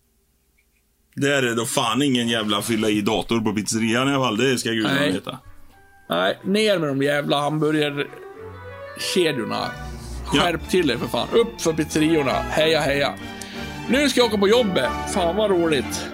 Det 1.15 1.33
är 1.35 1.41
det 1.41 1.55
då 1.55 1.65
fan 1.65 2.01
ingen 2.01 2.27
jävla 2.27 2.61
fylla 2.61 2.89
i 2.89 3.01
dator 3.01 3.39
på 3.41 3.53
pizzerian 3.53 4.09
i 4.09 4.13
alla 4.13 4.23
fall. 4.25 4.37
Det 4.37 4.57
ska 4.57 4.69
gudarna 4.69 4.95
Nej. 4.99 5.11
veta. 5.11 5.37
Nej, 6.09 6.39
ner 6.43 6.79
med 6.79 6.89
de 6.89 7.01
jävla 7.01 7.39
hamburgerkedjorna. 7.41 9.65
Skärp 10.25 10.69
till 10.69 10.91
er 10.91 10.97
för 10.97 11.07
fan. 11.07 11.27
Upp 11.31 11.61
för 11.61 11.73
pizzeriorna. 11.73 12.31
Heja, 12.31 12.79
heja. 12.81 13.13
Nu 13.89 14.09
ska 14.09 14.19
jag 14.19 14.27
åka 14.27 14.37
på 14.37 14.47
jobbet. 14.47 14.89
Fan 15.13 15.35
vad 15.35 15.51
roligt. 15.51 16.05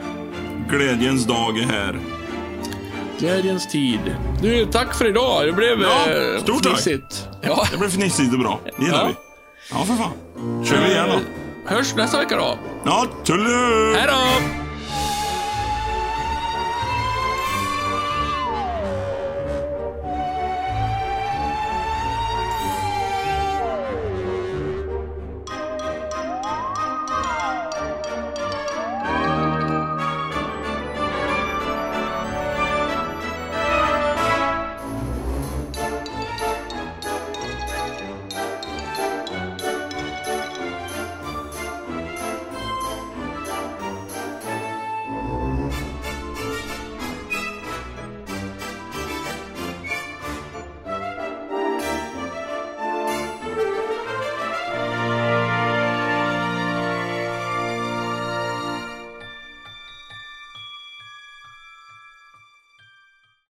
Glädjens 0.70 1.26
dag 1.26 1.58
är 1.60 1.64
här. 1.64 2.00
Glädjens 3.20 3.68
tid. 3.68 4.00
Du, 4.42 4.66
tack 4.66 4.96
för 4.96 5.08
idag. 5.08 5.46
Det 5.46 5.52
blev 5.54 5.82
Ja, 5.82 6.12
eh, 6.12 6.42
stort 6.44 6.64
tack. 6.64 6.72
fnissigt. 6.72 7.28
Ja. 7.42 7.68
Det 7.72 7.78
blev 7.78 7.90
fnissigt 7.90 8.34
och 8.34 8.40
bra. 8.40 8.60
Det 8.78 8.84
gillar 8.86 8.98
Ja. 9.00 9.08
vi. 9.08 9.14
Ja, 9.72 9.86
för 9.86 9.94
fan. 9.94 10.12
Kör 10.66 10.78
vi 10.86 10.92
igen 10.92 11.08
då. 11.10 11.20
Hörs 11.76 11.96
nästa 11.96 12.18
vecka 12.18 12.38
då. 12.38 12.58
Ja, 12.86 13.08
tullu! 13.24 13.94
Hej 13.96 14.08
då! 14.08 14.14